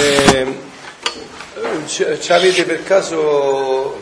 Eh, 0.00 0.46
avete 2.28 2.64
per 2.64 2.84
caso 2.84 4.00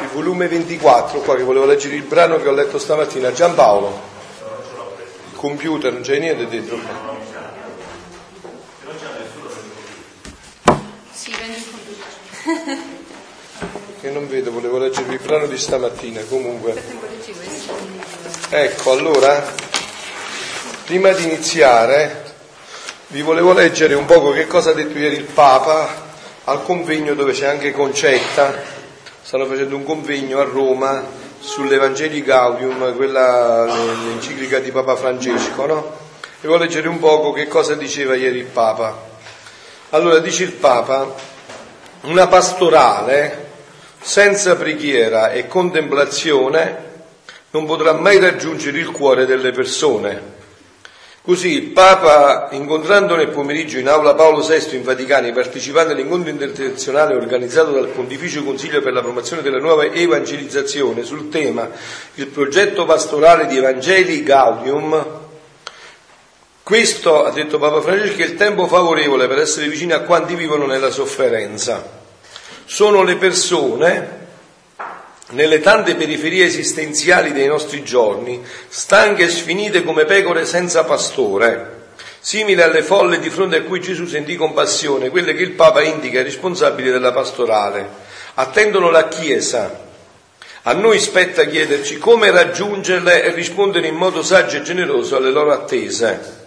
il 0.00 0.08
volume 0.08 0.48
24 0.48 1.20
qua 1.20 1.36
che 1.36 1.44
volevo 1.44 1.66
leggere 1.66 1.94
il 1.94 2.02
brano 2.02 2.40
che 2.40 2.48
ho 2.48 2.52
letto 2.52 2.78
stamattina, 2.78 3.32
Giampaolo, 3.32 4.00
il 5.30 5.36
computer, 5.36 5.92
non 5.92 6.02
c'è 6.02 6.18
niente 6.18 6.48
dentro 6.48 6.78
qua. 6.78 7.16
Sì, 11.12 11.30
prendi 11.30 11.56
il 11.56 11.64
computer. 11.70 12.78
Che 14.00 14.10
non 14.10 14.28
vedo, 14.28 14.50
volevo 14.50 14.76
leggere 14.76 15.14
il 15.14 15.20
brano 15.20 15.46
di 15.46 15.56
stamattina, 15.56 16.20
comunque. 16.28 16.74
Ecco, 18.50 18.90
allora, 18.92 19.63
prima 20.84 21.12
di 21.12 21.24
iniziare, 21.24 22.22
vi 23.06 23.22
volevo 23.22 23.54
leggere 23.54 23.94
un 23.94 24.04
poco 24.04 24.32
che 24.32 24.46
cosa 24.46 24.70
ha 24.70 24.74
detto 24.74 24.98
ieri 24.98 25.16
il 25.16 25.24
Papa 25.24 26.02
al 26.44 26.62
convegno 26.62 27.14
dove 27.14 27.32
c'è 27.32 27.46
anche 27.46 27.72
Concetta. 27.72 28.52
Stanno 29.22 29.46
facendo 29.46 29.76
un 29.76 29.84
convegno 29.84 30.40
a 30.40 30.44
Roma 30.44 31.02
sull'Evangeli 31.38 32.22
Gaudium, 32.22 32.94
quella 32.96 33.64
l'enciclica 33.64 34.58
di 34.58 34.70
Papa 34.70 34.94
Francesco, 34.96 35.64
no? 35.64 35.96
E 36.20 36.46
volevo 36.46 36.64
leggere 36.64 36.88
un 36.88 36.98
poco 36.98 37.32
che 37.32 37.48
cosa 37.48 37.74
diceva 37.74 38.14
ieri 38.14 38.38
il 38.38 38.44
Papa. 38.44 39.12
Allora, 39.90 40.18
dice 40.18 40.44
il 40.44 40.52
Papa, 40.52 41.14
una 42.02 42.26
pastorale 42.26 43.52
senza 44.02 44.54
preghiera 44.54 45.30
e 45.30 45.46
contemplazione 45.46 46.92
non 47.52 47.64
potrà 47.64 47.94
mai 47.94 48.18
raggiungere 48.18 48.78
il 48.78 48.90
cuore 48.90 49.24
delle 49.24 49.50
persone. 49.50 50.33
Così 51.26 51.52
il 51.52 51.70
Papa, 51.70 52.48
incontrando 52.50 53.16
nel 53.16 53.30
pomeriggio 53.30 53.78
in 53.78 53.88
aula 53.88 54.14
Paolo 54.14 54.46
VI 54.46 54.76
in 54.76 54.82
Vaticano, 54.82 55.32
partecipando 55.32 55.94
all'incontro 55.94 56.28
internazionale 56.28 57.14
organizzato 57.14 57.70
dal 57.72 57.86
Pontificio 57.86 58.44
Consiglio 58.44 58.82
per 58.82 58.92
la 58.92 59.00
promozione 59.00 59.40
della 59.40 59.58
nuova 59.58 59.84
evangelizzazione 59.84 61.02
sul 61.02 61.30
tema 61.30 61.70
il 62.16 62.26
progetto 62.26 62.84
pastorale 62.84 63.46
di 63.46 63.56
Evangeli 63.56 64.22
Gaudium, 64.22 65.22
questo, 66.62 67.24
ha 67.24 67.30
detto 67.30 67.58
Papa 67.58 67.80
Francesco, 67.80 68.20
è 68.20 68.26
il 68.26 68.34
tempo 68.34 68.66
favorevole 68.66 69.26
per 69.26 69.38
essere 69.38 69.68
vicini 69.68 69.92
a 69.92 70.00
quanti 70.00 70.34
vivono 70.34 70.66
nella 70.66 70.90
sofferenza. 70.90 72.02
Sono 72.66 73.02
le 73.02 73.16
persone 73.16 74.23
nelle 75.30 75.60
tante 75.60 75.94
periferie 75.94 76.44
esistenziali 76.44 77.32
dei 77.32 77.46
nostri 77.46 77.82
giorni, 77.82 78.42
stanche 78.68 79.24
e 79.24 79.30
sfinite 79.30 79.82
come 79.82 80.04
pecore 80.04 80.44
senza 80.44 80.84
pastore, 80.84 81.82
simili 82.20 82.60
alle 82.60 82.82
folle 82.82 83.18
di 83.18 83.30
fronte 83.30 83.56
a 83.56 83.62
cui 83.62 83.80
Gesù 83.80 84.06
sentì 84.06 84.36
compassione, 84.36 85.10
quelle 85.10 85.34
che 85.34 85.42
il 85.42 85.52
Papa 85.52 85.82
indica 85.82 86.22
responsabili 86.22 86.90
della 86.90 87.12
pastorale. 87.12 87.88
Attendono 88.34 88.90
la 88.90 89.08
Chiesa. 89.08 89.82
A 90.66 90.72
noi 90.72 90.98
spetta 90.98 91.44
chiederci 91.44 91.98
come 91.98 92.30
raggiungerle 92.30 93.22
e 93.22 93.32
rispondere 93.32 93.86
in 93.86 93.94
modo 93.94 94.22
saggio 94.22 94.56
e 94.56 94.62
generoso 94.62 95.16
alle 95.16 95.30
loro 95.30 95.52
attese. 95.52 96.43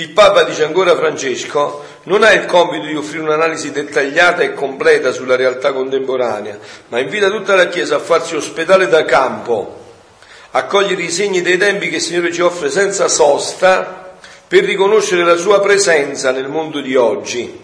Il 0.00 0.12
Papa, 0.12 0.44
dice 0.44 0.64
ancora 0.64 0.96
Francesco, 0.96 1.84
non 2.04 2.22
ha 2.22 2.32
il 2.32 2.46
compito 2.46 2.86
di 2.86 2.96
offrire 2.96 3.22
un'analisi 3.22 3.70
dettagliata 3.70 4.40
e 4.40 4.54
completa 4.54 5.12
sulla 5.12 5.36
realtà 5.36 5.74
contemporanea, 5.74 6.58
ma 6.88 7.00
invita 7.00 7.28
tutta 7.28 7.54
la 7.54 7.68
Chiesa 7.68 7.96
a 7.96 7.98
farsi 7.98 8.34
ospedale 8.34 8.88
da 8.88 9.04
campo, 9.04 9.78
a 10.52 10.64
cogliere 10.64 11.02
i 11.02 11.10
segni 11.10 11.42
dei 11.42 11.58
tempi 11.58 11.90
che 11.90 11.96
il 11.96 12.00
Signore 12.00 12.32
ci 12.32 12.40
offre 12.40 12.70
senza 12.70 13.08
sosta 13.08 14.14
per 14.48 14.64
riconoscere 14.64 15.22
la 15.22 15.36
sua 15.36 15.60
presenza 15.60 16.30
nel 16.30 16.48
mondo 16.48 16.80
di 16.80 16.96
oggi. 16.96 17.60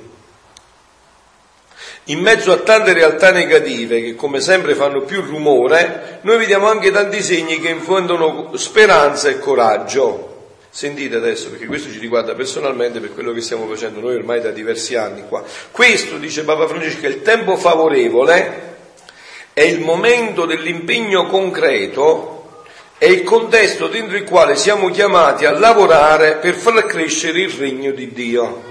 In 2.05 2.21
mezzo 2.21 2.53
a 2.53 2.59
tante 2.59 2.93
realtà 2.93 3.31
negative 3.31 4.03
che 4.03 4.15
come 4.15 4.43
sempre 4.43 4.75
fanno 4.75 5.01
più 5.01 5.23
rumore, 5.23 6.19
noi 6.21 6.37
vediamo 6.37 6.69
anche 6.69 6.91
tanti 6.91 7.23
segni 7.23 7.59
che 7.61 7.71
infondono 7.71 8.51
speranza 8.57 9.31
e 9.31 9.39
coraggio. 9.39 10.35
Sentite 10.77 11.17
adesso, 11.17 11.49
perché 11.49 11.65
questo 11.65 11.91
ci 11.91 11.99
riguarda 11.99 12.35
personalmente 12.35 13.01
per 13.01 13.15
quello 13.15 13.33
che 13.33 13.41
stiamo 13.41 13.67
facendo 13.67 13.99
noi 14.01 14.15
ormai 14.15 14.43
da 14.43 14.51
diversi 14.51 14.95
anni 14.95 15.27
qua. 15.27 15.43
Questo, 15.71 16.19
dice 16.19 16.45
Papa 16.45 16.69
Francesco, 16.69 17.07
è 17.07 17.09
il 17.09 17.23
tempo 17.23 17.57
favorevole, 17.57 18.75
è 19.55 19.63
il 19.63 19.81
momento 19.81 20.45
dell'impegno 20.45 21.29
concreto, 21.29 22.65
è 22.99 23.07
il 23.07 23.23
contesto 23.23 23.87
dentro 23.87 24.19
il 24.19 24.25
quale 24.25 24.55
siamo 24.55 24.91
chiamati 24.91 25.47
a 25.47 25.59
lavorare 25.59 26.35
per 26.35 26.53
far 26.53 26.85
crescere 26.85 27.41
il 27.41 27.53
regno 27.53 27.93
di 27.93 28.13
Dio. 28.13 28.63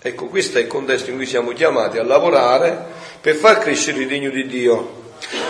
Ecco, 0.00 0.26
questo 0.26 0.58
è 0.58 0.60
il 0.60 0.68
contesto 0.68 1.10
in 1.10 1.16
cui 1.16 1.26
siamo 1.26 1.50
chiamati 1.50 1.98
a 1.98 2.04
lavorare 2.04 2.80
per 3.20 3.34
far 3.34 3.58
crescere 3.58 4.02
il 4.02 4.08
regno 4.08 4.30
di 4.30 4.46
Dio. 4.46 4.97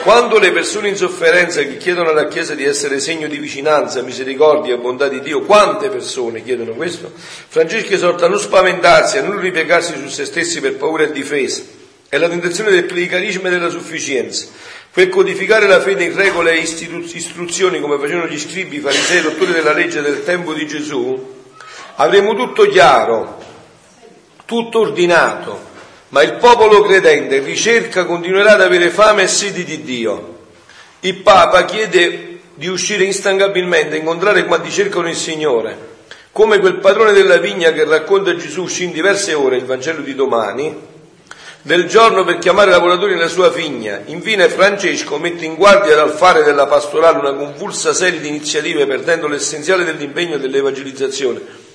Quando 0.03 0.39
le 0.39 0.53
persone 0.53 0.89
in 0.89 0.97
sofferenza 0.97 1.61
che 1.62 1.77
chiedono 1.77 2.11
alla 2.11 2.28
Chiesa 2.28 2.55
di 2.55 2.65
essere 2.65 2.99
segno 2.99 3.28
di 3.28 3.39
vicinanza, 3.39 4.03
misericordia 4.03 4.75
e 4.75 4.78
bontà 4.78 5.06
di 5.09 5.21
Dio, 5.21 5.43
quante 5.43 5.89
persone 5.89 6.43
chiedono 6.43 6.72
questo? 6.72 7.12
Francesco 7.15 7.93
esorta 7.93 8.27
a 8.27 8.28
non 8.28 8.41
spaventarsi, 8.41 9.19
a 9.19 9.22
non 9.22 9.38
ripiegarsi 9.38 9.94
su 9.97 10.09
se 10.09 10.25
stessi 10.25 10.61
per 10.61 10.77
paura 10.77 11.05
e 11.05 11.12
difesa. 11.12 11.62
È 12.09 12.17
la 12.17 12.28
tentazione 12.28 12.71
del 12.71 12.87
clericalismo 12.87 13.49
e 13.49 13.50
della 13.50 13.69
sufficienza. 13.69 14.47
Per 14.91 15.11
codificare 15.11 15.67
la 15.67 15.81
fede 15.81 16.05
in 16.05 16.17
regole 16.17 16.53
e 16.53 16.61
istitu- 16.61 17.15
istruzioni 17.15 17.78
come 17.78 17.99
facevano 17.99 18.27
gli 18.27 18.38
scribi, 18.38 18.81
farisei, 18.81 19.19
i 19.19 19.22
dottori 19.22 19.53
della 19.53 19.75
legge 19.75 20.00
del 20.00 20.25
tempo 20.25 20.55
di 20.55 20.67
Gesù, 20.67 21.37
avremo 21.97 22.34
tutto 22.34 22.67
chiaro, 22.67 23.43
tutto 24.44 24.81
ordinato, 24.81 25.67
ma 26.10 26.22
il 26.22 26.34
popolo 26.34 26.82
credente 26.82 27.41
ricerca, 27.41 28.04
continuerà 28.04 28.52
ad 28.52 28.62
avere 28.62 28.91
fame 28.91 29.22
e 29.22 29.26
sedi 29.26 29.64
di 29.64 29.82
Dio. 29.82 30.36
Il 31.00 31.16
Papa 31.16 31.64
chiede 31.64 32.41
di 32.54 32.66
uscire 32.66 33.04
instancabilmente 33.04 33.94
a 33.94 33.98
incontrare 33.98 34.46
quanti 34.46 34.70
cercano 34.70 35.08
il 35.08 35.16
Signore, 35.16 35.96
come 36.32 36.58
quel 36.58 36.78
padrone 36.78 37.12
della 37.12 37.36
vigna 37.36 37.72
che 37.72 37.84
racconta 37.84 38.34
Gesù 38.36 38.62
uscì 38.62 38.84
in 38.84 38.92
diverse 38.92 39.34
ore 39.34 39.56
il 39.56 39.64
Vangelo 39.64 40.00
di 40.00 40.14
domani, 40.14 40.86
del 41.60 41.86
giorno 41.86 42.25
per 42.25 42.38
chiamare 42.38 42.70
i 42.70 42.72
lavoratori 42.72 43.14
nella 43.14 43.28
sua 43.28 43.50
vigna. 43.50 44.00
Infine 44.06 44.48
Francesco 44.48 45.19
mette 45.19 45.44
in 45.44 45.56
guardia 45.56 45.94
dal 45.94 46.12
fare 46.12 46.42
della 46.42 46.66
pastorale 46.66 47.19
una 47.19 47.34
convulsa 47.34 47.92
serie 47.92 48.20
di 48.20 48.28
iniziative 48.28 48.86
perdendo 48.86 49.28
l'essenziale 49.28 49.84
dell'impegno 49.84 50.38
dell'evangelizzazione 50.38 51.66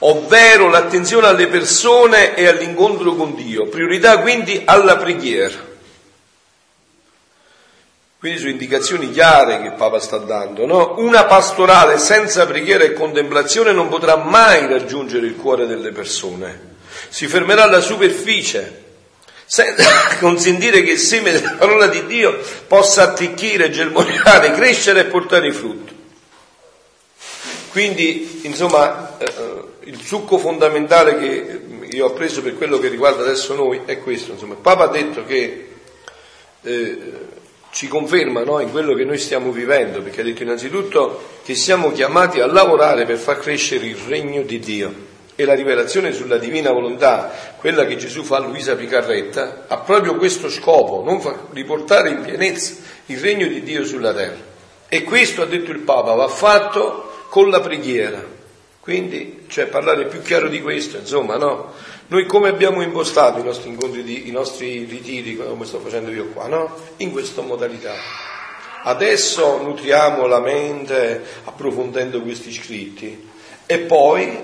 ovvero 0.00 0.68
l'attenzione 0.68 1.26
alle 1.26 1.48
persone 1.48 2.34
e 2.34 2.46
all'incontro 2.46 3.14
con 3.14 3.34
Dio, 3.34 3.66
priorità 3.66 4.18
quindi 4.18 4.62
alla 4.64 4.96
preghiera. 4.96 5.68
Quindi 8.18 8.38
sono 8.38 8.50
indicazioni 8.50 9.10
chiare 9.10 9.60
che 9.60 9.68
il 9.68 9.72
Papa 9.72 9.98
sta 9.98 10.18
dando, 10.18 10.66
no? 10.66 10.96
Una 10.98 11.24
pastorale 11.24 11.98
senza 11.98 12.46
preghiera 12.46 12.84
e 12.84 12.92
contemplazione 12.92 13.72
non 13.72 13.88
potrà 13.88 14.16
mai 14.16 14.66
raggiungere 14.66 15.26
il 15.26 15.36
cuore 15.36 15.66
delle 15.66 15.90
persone, 15.90 16.76
si 17.08 17.26
fermerà 17.26 17.62
alla 17.62 17.80
superficie, 17.80 18.84
senza 19.46 20.16
consentire 20.20 20.82
che 20.82 20.92
il 20.92 20.98
seme 20.98 21.32
della 21.32 21.52
parola 21.52 21.86
di 21.86 22.04
Dio 22.04 22.38
possa 22.66 23.04
attecchire, 23.04 23.70
germogliare, 23.70 24.52
crescere 24.52 25.00
e 25.00 25.04
portare 25.04 25.50
frutto. 25.50 25.92
Quindi, 27.70 28.40
insomma, 28.42 29.16
il 29.84 30.00
succo 30.00 30.38
fondamentale 30.38 31.16
che 31.16 31.60
io 31.90 32.06
ho 32.06 32.12
preso 32.12 32.42
per 32.42 32.56
quello 32.56 32.78
che 32.78 32.88
riguarda 32.88 33.22
adesso 33.22 33.54
noi 33.54 33.80
è 33.84 33.98
questo. 33.98 34.32
Insomma, 34.32 34.54
il 34.54 34.60
Papa 34.60 34.84
ha 34.84 34.88
detto 34.88 35.24
che 35.24 35.68
eh, 36.62 36.98
ci 37.70 37.88
conferma 37.88 38.42
no, 38.42 38.60
in 38.60 38.70
quello 38.70 38.94
che 38.94 39.04
noi 39.04 39.18
stiamo 39.18 39.50
vivendo, 39.50 40.02
perché 40.02 40.20
ha 40.20 40.24
detto 40.24 40.42
innanzitutto 40.42 41.38
che 41.44 41.54
siamo 41.54 41.92
chiamati 41.92 42.40
a 42.40 42.46
lavorare 42.46 43.06
per 43.06 43.16
far 43.16 43.38
crescere 43.38 43.86
il 43.86 43.96
regno 43.96 44.42
di 44.42 44.58
Dio. 44.58 45.08
E 45.34 45.44
la 45.46 45.54
rivelazione 45.54 46.12
sulla 46.12 46.36
divina 46.36 46.70
volontà, 46.70 47.32
quella 47.56 47.86
che 47.86 47.96
Gesù 47.96 48.22
fa 48.22 48.36
a 48.36 48.40
Luisa 48.40 48.74
Picarretta, 48.74 49.64
ha 49.68 49.78
proprio 49.78 50.16
questo 50.16 50.50
scopo, 50.50 51.02
non 51.02 51.20
fa, 51.20 51.46
riportare 51.52 52.10
in 52.10 52.20
pienezza 52.20 52.74
il 53.06 53.18
regno 53.18 53.46
di 53.46 53.62
Dio 53.62 53.84
sulla 53.84 54.12
terra. 54.12 54.48
E 54.86 55.02
questo, 55.02 55.42
ha 55.42 55.46
detto 55.46 55.70
il 55.70 55.78
Papa, 55.78 56.12
va 56.12 56.28
fatto 56.28 57.24
con 57.30 57.48
la 57.48 57.60
preghiera. 57.60 58.38
Quindi, 58.80 59.44
cioè, 59.48 59.66
parlare 59.66 60.06
più 60.06 60.22
chiaro 60.22 60.48
di 60.48 60.62
questo, 60.62 60.96
insomma, 60.96 61.36
no? 61.36 61.72
Noi 62.08 62.26
come 62.26 62.48
abbiamo 62.48 62.82
impostato 62.82 63.38
i 63.38 63.44
nostri 63.44 63.68
incontri, 63.68 64.02
di, 64.02 64.28
i 64.28 64.30
nostri 64.30 64.84
ritiri, 64.84 65.36
come 65.36 65.66
sto 65.66 65.80
facendo 65.80 66.10
io 66.10 66.26
qua, 66.28 66.46
no? 66.48 66.74
In 66.96 67.12
questa 67.12 67.42
modalità. 67.42 67.92
Adesso 68.82 69.60
nutriamo 69.62 70.26
la 70.26 70.40
mente 70.40 71.22
approfondendo 71.44 72.22
questi 72.22 72.50
scritti 72.50 73.28
e 73.66 73.78
poi 73.80 74.38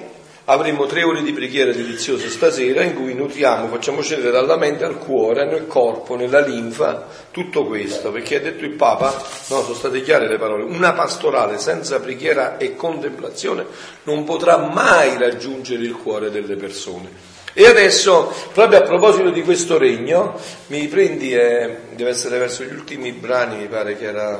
avremo 0.46 0.87
tre 0.87 1.02
ore 1.02 1.22
di 1.22 1.32
preghiera 1.32 1.72
deliziose 1.72 2.28
stasera 2.28 2.82
in 2.82 2.94
cui 2.94 3.14
nutriamo, 3.14 3.69
facciamo 3.69 4.00
scendere 4.00 4.31
dalla 4.31 4.56
mente 4.56 4.84
al 4.84 4.98
cuore, 4.98 5.44
nel 5.44 5.66
corpo, 5.66 6.16
nella 6.16 6.40
linfa, 6.40 7.06
tutto 7.31 7.64
questo, 7.66 8.12
perché 8.12 8.37
ha 8.37 8.40
detto 8.40 8.64
il 8.64 8.72
Papa, 8.72 9.10
no, 9.48 9.62
sono 9.62 9.75
state 9.75 10.02
chiare 10.02 10.28
le 10.28 10.38
parole, 10.38 10.62
una 10.64 10.93
pastorale 10.93 11.58
senza 11.58 12.00
preghiera 12.00 12.58
e 12.58 12.76
contemplazione 12.76 13.66
non 14.04 14.25
potrà 14.25 14.58
mai 14.58 15.19
raggiungere 15.19 15.82
il 15.82 15.96
cuore 15.96 16.31
delle 16.31 16.56
persone. 16.56 17.34
E 17.52 17.66
adesso, 17.66 18.32
proprio 18.52 18.81
a 18.81 18.82
proposito 18.82 19.31
di 19.31 19.42
questo 19.42 19.78
regno, 19.78 20.38
mi 20.66 20.87
prendi, 20.88 21.32
eh, 21.32 21.78
deve 21.94 22.10
essere 22.10 22.38
verso 22.38 22.62
gli 22.62 22.72
ultimi 22.72 23.12
brani, 23.12 23.56
mi 23.56 23.66
pare 23.66 23.96
che 23.96 24.04
era 24.04 24.38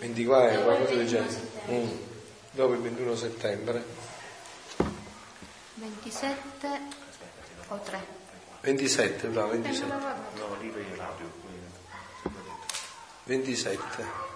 24, 0.00 0.62
qualcosa 0.62 0.94
del 0.94 1.06
genere. 1.06 1.51
Mm. 1.70 1.90
Dopo 2.50 2.72
il 2.74 2.80
21 2.80 3.16
settembre. 3.16 3.84
27 5.74 6.80
o 7.68 7.78
3? 7.78 8.06
27, 8.60 9.28
bravo, 9.28 9.50
27. 9.52 9.92
No, 9.92 10.56
lì 10.60 10.72
radio. 10.96 11.30
27. 13.24 14.30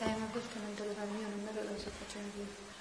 Eh, 0.00 0.14
ma 0.16 0.26
questo 0.30 0.58
non 0.60 0.74
te 0.74 0.84
lo 0.84 0.92
fa 0.92 1.02
io, 1.02 1.28
non 1.28 1.42
me 1.42 1.62
lo 1.62 1.78
sto 1.78 1.90
facendo 1.90 2.36
io. 2.36 2.76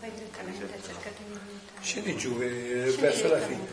Vai 0.00 0.10
direttamente 0.12 0.64
a 0.64 0.82
cercare 0.82 1.14
di 1.16 1.24
Scendi 1.94 2.16
giù 2.16 2.36
verso 2.36 3.28
la 3.28 3.38
fine. 3.38 3.68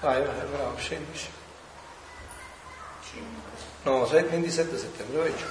Vai, 0.00 0.24
vai, 0.24 0.46
bravo, 0.46 0.78
scendi. 0.78 1.20
No, 3.82 4.06
27 4.06 4.78
settembre, 4.78 5.18
vai 5.18 5.36
giù. 5.36 5.44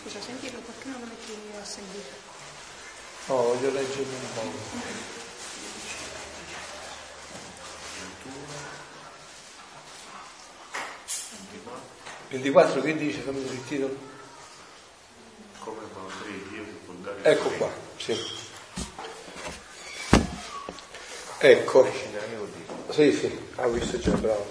Scusa, 0.00 0.20
sentilo, 0.20 0.60
perché 0.60 0.88
non 0.90 1.00
lo 1.00 1.06
metti 1.06 1.36
a 1.60 1.64
sentire? 1.64 2.04
No, 3.26 3.36
voglio 3.42 3.72
leggere 3.72 4.02
un 4.02 4.32
po'. 4.32 4.42
Il 12.28 12.40
24 12.40 12.80
che 12.80 12.96
dice? 12.96 13.18
Fammi 13.22 13.40
il 13.40 13.64
titolo. 13.66 14.11
Come 15.64 15.78
Ecco 17.22 17.48
qua, 17.56 17.68
sì. 17.96 18.16
Ecco, 21.38 21.86
sì, 22.90 23.12
sì, 23.12 23.38
ha 23.56 23.66
visto 23.68 23.98
già, 23.98 24.10
bravo. 24.12 24.46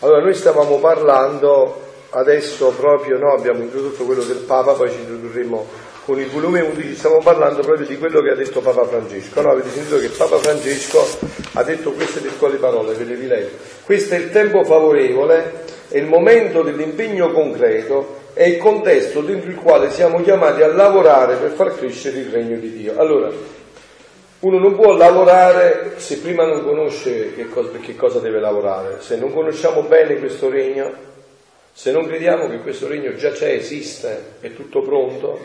Allora, 0.00 0.22
noi 0.22 0.34
stavamo 0.34 0.78
parlando 0.78 1.90
adesso 2.10 2.70
proprio, 2.70 3.18
no, 3.18 3.32
abbiamo 3.32 3.62
introdotto 3.62 4.04
quello 4.04 4.22
del 4.22 4.38
Papa, 4.38 4.72
poi 4.72 4.90
ci 4.90 4.98
introdurremo 4.98 5.66
con 6.04 6.18
il 6.18 6.28
volume 6.30 6.60
11, 6.60 6.96
stiamo 6.96 7.18
parlando 7.18 7.62
proprio 7.62 7.86
di 7.86 7.96
quello 7.98 8.20
che 8.20 8.30
ha 8.30 8.34
detto 8.34 8.60
Papa 8.60 8.84
Francesco. 8.86 9.40
No, 9.40 9.50
avete 9.50 9.70
sentito 9.70 9.98
che 9.98 10.08
Papa 10.08 10.38
Francesco 10.38 11.06
ha 11.52 11.62
detto 11.62 11.92
queste 11.92 12.20
testuali 12.20 12.56
parole, 12.56 12.94
ve 12.94 13.04
le 13.04 13.14
vi 13.14 13.26
leggo. 13.26 13.56
Questo 13.84 14.14
è 14.14 14.18
il 14.18 14.30
tempo 14.30 14.64
favorevole, 14.64 15.64
è 15.92 15.98
il 15.98 16.06
momento 16.06 16.62
dell'impegno 16.62 17.30
concreto, 17.32 18.20
è 18.32 18.44
il 18.44 18.56
contesto 18.56 19.20
dentro 19.20 19.50
il 19.50 19.56
quale 19.56 19.90
siamo 19.90 20.22
chiamati 20.22 20.62
a 20.62 20.68
lavorare 20.68 21.36
per 21.36 21.50
far 21.50 21.76
crescere 21.76 22.20
il 22.20 22.30
regno 22.30 22.56
di 22.56 22.72
Dio. 22.72 22.98
Allora, 22.98 23.30
uno 24.40 24.58
non 24.58 24.74
può 24.74 24.96
lavorare 24.96 25.92
se 25.96 26.18
prima 26.18 26.46
non 26.46 26.64
conosce 26.64 27.34
che 27.34 27.46
cosa, 27.50 27.70
che 27.78 27.94
cosa 27.94 28.20
deve 28.20 28.40
lavorare, 28.40 28.96
se 29.00 29.16
non 29.16 29.34
conosciamo 29.34 29.82
bene 29.82 30.16
questo 30.16 30.48
regno, 30.48 30.90
se 31.74 31.92
non 31.92 32.06
crediamo 32.06 32.48
che 32.48 32.60
questo 32.60 32.88
regno 32.88 33.14
già 33.14 33.30
c'è, 33.30 33.50
esiste, 33.52 34.36
è 34.40 34.54
tutto 34.54 34.80
pronto, 34.80 35.38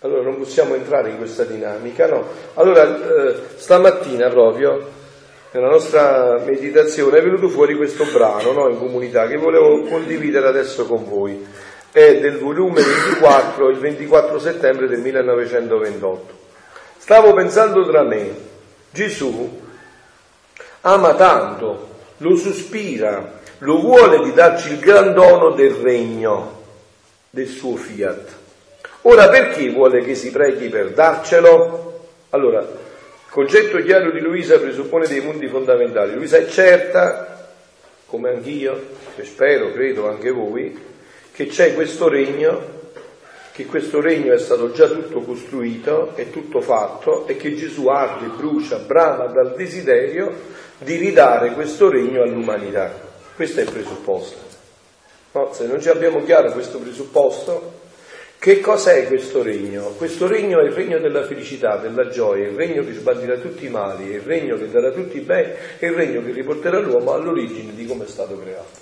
allora 0.00 0.22
non 0.22 0.38
possiamo 0.38 0.74
entrare 0.74 1.10
in 1.10 1.18
questa 1.18 1.44
dinamica, 1.44 2.08
no? 2.08 2.26
Allora, 2.54 3.28
eh, 3.28 3.34
stamattina 3.54 4.28
proprio, 4.28 4.86
nella 5.54 5.68
nostra 5.68 6.42
meditazione, 6.44 7.18
è 7.18 7.22
venuto 7.22 7.48
fuori 7.48 7.76
questo 7.76 8.04
brano 8.06 8.50
no, 8.50 8.68
in 8.68 8.76
comunità 8.76 9.28
che 9.28 9.36
volevo 9.36 9.82
condividere 9.82 10.48
adesso 10.48 10.84
con 10.84 11.08
voi. 11.08 11.46
È 11.92 12.18
del 12.18 12.38
volume 12.38 12.82
24, 12.82 13.70
il 13.70 13.78
24 13.78 14.38
settembre 14.40 14.88
del 14.88 14.98
1928. 14.98 16.32
Stavo 16.98 17.34
pensando 17.34 17.86
tra 17.86 18.02
me, 18.02 18.34
Gesù 18.90 19.62
ama 20.80 21.14
tanto, 21.14 21.88
lo 22.16 22.34
sospira, 22.34 23.38
lo 23.58 23.78
vuole 23.78 24.24
di 24.24 24.32
darci 24.32 24.72
il 24.72 24.80
gran 24.80 25.14
dono 25.14 25.50
del 25.50 25.74
regno, 25.74 26.62
del 27.30 27.46
suo 27.46 27.76
fiat. 27.76 28.28
Ora 29.02 29.28
perché 29.28 29.70
vuole 29.70 30.02
che 30.02 30.16
si 30.16 30.32
preghi 30.32 30.68
per 30.68 30.90
darcelo? 30.90 32.06
Allora, 32.30 32.66
concetto 33.34 33.82
chiaro 33.82 34.12
di 34.12 34.20
Luisa 34.20 34.60
presuppone 34.60 35.08
dei 35.08 35.20
punti 35.20 35.48
fondamentali. 35.48 36.14
Luisa 36.14 36.36
è 36.36 36.46
certa, 36.46 37.50
come 38.06 38.28
anch'io, 38.28 38.80
e 39.16 39.24
spero, 39.24 39.72
credo 39.72 40.08
anche 40.08 40.30
voi, 40.30 40.80
che 41.32 41.46
c'è 41.46 41.74
questo 41.74 42.08
regno 42.08 42.70
che 43.50 43.66
questo 43.66 44.00
regno 44.00 44.32
è 44.32 44.38
stato 44.38 44.72
già 44.72 44.88
tutto 44.88 45.20
costruito, 45.20 46.12
è 46.16 46.30
tutto 46.30 46.60
fatto 46.60 47.26
e 47.28 47.36
che 47.36 47.54
Gesù 47.54 47.86
arde, 47.86 48.26
brucia, 48.26 48.78
brama 48.78 49.26
dal 49.26 49.54
desiderio 49.56 50.32
di 50.78 50.96
ridare 50.96 51.52
questo 51.52 51.88
regno 51.88 52.22
all'umanità. 52.22 52.92
Questo 53.34 53.60
è 53.60 53.62
il 53.62 53.70
presupposto. 53.70 54.38
No, 55.32 55.52
se 55.52 55.66
non 55.66 55.80
ci 55.80 55.88
abbiamo 55.88 56.24
chiaro 56.24 56.50
questo 56.50 56.78
presupposto, 56.78 57.82
che 58.44 58.60
cos'è 58.60 59.06
questo 59.06 59.42
regno? 59.42 59.94
Questo 59.96 60.26
regno 60.26 60.60
è 60.60 60.64
il 60.64 60.72
regno 60.72 60.98
della 60.98 61.24
felicità, 61.24 61.78
della 61.78 62.08
gioia, 62.08 62.46
il 62.46 62.54
regno 62.54 62.84
che 62.84 62.92
sbandirà 62.92 63.38
tutti 63.38 63.64
i 63.64 63.70
mali, 63.70 64.10
il 64.10 64.20
regno 64.20 64.58
che 64.58 64.68
darà 64.68 64.90
tutti 64.90 65.16
i 65.16 65.20
beni, 65.20 65.54
il 65.78 65.92
regno 65.92 66.22
che 66.22 66.30
riporterà 66.30 66.78
l'uomo 66.78 67.14
all'origine 67.14 67.74
di 67.74 67.86
come 67.86 68.04
è 68.04 68.06
stato 68.06 68.38
creato. 68.38 68.78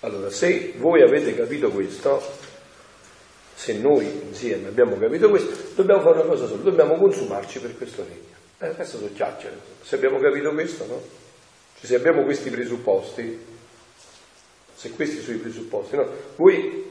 Allora, 0.00 0.28
se 0.28 0.74
voi 0.76 1.00
avete 1.00 1.34
capito 1.34 1.70
questo, 1.70 2.22
se 3.54 3.78
noi 3.78 4.04
insieme 4.28 4.68
abbiamo 4.68 4.98
capito 4.98 5.30
questo, 5.30 5.54
dobbiamo 5.74 6.02
fare 6.02 6.18
una 6.18 6.28
cosa 6.28 6.46
sola, 6.46 6.60
dobbiamo 6.60 6.96
consumarci 6.98 7.58
per 7.60 7.74
questo 7.74 8.04
regno. 8.06 8.36
Eh, 8.58 8.74
questo 8.74 8.98
sono 8.98 9.10
chiacchiere. 9.14 9.56
Se 9.80 9.94
abbiamo 9.94 10.18
capito 10.18 10.52
questo, 10.52 10.84
no? 10.84 11.00
Cioè, 11.78 11.86
se 11.86 11.94
abbiamo 11.94 12.22
questi 12.24 12.50
presupposti, 12.50 13.44
se 14.74 14.90
questi 14.90 15.22
sono 15.22 15.36
i 15.36 15.40
presupposti, 15.40 15.96
no? 15.96 16.06
Voi, 16.36 16.85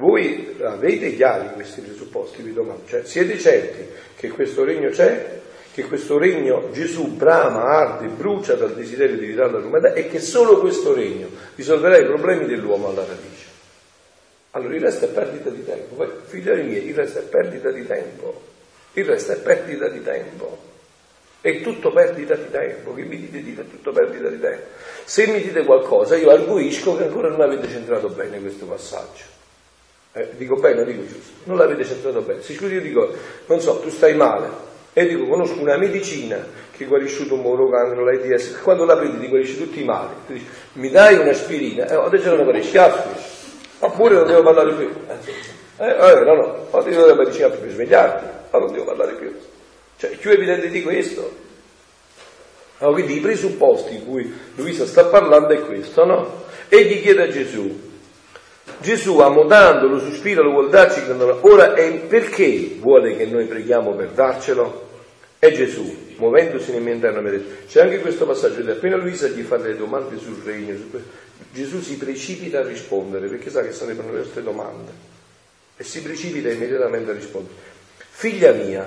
voi 0.00 0.56
avete 0.62 1.14
chiari 1.14 1.52
questi 1.52 1.82
presupposti, 1.82 2.40
vi 2.40 2.54
domando, 2.54 2.84
cioè 2.86 3.04
siete 3.04 3.38
certi 3.38 3.86
che 4.16 4.30
questo 4.30 4.64
regno 4.64 4.88
c'è, 4.88 5.38
che 5.72 5.82
questo 5.84 6.16
regno 6.16 6.70
Gesù 6.72 7.16
brama, 7.16 7.64
arde, 7.64 8.06
brucia 8.06 8.54
dal 8.54 8.74
desiderio 8.74 9.18
di 9.18 9.26
ridarlo 9.26 9.58
all'umanità 9.58 9.92
e 9.92 10.08
che 10.08 10.18
solo 10.18 10.58
questo 10.58 10.94
regno 10.94 11.28
risolverà 11.54 11.98
i 11.98 12.06
problemi 12.06 12.46
dell'uomo 12.46 12.88
alla 12.88 13.04
radice. 13.04 13.48
Allora 14.52 14.74
il 14.74 14.80
resto 14.80 15.04
è 15.04 15.08
perdita 15.08 15.50
di 15.50 15.64
tempo. 15.64 15.94
Poi, 15.94 16.08
figlioli 16.24 16.62
miei, 16.62 16.88
il 16.88 16.94
resto 16.94 17.18
è 17.18 17.22
perdita 17.22 17.70
di 17.70 17.86
tempo. 17.86 18.40
Il 18.94 19.04
resto 19.04 19.32
è 19.32 19.36
perdita 19.36 19.86
di 19.88 20.02
tempo. 20.02 20.58
È 21.42 21.60
tutto 21.60 21.92
perdita 21.92 22.34
di 22.34 22.50
tempo. 22.50 22.94
Che 22.94 23.02
mi 23.02 23.16
dite, 23.16 23.42
dite, 23.42 23.60
è 23.60 23.68
tutto 23.68 23.92
perdita 23.92 24.28
di 24.28 24.40
tempo. 24.40 24.64
Se 25.04 25.26
mi 25.28 25.40
dite 25.40 25.62
qualcosa, 25.62 26.16
io 26.16 26.30
arguisco 26.30 26.96
che 26.96 27.04
ancora 27.04 27.28
non 27.28 27.42
avete 27.42 27.68
centrato 27.68 28.08
bene 28.08 28.40
questo 28.40 28.66
passaggio. 28.66 29.38
Eh, 30.12 30.30
dico 30.36 30.56
bene 30.56 30.80
o 30.80 30.84
dico 30.84 31.06
giusto? 31.06 31.32
Non 31.44 31.56
l'avete 31.56 31.84
centrato 31.84 32.20
bene. 32.22 32.42
Se 32.42 32.52
io 32.52 32.80
dico, 32.80 33.12
non 33.46 33.60
so, 33.60 33.78
tu 33.78 33.90
stai 33.90 34.14
male, 34.14 34.48
e 34.92 35.06
dico, 35.06 35.26
conosco 35.26 35.60
una 35.60 35.76
medicina 35.76 36.44
che 36.76 36.84
guarisce 36.84 37.22
un 37.22 37.28
tumore, 37.28 37.70
cancro, 37.70 38.04
l'AIDS, 38.04 38.60
quando 38.62 38.84
la 38.84 38.96
prendi 38.96 39.20
ti 39.20 39.28
guarisce 39.28 39.56
tutti 39.56 39.80
i 39.80 39.84
mali. 39.84 40.14
Tu 40.26 40.32
dici, 40.32 40.46
mi 40.74 40.90
dai 40.90 41.16
un'aspirina? 41.16 41.86
Eh, 41.86 41.94
adesso 41.94 42.34
non 42.34 42.44
guarisci 42.44 42.76
aspirina. 42.76 43.38
Oppure 43.78 44.14
non 44.14 44.26
devo 44.26 44.42
parlare 44.42 44.74
più. 44.74 44.90
Eh, 45.78 45.88
eh, 45.88 46.20
no, 46.24 46.34
no, 46.34 46.66
o 46.70 46.82
ti 46.82 46.90
do 46.90 47.06
la 47.06 47.14
medicina 47.14 47.48
per 47.48 47.70
svegliarti, 47.70 48.24
ma 48.50 48.58
non 48.58 48.72
devo 48.72 48.84
parlare 48.84 49.14
più. 49.14 49.32
Cioè, 49.96 50.10
più 50.16 50.30
evidente 50.30 50.68
di 50.68 50.82
questo. 50.82 51.48
Allora, 52.78 52.94
quindi 52.96 53.18
i 53.18 53.20
presupposti 53.20 53.94
in 53.94 54.06
cui 54.06 54.32
Luisa 54.56 54.86
sta 54.86 55.04
parlando 55.04 55.48
è 55.54 55.60
questo, 55.60 56.04
no? 56.04 56.44
Egli 56.68 57.00
chiede 57.00 57.22
a 57.22 57.28
Gesù, 57.28 57.89
Gesù 58.80 59.18
ammodandolo, 59.18 59.98
sospira, 59.98 60.42
lo 60.42 60.52
vuole 60.52 60.70
darci, 60.70 61.02
ora 61.40 61.74
è 61.74 61.92
perché 62.06 62.76
vuole 62.78 63.14
che 63.16 63.26
noi 63.26 63.44
preghiamo 63.44 63.94
per 63.94 64.10
darcelo? 64.10 64.88
È 65.38 65.50
Gesù, 65.52 66.14
muovendosi 66.16 66.72
nel 66.72 66.82
mio 66.82 66.94
interno, 66.94 67.20
mi 67.20 67.28
ha 67.28 67.32
detto. 67.32 67.66
C'è 67.66 67.82
anche 67.82 68.00
questo 68.00 68.26
passaggio, 68.26 68.68
appena 68.70 68.96
Luisa 68.96 69.28
gli 69.28 69.42
fa 69.42 69.56
le 69.56 69.76
domande 69.76 70.18
sul 70.18 70.40
regno, 70.44 70.76
Gesù 71.52 71.80
si 71.80 71.96
precipita 71.96 72.60
a 72.60 72.66
rispondere 72.66 73.28
perché 73.28 73.50
sa 73.50 73.62
che 73.62 73.72
sarebbero 73.72 74.12
le 74.12 74.18
nostre 74.18 74.42
domande 74.42 74.92
e 75.76 75.84
si 75.84 76.02
precipita 76.02 76.50
immediatamente 76.50 77.10
a 77.10 77.14
rispondere. 77.14 77.54
Figlia 77.96 78.52
mia, 78.52 78.86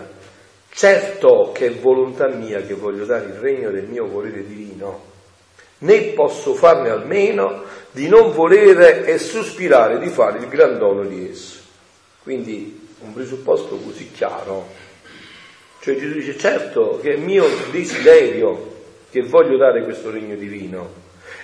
certo 0.69 1.51
che 1.53 1.67
è 1.67 1.71
volontà 1.71 2.27
mia 2.29 2.62
che 2.62 2.73
voglio 2.73 3.05
dare 3.05 3.25
il 3.25 3.33
regno 3.33 3.69
del 3.69 3.85
mio 3.85 4.07
volere 4.07 4.45
divino, 4.45 5.12
né 5.83 5.99
posso 6.13 6.53
farne 6.53 6.89
almeno 6.89 7.63
di 7.91 8.07
non 8.07 8.31
volere 8.31 9.05
e 9.05 9.17
sospirare 9.17 9.99
di 9.99 10.09
fare 10.09 10.39
il 10.39 10.47
gran 10.47 10.77
dono 10.77 11.03
di 11.03 11.29
esso. 11.29 11.59
Quindi 12.21 12.87
un 12.99 13.13
presupposto 13.13 13.75
così 13.77 14.11
chiaro. 14.11 14.67
Cioè 15.81 15.95
Gesù 15.95 16.13
dice 16.13 16.37
certo 16.37 16.99
che 17.01 17.13
è 17.13 17.17
mio 17.17 17.45
desiderio 17.71 18.71
che 19.11 19.21
voglio 19.23 19.57
dare 19.57 19.83
questo 19.83 20.09
regno 20.09 20.35
divino, 20.35 21.01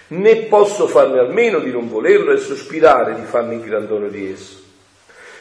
né 0.08 0.43
posso 0.43 0.88
farne 0.88 1.19
almeno 1.19 1.60
di 1.60 1.72
non 1.72 1.89
volerlo 1.89 2.31
e 2.31 2.38
sospirare 2.38 3.15
di 3.15 3.25
farmi 3.25 3.55
il 3.55 3.62
gran 3.62 3.86
dono 3.86 4.08
di 4.08 4.31
esso. 4.31 4.58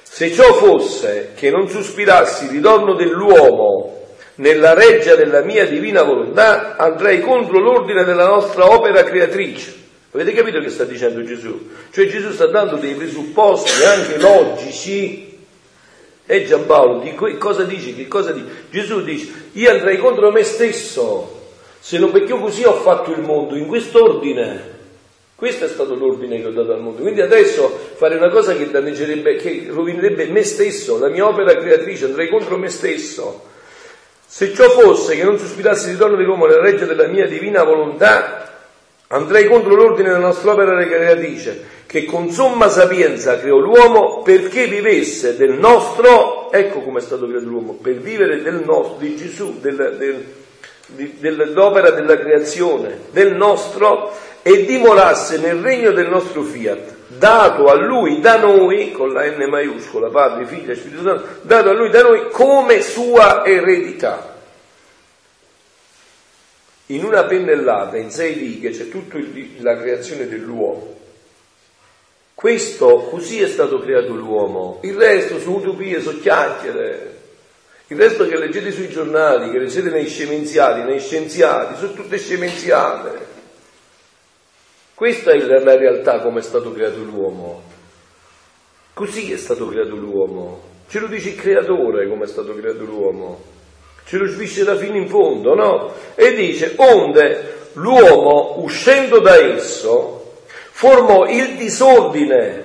Se 0.02 0.32
ciò 0.32 0.52
fosse 0.54 1.32
che 1.36 1.50
non 1.50 1.68
sospirassi 1.68 2.48
di 2.48 2.60
dono 2.60 2.94
dell'uomo 2.94 3.97
nella 4.38 4.74
reggia 4.74 5.14
della 5.14 5.42
mia 5.42 5.66
divina 5.66 6.02
volontà, 6.02 6.76
andrei 6.76 7.20
contro 7.20 7.58
l'ordine 7.58 8.04
della 8.04 8.26
nostra 8.26 8.70
opera 8.70 9.02
creatrice. 9.04 9.74
Avete 10.12 10.32
capito 10.32 10.60
che 10.60 10.70
sta 10.70 10.84
dicendo 10.84 11.22
Gesù? 11.22 11.70
Cioè 11.90 12.06
Gesù 12.08 12.32
sta 12.32 12.46
dando 12.46 12.76
dei 12.76 12.94
presupposti 12.94 13.84
anche 13.84 14.18
logici. 14.18 15.26
E 16.24 16.44
Giampaolo, 16.44 17.00
di 17.00 17.14
cosa 17.38 17.64
dice? 17.64 17.94
Che 17.94 18.06
cosa 18.06 18.32
dice? 18.32 18.46
Gesù 18.70 19.02
dice, 19.02 19.28
io 19.52 19.70
andrei 19.70 19.96
contro 19.96 20.30
me 20.30 20.42
stesso 20.42 21.36
se 21.80 21.98
non 21.98 22.10
perché 22.10 22.32
io 22.32 22.40
così 22.40 22.64
ho 22.64 22.74
fatto 22.74 23.12
il 23.12 23.20
mondo, 23.20 23.56
in 23.56 23.66
quest'ordine. 23.66 24.76
Questo 25.34 25.64
è 25.64 25.68
stato 25.68 25.94
l'ordine 25.94 26.40
che 26.40 26.46
ho 26.46 26.50
dato 26.50 26.72
al 26.72 26.80
mondo. 26.80 27.00
Quindi 27.00 27.20
adesso 27.20 27.68
fare 27.94 28.16
una 28.16 28.28
cosa 28.28 28.54
che 28.54 28.70
danneggerebbe, 28.70 29.36
che 29.36 29.68
rovinerebbe 29.70 30.26
me 30.26 30.42
stesso, 30.42 30.98
la 30.98 31.08
mia 31.08 31.26
opera 31.26 31.56
creatrice, 31.56 32.06
andrei 32.06 32.28
contro 32.28 32.58
me 32.58 32.68
stesso. 32.68 33.56
Se 34.30 34.52
ciò 34.54 34.68
fosse 34.68 35.16
che 35.16 35.24
non 35.24 35.38
sospirassi 35.38 35.86
il 35.86 35.92
ritorno 35.92 36.16
dell'uomo 36.16 36.44
nella 36.44 36.60
reggia 36.60 36.84
della 36.84 37.06
mia 37.06 37.26
divina 37.26 37.64
volontà, 37.64 38.46
andrei 39.06 39.48
contro 39.48 39.74
l'ordine 39.74 40.08
della 40.08 40.26
nostra 40.26 40.52
opera 40.52 40.84
creatrice, 40.84 41.64
che 41.86 42.04
con 42.04 42.30
somma 42.30 42.68
sapienza 42.68 43.38
creò 43.38 43.56
l'uomo 43.56 44.20
perché 44.20 44.66
vivesse 44.66 45.34
del 45.34 45.52
nostro, 45.52 46.52
ecco 46.52 46.82
come 46.82 46.98
è 46.98 47.02
stato 47.02 47.26
creato 47.26 47.46
l'uomo, 47.46 47.72
per 47.72 47.94
vivere 47.94 48.42
del 48.42 48.62
nostro, 48.62 48.98
di 48.98 49.16
Gesù, 49.16 49.60
del, 49.60 49.74
del 49.96 50.24
dell'opera 50.88 51.90
della 51.90 52.18
creazione, 52.18 52.98
del 53.10 53.34
nostro, 53.34 54.12
e 54.42 54.64
dimorasse 54.64 55.38
nel 55.38 55.60
regno 55.60 55.90
del 55.92 56.08
nostro 56.08 56.42
fiat, 56.42 56.96
dato 57.08 57.66
a 57.66 57.74
lui 57.74 58.20
da 58.20 58.38
noi, 58.38 58.92
con 58.92 59.12
la 59.12 59.24
N 59.24 59.42
maiuscola, 59.48 60.08
Padre, 60.08 60.46
Figlio 60.46 60.72
e 60.72 60.76
Spirito 60.76 61.02
Santo, 61.02 61.26
dato 61.42 61.70
a 61.70 61.72
lui 61.72 61.90
da 61.90 62.02
noi 62.02 62.28
come 62.30 62.80
sua 62.82 63.44
eredità. 63.44 64.36
In 66.86 67.04
una 67.04 67.24
pennellata, 67.24 67.96
in 67.96 68.10
sei 68.10 68.34
righe, 68.34 68.70
c'è 68.70 68.88
tutta 68.88 69.18
la 69.58 69.76
creazione 69.76 70.28
dell'uomo. 70.28 70.96
Questo, 72.34 73.08
così 73.10 73.40
è 73.42 73.48
stato 73.48 73.80
creato 73.80 74.14
l'uomo. 74.14 74.78
Il 74.82 74.94
resto 74.94 75.40
sono 75.40 75.56
utopie, 75.56 76.00
sono 76.00 76.18
chiacchiere, 76.20 77.16
il 77.90 77.96
resto 77.96 78.28
che 78.28 78.36
leggete 78.36 78.70
sui 78.70 78.88
giornali, 78.88 79.50
che 79.50 79.58
leggete 79.58 79.88
nei 79.88 80.06
scemenziati, 80.06 80.82
nei 80.82 81.00
scienziati, 81.00 81.76
sono 81.76 81.94
tutte 81.94 82.18
scemenziate. 82.18 83.27
Questa 84.98 85.30
è 85.30 85.38
la 85.38 85.76
realtà 85.76 86.18
come 86.18 86.40
è 86.40 86.42
stato 86.42 86.72
creato 86.72 86.96
l'uomo. 87.04 87.62
Così 88.92 89.32
è 89.32 89.36
stato 89.36 89.68
creato 89.68 89.94
l'uomo. 89.94 90.60
Ce 90.88 90.98
lo 90.98 91.06
dice 91.06 91.28
il 91.28 91.36
creatore 91.36 92.08
come 92.08 92.24
è 92.24 92.26
stato 92.26 92.52
creato 92.52 92.82
l'uomo. 92.82 93.40
Ce 94.04 94.16
lo 94.16 94.26
sviscera 94.26 94.74
fino 94.74 94.96
in 94.96 95.06
fondo, 95.06 95.54
no? 95.54 95.94
E 96.16 96.34
dice, 96.34 96.72
onde 96.78 97.68
l'uomo, 97.74 98.54
uscendo 98.56 99.20
da 99.20 99.36
esso, 99.36 100.40
formò 100.72 101.28
il 101.28 101.54
disordine 101.54 102.64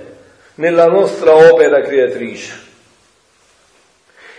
nella 0.55 0.87
nostra 0.87 1.35
opera 1.35 1.81
creatrice 1.81 2.61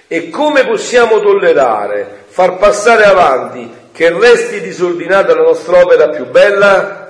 e 0.09 0.31
come 0.31 0.67
possiamo 0.67 1.21
tollerare, 1.21 2.25
far 2.27 2.57
passare 2.57 3.05
avanti 3.05 3.73
che 3.93 4.11
resti 4.11 4.61
disordinata 4.61 5.33
la 5.33 5.43
nostra 5.43 5.79
opera 5.79 6.09
più 6.09 6.27
bella? 6.27 7.04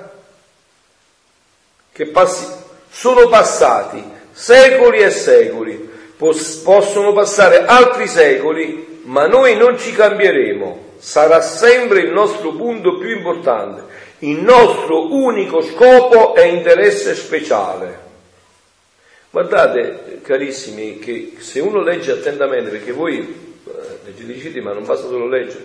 Che 1.94 2.06
passi, 2.06 2.44
sono 2.90 3.28
passati 3.28 4.02
secoli 4.32 4.98
e 4.98 5.10
secoli, 5.10 5.90
Pos, 6.16 6.56
possono 6.56 7.12
passare 7.12 7.64
altri 7.64 8.08
secoli, 8.08 9.02
ma 9.04 9.28
noi 9.28 9.56
non 9.56 9.78
ci 9.78 9.92
cambieremo, 9.92 10.94
sarà 10.98 11.40
sempre 11.40 12.00
il 12.00 12.10
nostro 12.10 12.50
punto 12.54 12.98
più 12.98 13.10
importante, 13.10 13.84
il 14.18 14.38
nostro 14.38 15.14
unico 15.14 15.62
scopo 15.62 16.34
e 16.34 16.48
interesse 16.48 17.14
speciale. 17.14 17.98
Guardate, 19.30 20.18
carissimi, 20.22 20.98
che 20.98 21.34
se 21.38 21.60
uno 21.60 21.80
legge 21.80 22.10
attentamente, 22.10 22.70
perché 22.70 22.90
voi 22.90 23.18
eh, 23.66 24.24
leggete 24.24 24.60
ma 24.60 24.72
non 24.72 24.84
basta 24.84 25.06
solo 25.06 25.28
leggere, 25.28 25.64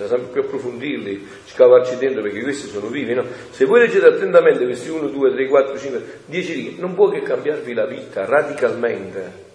bisogna 0.00 0.08
sempre 0.08 0.32
più 0.32 0.40
approfondirli, 0.42 1.26
scavarci 1.46 1.96
dentro, 1.98 2.22
perché 2.22 2.42
questi 2.42 2.68
sono 2.68 2.88
vivi, 2.88 3.14
no? 3.14 3.24
Se 3.50 3.64
voi 3.66 3.80
leggete 3.80 4.06
attentamente 4.06 4.64
questi 4.64 4.88
1, 4.88 5.08
2, 5.08 5.32
3, 5.32 5.48
4, 5.48 5.78
5, 5.78 6.04
10 6.26 6.52
righe, 6.52 6.80
non 6.80 6.94
può 6.94 7.08
che 7.08 7.20
cambiarvi 7.22 7.74
la 7.74 7.86
vita 7.86 8.24
radicalmente. 8.24 9.48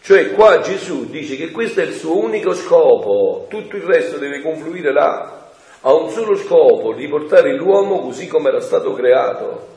Cioè 0.00 0.32
qua 0.32 0.58
Gesù 0.60 1.08
dice 1.08 1.36
che 1.36 1.52
questo 1.52 1.80
è 1.80 1.84
il 1.84 1.92
suo 1.92 2.18
unico 2.18 2.54
scopo, 2.54 3.46
tutto 3.48 3.76
il 3.76 3.82
resto 3.82 4.18
deve 4.18 4.40
confluire 4.40 4.92
là, 4.92 5.50
ha 5.80 5.94
un 5.94 6.10
solo 6.10 6.34
scopo, 6.34 6.94
di 6.94 7.06
portare 7.06 7.54
l'uomo 7.56 8.00
così 8.00 8.26
come 8.26 8.48
era 8.48 8.60
stato 8.60 8.92
creato. 8.94 9.70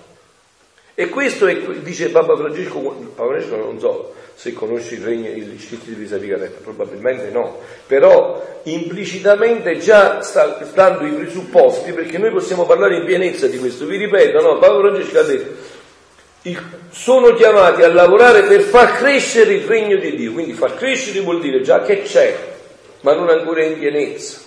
E 0.96 1.10
questo 1.10 1.46
è, 1.46 1.56
dice 1.82 2.10
Papa 2.10 2.36
Francesco, 2.36 2.80
Papa 3.16 3.28
Francesco 3.28 3.58
non 3.58 3.80
so 3.80 4.14
se 4.36 4.54
conosce 4.54 4.96
il 4.96 5.04
regno, 5.04 5.30
gli 5.30 5.60
scritti 5.60 5.96
di 5.96 6.04
Picaretta, 6.04 6.60
probabilmente 6.62 7.30
no, 7.30 7.60
però 7.88 8.60
implicitamente 8.64 9.78
già 9.80 10.22
sta 10.22 10.60
dando 10.74 11.06
i 11.06 11.12
presupposti 11.12 11.94
perché 11.94 12.18
noi 12.18 12.32
possiamo 12.32 12.66
parlare 12.66 12.98
in 12.98 13.06
pienezza 13.06 13.48
di 13.48 13.58
questo. 13.58 13.86
Vi 13.86 13.98
ripeto, 13.98 14.42
no, 14.42 14.60
Papa 14.60 14.80
Francesco 14.80 15.20
ha 15.20 15.24
detto, 15.24 15.74
sono 16.92 17.34
chiamati 17.34 17.82
a 17.82 17.92
lavorare 17.92 18.44
per 18.44 18.62
far 18.62 18.98
crescere 18.98 19.54
il 19.54 19.66
regno 19.66 19.98
di 19.98 20.16
Dio, 20.16 20.34
quindi 20.34 20.54
far 20.54 20.76
crescere 20.76 21.22
vuol 21.22 21.40
dire 21.40 21.62
già 21.62 21.82
che 21.82 22.02
c'è, 22.02 22.36
ma 23.02 23.14
non 23.14 23.30
ancora 23.30 23.64
in 23.64 23.80
pienezza. 23.80 24.40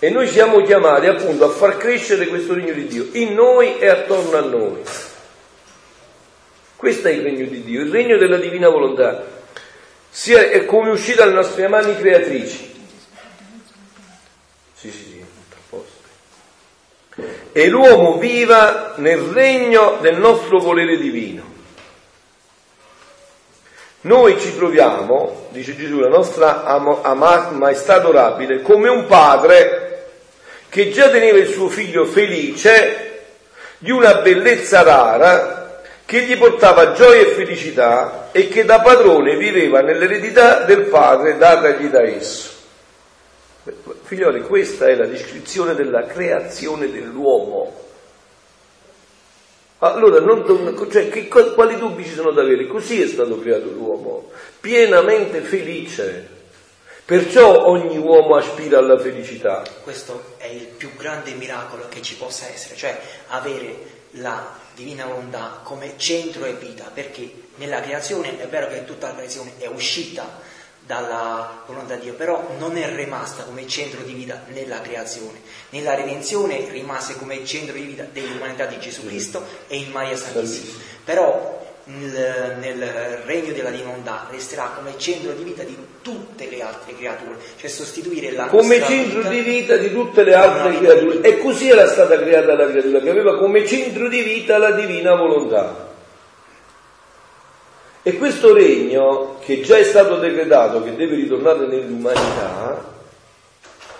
E 0.00 0.10
noi 0.10 0.28
siamo 0.28 0.62
chiamati 0.62 1.06
appunto 1.06 1.44
a 1.44 1.48
far 1.48 1.76
crescere 1.76 2.26
questo 2.26 2.54
regno 2.54 2.72
di 2.72 2.86
Dio 2.86 3.06
in 3.12 3.34
noi 3.34 3.78
e 3.78 3.88
attorno 3.88 4.36
a 4.36 4.40
noi. 4.40 4.82
Questo 6.78 7.08
è 7.08 7.10
il 7.10 7.22
regno 7.22 7.44
di 7.46 7.64
Dio, 7.64 7.80
il 7.80 7.90
regno 7.90 8.16
della 8.18 8.36
divina 8.36 8.68
volontà. 8.68 9.24
Sia, 10.08 10.48
è 10.48 10.64
come 10.64 10.90
uscire 10.90 11.16
dalle 11.16 11.32
nostre 11.32 11.66
mani 11.66 11.96
creatrici. 11.96 12.72
Sì, 14.74 14.88
sì, 14.92 15.02
sì, 15.10 15.20
a 15.20 15.56
posto. 15.68 16.02
E 17.50 17.66
l'uomo 17.66 18.18
viva 18.18 18.94
nel 18.98 19.18
regno 19.18 19.98
del 20.00 20.18
nostro 20.18 20.60
volere 20.60 20.98
divino. 20.98 21.42
Noi 24.02 24.38
ci 24.38 24.54
troviamo, 24.54 25.48
dice 25.50 25.74
Gesù, 25.74 25.98
la 25.98 26.06
nostra 26.06 26.62
am- 26.62 27.00
am- 27.02 27.56
maestà 27.56 27.94
adorabile, 27.94 28.62
come 28.62 28.88
un 28.88 29.06
padre 29.06 30.10
che 30.68 30.92
già 30.92 31.10
teneva 31.10 31.38
il 31.38 31.48
suo 31.48 31.68
figlio 31.68 32.04
felice 32.04 33.24
di 33.78 33.90
una 33.90 34.20
bellezza 34.20 34.82
rara 34.82 35.57
che 36.08 36.22
gli 36.22 36.38
portava 36.38 36.92
gioia 36.92 37.20
e 37.20 37.32
felicità 37.32 38.30
e 38.32 38.48
che 38.48 38.64
da 38.64 38.80
padrone 38.80 39.36
viveva 39.36 39.82
nell'eredità 39.82 40.64
del 40.64 40.86
padre 40.86 41.36
datagli 41.36 41.88
da 41.88 42.00
esso. 42.00 42.50
Figlioli, 44.04 44.40
questa 44.40 44.86
è 44.86 44.94
la 44.94 45.04
descrizione 45.04 45.74
della 45.74 46.06
creazione 46.06 46.90
dell'uomo. 46.90 47.74
Allora, 49.80 50.20
non, 50.20 50.88
cioè, 50.90 51.10
che, 51.10 51.28
quali 51.28 51.76
dubbi 51.76 52.04
ci 52.04 52.14
sono 52.14 52.30
da 52.30 52.40
avere? 52.40 52.66
Così 52.66 53.02
è 53.02 53.06
stato 53.06 53.38
creato 53.38 53.70
l'uomo, 53.70 54.30
pienamente 54.60 55.42
felice, 55.42 56.36
Perciò 57.04 57.66
ogni 57.66 57.96
uomo 57.96 58.36
aspira 58.36 58.78
alla 58.78 58.98
felicità. 58.98 59.62
Questo 59.82 60.34
è 60.36 60.46
il 60.46 60.66
più 60.66 60.94
grande 60.94 61.32
miracolo 61.32 61.86
che 61.88 62.02
ci 62.02 62.16
possa 62.16 62.46
essere, 62.48 62.76
cioè 62.76 62.98
avere 63.28 63.76
la 64.12 64.66
divina 64.78 65.06
volontà 65.06 65.60
come 65.64 65.94
centro 65.96 66.44
e 66.44 66.52
vita, 66.52 66.84
perché 66.94 67.48
nella 67.56 67.80
creazione 67.80 68.38
è 68.38 68.46
vero 68.46 68.68
che 68.68 68.84
tutta 68.84 69.08
la 69.08 69.16
creazione 69.16 69.54
è 69.58 69.66
uscita 69.66 70.40
dalla 70.86 71.64
volontà 71.66 71.96
di 71.96 72.02
Dio, 72.02 72.14
però 72.14 72.54
non 72.58 72.76
è 72.76 72.94
rimasta 72.94 73.42
come 73.42 73.66
centro 73.66 74.02
di 74.02 74.12
vita 74.12 74.44
nella 74.46 74.80
creazione. 74.80 75.40
Nella 75.70 75.94
redenzione 75.94 76.70
rimase 76.70 77.16
come 77.18 77.44
centro 77.44 77.74
di 77.74 77.82
vita 77.82 78.04
dell'umanità 78.04 78.66
di 78.66 78.78
Gesù 78.78 79.04
Cristo 79.04 79.44
e 79.66 79.76
in 79.76 79.90
Maria 79.90 80.16
Santissima. 80.16 80.78
Però 81.04 81.67
nel, 81.88 82.56
nel, 82.60 82.82
regno 83.24 83.52
della 83.52 83.70
divinità 83.70 84.26
resterà 84.30 84.72
come 84.76 84.92
centro 84.98 85.32
di 85.32 85.42
vita 85.42 85.62
di 85.62 85.74
tutte 86.02 86.46
le 86.48 86.60
altre 86.60 86.94
creature, 86.94 87.36
cioè 87.56 87.70
sostituire 87.70 88.32
la 88.32 88.46
come 88.46 88.82
centro 88.82 89.20
vita 89.22 89.28
di 89.30 89.40
vita 89.40 89.76
di 89.76 89.90
tutte 89.90 90.22
le 90.22 90.34
altre 90.34 90.78
creature. 90.78 91.20
E 91.22 91.38
così 91.38 91.70
era 91.70 91.86
stata 91.86 92.18
creata 92.18 92.54
la 92.54 92.68
creatura, 92.68 93.00
che 93.00 93.10
aveva 93.10 93.38
come 93.38 93.66
centro 93.66 94.08
di 94.08 94.20
vita 94.20 94.58
la 94.58 94.72
divina 94.72 95.14
volontà. 95.14 95.86
E 98.02 98.12
questo 98.16 98.52
regno, 98.52 99.38
che 99.44 99.62
già 99.62 99.78
è 99.78 99.84
stato 99.84 100.16
decretato, 100.16 100.82
che 100.82 100.94
deve 100.94 101.16
ritornare 101.16 101.66
nell'umanità, 101.66 102.96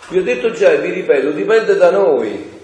vi 0.08 0.18
ho 0.18 0.22
detto 0.22 0.50
già 0.50 0.72
e 0.72 0.78
vi 0.78 0.90
ripeto, 0.90 1.30
dipende 1.30 1.76
da 1.76 1.90
noi. 1.90 2.56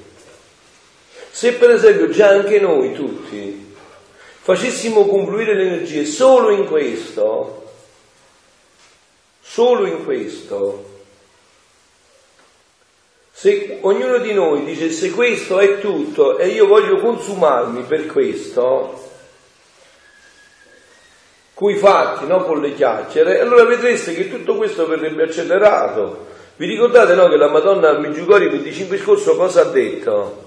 Se 1.30 1.54
per 1.54 1.70
esempio 1.70 2.10
già 2.10 2.28
anche 2.28 2.60
noi 2.60 2.92
tutti 2.92 3.63
facessimo 4.44 5.06
confluire 5.06 5.54
le 5.54 5.62
energie 5.62 6.04
solo 6.04 6.50
in 6.50 6.66
questo, 6.66 7.64
solo 9.40 9.86
in 9.86 10.04
questo, 10.04 10.84
se 13.32 13.78
ognuno 13.80 14.18
di 14.18 14.34
noi 14.34 14.66
dice 14.66 14.90
se 14.90 15.12
questo 15.12 15.60
è 15.60 15.78
tutto 15.78 16.36
e 16.36 16.48
io 16.48 16.66
voglio 16.66 16.98
consumarmi 16.98 17.84
per 17.84 18.04
questo, 18.04 19.12
coi 21.54 21.76
fatti, 21.76 22.26
non 22.26 22.44
con 22.44 22.60
le 22.60 22.74
chiacchiere, 22.74 23.40
allora 23.40 23.64
vedreste 23.64 24.12
che 24.12 24.28
tutto 24.28 24.56
questo 24.56 24.86
verrebbe 24.86 25.22
accelerato. 25.22 26.26
Vi 26.56 26.66
ricordate 26.66 27.14
no, 27.14 27.28
che 27.28 27.36
la 27.36 27.48
Madonna 27.48 27.88
al 27.88 28.00
Meggiugorje 28.00 28.50
25 28.50 28.98
scorso 28.98 29.36
cosa 29.36 29.62
ha 29.62 29.70
detto? 29.70 30.43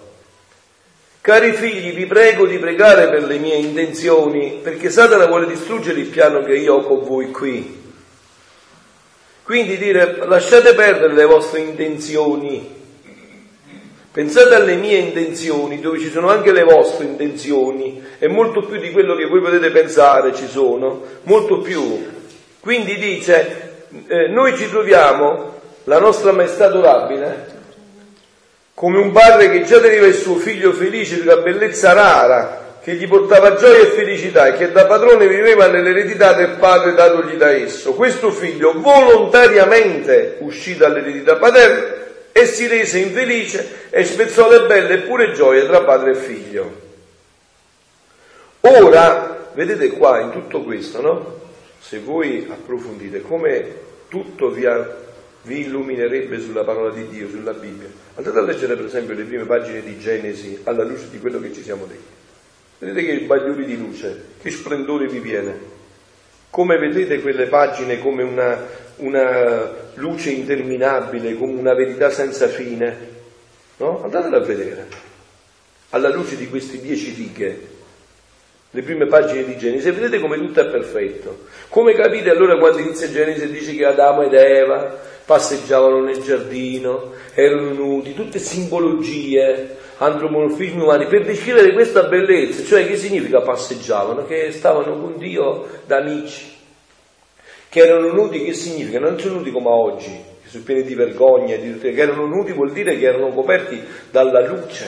Cari 1.27 1.51
figli, 1.51 1.93
vi 1.93 2.05
prego 2.05 2.46
di 2.46 2.57
pregare 2.57 3.10
per 3.10 3.25
le 3.25 3.38
mie 3.38 3.55
intenzioni, 3.55 4.62
perché 4.63 4.89
Satana 4.89 5.25
vuole 5.25 5.46
distruggere 5.46 6.00
il 6.00 6.07
piano 6.07 6.41
che 6.41 6.53
io 6.53 6.75
ho 6.75 6.81
con 6.84 7.03
voi 7.03 7.31
qui. 7.31 7.84
Quindi 9.43 9.75
dire 9.75 10.25
lasciate 10.25 10.74
perdere 10.74 11.13
le 11.13 11.25
vostre 11.25 11.60
intenzioni, 11.60 12.75
Pensate 14.10 14.55
alle 14.55 14.77
mie 14.77 15.00
intenzioni, 15.00 15.81
dove 15.81 16.00
ci 16.00 16.10
sono 16.10 16.29
anche 16.29 16.53
le 16.53 16.63
vostre 16.63 17.03
intenzioni, 17.03 18.01
e 18.19 18.29
molto 18.29 18.62
più 18.62 18.79
di 18.79 18.91
quello 18.91 19.17
che 19.17 19.25
voi 19.25 19.41
potete 19.41 19.69
pensare 19.69 20.34
ci 20.34 20.48
sono, 20.48 21.01
molto 21.24 21.60
più. 21.60 22.07
Quindi 22.62 22.96
dice, 22.96 23.86
eh, 24.07 24.27
noi 24.29 24.55
ci 24.55 24.69
troviamo, 24.69 25.60
la 25.84 26.00
nostra 26.00 26.31
maestà 26.31 26.67
adorabile, 26.67 27.57
come 28.77 29.00
un 29.00 29.12
padre 29.12 29.50
che 29.50 29.63
già 29.63 29.79
teneva 29.79 30.05
il 30.05 30.13
suo 30.13 30.36
figlio 30.36 30.72
felice 30.72 31.15
di 31.15 31.22
una 31.22 31.38
bellezza 31.38 31.93
rara, 31.93 32.75
che 32.79 32.93
gli 32.93 33.07
portava 33.07 33.55
gioia 33.55 33.79
e 33.79 33.88
felicità 33.88 34.46
e 34.46 34.53
che 34.53 34.72
da 34.72 34.86
padrone 34.86 35.27
viveva 35.27 35.65
nell'eredità 35.65 36.34
del 36.34 36.57
padre 36.60 36.93
datogli 36.93 37.38
da 37.38 37.50
esso. 37.50 37.96
Questo 37.96 38.29
figlio 38.29 38.79
volontariamente 38.79 40.36
uscì 40.41 40.77
dall'eredità 40.77 41.38
paterna 41.38 41.96
e 42.31 42.46
si 42.46 42.67
rese 42.67 43.00
infelice 43.00 43.88
e 43.89 44.05
spezzò 44.05 44.48
le 44.48 44.67
belle 44.67 44.93
e 44.93 44.98
pure 45.07 45.31
gioie 45.31 45.65
tra 45.65 45.81
padre 45.81 46.12
e 46.12 46.15
figlio. 46.15 46.81
Ora, 48.60 49.50
vedete 49.55 49.89
qua 49.89 50.19
in 50.19 50.29
tutto 50.29 50.62
questo, 50.62 51.01
no? 51.01 51.39
Se 51.79 51.98
voi 51.98 52.46
approfondite 52.48 53.22
come 53.22 53.74
tutto 54.07 54.51
vi, 54.51 54.67
vi 55.48 55.62
illuminerebbe 55.62 56.39
sulla 56.42 56.63
parola 56.63 56.94
di 56.94 57.08
Dio, 57.08 57.30
sulla 57.30 57.54
Bibbia, 57.54 57.88
andate 58.16 58.38
a 58.38 58.42
leggere 58.42 58.75
per 58.75 58.86
esempio 58.86 59.16
le 59.16 59.24
prime 59.24 59.46
pagine 59.46 59.82
di 59.82 59.98
Genesi 59.98 60.60
alla 60.63 60.84
luce 60.84 61.10
di 61.10 61.20
quello 61.20 61.39
che 61.39 61.54
ci 61.54 61.63
siamo 61.63 61.86
detti. 61.86 62.16
Vedete 62.80 63.06
che 63.06 63.25
bagliori 63.25 63.66
di 63.66 63.77
luce, 63.77 64.24
che 64.42 64.51
splendore 64.51 65.08
vi 65.08 65.20
viene. 65.20 65.75
Come 66.50 66.77
vedete 66.77 67.22
quelle 67.22 67.48
pagine 67.48 68.00
come 68.00 68.24
una, 68.24 68.66
una 68.98 69.74
luce 69.95 70.32
interminabile, 70.32 71.36
come 71.36 71.54
una 71.54 71.74
verità 71.74 72.10
senza 72.12 72.48
fine. 72.48 73.15
No? 73.78 74.04
Andatela 74.04 74.38
a 74.38 74.41
vedere. 74.41 74.88
Alla 75.91 76.10
luce 76.10 76.36
di 76.36 76.50
queste 76.50 76.80
dieci 76.80 77.13
righe, 77.13 77.76
le 78.71 78.82
prime 78.82 79.08
pagine 79.08 79.45
di 79.45 79.58
Genesi, 79.58 79.89
vedete 79.91 80.19
come 80.19 80.38
tutto 80.38 80.60
è 80.60 80.69
perfetto. 80.69 81.45
Come 81.69 81.93
capite 81.93 82.30
allora 82.30 82.58
quando 82.58 82.80
inizia 82.80 83.10
Genesi 83.10 83.43
e 83.43 83.52
dice 83.52 83.74
che 83.74 83.86
Adamo 83.86 84.24
ed 84.24 84.34
Eva 84.34 85.15
passeggiavano 85.28 86.02
nel 86.02 86.24
giardino, 86.24 87.12
erano 87.34 87.74
nudi, 87.74 88.13
tutte 88.13 88.40
simbologie, 88.40 89.76
antropomorfismi 89.98 90.82
umani, 90.82 91.06
per 91.08 91.26
descrivere 91.26 91.74
questa 91.74 92.04
bellezza, 92.04 92.63
cioè 92.63 92.88
che 92.88 92.96
significa 92.96 93.42
passeggiavano? 93.42 94.26
Che 94.26 94.54
stavano 94.54 94.98
con 94.98 95.18
Dio 95.18 95.68
da 95.86 95.98
amici, 95.98 96.46
che 97.68 97.80
erano 97.82 98.13
nudi, 98.13 98.46
che 98.46 98.54
significa? 98.54 99.00
Non 99.00 99.20
sono 99.20 99.36
nudi 99.36 99.52
come 99.52 99.68
oggi, 99.68 100.12
che 100.42 100.48
sono 100.48 100.63
pieni 100.63 100.84
di 100.84 100.96
vergogna, 100.96 101.58
di 101.58 101.78
che 101.78 101.92
erano 101.92 102.26
nudi 102.26 102.54
vuol 102.54 102.72
dire 102.72 102.98
che 102.98 103.08
erano 103.08 103.34
coperti 103.34 103.84
dalla 104.10 104.48
luce, 104.48 104.86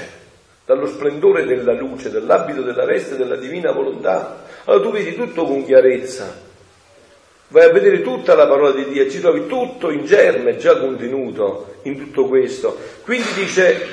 dallo 0.65 0.87
splendore 0.87 1.43
della 1.43 1.73
luce, 1.73 2.09
dell'abito 2.09 2.61
della 2.61 2.85
veste 2.85 3.17
della 3.17 3.35
divina 3.35 3.73
volontà. 3.73 4.45
Allora 4.63 4.83
tu 4.85 4.91
vedi 4.91 5.15
tutto 5.15 5.43
con 5.43 5.65
chiarezza, 5.65 6.47
vai 7.49 7.65
a 7.65 7.71
vedere 7.71 8.01
tutta 8.01 8.35
la 8.35 8.47
parola 8.47 8.71
di 8.71 8.89
Dio, 8.89 9.09
ci 9.09 9.19
trovi 9.19 9.45
tutto 9.47 9.89
in 9.91 10.05
germe 10.05 10.57
già 10.57 10.77
contenuto 10.77 11.75
in 11.83 11.97
tutto 11.97 12.25
questo. 12.25 12.77
Quindi 13.03 13.27
dice, 13.35 13.85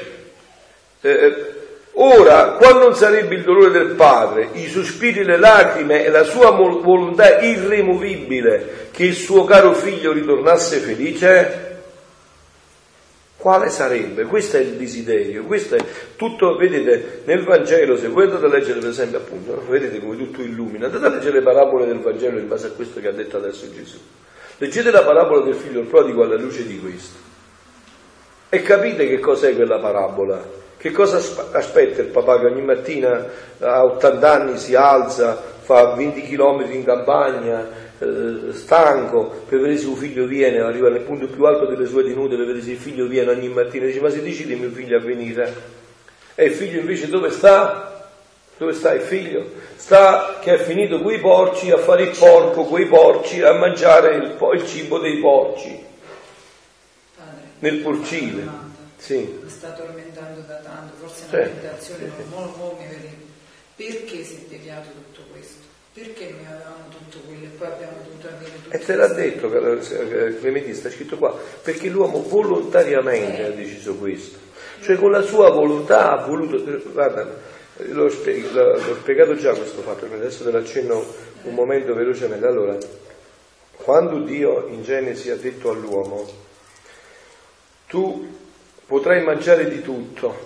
eh, 1.01 1.55
Ora, 1.99 2.57
quando 2.59 2.81
non 2.81 2.95
sarebbe 2.95 3.37
il 3.37 3.42
dolore 3.42 3.71
del 3.71 3.95
padre, 3.95 4.51
i 4.53 4.69
sospiri, 4.69 5.25
le 5.25 5.38
lacrime 5.38 6.05
e 6.05 6.11
la 6.11 6.25
sua 6.25 6.51
volontà 6.51 7.40
irremovibile 7.40 8.88
che 8.90 9.05
il 9.05 9.14
suo 9.14 9.45
caro 9.45 9.73
figlio 9.73 10.12
ritornasse 10.12 10.77
felice? 10.81 11.65
Quale 13.47 13.71
sarebbe? 13.71 14.25
Questo 14.25 14.57
è 14.57 14.61
il 14.61 14.73
desiderio, 14.73 15.45
questo 15.45 15.77
è 15.77 15.85
tutto, 16.17 16.57
vedete, 16.57 17.23
nel 17.27 17.45
Vangelo, 17.45 17.97
se 17.97 18.09
voi 18.09 18.25
andate 18.25 18.47
a 18.47 18.49
leggere 18.49 18.81
per 18.81 18.89
esempio 18.89 19.19
appunto, 19.19 19.63
vedete 19.69 20.01
come 20.01 20.17
tutto 20.17 20.43
illumina, 20.43 20.87
andate 20.87 21.07
a 21.07 21.11
leggere 21.11 21.39
le 21.39 21.45
parabole 21.45 21.87
del 21.87 22.01
Vangelo 22.01 22.41
in 22.41 22.49
base 22.49 22.67
a 22.67 22.71
questo 22.71 22.99
che 22.99 23.07
ha 23.07 23.13
detto 23.13 23.37
adesso 23.37 23.73
Gesù. 23.73 23.99
Leggete 24.57 24.91
la 24.91 25.05
parabola 25.05 25.45
del 25.45 25.55
figlio 25.55 25.83
prodigo 25.83 26.25
alla 26.25 26.35
luce 26.35 26.67
di 26.67 26.81
questo 26.81 27.19
e 28.49 28.63
capite 28.63 29.07
che 29.07 29.21
cos'è 29.21 29.55
quella 29.55 29.79
parabola 29.79 30.45
che 30.77 30.91
cosa 30.91 31.19
aspetta 31.53 32.03
il 32.03 32.09
papà 32.09 32.41
che 32.41 32.47
ogni 32.47 32.63
mattina 32.63 33.27
a 33.61 33.85
80 33.85 34.33
anni 34.33 34.59
si 34.59 34.75
alza, 34.75 35.41
fa 35.61 35.95
20 35.95 36.23
km 36.23 36.67
in 36.73 36.85
campagna, 36.85 37.69
eh, 37.99 38.53
stanco, 38.53 39.43
per 39.49 39.59
vedere 39.59 39.79
se 39.79 39.87
un 39.87 39.97
figlio 39.97 40.27
viene, 40.27 40.61
arriva 40.61 40.89
nel 40.89 41.03
punto 41.03 41.27
più 41.27 41.45
alto 41.45 41.67
delle 41.67 41.87
sue 41.87 42.05
tenute 42.05 42.37
per 42.37 42.47
vedere 42.47 42.65
se 42.65 42.73
il 42.73 42.79
figlio 42.79 43.07
viene 43.07 43.31
ogni 43.31 43.49
mattina, 43.49 43.87
dice 43.87 44.01
ma 44.01 44.11
se 44.11 44.23
decide 44.23 44.55
mio 44.55 44.71
figlio 44.71 44.99
a 44.99 45.01
venire? 45.01 45.55
E 46.35 46.45
il 46.45 46.53
figlio 46.53 46.81
invece 46.81 47.09
dove 47.09 47.31
sta? 47.31 48.11
Dove 48.59 48.73
sta 48.73 48.93
il 48.93 49.03
figlio? 49.03 49.51
Sta 49.77 50.39
che 50.41 50.51
ha 50.51 50.59
finito 50.59 51.01
quei 51.01 51.21
porci 51.21 51.71
a 51.71 51.79
fare 51.79 52.05
il 52.05 52.17
porco, 52.17 52.65
quei 52.65 52.87
porci, 52.87 53.43
a 53.43 53.53
mangiare 53.53 54.17
il, 54.17 54.37
il 54.55 54.67
cibo 54.67 54.99
dei 54.99 55.19
porci. 55.19 55.85
Nel 57.59 57.77
porcile. 57.79 58.47
Sì. 58.99 59.39
Mi 59.43 59.51
sta 59.51 59.71
tormentando 59.71 60.41
da 60.41 60.57
tanto, 60.57 60.95
forse 60.99 61.25
è 61.31 61.35
una 61.35 61.47
meditazione, 61.47 62.11
non 62.31 62.53
mo 62.57 62.77
mi 62.79 62.87
vede. 62.87 63.25
Perché 63.77 64.25
si 64.25 64.35
è 64.35 64.49
deviato 64.49 64.89
tutto 64.91 65.23
questo? 65.31 65.65
Perché 65.97 66.31
noi 66.31 66.45
avevamo 66.45 66.89
tutto 66.91 67.25
quello 67.27 67.45
e 67.47 67.49
poi 67.57 67.69
abbiamo 67.69 67.97
dovuto 68.05 68.29
avere 68.29 68.53
tutto 68.53 68.77
E 68.77 68.79
te 68.81 68.95
l'ha 68.97 69.15
detto 69.15 69.49
Clementino, 69.49 70.75
sta 70.75 70.91
scritto 70.91 71.17
qua, 71.17 71.35
perché 71.63 71.89
l'uomo 71.89 72.21
volontariamente 72.21 73.41
eh. 73.41 73.45
ha 73.47 73.51
deciso 73.51 73.95
questo. 73.95 74.37
Cioè 74.83 74.97
con 74.97 75.11
la 75.11 75.23
sua 75.23 75.49
volontà 75.49 76.13
ha 76.13 76.27
voluto, 76.27 76.63
guarda, 76.93 77.27
l'ho, 77.77 78.11
spiegato, 78.11 78.73
l'ho 78.75 78.95
spiegato 78.97 79.37
già 79.37 79.55
questo 79.55 79.81
fatto, 79.81 80.05
adesso 80.05 80.45
te 80.45 80.51
l'accenno 80.51 81.03
un 81.45 81.55
momento 81.55 81.95
velocemente. 81.95 82.45
Allora, 82.45 82.77
quando 83.77 84.23
Dio 84.23 84.67
in 84.67 84.83
Genesi 84.83 85.31
ha 85.31 85.37
detto 85.37 85.71
all'uomo, 85.71 86.27
tu 87.87 88.37
potrai 88.85 89.25
mangiare 89.25 89.67
di 89.71 89.81
tutto, 89.81 90.37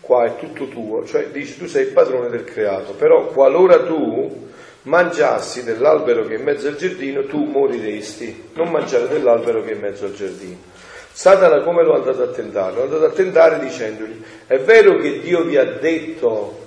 qua 0.00 0.24
è 0.24 0.36
tutto 0.36 0.68
tuo, 0.68 1.04
cioè 1.04 1.30
dici 1.30 1.58
tu 1.58 1.66
sei 1.66 1.86
il 1.86 1.92
padrone 1.92 2.28
del 2.28 2.44
creato, 2.44 2.92
però 2.92 3.26
qualora 3.26 3.82
tu 3.82 4.46
mangiassi 4.88 5.64
dell'albero 5.64 6.24
che 6.26 6.34
è 6.34 6.38
in 6.38 6.44
mezzo 6.44 6.68
al 6.68 6.76
giardino, 6.76 7.24
tu 7.24 7.44
moriresti, 7.44 8.50
non 8.54 8.70
mangiare 8.70 9.06
dell'albero 9.06 9.62
che 9.62 9.72
è 9.72 9.74
in 9.74 9.80
mezzo 9.80 10.06
al 10.06 10.14
giardino. 10.14 10.56
Satana 11.12 11.62
come 11.62 11.84
lo 11.84 11.94
è 11.94 11.96
andato 11.96 12.22
a 12.22 12.28
tentare? 12.28 12.74
Lo 12.74 12.80
è 12.80 12.84
andato 12.84 13.04
a 13.04 13.10
tentare 13.10 13.58
dicendogli, 13.60 14.22
è 14.46 14.58
vero 14.58 14.96
che 14.96 15.20
Dio 15.20 15.44
vi 15.44 15.56
ha 15.56 15.64
detto 15.64 16.66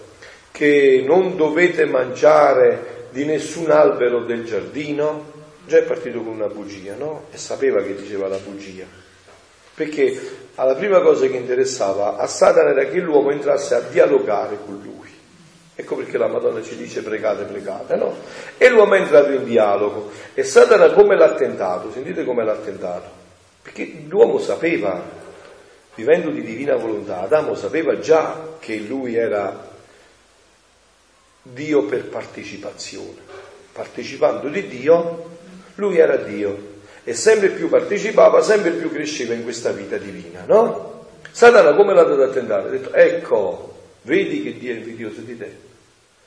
che 0.51 1.03
non 1.05 1.35
dovete 1.35 1.85
mangiare 1.85 3.07
di 3.09 3.25
nessun 3.25 3.71
albero 3.71 4.23
del 4.23 4.45
giardino, 4.45 5.31
già 5.65 5.77
è 5.77 5.83
partito 5.83 6.19
con 6.21 6.33
una 6.33 6.47
bugia, 6.47 6.95
no? 6.95 7.25
E 7.31 7.37
sapeva 7.37 7.81
che 7.81 7.95
diceva 7.95 8.27
la 8.27 8.37
bugia. 8.37 8.85
Perché 9.73 10.19
la 10.55 10.75
prima 10.75 11.01
cosa 11.01 11.25
che 11.27 11.37
interessava 11.37 12.17
a 12.17 12.27
Satana 12.27 12.69
era 12.69 12.85
che 12.85 12.99
l'uomo 12.99 13.31
entrasse 13.31 13.73
a 13.73 13.79
dialogare 13.79 14.57
con 14.63 14.79
lui. 14.83 15.10
Ecco 15.73 15.95
perché 15.95 16.17
la 16.17 16.27
Madonna 16.27 16.61
ci 16.61 16.75
dice 16.75 17.01
pregate, 17.01 17.43
pregate, 17.43 17.95
no? 17.95 18.15
E 18.57 18.69
l'uomo 18.69 18.95
è 18.95 18.99
entrato 18.99 19.31
in 19.31 19.45
dialogo. 19.45 20.11
E 20.33 20.43
Satana 20.43 20.91
come 20.91 21.15
l'ha 21.15 21.33
tentato? 21.33 21.91
Sentite 21.91 22.25
come 22.25 22.43
l'ha 22.43 22.57
tentato. 22.57 23.09
Perché 23.61 24.03
l'uomo 24.07 24.37
sapeva, 24.39 25.01
vivendo 25.95 26.29
di 26.29 26.43
divina 26.43 26.75
volontà, 26.75 27.21
Adamo 27.21 27.55
sapeva 27.55 27.99
già 27.99 28.55
che 28.59 28.77
lui 28.77 29.15
era 29.15 29.69
Dio 31.41 31.85
per 31.85 32.05
partecipazione. 32.09 33.29
Partecipando 33.71 34.49
di 34.49 34.67
Dio, 34.67 35.29
lui 35.75 35.97
era 35.97 36.17
Dio 36.17 36.69
e 37.03 37.13
sempre 37.13 37.49
più 37.49 37.69
partecipava, 37.69 38.41
sempre 38.41 38.71
più 38.71 38.91
cresceva 38.91 39.33
in 39.33 39.43
questa 39.43 39.71
vita 39.71 39.97
divina, 39.97 40.43
no? 40.45 41.05
Satana 41.31 41.73
come 41.73 41.93
l'ha 41.93 42.03
dato 42.03 42.23
a 42.23 42.29
tentare? 42.29 42.67
Ha 42.67 42.71
detto, 42.71 42.93
ecco, 42.93 43.70
vedi 44.03 44.43
che 44.43 44.57
Dio 44.57 44.73
è 44.73 44.77
invidioso 44.77 45.21
di 45.21 45.37
te. 45.37 45.51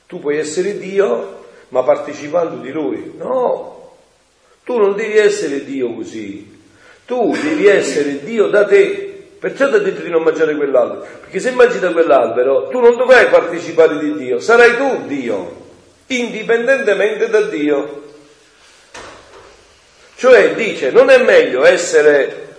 Tu 0.07 0.19
puoi 0.19 0.37
essere 0.37 0.77
Dio, 0.77 1.45
ma 1.69 1.83
partecipando 1.83 2.61
di 2.61 2.71
Lui. 2.71 3.13
No, 3.17 3.95
tu 4.63 4.77
non 4.77 4.95
devi 4.95 5.17
essere 5.17 5.63
Dio 5.63 5.93
così. 5.93 6.53
Tu 7.05 7.31
devi 7.41 7.67
essere 7.67 8.23
Dio 8.23 8.47
da 8.47 8.65
te. 8.65 9.27
Perciò 9.39 9.69
ti 9.69 9.75
ha 9.75 9.79
detto 9.79 10.01
di 10.01 10.09
non 10.09 10.23
mangiare 10.23 10.55
quell'albero. 10.55 11.05
Perché 11.21 11.39
se 11.39 11.51
mangi 11.51 11.79
da 11.79 11.91
quell'albero, 11.91 12.69
tu 12.69 12.79
non 12.79 12.97
dovrai 12.97 13.27
partecipare 13.27 13.99
di 13.99 14.15
Dio, 14.17 14.39
sarai 14.39 14.75
tu 14.75 15.05
Dio, 15.05 15.63
indipendentemente 16.07 17.29
da 17.29 17.41
Dio. 17.41 18.03
Cioè 20.15 20.55
dice, 20.55 20.91
non 20.91 21.09
è 21.09 21.21
meglio 21.21 21.65
essere 21.65 22.55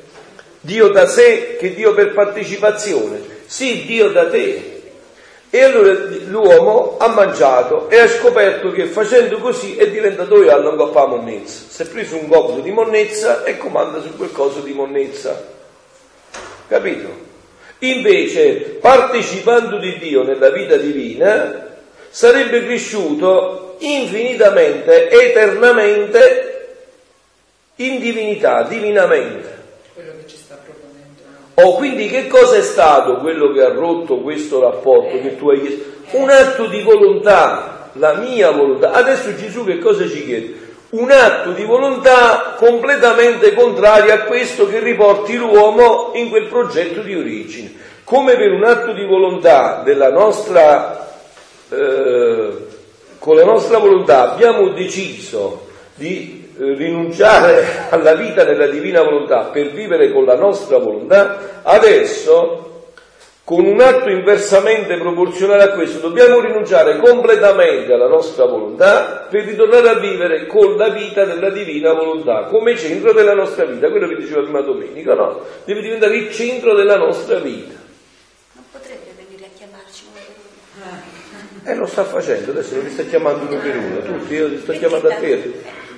Dio 0.60 0.88
da 0.88 1.06
sé 1.06 1.56
che 1.58 1.74
Dio 1.74 1.94
per 1.94 2.12
partecipazione. 2.12 3.20
Sì, 3.46 3.84
Dio 3.84 4.10
da 4.10 4.28
te. 4.28 4.75
E 5.50 5.62
allora 5.62 5.92
l'uomo 6.26 6.96
ha 6.98 7.08
mangiato 7.08 7.88
e 7.88 7.98
ha 7.98 8.08
scoperto 8.08 8.72
che 8.72 8.86
facendo 8.86 9.38
così 9.38 9.76
è 9.76 9.88
diventato 9.90 10.42
io 10.42 10.52
alla 10.52 10.74
coppa 10.74 11.06
monnezza. 11.06 11.64
Si 11.68 11.82
è 11.82 11.86
preso 11.86 12.16
un 12.16 12.26
gobbo 12.26 12.60
di 12.60 12.70
monnezza 12.72 13.44
e 13.44 13.56
comanda 13.56 14.00
su 14.00 14.16
quel 14.16 14.32
coso 14.32 14.60
di 14.60 14.72
monnezza. 14.72 15.54
Capito? 16.68 17.24
Invece, 17.80 18.78
partecipando 18.80 19.78
di 19.78 19.98
Dio 19.98 20.22
nella 20.22 20.50
vita 20.50 20.76
divina, 20.76 21.66
sarebbe 22.08 22.64
cresciuto 22.64 23.76
infinitamente, 23.78 25.10
eternamente 25.10 26.56
in 27.76 28.00
divinità, 28.00 28.62
divinamente. 28.62 29.64
Quello 29.92 30.12
che 30.18 30.26
ci 30.26 30.36
sta 30.36 30.54
proponendo. 30.54 30.85
Oh, 31.58 31.74
quindi 31.76 32.08
che 32.08 32.26
cosa 32.26 32.56
è 32.56 32.62
stato 32.62 33.16
quello 33.16 33.50
che 33.50 33.62
ha 33.62 33.72
rotto 33.72 34.18
questo 34.18 34.60
rapporto 34.60 35.18
che 35.22 35.38
tu 35.38 35.48
hai 35.48 35.60
chiesto? 35.62 35.84
Un 36.10 36.28
atto 36.28 36.66
di 36.66 36.82
volontà, 36.82 37.88
la 37.94 38.12
mia 38.16 38.50
volontà. 38.50 38.90
Adesso 38.92 39.34
Gesù 39.36 39.64
che 39.64 39.78
cosa 39.78 40.06
ci 40.06 40.26
chiede? 40.26 40.54
Un 40.90 41.10
atto 41.10 41.52
di 41.52 41.64
volontà 41.64 42.56
completamente 42.58 43.54
contrario 43.54 44.12
a 44.12 44.18
questo 44.18 44.68
che 44.68 44.80
riporti 44.80 45.36
l'uomo 45.36 46.10
in 46.12 46.28
quel 46.28 46.46
progetto 46.46 47.00
di 47.00 47.16
origine. 47.16 47.72
Come 48.04 48.36
per 48.36 48.52
un 48.52 48.64
atto 48.64 48.92
di 48.92 49.06
volontà 49.06 49.80
della 49.82 50.10
nostra, 50.10 51.08
eh, 51.70 52.50
con 53.18 53.34
la 53.34 53.44
nostra 53.44 53.78
volontà 53.78 54.30
abbiamo 54.30 54.68
deciso 54.74 55.68
di 55.94 56.35
rinunciare 56.58 57.88
alla 57.90 58.14
vita 58.14 58.44
nella 58.44 58.66
divina 58.66 59.02
volontà 59.02 59.44
per 59.44 59.72
vivere 59.72 60.12
con 60.12 60.24
la 60.24 60.36
nostra 60.36 60.78
volontà, 60.78 61.60
adesso 61.62 62.66
con 63.46 63.64
un 63.64 63.80
atto 63.80 64.10
inversamente 64.10 64.98
proporzionale 64.98 65.62
a 65.62 65.68
questo 65.70 66.00
dobbiamo 66.00 66.40
rinunciare 66.40 66.98
completamente 66.98 67.92
alla 67.92 68.08
nostra 68.08 68.44
volontà 68.44 69.28
per 69.30 69.44
ritornare 69.44 69.88
a 69.88 69.98
vivere 70.00 70.46
con 70.46 70.76
la 70.76 70.88
vita 70.88 71.24
della 71.24 71.50
divina 71.50 71.92
volontà 71.92 72.46
come 72.46 72.76
centro 72.76 73.12
della 73.12 73.34
nostra 73.34 73.64
vita, 73.64 73.88
quello 73.88 74.08
che 74.08 74.16
diceva 74.16 74.42
prima 74.42 74.62
domenica, 74.62 75.14
no? 75.14 75.42
Deve 75.64 75.80
diventare 75.80 76.16
il 76.16 76.32
centro 76.32 76.74
della 76.74 76.96
nostra 76.96 77.38
vita. 77.38 77.74
Non 78.54 78.64
potrebbe 78.72 79.14
venire 79.16 79.44
a 79.44 79.56
chiamarci 79.56 80.04
uno 80.10 80.20
per 80.26 80.90
uno. 80.90 81.70
E 81.70 81.74
lo 81.76 81.86
sta 81.86 82.02
facendo, 82.02 82.50
adesso 82.50 82.74
non 82.74 82.82
vi 82.82 82.90
sta 82.90 83.04
chiamando 83.04 83.46
uno 83.48 83.60
per 83.62 83.76
uno, 83.76 84.00
tutti, 84.02 84.34
io 84.34 84.48
ti 84.48 84.58
sto 84.58 84.72
chiamando 84.72 85.08
a 85.08 85.14
te. 85.14 85.36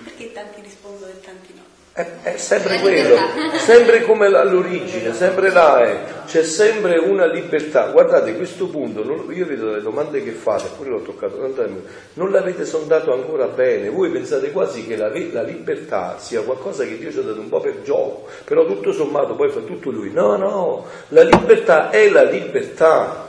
Perché 0.05 0.33
tanti 0.35 0.61
rispondono 0.61 1.13
e 1.13 1.21
tanti 1.25 1.55
no? 1.55 1.63
È, 1.99 2.07
è 2.23 2.37
sempre 2.37 2.79
quello, 2.79 3.17
sempre 3.57 4.03
come 4.03 4.27
all'origine, 4.27 5.13
sempre 5.13 5.51
là 5.51 5.83
è, 5.83 5.99
c'è 6.27 6.45
sempre 6.45 6.97
una 6.97 7.27
libertà. 7.27 7.91
Guardate, 7.91 8.37
questo 8.37 8.69
punto, 8.69 9.03
non, 9.03 9.27
io 9.35 9.45
vedo 9.45 9.73
le 9.73 9.83
domande 9.83 10.23
che 10.23 10.31
fate, 10.31 10.69
pure 10.77 10.91
l'ho 10.91 11.03
toccato 11.03 11.41
tant'anni, 11.41 11.83
non 12.13 12.31
l'avete 12.31 12.65
sondato 12.65 13.13
ancora 13.13 13.47
bene. 13.47 13.89
Voi 13.89 14.11
pensate 14.11 14.53
quasi 14.53 14.87
che 14.87 14.95
la, 14.95 15.09
la, 15.09 15.43
libertà 15.43 16.19
sia 16.21 16.43
qualcosa 16.43 16.85
che 16.85 16.99
Dio 16.99 17.11
ci 17.11 17.19
ha 17.19 17.23
dato 17.23 17.41
un 17.41 17.49
po' 17.49 17.59
per 17.59 17.83
gioco, 17.83 18.29
però 18.45 18.65
tutto 18.65 18.93
sommato 18.93 19.35
poi 19.35 19.51
fa 19.51 19.59
tutto 19.59 19.91
Lui. 19.91 20.13
No, 20.13 20.37
no, 20.37 20.87
la 21.09 21.25
libertà 21.25 21.91
è 21.91 22.09
la 22.11 22.23
libertà. 22.23 23.27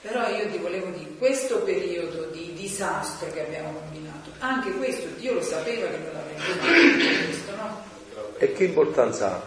Però 0.00 0.26
io 0.30 0.50
ti 0.50 0.58
volevo 0.58 0.86
dire, 0.86 1.10
questo 1.16 1.58
periodo 1.58 2.26
di 2.32 2.54
disastro 2.56 3.28
che 3.32 3.44
abbiamo 3.44 3.72
combinato, 3.72 4.30
anche 4.40 4.72
questo 4.72 5.06
Dio 5.16 5.34
lo 5.34 5.42
sapeva 5.42 5.86
che 5.86 5.98
non 5.98 6.17
questo, 6.38 7.52
no? 7.56 7.82
E 8.38 8.52
che 8.52 8.64
importanza 8.64 9.26
ha? 9.26 9.42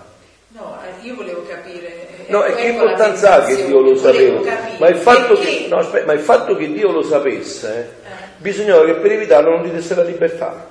No, 0.49 0.77
eh, 0.84 1.06
io 1.06 1.15
volevo 1.15 1.45
capire. 1.47 2.08
No, 2.27 2.43
ecco 2.43 2.58
e 2.58 2.62
che 2.62 2.67
importanza 2.69 3.36
ha 3.36 3.45
che 3.45 3.65
Dio 3.65 3.80
lo 3.80 3.95
sapeva? 3.95 4.41
Ma 4.80 4.88
il, 4.89 4.97
fatto 4.97 5.36
che, 5.36 5.67
no, 5.69 5.77
aspetta, 5.77 6.06
ma 6.06 6.13
il 6.13 6.19
fatto 6.19 6.56
che 6.58 6.71
Dio 6.71 6.91
lo 6.91 7.01
sapesse, 7.01 7.93
Eh. 8.04 8.10
bisognava 8.38 8.84
che 8.86 8.95
per 8.95 9.12
evitarlo 9.13 9.51
non 9.56 9.65
gli 9.65 9.69
desse 9.71 9.95
la 9.95 10.04
libertà. 10.04 10.67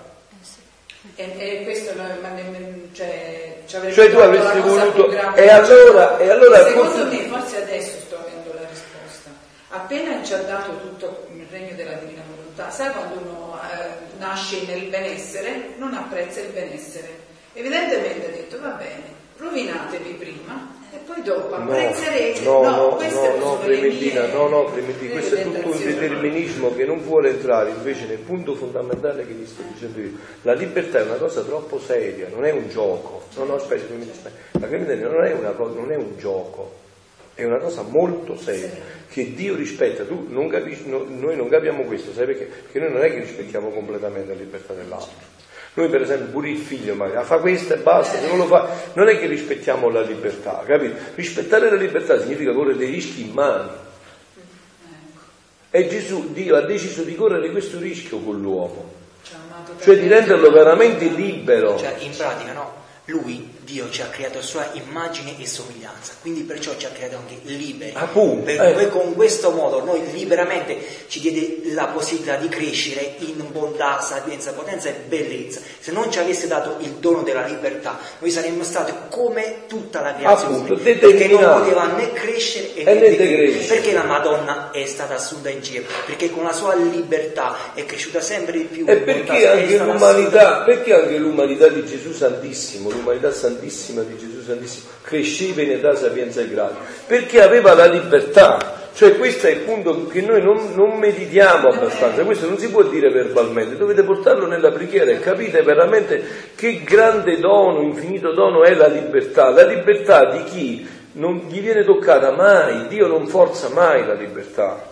E, 1.17 1.35
e 1.39 1.65
questo 1.65 1.95
no, 1.97 2.05
ma 2.21 2.29
nemmeno- 2.29 2.89
cioè, 2.93 3.63
ci 3.67 3.77
avrebbe 3.77 3.95
Cioè 3.95 4.11
tu 4.11 4.19
avresti 4.19 4.59
voluto- 4.61 5.07
grave 5.09 5.43
e 5.45 5.49
allora- 5.51 6.19
e 6.19 6.31
allora 6.31 6.65
secondo 6.65 6.91
forse- 6.91 7.05
me 7.17 7.27
forse 7.29 7.63
adesso 7.63 7.91
sto 8.07 8.17
avendo 8.19 8.53
la 8.55 8.67
risposta 8.69 9.31
appena 9.69 10.23
ci 10.23 10.33
ha 10.33 10.39
dato 10.39 10.77
tutto 10.79 11.27
il 11.35 11.47
regno 11.51 11.75
della 11.77 11.93
divina 11.95 12.23
volontà 12.29 12.71
sai 12.71 12.91
quando 12.91 13.19
uno 13.21 13.50
eh, 13.71 14.19
nasce 14.19 14.65
nel 14.67 14.89
benessere 14.89 15.75
non 15.79 15.95
apprezza 15.95 16.41
il 16.41 16.51
benessere 16.53 17.09
evidentemente 17.53 18.27
ha 18.27 18.31
detto 18.31 18.61
va 18.61 18.71
bene 18.71 19.19
rovinatevi 19.37 20.13
prima 20.15 20.79
e 20.93 20.97
poi 21.07 21.23
dopo 21.23 21.57
No, 21.57 21.63
apprezzerete 21.63 22.41
no, 22.43 22.63
no, 22.63 22.99
no, 22.99 23.37
no, 23.37 23.59
Clementina, 23.61 24.23
mie- 24.23 24.33
no, 24.33 24.49
no, 24.49 24.65
questo 24.65 25.37
è 25.37 25.43
tutto 25.43 25.71
un 25.71 25.79
determinismo 25.79 26.75
che 26.75 26.85
non 26.85 27.01
vuole 27.03 27.31
entrare 27.31 27.71
invece 27.71 28.07
nel 28.07 28.19
punto 28.19 28.57
fondamentale 28.57 29.25
che 29.25 29.33
vi 29.33 29.47
sto 29.47 29.63
dicendo 29.73 30.01
io. 30.01 30.11
La 30.43 30.55
libertà 30.55 30.99
è 30.99 31.03
una 31.03 31.15
cosa 31.15 31.43
troppo 31.43 31.79
seria, 31.79 32.27
non 32.29 32.45
è 32.45 32.51
un 32.51 32.69
gioco. 32.69 33.23
No, 33.37 33.45
no, 33.45 33.55
aspetta, 33.55 33.95
aspetta. 33.95 34.59
La 34.59 34.67
Clementina 34.67 35.09
non 35.09 35.25
è, 35.25 35.33
una 35.33 35.51
cosa, 35.51 35.79
non 35.79 35.93
è 35.93 35.97
un 35.97 36.17
gioco, 36.19 36.75
è 37.35 37.45
una 37.45 37.59
cosa 37.59 37.83
molto 37.83 38.37
seria 38.37 38.99
che 39.11 39.35
Dio 39.35 39.55
rispetta. 39.55 40.05
Tu 40.05 40.27
non 40.29 40.49
capisci, 40.49 40.89
no, 40.89 41.05
noi 41.09 41.37
non 41.37 41.49
capiamo 41.49 41.85
questo, 41.85 42.13
sai 42.13 42.27
perché? 42.27 42.45
Perché 42.45 42.79
noi 42.79 42.93
non 42.93 43.03
è 43.03 43.11
che 43.11 43.21
rispettiamo 43.21 43.71
completamente 43.71 44.33
la 44.33 44.39
libertà 44.39 44.73
dell'altro. 44.73 45.39
Noi 45.73 45.89
per 45.89 46.03
esempio 46.03 46.33
pure 46.33 46.51
il 46.51 46.59
figlio 46.59 46.95
magari 46.95 47.25
fa 47.25 47.39
questo 47.39 47.75
e 47.75 47.77
basta, 47.79 48.19
se 48.19 48.27
non 48.27 48.39
lo 48.39 48.47
fa, 48.47 48.69
non 48.95 49.09
è 49.09 49.19
che 49.19 49.27
rispettiamo 49.27 49.89
la 49.89 50.03
libertà, 50.03 50.63
capito? 50.67 50.97
Rispettare 51.15 51.71
la 51.71 51.77
libertà 51.77 52.21
significa 52.21 52.53
correre 52.53 52.77
dei 52.77 52.91
rischi 52.91 53.23
in 53.23 53.33
mano. 53.33 53.89
E 55.71 55.89
Gesù, 55.89 56.33
Dio 56.33 56.57
ha 56.57 56.63
deciso 56.63 57.05
di 57.05 57.15
correre 57.15 57.51
questo 57.51 57.79
rischio 57.79 58.19
con 58.19 58.41
l'uomo, 58.41 58.93
Ci 59.23 59.35
ha 59.35 59.39
amato 59.49 59.81
cioè 59.81 59.97
di 59.97 60.09
renderlo 60.09 60.51
veramente 60.51 61.05
libero. 61.05 61.79
Cioè, 61.79 61.95
in 62.01 62.17
pratica, 62.17 62.53
no? 62.53 62.73
Lui, 63.05 63.50
Dio, 63.71 63.89
ci 63.89 64.03
ha 64.03 64.07
creato 64.07 64.39
a 64.39 64.43
sua 64.43 64.69
immagine 64.73 65.35
e 65.39 65.47
somiglianza, 65.47 66.15
quindi 66.21 66.43
perciò 66.43 66.77
ci 66.77 66.87
ha 66.87 66.89
creato 66.89 67.17
anche 67.17 67.39
liberi. 67.45 67.93
Appunto, 67.95 68.43
Per 68.43 68.81
eh. 68.81 68.89
con 68.89 69.15
questo 69.15 69.51
modo 69.53 69.85
noi 69.85 70.11
liberamente 70.13 70.77
ci 71.07 71.21
diede 71.21 71.73
la 71.73 71.87
possibilità 71.87 72.35
di 72.37 72.49
crescere 72.49 73.15
in 73.19 73.45
bontà, 73.53 74.01
sapienza, 74.01 74.53
potenza 74.53 74.89
e 74.89 74.95
bellezza. 75.07 75.61
Se 75.79 75.93
non 75.93 76.11
ci 76.11 76.19
avesse 76.19 76.49
dato 76.49 76.77
il 76.81 76.95
dono 76.95 77.23
della 77.23 77.47
libertà, 77.47 77.99
noi 78.19 78.31
saremmo 78.31 78.65
stati 78.65 78.93
come 79.09 79.63
tutta 79.69 80.01
la 80.01 80.15
creazione, 80.17 80.57
Appunto, 80.57 80.75
perché 80.83 81.29
non 81.29 81.61
poteva 81.63 81.87
né 81.95 82.13
crescere 82.13 82.73
né 82.83 82.95
né 82.95 83.17
decrescere. 83.17 83.65
Perché 83.67 83.93
la 83.93 84.05
Madonna 84.05 84.71
è 84.73 84.85
stata 84.87 85.15
assunta 85.15 85.49
in 85.49 85.63
cielo? 85.63 85.87
Perché 86.07 86.31
con 86.31 86.43
la 86.43 86.53
sua 86.53 86.75
libertà 86.75 87.73
è 87.75 87.85
cresciuta 87.87 88.21
sempre 88.21 88.59
di 88.59 88.65
più. 88.65 88.85
E 88.89 88.97
perché 88.97 89.47
anche 89.47 89.79
l'umanità, 89.79 90.63
perché 90.63 90.93
anche 90.93 91.17
l'umanità 91.19 91.69
di 91.69 91.87
Gesù 91.87 92.13
Santissimo, 92.13 92.91
l'umanità 92.91 93.31
santissima 93.31 93.60
di 93.61 94.17
Gesù 94.19 94.43
Santissimo, 94.43 94.89
cresceva 95.03 95.63
in 95.63 95.71
età, 95.73 95.95
sapienza 95.95 96.41
e 96.41 96.49
grazia? 96.49 96.79
Perché 97.07 97.43
aveva 97.43 97.75
la 97.75 97.87
libertà. 97.87 98.79
Cioè 98.93 99.17
questo 99.17 99.47
è 99.47 99.51
il 99.51 99.61
punto 99.61 100.09
che 100.09 100.21
noi 100.21 100.43
non, 100.43 100.75
non 100.75 100.99
meditiamo 100.99 101.69
abbastanza, 101.69 102.25
questo 102.25 102.47
non 102.47 102.59
si 102.59 102.71
può 102.71 102.83
dire 102.83 103.09
verbalmente, 103.09 103.77
dovete 103.77 104.03
portarlo 104.03 104.47
nella 104.47 104.73
preghiera 104.73 105.11
e 105.13 105.21
capite 105.21 105.63
veramente 105.63 106.23
che 106.57 106.83
grande 106.83 107.39
dono, 107.39 107.83
infinito 107.83 108.33
dono 108.33 108.65
è 108.65 108.75
la 108.75 108.89
libertà, 108.89 109.51
la 109.51 109.65
libertà 109.65 110.31
di 110.31 110.45
chi 110.45 110.89
non 111.13 111.47
gli 111.49 111.61
viene 111.61 111.85
toccata 111.85 112.33
mai, 112.33 112.89
Dio 112.89 113.07
non 113.07 113.27
forza 113.27 113.69
mai 113.69 114.05
la 114.05 114.15
libertà, 114.15 114.85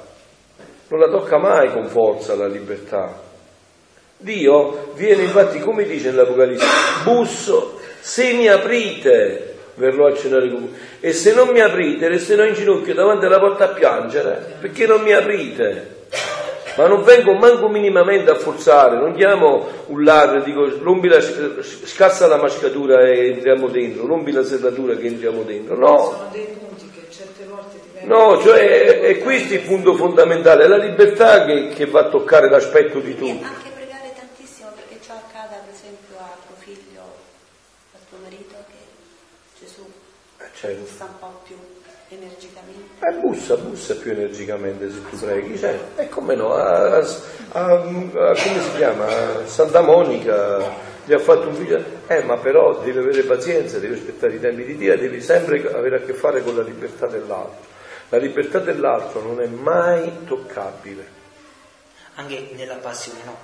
non 0.88 1.00
la 1.00 1.09
tocca 1.09 1.38
mai 1.38 1.72
con 1.72 1.88
forza 1.88 2.35
la 2.35 2.46
libertà. 2.46 3.26
Dio 4.20 4.92
viene 4.94 5.22
infatti, 5.22 5.61
come 5.61 5.85
dice 5.85 6.11
nell'Apocalisse, 6.11 6.66
busso, 7.04 7.78
se 8.01 8.33
mi 8.33 8.49
aprite 8.49 9.57
verrò 9.75 10.07
a 10.07 10.15
cenare 10.15 10.51
con 10.51 10.61
voi. 10.61 10.79
E 11.01 11.13
se 11.13 11.33
non 11.33 11.49
mi 11.49 11.61
aprite, 11.61 12.09
resterò 12.09 12.45
in 12.45 12.55
ginocchio 12.55 12.95
davanti 12.95 13.27
alla 13.27 13.39
porta 13.39 13.65
a 13.65 13.69
piangere, 13.69 14.57
perché 14.61 14.87
non 14.87 15.03
mi 15.03 15.13
aprite. 15.13 15.97
Ma 16.77 16.87
non 16.87 17.03
vengo 17.03 17.35
manco 17.35 17.69
minimamente 17.69 18.31
a 18.31 18.37
forzare, 18.37 18.99
non 18.99 19.15
chiamo 19.15 19.67
un 19.87 20.05
ladro 20.05 20.39
e 20.39 20.45
dico 20.45 20.69
rompi 20.81 21.09
la, 21.09 21.21
scassa 21.21 22.29
la 22.29 22.37
mascatura 22.37 23.03
e 23.03 23.31
entriamo 23.33 23.67
dentro, 23.69 24.07
rompi 24.07 24.31
la 24.31 24.45
serratura 24.45 24.95
che 24.95 25.07
entriamo 25.09 25.43
dentro. 25.43 25.77
No. 25.77 25.99
Sono 25.99 26.29
dei 26.31 26.47
punti 26.57 26.89
che 26.95 27.07
certe 27.11 27.45
volte. 27.47 27.79
No, 28.03 28.41
cioè 28.41 28.61
è, 28.61 29.01
è 29.01 29.19
questo 29.19 29.55
il 29.55 29.61
punto 29.63 29.95
fondamentale, 29.97 30.65
è 30.65 30.69
la 30.69 30.77
libertà 30.77 31.45
che, 31.45 31.69
che 31.69 31.87
va 31.87 32.01
a 32.01 32.09
toccare 32.11 32.49
l'aspetto 32.49 33.01
di 33.01 33.17
tutto. 33.17 33.45
anche 33.45 33.71
pregare 33.75 34.13
tantissimo 34.17 34.71
perché 34.77 35.05
ciò 35.05 35.15
accada 35.15 35.57
per 35.65 35.75
esempio 35.75 36.17
a 36.17 36.37
tuo 36.47 36.55
figlio, 36.59 37.03
a 37.93 37.99
tuo 38.09 38.19
marito, 38.23 38.55
che 38.69 38.79
Gesù 39.59 39.83
Eh, 40.41 40.48
certo. 40.59 40.87
sta 40.87 41.05
un 41.05 41.18
po' 41.18 41.40
più 41.44 41.57
energicamente. 42.09 43.07
Eh, 43.07 43.12
bussa, 43.21 43.57
bussa 43.57 43.94
più 43.97 44.12
energicamente 44.12 44.90
se 44.90 45.09
tu 45.09 45.16
preghi, 45.18 45.59
cioè, 45.59 45.79
e 45.97 46.09
come 46.09 46.35
no, 46.35 46.55
a, 46.55 46.97
a- 46.97 46.99
a- 47.53 47.73
a- 47.73 47.83
come 47.83 48.62
si 48.62 48.71
chiama, 48.77 49.07
a 49.07 49.47
Santa 49.47 49.81
Monica 49.83 50.87
gli 51.05 51.12
ha 51.12 51.18
fatto 51.18 51.49
un 51.49 51.55
figlio, 51.55 51.83
eh 52.07 52.23
ma 52.23 52.37
però 52.37 52.81
devi 52.81 52.99
avere 52.99 53.23
pazienza, 53.23 53.79
devi 53.79 53.94
aspettare 53.94 54.35
i 54.35 54.40
tempi 54.40 54.64
di 54.64 54.77
Dio, 54.77 54.97
devi 54.97 55.21
sempre 55.21 55.59
avere 55.75 55.97
a 55.97 56.01
che 56.01 56.12
fare 56.12 56.42
con 56.42 56.55
la 56.57 56.62
libertà 56.62 57.07
dell'altro. 57.07 57.66
La 58.11 58.18
libertà 58.18 58.59
dell'altro 58.59 59.21
non 59.23 59.40
è 59.40 59.47
mai 59.47 60.25
toccabile. 60.27 61.16
Anche 62.14 62.51
nella 62.55 62.77
passione, 62.77 63.21
no? 63.25 63.37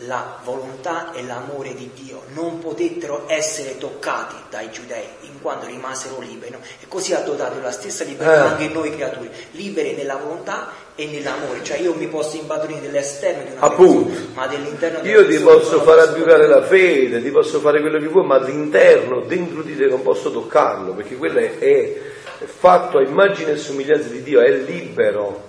La 0.00 0.36
volontà 0.44 1.12
e 1.14 1.22
l'amore 1.24 1.72
di 1.72 1.90
Dio 1.94 2.24
non 2.34 2.58
potettero 2.58 3.24
essere 3.28 3.78
toccati 3.78 4.34
dai 4.50 4.70
giudei, 4.70 5.04
in 5.22 5.40
quanto 5.40 5.64
rimasero 5.64 6.20
liberi? 6.20 6.54
E 6.82 6.84
così 6.86 7.14
ha 7.14 7.20
dotato 7.20 7.58
la 7.62 7.70
stessa 7.70 8.04
libertà 8.04 8.34
Eh. 8.34 8.48
anche 8.50 8.68
noi 8.68 8.94
creature, 8.94 9.30
liberi 9.52 9.94
nella 9.94 10.16
volontà 10.16 10.68
e 10.94 11.06
nell'amore. 11.06 11.62
Cioè 11.64 11.78
io 11.78 11.94
mi 11.94 12.08
posso 12.08 12.36
impadronire 12.36 12.82
dell'esterno 12.82 13.44
di 13.44 13.50
una 13.52 13.60
Appunto. 13.62 14.10
persona, 14.10 14.28
ma 14.34 14.46
dell'interno 14.46 15.00
di 15.00 15.08
Io 15.08 15.26
ti 15.26 15.38
posso 15.38 15.80
far 15.80 16.08
toccare. 16.12 16.46
la 16.46 16.62
fede, 16.62 17.22
ti 17.22 17.30
posso 17.30 17.60
fare 17.60 17.80
quello 17.80 17.98
che 17.98 18.08
vuoi, 18.08 18.26
ma 18.26 18.34
all'interno, 18.34 19.20
dentro 19.20 19.62
di 19.62 19.74
te 19.78 19.86
non 19.86 20.02
posso 20.02 20.30
toccarlo, 20.30 20.92
perché 20.92 21.16
quello 21.16 21.38
è, 21.38 21.58
è 21.58 22.00
fatto 22.44 22.98
a 22.98 23.02
immagine 23.02 23.52
e 23.52 23.56
somiglianza 23.56 24.08
di 24.08 24.22
Dio, 24.22 24.42
è 24.42 24.50
libero, 24.50 25.45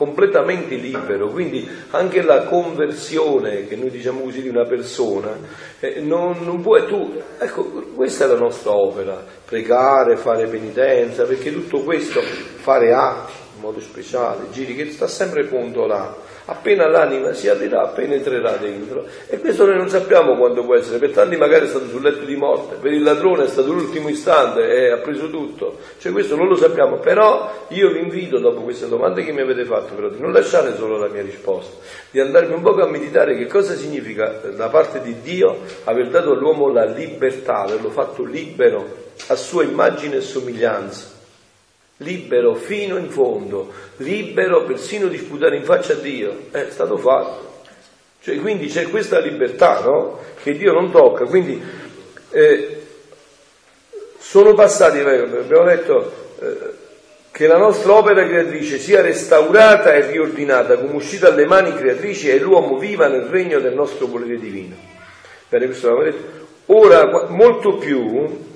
completamente 0.00 0.76
libero. 0.76 1.28
Quindi 1.28 1.68
anche 1.90 2.22
la 2.22 2.44
conversione, 2.44 3.66
che 3.66 3.76
noi 3.76 3.90
diciamo 3.90 4.22
così, 4.22 4.40
di 4.40 4.48
una 4.48 4.64
persona, 4.64 5.36
eh, 5.78 6.00
non, 6.00 6.38
non 6.40 6.62
puoi 6.62 6.86
tu, 6.86 7.20
ecco, 7.38 7.64
questa 7.94 8.24
è 8.24 8.28
la 8.28 8.38
nostra 8.38 8.70
opera, 8.70 9.22
pregare, 9.44 10.16
fare 10.16 10.46
penitenza, 10.46 11.24
perché 11.24 11.52
tutto 11.52 11.82
questo, 11.82 12.22
fare 12.22 12.94
atti 12.94 13.32
in 13.56 13.60
modo 13.60 13.78
speciale, 13.78 14.46
giri 14.50 14.74
che 14.74 14.90
sta 14.90 15.06
sempre 15.06 15.44
punto 15.44 15.84
là. 15.84 16.16
Appena 16.46 16.88
l'anima 16.88 17.32
si 17.32 17.48
aprirà, 17.48 17.86
penetrerà 17.88 18.56
dentro. 18.56 19.06
E 19.28 19.38
questo 19.38 19.66
noi 19.66 19.76
non 19.76 19.88
sappiamo 19.88 20.36
quando 20.36 20.64
può 20.64 20.74
essere. 20.74 20.98
Per 20.98 21.10
tanti 21.12 21.36
magari 21.36 21.66
è 21.66 21.68
stato 21.68 21.86
sul 21.86 22.02
letto 22.02 22.24
di 22.24 22.36
morte, 22.36 22.76
per 22.76 22.92
il 22.92 23.02
ladrone 23.02 23.44
è 23.44 23.48
stato 23.48 23.72
l'ultimo 23.72 24.08
istante 24.08 24.68
e 24.68 24.90
ha 24.90 24.98
preso 24.98 25.30
tutto. 25.30 25.78
Cioè 25.98 26.12
questo 26.12 26.36
non 26.36 26.48
lo 26.48 26.56
sappiamo. 26.56 26.98
Però 26.98 27.66
io 27.68 27.90
vi 27.90 28.00
invito, 28.00 28.38
dopo 28.38 28.62
queste 28.62 28.88
domande 28.88 29.24
che 29.24 29.32
mi 29.32 29.42
avete 29.42 29.64
fatto, 29.64 29.94
però, 29.94 30.08
di 30.08 30.20
non 30.20 30.32
lasciare 30.32 30.74
solo 30.76 30.96
la 30.98 31.08
mia 31.08 31.22
risposta, 31.22 31.76
di 32.10 32.20
andarmi 32.20 32.54
un 32.54 32.62
po' 32.62 32.74
a 32.80 32.86
meditare 32.86 33.36
che 33.36 33.46
cosa 33.46 33.74
significa 33.74 34.42
eh, 34.42 34.54
da 34.54 34.68
parte 34.68 35.02
di 35.02 35.20
Dio 35.20 35.58
aver 35.84 36.08
dato 36.08 36.32
all'uomo 36.32 36.72
la 36.72 36.84
libertà, 36.84 37.58
averlo 37.58 37.90
fatto 37.90 38.24
libero, 38.24 39.08
a 39.28 39.36
sua 39.36 39.62
immagine 39.62 40.16
e 40.16 40.20
somiglianza 40.20 41.18
libero 42.00 42.54
fino 42.54 42.96
in 42.96 43.10
fondo, 43.10 43.72
libero 43.98 44.64
persino 44.64 45.08
di 45.08 45.18
sputare 45.18 45.56
in 45.56 45.64
faccia 45.64 45.92
a 45.94 45.96
Dio, 45.96 46.46
è 46.50 46.66
stato 46.70 46.96
fatto. 46.96 47.48
Cioè, 48.22 48.38
quindi 48.38 48.66
c'è 48.66 48.88
questa 48.88 49.18
libertà 49.18 49.80
no? 49.80 50.18
che 50.42 50.56
Dio 50.56 50.72
non 50.72 50.90
tocca. 50.90 51.24
Quindi 51.24 51.60
eh, 52.30 52.82
sono 54.18 54.54
passati, 54.54 54.98
eh, 54.98 55.18
abbiamo 55.18 55.64
detto 55.64 56.12
eh, 56.40 56.56
che 57.30 57.46
la 57.46 57.56
nostra 57.56 57.94
opera 57.94 58.26
creatrice 58.26 58.78
sia 58.78 59.00
restaurata 59.00 59.94
e 59.94 60.10
riordinata 60.10 60.76
come 60.76 60.94
uscita 60.94 61.30
dalle 61.30 61.46
mani 61.46 61.74
creatrici 61.74 62.28
e 62.28 62.38
l'uomo 62.38 62.78
viva 62.78 63.08
nel 63.08 63.22
regno 63.22 63.58
del 63.60 63.74
nostro 63.74 64.06
volere 64.06 64.38
divino. 64.38 64.76
Bene, 65.48 65.66
questo 65.66 65.88
l'abbiamo 65.88 66.10
detto. 66.10 66.38
Ora, 66.66 67.26
molto 67.28 67.76
più, 67.76 68.48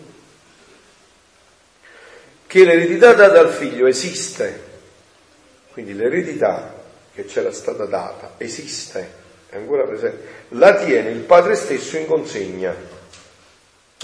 che 2.54 2.64
l'eredità 2.64 3.14
data 3.14 3.40
al 3.40 3.50
figlio 3.50 3.88
esiste, 3.88 4.60
quindi 5.72 5.92
l'eredità 5.92 6.84
che 7.12 7.24
c'era 7.24 7.50
stata 7.50 7.84
data 7.84 8.34
esiste, 8.36 9.10
è 9.48 9.56
ancora 9.56 9.82
presente, 9.82 10.24
la 10.50 10.76
tiene 10.76 11.10
il 11.10 11.22
padre 11.22 11.56
stesso 11.56 11.96
in 11.96 12.06
consegna. 12.06 12.72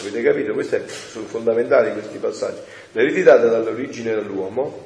Avete 0.00 0.22
capito? 0.22 0.52
Questi 0.52 0.80
sono 1.12 1.26
fondamentali 1.26 1.92
questi 1.92 2.18
passaggi. 2.18 2.58
L'eredità 2.90 3.36
data 3.36 3.60
dall'origine 3.60 4.16
dell'uomo, 4.16 4.84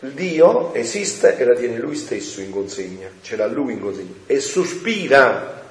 Dio 0.00 0.74
esiste 0.74 1.36
e 1.36 1.44
la 1.44 1.54
tiene 1.54 1.78
lui 1.78 1.94
stesso 1.94 2.40
in 2.40 2.50
consegna, 2.50 3.08
ce 3.22 3.36
l'ha 3.36 3.46
lui 3.46 3.74
in 3.74 3.80
consegna, 3.80 4.14
e 4.26 4.40
sospira 4.40 5.62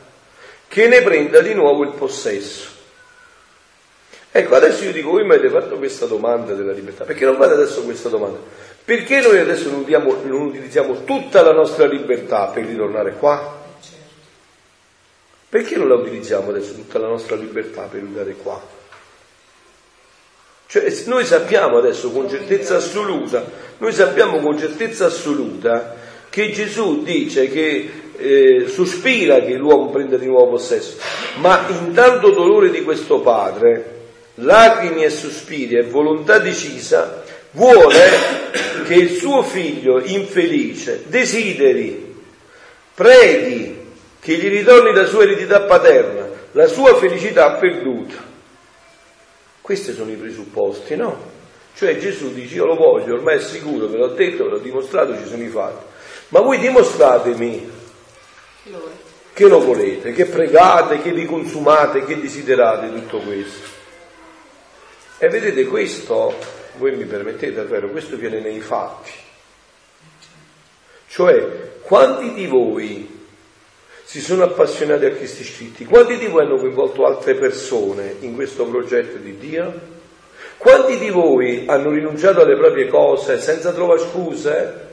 che 0.65 0.87
ne 0.87 1.01
prenda 1.01 1.41
di 1.41 1.53
nuovo 1.53 1.83
il 1.83 1.93
possesso. 1.95 2.74
Ecco, 4.37 4.55
adesso 4.55 4.83
io 4.83 4.91
dico, 4.91 5.11
voi 5.11 5.23
mi 5.23 5.33
avete 5.33 5.49
fatto 5.49 5.77
questa 5.77 6.07
domanda 6.07 6.53
della 6.53 6.73
libertà, 6.73 7.05
perché 7.05 7.23
non 7.23 7.37
fate 7.37 7.53
adesso 7.53 7.83
questa 7.83 8.09
domanda? 8.09 8.37
Perché 8.83 9.21
noi 9.21 9.39
adesso 9.39 9.69
non, 9.69 9.83
usiamo- 9.83 10.13
non 10.25 10.41
utilizziamo 10.47 11.05
tutta 11.05 11.41
la 11.41 11.53
nostra 11.53 11.85
libertà 11.85 12.47
per 12.47 12.65
ritornare 12.65 13.13
qua? 13.13 13.63
Perché 15.47 15.77
non 15.77 15.87
la 15.87 15.95
utilizziamo 15.95 16.49
adesso 16.49 16.73
tutta 16.73 16.99
la 16.99 17.07
nostra 17.07 17.37
libertà 17.37 17.83
per 17.83 18.01
ritornare 18.01 18.33
qua? 18.33 18.61
Cioè, 20.67 20.93
noi 21.05 21.23
sappiamo 21.23 21.77
adesso 21.77 22.11
con 22.11 22.27
certezza 22.27 22.75
assoluta, 22.75 23.41
noi 23.77 23.93
sappiamo 23.93 24.39
con 24.41 24.59
certezza 24.59 25.05
assoluta 25.05 25.95
che 26.29 26.51
Gesù 26.51 27.03
dice 27.03 27.47
che 27.47 27.89
eh, 28.17 28.67
sospira 28.67 29.39
che 29.39 29.53
l'uomo 29.53 29.91
prenda 29.91 30.17
di 30.17 30.25
nuovo 30.25 30.49
possesso, 30.49 30.97
ma 31.37 31.65
in 31.69 31.93
tanto 31.93 32.31
dolore 32.31 32.69
di 32.69 32.83
questo 32.83 33.21
padre, 33.21 33.94
lacrime 34.35 35.05
e 35.05 35.09
sospiri 35.09 35.77
e 35.77 35.83
volontà 35.83 36.39
decisa, 36.39 37.23
vuole 37.51 38.09
che 38.85 38.93
il 38.93 39.17
suo 39.17 39.43
figlio 39.43 40.01
infelice 40.01 41.03
desideri, 41.07 42.15
preghi 42.93 43.83
che 44.19 44.33
gli 44.33 44.49
ritorni 44.49 44.93
la 44.93 45.05
sua 45.05 45.23
eredità 45.23 45.61
paterna, 45.61 46.27
la 46.51 46.67
sua 46.67 46.95
felicità 46.95 47.51
perduta. 47.53 48.33
Questi 49.61 49.93
sono 49.93 50.11
i 50.11 50.15
presupposti, 50.15 50.95
no? 50.95 51.33
Cioè 51.75 51.97
Gesù 51.97 52.33
dice 52.33 52.55
io 52.55 52.65
lo 52.65 52.75
voglio, 52.75 53.15
ormai 53.15 53.37
è 53.37 53.41
sicuro, 53.41 53.87
ve 53.87 53.97
l'ho 53.97 54.13
detto, 54.13 54.45
ve 54.45 54.51
l'ho 54.51 54.57
dimostrato, 54.59 55.15
ci 55.17 55.27
sono 55.27 55.43
i 55.43 55.49
fatti. 55.49 55.83
Ma 56.29 56.39
voi 56.39 56.59
dimostratemi 56.59 57.69
che 59.33 59.47
lo 59.47 59.59
volete, 59.59 60.13
che 60.13 60.25
pregate, 60.25 61.01
che 61.01 61.11
vi 61.11 61.25
consumate, 61.25 62.05
che 62.05 62.19
desiderate 62.19 62.93
tutto 62.93 63.19
questo. 63.19 63.74
E 65.17 65.29
vedete 65.29 65.65
questo, 65.65 66.35
voi 66.77 66.95
mi 66.95 67.05
permettete, 67.05 67.61
è 67.61 67.65
vero, 67.65 67.89
questo 67.89 68.17
viene 68.17 68.41
nei 68.41 68.59
fatti. 68.59 69.11
Cioè, 71.07 71.79
quanti 71.81 72.33
di 72.33 72.45
voi 72.47 73.23
si 74.03 74.19
sono 74.19 74.43
appassionati 74.43 75.05
a 75.05 75.11
questi 75.11 75.45
scritti? 75.45 75.85
Quanti 75.85 76.17
di 76.17 76.27
voi 76.27 76.43
hanno 76.43 76.57
coinvolto 76.57 77.05
altre 77.05 77.35
persone 77.35 78.15
in 78.19 78.35
questo 78.35 78.65
progetto 78.65 79.17
di 79.17 79.37
Dio? 79.37 79.93
Quanti 80.57 80.97
di 80.97 81.09
voi 81.09 81.63
hanno 81.67 81.91
rinunciato 81.91 82.41
alle 82.41 82.57
proprie 82.57 82.87
cose 82.87 83.39
senza 83.39 83.71
trovare 83.71 83.99
scuse 83.99 84.83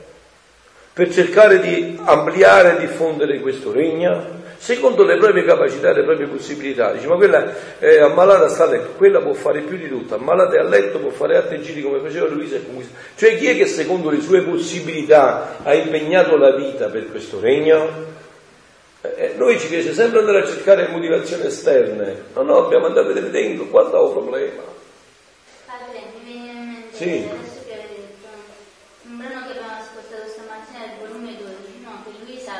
per 0.93 1.11
cercare 1.11 1.59
di 1.59 1.99
ampliare 2.01 2.77
e 2.77 2.79
diffondere 2.79 3.39
questo 3.41 3.73
regno? 3.73 4.42
Secondo 4.63 5.03
le 5.03 5.17
proprie 5.17 5.43
capacità 5.43 5.89
e 5.89 5.93
le 5.93 6.03
proprie 6.03 6.27
possibilità. 6.27 6.93
Dice, 6.93 7.07
ma 7.07 7.15
quella 7.15 7.53
è 7.79 7.99
ammalata 7.99 8.47
sta 8.47 8.63
a 8.63 8.67
letto, 8.67 8.93
quella 8.95 9.19
può 9.19 9.33
fare 9.33 9.59
più 9.59 9.75
di 9.75 9.89
tutto, 9.89 10.15
ammalata 10.15 10.55
è 10.55 10.59
a 10.59 10.63
letto, 10.63 10.99
può 10.99 11.09
fare 11.09 11.35
altri 11.35 11.61
giri 11.61 11.81
come 11.81 11.99
faceva 11.99 12.27
Luisa 12.27 12.55
e 12.55 12.65
conquistare. 12.65 13.03
Cioè 13.15 13.37
chi 13.37 13.47
è 13.47 13.57
che 13.57 13.65
secondo 13.65 14.09
le 14.09 14.21
sue 14.21 14.41
possibilità 14.43 15.57
ha 15.63 15.73
impegnato 15.73 16.37
la 16.37 16.55
vita 16.55 16.87
per 16.87 17.11
questo 17.11 17.41
regno? 17.41 18.21
Eh, 19.01 19.33
noi 19.35 19.59
ci 19.59 19.67
piace 19.67 19.93
sempre 19.93 20.19
andare 20.19 20.43
a 20.43 20.45
cercare 20.47 20.87
motivazioni 20.87 21.45
esterne, 21.45 22.23
no, 22.33 22.41
no, 22.43 22.61
dobbiamo 22.61 22.85
andare 22.85 23.05
a 23.05 23.13
vedere 23.13 23.31
dentro, 23.31 23.65
qua 23.65 23.85
sta 23.89 23.99
il 23.99 24.11
problema. 24.11 24.63
Padre, 25.65 25.99
mi 26.15 26.31
viene 26.31 26.51
in 26.51 26.67
mente 26.71 26.95
Sì. 26.95 27.27
adesso 27.27 27.59
che 27.67 27.73
avete 27.73 27.95
detto 27.99 28.27
un 29.11 29.17
brano 29.17 29.43
che 29.43 29.59
abbiamo 29.59 29.75
ascoltato 29.75 30.23
stamattina 30.31 30.87
del 30.87 30.95
volume 31.03 31.35
12, 31.35 31.83
no? 31.83 31.99
Che 32.07 32.11
Luisa 32.23 32.55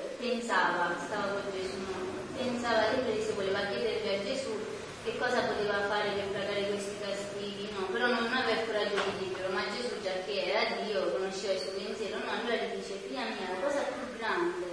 eh, 0.00 0.08
pensava, 0.16 0.96
stava 1.04 1.36
con 1.36 1.52
Gesù, 1.52 1.76
no? 1.84 2.00
pensava 2.32 2.88
sempre 2.88 3.20
se 3.20 3.32
voleva 3.36 3.68
chiedervi 3.68 4.08
a 4.08 4.24
Gesù 4.24 4.56
che 5.04 5.18
cosa 5.20 5.44
poteva 5.52 5.84
fare 5.84 6.16
per 6.16 6.32
pagare 6.32 6.64
questi 6.72 6.96
castighi, 6.96 7.68
no? 7.76 7.92
Però 7.92 8.08
non 8.08 8.24
aveva 8.32 8.56
il 8.56 8.64
coraggio 8.64 8.96
di 9.04 9.28
dirlo, 9.28 9.52
ma 9.52 9.68
Gesù 9.68 10.00
già 10.00 10.16
che 10.24 10.48
era 10.48 10.80
Dio, 10.80 11.12
conosceva 11.12 11.52
il 11.52 11.60
suo 11.60 11.76
pensiero, 11.76 12.24
no? 12.24 12.32
Allora 12.32 12.56
gli 12.56 12.80
dice, 12.80 12.96
figlia 13.04 13.28
mia, 13.28 13.52
la 13.52 13.60
cosa 13.60 13.84
più 13.84 14.16
grande 14.16 14.72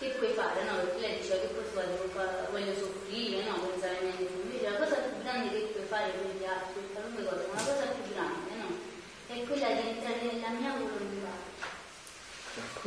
che 0.00 0.16
puoi 0.16 0.32
fare, 0.32 0.64
no? 0.64 0.80
Perché 0.80 1.00
lei 1.00 1.20
diceva 1.20 1.40
che 1.44 1.52
poi 1.52 1.64
fare, 1.76 1.88
devo 1.92 2.08
fare- 2.08 2.48
voglio 2.50 2.72
soffrire, 2.72 3.44
no? 3.44 3.52
Pensare 3.68 4.00
meglio. 4.00 4.32
Invece 4.32 4.64
la 4.70 4.78
cosa 4.80 4.96
più 4.96 5.12
grande 5.20 5.48
che 5.52 5.60
puoi 5.76 5.84
fare 5.88 6.08
per 6.08 6.24
gli 6.40 6.44
altri, 6.48 6.72
per 6.80 6.88
qualunque 6.92 7.24
cosa, 7.24 7.44
ma 7.48 7.56
la 7.56 7.68
cosa 7.68 7.84
più 7.92 8.04
grande, 8.16 8.50
no? 8.60 8.68
È 9.28 9.36
quella 9.44 9.68
di 9.76 9.82
entrare 9.92 10.20
nella 10.24 10.52
mia 10.56 10.72
volontà. 10.72 11.32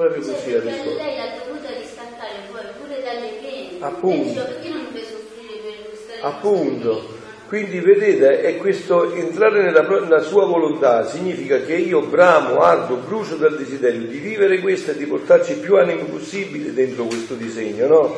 Proprio 0.03 0.33
così 0.33 0.51
la 0.51 0.59
perché 0.59 0.69
risposta. 0.69 1.03
lei 1.03 1.15
l'ha 1.15 1.29
dovuta 1.45 1.69
riscattare 1.69 2.35
poi 2.51 2.61
pure 2.79 3.01
dalle 3.01 3.29
pene. 3.41 3.77
Appunto. 3.79 4.43
Perché 4.43 4.69
non 4.69 4.79
mi 4.79 4.87
fai 4.91 5.03
soffrire 5.03 5.61
per 5.63 5.97
stare 5.97 6.19
in 6.19 6.25
Appunto. 6.25 6.89
questa 6.89 7.07
vita?" 7.07 7.21
Quindi 7.53 7.79
vedete, 7.81 8.41
è 8.41 8.57
questo 8.57 9.13
entrare 9.13 9.61
nella, 9.61 9.81
nella 9.81 10.21
sua 10.21 10.45
volontà 10.45 11.05
significa 11.05 11.59
che 11.59 11.75
io 11.75 12.01
bramo, 12.01 12.61
ardo, 12.61 12.95
brucio 12.95 13.35
dal 13.35 13.55
desiderio 13.55 14.07
di 14.07 14.17
vivere 14.17 14.59
questo 14.59 14.91
e 14.91 14.97
di 14.97 15.05
portarci 15.05 15.57
più 15.57 15.77
animo 15.77 16.05
possibile 16.05 16.73
dentro 16.73 17.03
questo 17.03 17.35
disegno, 17.35 17.85
no? 17.85 18.15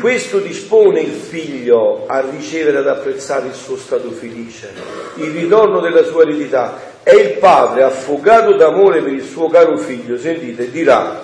Questo 0.00 0.38
dispone 0.40 1.00
il 1.00 1.12
figlio 1.12 2.06
a 2.06 2.24
ricevere, 2.28 2.78
ad 2.78 2.88
apprezzare 2.88 3.46
il 3.46 3.54
suo 3.54 3.76
stato 3.76 4.10
felice, 4.10 4.72
il 5.16 5.30
ritorno 5.30 5.78
della 5.80 6.02
sua 6.02 6.22
eredità. 6.22 6.90
E 7.04 7.14
il 7.16 7.38
padre, 7.38 7.82
affogato 7.82 8.54
d'amore 8.54 9.02
per 9.02 9.12
il 9.12 9.24
suo 9.24 9.48
caro 9.48 9.76
figlio, 9.76 10.16
sentite, 10.18 10.70
dirà, 10.70 11.20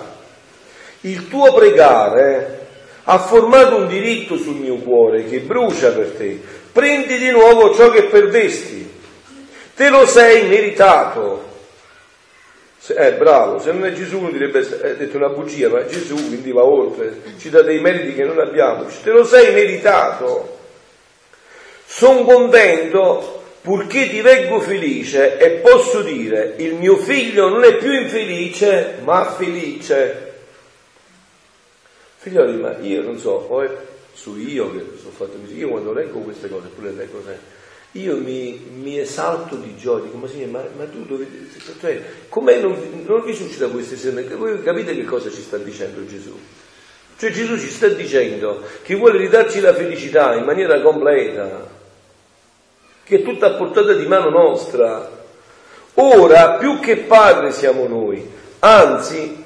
il 1.01 1.29
tuo 1.29 1.53
pregare 1.53 2.57
ha 3.03 3.17
formato 3.17 3.77
un 3.77 3.87
diritto 3.87 4.37
sul 4.37 4.55
mio 4.55 4.75
cuore 4.75 5.23
che 5.25 5.39
brucia 5.39 5.91
per 5.91 6.09
te. 6.17 6.39
Prendi 6.71 7.17
di 7.17 7.31
nuovo 7.31 7.73
ciò 7.73 7.89
che 7.89 8.03
perdesti. 8.03 8.97
Te 9.75 9.89
lo 9.89 10.05
sei 10.05 10.47
meritato. 10.47 11.47
Se- 12.77 12.93
Eh, 12.93 13.13
bravo, 13.13 13.59
se 13.59 13.71
non 13.71 13.85
è 13.85 13.93
Gesù 13.93 14.19
uno 14.19 14.29
direbbe, 14.31 14.59
è 14.59 14.95
detto 14.95 15.17
una 15.17 15.29
bugia, 15.29 15.69
ma 15.69 15.85
Gesù 15.85 16.15
quindi 16.15 16.51
va 16.51 16.63
oltre, 16.63 17.21
ci 17.39 17.49
dà 17.49 17.61
dei 17.61 17.79
meriti 17.79 18.13
che 18.13 18.23
non 18.23 18.39
abbiamo. 18.39 18.85
Te 19.03 19.09
lo 19.11 19.23
sei 19.23 19.53
meritato. 19.53 20.57
Sono 21.85 22.23
contento 22.23 23.38
purché 23.69 24.09
ti 24.09 24.21
vengo 24.21 24.59
felice 24.61 25.37
e 25.37 25.59
posso 25.59 26.01
dire, 26.01 26.55
il 26.57 26.73
mio 26.73 26.97
figlio 26.97 27.49
non 27.49 27.63
è 27.63 27.77
più 27.77 27.91
infelice, 27.91 28.95
ma 29.03 29.29
felice. 29.37 30.31
Figlioli, 32.15 32.57
ma 32.57 32.75
io 32.79 33.03
non 33.03 33.19
so, 33.19 33.45
poi 33.47 33.69
su 34.11 34.35
io 34.37 34.71
che 34.71 34.83
sono 34.99 35.11
fatto 35.11 35.37
così, 35.39 35.55
io 35.55 35.69
quando 35.69 35.93
leggo 35.93 36.17
queste 36.21 36.49
cose, 36.49 36.69
pure 36.69 36.93
leggo 36.93 37.17
sempre, 37.17 37.57
io 37.91 38.17
mi, 38.17 38.59
mi 38.73 38.97
esalto 38.97 39.55
di 39.57 39.77
gioia, 39.77 40.05
dico, 40.05 40.17
ma 40.17 40.27
sì, 40.27 40.45
ma, 40.45 40.65
ma 40.75 40.85
tu 40.85 41.05
dove, 41.05 41.27
cioè, 41.79 42.01
com'è 42.27 42.59
non, 42.59 43.03
non 43.05 43.21
vi 43.23 43.35
suscita 43.35 43.67
queste 43.67 43.97
serne? 43.97 44.23
Voi 44.23 44.63
capite 44.63 44.95
che 44.95 45.03
cosa 45.03 45.29
ci 45.29 45.41
sta 45.41 45.57
dicendo 45.57 46.03
Gesù? 46.07 46.35
Cioè 47.19 47.29
Gesù 47.29 47.55
ci 47.59 47.69
sta 47.69 47.87
dicendo 47.89 48.63
che 48.81 48.95
vuole 48.95 49.19
ridarci 49.19 49.59
la 49.59 49.75
felicità 49.75 50.33
in 50.33 50.45
maniera 50.45 50.81
completa, 50.81 51.77
che 53.09 53.15
è 53.17 53.21
tutta 53.23 53.47
a 53.47 53.53
portata 53.53 53.93
di 53.93 54.05
mano 54.05 54.29
nostra. 54.29 55.09
Ora, 55.95 56.51
più 56.59 56.79
che 56.79 56.97
padre 56.97 57.51
siamo 57.51 57.87
noi, 57.87 58.23
anzi, 58.59 59.43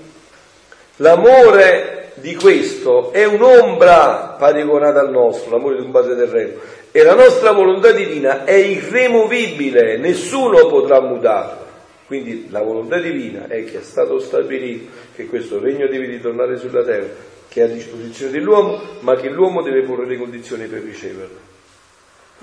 l'amore 0.98 2.12
di 2.16 2.36
questo 2.36 3.14
è 3.14 3.24
un'ombra 3.24 4.36
paragonata 4.38 5.00
al 5.00 5.12
nostro, 5.12 5.52
l'amore 5.52 5.78
di 5.78 5.82
un 5.86 5.92
padre 5.92 6.18
terreno, 6.18 6.60
e 6.92 7.04
la 7.04 7.16
nostra 7.16 7.54
volontà 7.54 7.92
divina 7.92 8.44
è 8.44 8.52
irremovibile, 8.52 9.96
nessuno 9.96 10.68
potrà 10.68 11.00
mutarla. 11.00 11.62
Quindi 12.06 12.48
la 12.50 12.62
volontà 12.62 13.00
divina 13.00 13.48
è 13.48 13.64
che 13.64 13.80
è 13.80 13.82
stato 13.82 14.20
stabilito 14.20 14.92
che 15.16 15.26
questo 15.28 15.58
regno 15.58 15.88
deve 15.88 16.08
ritornare 16.08 16.58
sulla 16.58 16.84
terra, 16.84 17.08
che 17.48 17.62
è 17.62 17.64
a 17.64 17.68
disposizione 17.68 18.34
dell'uomo, 18.34 18.82
ma 19.00 19.16
che 19.16 19.30
l'uomo 19.30 19.62
deve 19.62 19.84
porre 19.84 20.06
le 20.06 20.18
condizioni 20.18 20.66
per 20.66 20.82
riceverlo. 20.82 21.53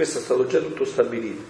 Questo 0.00 0.20
è 0.20 0.22
stato 0.22 0.46
già 0.46 0.60
tutto 0.60 0.86
stabilito. 0.86 1.42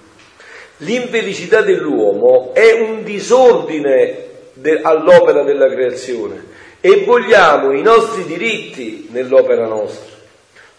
L'infelicità 0.78 1.60
dell'uomo 1.60 2.52
è 2.52 2.72
un 2.72 3.04
disordine 3.04 4.24
de- 4.54 4.80
all'opera 4.82 5.44
della 5.44 5.68
creazione 5.68 6.46
e 6.80 7.04
vogliamo 7.04 7.70
i 7.70 7.80
nostri 7.80 8.24
diritti 8.24 9.06
nell'opera 9.12 9.68
nostra. 9.68 10.16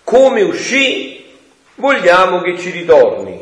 Come 0.03 0.41
uscì, 0.41 1.23
vogliamo 1.75 2.41
che 2.41 2.57
ci 2.57 2.71
ritorni. 2.71 3.39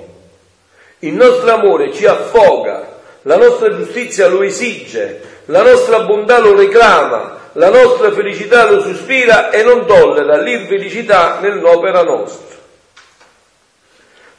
Il 1.00 1.13
nostro 1.13 1.52
amore 1.52 1.92
ci 1.92 2.06
affoga, 2.06 3.00
la 3.24 3.36
nostra 3.36 3.76
giustizia 3.76 4.28
lo 4.28 4.44
esige, 4.44 5.22
la 5.46 5.63
nostra 5.63 6.02
bontà 6.02 6.38
lo 6.38 6.56
reclama, 6.56 7.50
la 7.54 7.72
nostra 7.72 8.12
felicità 8.12 8.70
lo 8.70 8.80
sospira 8.80 9.50
e 9.50 9.63
non 9.63 9.88
tollera 9.88 10.39
l'infelicità 10.39 11.39
nell'opera 11.42 12.04
nostra. 12.04 12.59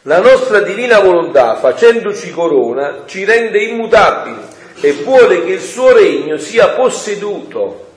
La 0.04 0.20
nostra 0.20 0.60
divina 0.60 1.00
volontà, 1.00 1.56
facendoci 1.56 2.30
corona, 2.30 3.02
ci 3.04 3.24
rende 3.24 3.62
immutabili 3.62 4.40
e 4.80 4.92
vuole 4.92 5.44
che 5.44 5.52
il 5.52 5.60
suo 5.60 5.92
regno 5.92 6.38
sia 6.38 6.70
posseduto. 6.70 7.88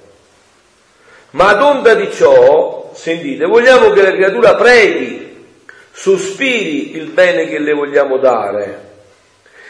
Ma 1.32 1.50
ad 1.50 1.62
onda 1.62 1.94
di 1.94 2.12
ciò, 2.12 2.92
sentite, 2.94 3.46
vogliamo 3.46 3.92
che 3.92 4.02
la 4.02 4.12
creatura 4.12 4.56
preghi, 4.56 5.46
sospiri 5.94 6.98
il 6.98 7.06
bene 7.06 7.48
che 7.48 7.60
le 7.60 7.74
vogliamo 7.74 8.18
dare. 8.18 8.92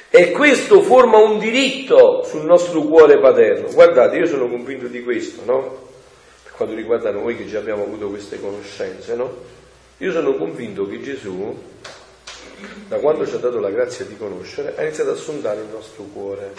E 0.09 0.31
questo 0.31 0.81
forma 0.81 1.17
un 1.17 1.37
diritto 1.37 2.23
sul 2.23 2.45
nostro 2.45 2.81
cuore 2.81 3.19
paterno. 3.19 3.71
Guardate, 3.71 4.17
io 4.17 4.25
sono 4.25 4.49
convinto 4.49 4.87
di 4.87 5.03
questo, 5.03 5.41
no? 5.45 5.87
Per 6.41 6.53
quanto 6.53 6.73
riguarda 6.73 7.11
noi 7.11 7.37
che 7.37 7.45
già 7.45 7.59
abbiamo 7.59 7.83
avuto 7.83 8.09
queste 8.09 8.39
conoscenze, 8.39 9.13
no? 9.13 9.31
Io 9.97 10.11
sono 10.11 10.33
convinto 10.33 10.87
che 10.87 10.99
Gesù, 10.99 11.55
da 12.88 12.97
quando 12.97 13.28
ci 13.28 13.36
ha 13.36 13.39
dato 13.39 13.60
la 13.60 13.69
grazia 13.69 14.06
di 14.06 14.17
conoscere, 14.17 14.76
ha 14.76 14.84
iniziato 14.84 15.12
a 15.12 15.15
sondare 15.15 15.62
il 15.62 15.67
nostro 15.71 16.04
cuore 16.04 16.54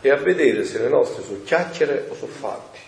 e 0.00 0.10
a 0.10 0.16
vedere 0.16 0.64
se 0.64 0.78
le 0.78 0.88
nostre 0.88 1.22
sono 1.22 1.40
chiacchiere 1.44 2.06
o 2.08 2.14
sono 2.14 2.32
fatti. 2.32 2.78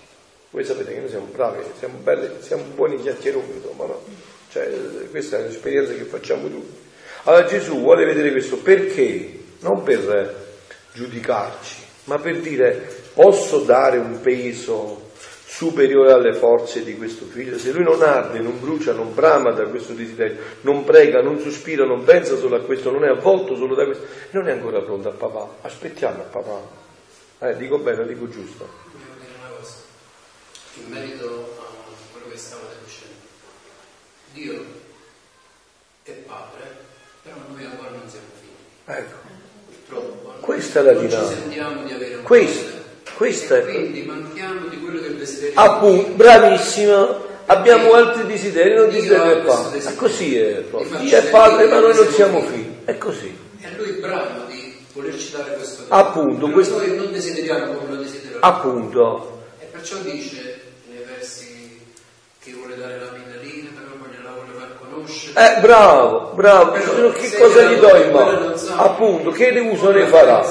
Voi 0.50 0.64
sapete 0.64 0.92
che 0.92 1.00
noi 1.00 1.08
siamo 1.08 1.26
bravi, 1.26 1.62
siamo, 1.78 1.98
belli, 1.98 2.28
siamo 2.40 2.64
buoni 2.74 3.00
chiacchieroni, 3.00 3.54
insomma, 3.56 3.86
no? 3.86 4.02
Cioè, 4.50 4.70
questa 5.10 5.38
è 5.38 5.40
un'esperienza 5.40 5.92
che 5.92 6.04
facciamo 6.04 6.48
tutti. 6.48 6.84
Allora 7.24 7.44
Gesù 7.44 7.80
vuole 7.80 8.04
vedere 8.04 8.30
questo 8.30 8.58
perché? 8.58 9.38
Non 9.60 9.82
per 9.82 10.44
giudicarci, 10.92 11.76
ma 12.04 12.18
per 12.18 12.38
dire 12.40 12.72
posso 13.12 13.60
dare 13.60 13.98
un 13.98 14.20
peso 14.20 15.05
superiore 15.56 16.12
alle 16.12 16.34
forze 16.34 16.84
di 16.84 16.94
questo 16.96 17.24
figlio? 17.24 17.58
Se 17.58 17.72
lui 17.72 17.82
non 17.82 18.02
arde, 18.02 18.40
non 18.40 18.60
brucia, 18.60 18.92
non 18.92 19.14
brama 19.14 19.52
da 19.52 19.64
questo 19.64 19.94
desiderio, 19.94 20.36
non 20.60 20.84
prega, 20.84 21.22
non 21.22 21.40
sospira, 21.40 21.86
non 21.86 22.04
pensa 22.04 22.36
solo 22.36 22.56
a 22.56 22.60
questo, 22.60 22.90
non 22.90 23.04
è 23.04 23.08
avvolto 23.08 23.56
solo 23.56 23.74
da 23.74 23.86
questo, 23.86 24.04
non 24.32 24.48
è 24.48 24.52
ancora 24.52 24.82
pronto 24.82 25.08
a 25.08 25.12
papà. 25.12 25.48
Aspettiamo 25.62 26.20
a 26.20 26.26
papà. 26.26 26.60
Eh, 27.38 27.56
dico 27.56 27.78
bene, 27.78 28.06
dico 28.06 28.28
giusto. 28.28 28.68
Volevo 28.92 29.14
dire 29.18 29.32
una 29.38 29.56
cosa, 29.58 29.74
in 30.74 30.92
merito 30.92 31.56
a 31.58 32.12
quello 32.12 32.28
che 32.28 32.36
stavate 32.36 32.74
dicendo. 32.84 33.14
Dio 34.34 34.64
è 36.02 36.10
padre, 36.10 36.64
però 37.22 37.36
noi 37.48 37.64
ancora 37.64 37.90
non 37.90 38.06
siamo 38.06 38.26
figli. 38.38 38.94
Ecco, 38.98 39.16
Purtroppo. 39.86 40.34
Questa 40.40 40.80
è 40.80 40.82
la 40.82 40.92
dinamica. 40.92 42.18
Questa, 42.22 42.76
questa 43.16 43.56
E 43.56 43.60
è- 43.60 43.64
quindi 43.64 44.02
manchiamo 44.02 44.66
di 44.68 44.78
quello 44.80 45.00
che 45.00 45.06
è 45.06 45.10
il 45.10 45.16
desiderio 45.16 45.60
appunto, 45.60 46.08
di 46.08 46.14
bravissima. 46.14 47.24
Abbiamo 47.48 47.92
altri 47.92 48.26
desideri, 48.26 48.74
non 48.74 48.88
Dio 48.88 48.98
desideri 49.00 49.20
ha 49.20 49.24
del 49.34 49.42
questo 49.42 49.62
padre. 49.62 49.82
Ma 49.84 49.94
così 49.94 50.36
è, 50.38 50.64
Dio 51.00 51.16
è 51.18 51.22
padre, 51.28 51.66
ma 51.66 51.78
noi 51.78 51.94
non 51.94 52.08
siamo 52.08 52.40
figli. 52.42 52.74
È 52.84 52.98
così. 52.98 53.38
E 53.60 53.68
lui 53.76 53.88
è 53.88 53.92
bravo 54.00 54.44
di 54.48 54.76
volerci 54.92 55.30
dare 55.30 55.54
questo 55.54 55.82
dono. 55.88 56.00
Appunto, 56.00 56.40
Però 56.46 56.52
questo- 56.52 56.76
noi 56.78 56.96
non 56.96 57.12
desideriamo 57.12 57.72
come 57.74 57.96
lo 57.96 58.02
desideriamo. 58.02 58.40
Appunto, 58.44 59.40
E 59.60 59.64
perciò 59.66 59.96
dice 59.98 60.60
nei 60.90 61.04
versi 61.06 61.80
che 62.42 62.52
vuole 62.52 62.76
dare 62.76 62.98
la 62.98 63.10
vita 63.16 63.24
Eh, 65.38 65.60
bravo, 65.60 66.32
bravo. 66.34 66.72
Però, 66.72 67.10
che 67.12 67.30
cosa 67.38 67.62
gli 67.62 67.76
do 67.78 67.94
in 67.96 68.10
mano? 68.10 68.54
Appunto, 68.76 69.30
che 69.30 69.50
uso 69.60 69.90
ne 69.90 70.06
farà? 70.06 70.42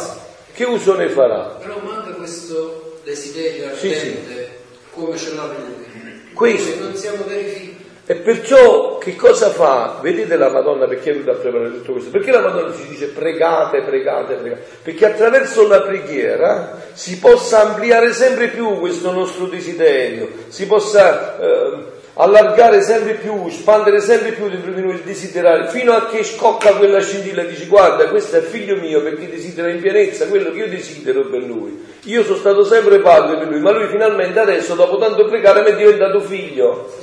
Che 0.53 0.63
uso 0.63 0.95
ne 0.95 1.09
farà? 1.09 1.57
Però 1.59 1.79
questo 2.25 2.97
desiderio 3.03 3.67
ardente, 3.67 3.87
sì, 3.87 3.99
sì. 3.99 4.47
come 4.89 5.15
ce 5.15 5.35
l'ha 5.35 5.45
lui. 5.45 6.33
Questo. 6.33 6.83
non 6.83 6.95
siamo 6.95 7.23
veri 7.25 7.49
figli. 7.49 7.83
E 8.07 8.15
perciò 8.15 8.97
che 8.97 9.15
cosa 9.15 9.49
fa? 9.49 9.99
Vedete 10.01 10.35
la 10.35 10.49
Madonna 10.49 10.85
perché 10.85 11.09
è 11.09 11.13
venuta 11.13 11.31
a 11.31 11.35
preparare 11.35 11.71
tutto 11.71 11.93
questo? 11.93 12.11
Perché 12.11 12.31
la 12.31 12.41
Madonna 12.41 12.73
ci 12.75 12.87
dice 12.87 13.07
pregate, 13.07 13.81
pregate, 13.81 14.35
pregate? 14.35 14.63
Perché 14.83 15.05
attraverso 15.05 15.67
la 15.67 15.81
preghiera 15.81 16.83
si 16.93 17.17
possa 17.17 17.61
ampliare 17.61 18.13
sempre 18.13 18.49
più 18.49 18.79
questo 18.79 19.11
nostro 19.11 19.45
desiderio, 19.45 20.29
si 20.49 20.67
possa 20.67 21.39
eh, 21.39 21.83
allargare 22.17 22.81
sempre 22.81 23.15
più, 23.15 23.49
spandere 23.49 23.99
sempre 23.99 24.31
più 24.31 24.47
dentro 24.49 24.71
di 24.71 24.81
noi 24.81 24.93
il 24.93 25.01
desiderare, 25.01 25.69
fino 25.69 25.93
a 25.93 26.07
che 26.07 26.23
scocca 26.23 26.75
quella 26.75 27.01
scintilla 27.01 27.41
e 27.41 27.47
dici 27.47 27.65
guarda 27.65 28.07
questo 28.07 28.37
è 28.37 28.41
figlio 28.41 28.77
mio 28.77 29.01
perché 29.01 29.29
desidera 29.29 29.69
in 29.69 29.81
pienezza 29.81 30.27
quello 30.27 30.51
che 30.51 30.59
io 30.59 30.69
desidero 30.69 31.27
per 31.27 31.41
lui. 31.41 31.83
Io 32.03 32.23
sono 32.23 32.37
stato 32.37 32.63
sempre 32.63 32.99
padre 32.99 33.37
per 33.37 33.47
lui, 33.47 33.59
ma 33.59 33.71
lui 33.71 33.87
finalmente 33.87 34.39
adesso 34.39 34.75
dopo 34.75 34.97
tanto 34.97 35.25
pregare 35.25 35.61
mi 35.61 35.71
è 35.71 35.75
diventato 35.75 36.21
figlio. 36.21 36.93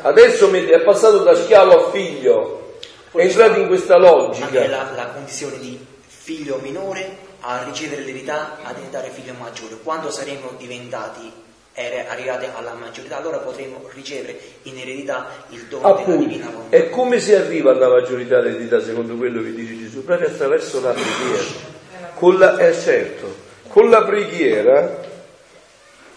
Adesso 0.00 0.52
è 0.52 0.80
passato 0.80 1.18
da 1.18 1.34
schiavo 1.34 1.86
a 1.86 1.90
figlio, 1.90 2.76
è 3.12 3.20
entrato 3.20 3.58
in 3.58 3.66
questa 3.66 3.96
logica. 3.96 4.66
La, 4.68 4.90
la 4.94 5.06
condizione 5.12 5.58
di 5.58 5.78
figlio 6.06 6.58
minore 6.62 7.32
a 7.40 7.62
ricevere 7.64 8.02
l'eredità 8.02 8.58
a 8.62 8.72
diventare 8.72 9.10
figlio 9.10 9.34
maggiore. 9.38 9.76
Quando 9.82 10.10
saremo 10.10 10.52
diventati 10.56 11.30
arrivati 11.74 12.46
alla 12.54 12.74
maggiorità, 12.74 13.18
allora 13.18 13.38
potremo 13.38 13.88
ricevere 13.92 14.38
in 14.62 14.78
eredità 14.78 15.28
il 15.50 15.62
dono 15.64 15.86
Appunto, 15.86 16.10
della 16.10 16.22
divina 16.22 16.50
volontà. 16.50 16.76
E 16.76 16.90
come 16.90 17.18
si 17.18 17.34
arriva 17.34 17.72
alla 17.72 17.88
maggiorità 17.88 18.40
dell'eredità 18.40 18.80
secondo 18.80 19.16
quello 19.16 19.42
che 19.42 19.52
dice 19.52 19.76
Gesù? 19.78 20.04
Proprio 20.04 20.28
attraverso 20.28 20.80
la 20.80 20.92
preghiera. 20.92 21.72
Con 22.14 22.38
la, 22.38 22.58
eh, 22.58 22.72
certo, 22.74 23.34
con 23.68 23.90
la 23.90 24.04
preghiera 24.04 25.02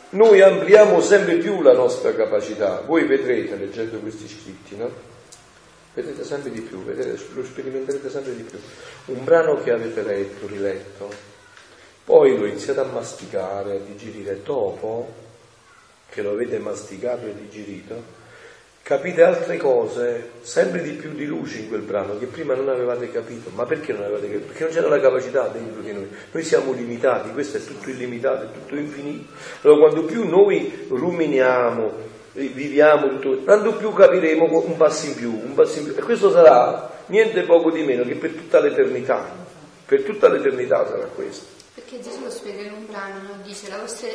noi 0.10 0.41
ampliamo 0.41 1.01
sempre 1.01 1.38
più 1.38 1.62
la 1.62 1.74
nostra 1.74 2.14
capacità. 2.14 2.84
Voi 2.86 3.05
vedrete 3.05 3.55
leggendo 3.55 3.97
questi 3.97 4.28
scritti, 4.28 4.78
no? 4.78 4.89
Vedete 5.93 6.24
sempre 6.24 6.51
di 6.51 6.62
più, 6.62 6.84
vedete, 6.84 7.20
lo 7.34 7.43
sperimenterete 7.43 8.10
sempre 8.12 8.36
di 8.36 8.43
più. 8.43 8.60
Un 9.05 9.24
brano 9.24 9.62
che 9.64 9.72
avete 9.72 10.03
letto, 10.03 10.45
riletto, 10.45 11.10
poi 12.05 12.38
lo 12.38 12.45
iniziate 12.45 12.80
a 12.80 12.84
masticare, 12.84 13.78
a 13.78 13.80
digerire, 13.80 14.41
dopo 14.43 15.26
che 16.18 16.24
lo 16.24 16.32
avete 16.32 16.57
masticato 16.57 17.28
e 17.28 17.36
digerito, 17.36 18.01
capite 18.82 19.22
altre 19.22 19.57
cose, 19.57 20.32
sempre 20.41 20.82
di 20.82 20.93
più 20.93 21.11
di 21.13 21.28
luce 21.28 21.59
in 21.59 21.68
quel 21.68 21.82
brano 21.82 22.18
che 22.18 22.26
prima 22.26 22.55
non 22.55 22.70
avevate 22.70 23.11
capito. 23.11 23.51
Ma 23.53 23.65
perché 23.65 23.93
non 23.93 24.01
avevate 24.01 24.26
capito? 24.26 24.47
Perché 24.47 24.63
non 24.63 24.74
c'era 24.74 24.88
la 24.88 24.99
capacità 24.99 25.47
dentro 25.49 25.80
di 25.80 25.93
noi. 25.93 26.09
Noi 26.32 26.43
siamo 26.43 26.72
limitati, 26.72 27.30
questo 27.34 27.57
è 27.57 27.63
tutto 27.63 27.91
illimitato, 27.91 28.45
è 28.45 28.51
tutto 28.51 28.76
infinito. 28.76 29.32
Allora 29.61 29.80
quando 29.82 30.05
più 30.05 30.28
noi 30.28 30.88
ruminiamo, 30.88 31.91
viviamo 32.32 33.20
tutto, 33.20 33.43
tanto 33.43 33.76
più 33.76 33.93
capiremo 33.93 34.63
un 34.65 34.76
passo 34.76 35.05
in 35.05 35.13
più, 35.13 35.30
un 35.30 35.53
passo 35.53 35.78
in 35.78 35.86
più. 35.86 35.93
E 35.95 36.01
questo 36.01 36.32
sarà 36.32 37.03
niente 37.07 37.43
poco 37.43 37.70
di 37.70 37.84
meno 37.84 38.03
che 38.03 38.15
per 38.15 38.32
tutta 38.32 38.59
l'eternità. 38.59 39.36
Per 39.86 40.01
tutta 40.01 40.30
l'eternità 40.30 40.88
sarà 40.88 41.05
questo. 41.05 41.45
Perché 41.76 42.01
Gesù 42.01 42.24
lo 42.24 42.32
spiega 42.32 42.63
in 42.63 42.74
un 42.74 42.88
brano, 42.88 43.22
no? 43.22 43.39
dice 43.43 43.70
la 43.70 43.78
vostra, 43.78 44.07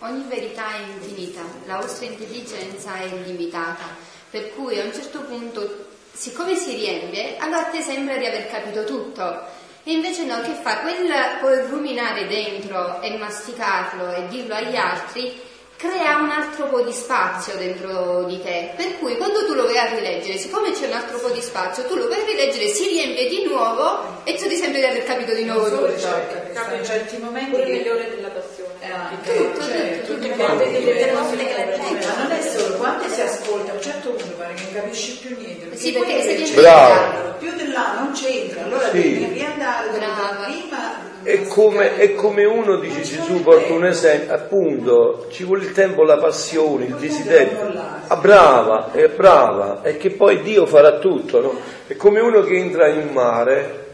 ogni 0.00 0.24
verità 0.28 0.74
è 0.74 0.80
infinita, 0.80 1.42
la 1.66 1.76
vostra 1.76 2.06
intelligenza 2.06 2.96
è 2.96 3.08
limitata 3.24 4.14
per 4.30 4.52
cui 4.54 4.78
a 4.78 4.84
un 4.84 4.92
certo 4.92 5.20
punto, 5.20 5.86
siccome 6.12 6.56
si 6.56 6.74
riempie, 6.74 7.36
allora 7.38 7.66
a 7.66 7.70
te 7.70 7.80
sembra 7.80 8.16
di 8.16 8.26
aver 8.26 8.48
capito 8.48 8.84
tutto. 8.84 9.64
E 9.84 9.92
invece 9.92 10.24
no, 10.24 10.40
che 10.42 10.52
fa? 10.60 10.78
Quel 10.80 11.08
poi 11.40 11.60
ruminare 11.68 12.26
dentro 12.26 13.00
e 13.00 13.16
masticarlo 13.16 14.12
e 14.14 14.26
dirlo 14.26 14.54
agli 14.54 14.74
altri 14.74 15.40
crea 15.76 16.16
un 16.16 16.30
altro 16.30 16.66
po' 16.66 16.80
di 16.80 16.92
spazio 16.92 17.54
dentro 17.56 18.24
di 18.24 18.42
te, 18.42 18.72
per 18.76 18.98
cui 18.98 19.16
quando 19.16 19.44
tu 19.44 19.52
lo 19.54 19.66
vai 19.66 19.78
a 19.78 19.94
rileggere, 19.94 20.38
siccome 20.38 20.72
c'è 20.72 20.86
un 20.86 20.94
altro 20.94 21.18
po' 21.18 21.28
di 21.28 21.40
spazio, 21.40 21.84
tu 21.84 21.94
lo 21.94 22.08
vai 22.08 22.20
a 22.20 22.24
rileggere, 22.24 22.68
si 22.68 22.88
riempie 22.88 23.28
di 23.28 23.44
nuovo 23.44 24.22
e 24.24 24.34
tu 24.34 24.48
ti 24.48 24.56
sembri 24.56 24.80
di 24.80 24.86
aver 24.86 25.04
capito 25.04 25.34
di 25.34 25.44
nuovo 25.44 25.68
tutto. 25.68 26.08
Capita 26.52 26.74
in 26.74 26.84
certi 26.84 27.18
momenti 27.18 27.50
pure 27.50 27.66
migliore 27.66 28.08
della 28.08 28.28
tutto, 29.22 29.62
cioè, 29.62 30.02
tutto, 30.04 30.28
quanti 30.28 30.64
ma 31.14 32.22
non 32.22 32.30
è 32.30 32.40
solo 32.42 32.74
quando 32.76 33.08
si 33.08 33.20
ascolta? 33.20 33.72
A 33.72 33.74
un 33.74 33.80
certo 33.80 34.10
punto 34.10 34.34
pare 34.36 34.54
che 34.54 34.62
non 34.64 34.72
capisci 34.74 35.18
più 35.18 35.36
niente 35.36 35.66
perché 35.66 35.76
sì, 35.76 35.92
perché 35.92 36.22
se 36.22 36.34
viene 36.34 36.54
Bravo. 36.54 37.34
più 37.38 37.52
di 37.54 37.70
là 37.70 37.94
non 37.98 38.12
c'entra 38.12 38.64
allora 38.64 38.90
sì. 38.90 39.18
devi 39.18 39.32
riandare 39.32 39.88
prima. 40.44 41.14
È 41.22 41.42
come, 41.48 41.96
è 41.96 42.14
come, 42.14 42.44
uno 42.44 42.76
dice 42.76 43.02
Gesù 43.02 43.42
porta 43.42 43.72
un 43.72 43.84
esempio 43.84 44.32
appunto 44.32 45.26
ci 45.30 45.42
vuole 45.42 45.64
il 45.64 45.72
tempo 45.72 46.04
la 46.04 46.18
passione 46.18 46.84
il 46.84 46.94
desiderio. 46.94 47.72
ah, 48.06 48.16
brava 48.16 48.92
è 48.92 49.08
brava 49.08 49.82
e 49.82 49.96
che 49.96 50.10
poi 50.10 50.42
Dio 50.42 50.66
farà 50.66 50.98
tutto 50.98 51.40
no? 51.40 51.60
è 51.88 51.96
come 51.96 52.20
uno 52.20 52.42
che 52.42 52.56
entra 52.56 52.86
in 52.88 53.08
mare 53.08 53.86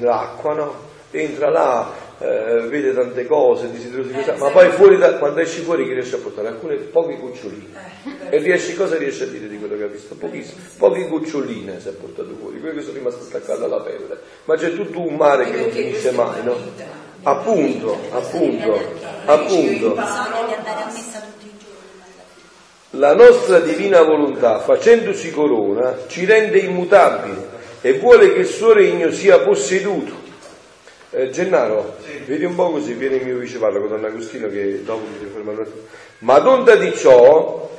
l'acqua 0.00 0.52
no? 0.52 0.74
entra 1.10 1.48
là 1.48 2.02
eh, 2.18 2.66
vede 2.68 2.94
tante 2.94 3.26
cose, 3.26 3.70
desiderosi 3.70 4.12
di 4.12 4.20
eh, 4.20 4.36
ma 4.36 4.50
poi 4.50 4.70
fuori 4.70 4.96
da, 4.96 5.14
quando 5.14 5.40
esci 5.40 5.62
fuori 5.62 5.86
che 5.86 5.94
riesci 5.94 6.14
a 6.14 6.18
portare? 6.18 6.48
Alcune 6.48 6.76
poche 6.76 7.18
goccioline. 7.18 7.92
Eh, 8.30 8.36
e 8.36 8.38
riesci, 8.38 8.74
cosa 8.74 8.96
riesci 8.96 9.24
a 9.24 9.26
dire 9.26 9.48
di 9.48 9.58
quello 9.58 9.76
che 9.76 9.84
ha 9.84 9.88
visto? 9.88 10.14
Pochissimo, 10.14 10.60
poche 10.78 11.08
goccioline 11.08 11.80
si 11.80 11.88
è 11.88 11.92
portato 11.92 12.34
fuori, 12.38 12.60
quelle 12.60 12.76
che 12.76 12.82
sono 12.82 12.94
rimaste 12.94 13.24
attaccate 13.24 13.64
alla 13.64 13.80
pelle. 13.80 14.18
Ma 14.44 14.56
c'è 14.56 14.74
tutto 14.74 15.00
un 15.00 15.16
mare 15.16 15.50
che 15.50 15.56
non 15.56 15.70
finisce 15.70 16.10
mai, 16.12 16.44
no? 16.44 16.56
Appunto, 17.22 17.98
appunto, 18.10 18.80
appunto. 19.24 19.96
La 22.90 23.14
nostra 23.14 23.58
divina 23.58 24.02
volontà, 24.02 24.60
facendosi 24.60 25.32
corona, 25.32 25.96
ci 26.06 26.24
rende 26.26 26.58
immutabili 26.58 27.52
e 27.80 27.98
vuole 27.98 28.32
che 28.32 28.40
il 28.40 28.46
suo 28.46 28.72
regno 28.72 29.10
sia 29.10 29.40
posseduto 29.40 30.22
eh, 31.14 31.30
Gennaro, 31.30 31.96
sì. 32.04 32.22
vedi 32.26 32.44
un 32.44 32.54
po' 32.54 32.70
così, 32.70 32.92
viene 32.94 33.16
il 33.16 33.24
mio 33.24 33.38
vice 33.38 33.58
parla 33.58 33.78
con 33.78 33.88
Don 33.88 34.04
Agostino 34.04 34.48
che 34.48 34.82
dopo 34.84 35.06
mi 35.06 35.18
deve 35.18 35.30
fermare. 35.30 35.66
Ma 36.18 36.38
d'onda 36.38 36.74
di 36.74 36.94
ciò 36.94 37.70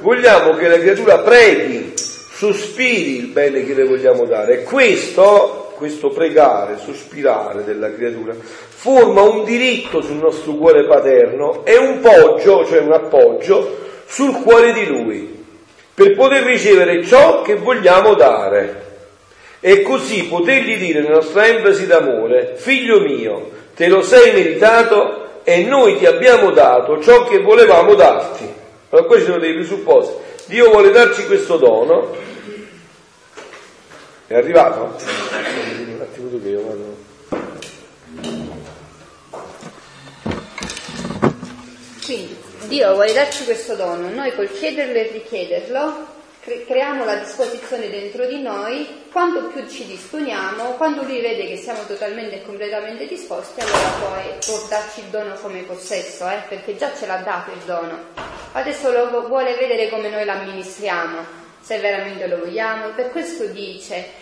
vogliamo 0.00 0.54
che 0.54 0.68
la 0.68 0.78
creatura 0.78 1.18
preghi, 1.18 1.92
sospiri 1.96 3.18
il 3.18 3.26
bene 3.26 3.64
che 3.64 3.74
le 3.74 3.84
vogliamo 3.84 4.24
dare. 4.24 4.60
E 4.60 4.62
questo, 4.62 5.72
questo 5.76 6.10
pregare, 6.10 6.78
sospirare 6.78 7.64
della 7.64 7.92
creatura, 7.92 8.34
forma 8.34 9.22
un 9.22 9.44
diritto 9.44 10.00
sul 10.00 10.16
nostro 10.16 10.54
cuore 10.54 10.86
paterno 10.86 11.64
e 11.64 11.76
un 11.76 12.00
poggio, 12.00 12.64
cioè 12.66 12.80
un 12.80 12.92
appoggio, 12.92 13.78
sul 14.06 14.42
cuore 14.42 14.72
di 14.72 14.86
lui, 14.86 15.44
per 15.94 16.14
poter 16.14 16.44
ricevere 16.44 17.04
ciò 17.04 17.42
che 17.42 17.56
vogliamo 17.56 18.14
dare 18.14 18.90
e 19.64 19.82
così 19.82 20.24
potergli 20.24 20.76
dire 20.76 21.02
nella 21.02 21.14
nostra 21.14 21.46
enfasi 21.46 21.86
d'amore, 21.86 22.54
figlio 22.56 22.98
mio, 22.98 23.50
te 23.76 23.86
lo 23.86 24.02
sei 24.02 24.32
meritato 24.32 25.44
e 25.44 25.62
noi 25.62 25.98
ti 25.98 26.04
abbiamo 26.04 26.50
dato 26.50 27.00
ciò 27.00 27.22
che 27.28 27.38
volevamo 27.38 27.94
darti. 27.94 28.44
Allora 28.88 29.06
qua 29.06 29.18
ci 29.18 29.24
sono 29.24 29.38
dei 29.38 29.54
presupposti. 29.54 30.14
Dio 30.46 30.68
vuole 30.68 30.90
darci 30.90 31.26
questo 31.26 31.58
dono. 31.58 32.12
È 34.26 34.34
arrivato? 34.34 34.96
Un 34.96 36.00
attimo 36.00 36.40
che 36.42 36.48
io 36.48 36.62
vado. 36.66 36.96
Quindi 42.04 42.36
Dio 42.66 42.94
vuole 42.94 43.12
darci 43.12 43.44
questo 43.44 43.76
dono, 43.76 44.10
noi 44.10 44.34
col 44.34 44.50
chiederlo 44.50 44.98
e 44.98 45.10
richiederlo 45.12 46.20
creiamo 46.42 47.04
la 47.04 47.16
disposizione 47.16 47.88
dentro 47.88 48.26
di 48.26 48.42
noi, 48.42 49.04
quanto 49.12 49.46
più 49.46 49.68
ci 49.68 49.86
disponiamo, 49.86 50.72
quando 50.72 51.04
lui 51.04 51.20
vede 51.20 51.46
che 51.46 51.56
siamo 51.56 51.84
totalmente 51.86 52.36
e 52.36 52.42
completamente 52.42 53.06
disposti, 53.06 53.60
allora 53.60 53.88
poi 54.00 54.24
può 54.44 54.66
darci 54.68 55.00
il 55.00 55.06
dono 55.06 55.34
come 55.34 55.62
possesso, 55.62 56.28
eh, 56.28 56.42
perché 56.48 56.76
già 56.76 56.92
ce 56.96 57.06
l'ha 57.06 57.18
dato 57.18 57.52
il 57.52 57.60
dono. 57.64 57.98
Adesso 58.52 58.90
lo 58.90 59.26
vuole 59.28 59.54
vedere 59.54 59.88
come 59.88 60.08
noi 60.08 60.24
l'amministriamo, 60.24 61.24
se 61.60 61.78
veramente 61.78 62.26
lo 62.26 62.38
vogliamo, 62.38 62.88
per 62.88 63.12
questo 63.12 63.46
dice 63.46 64.20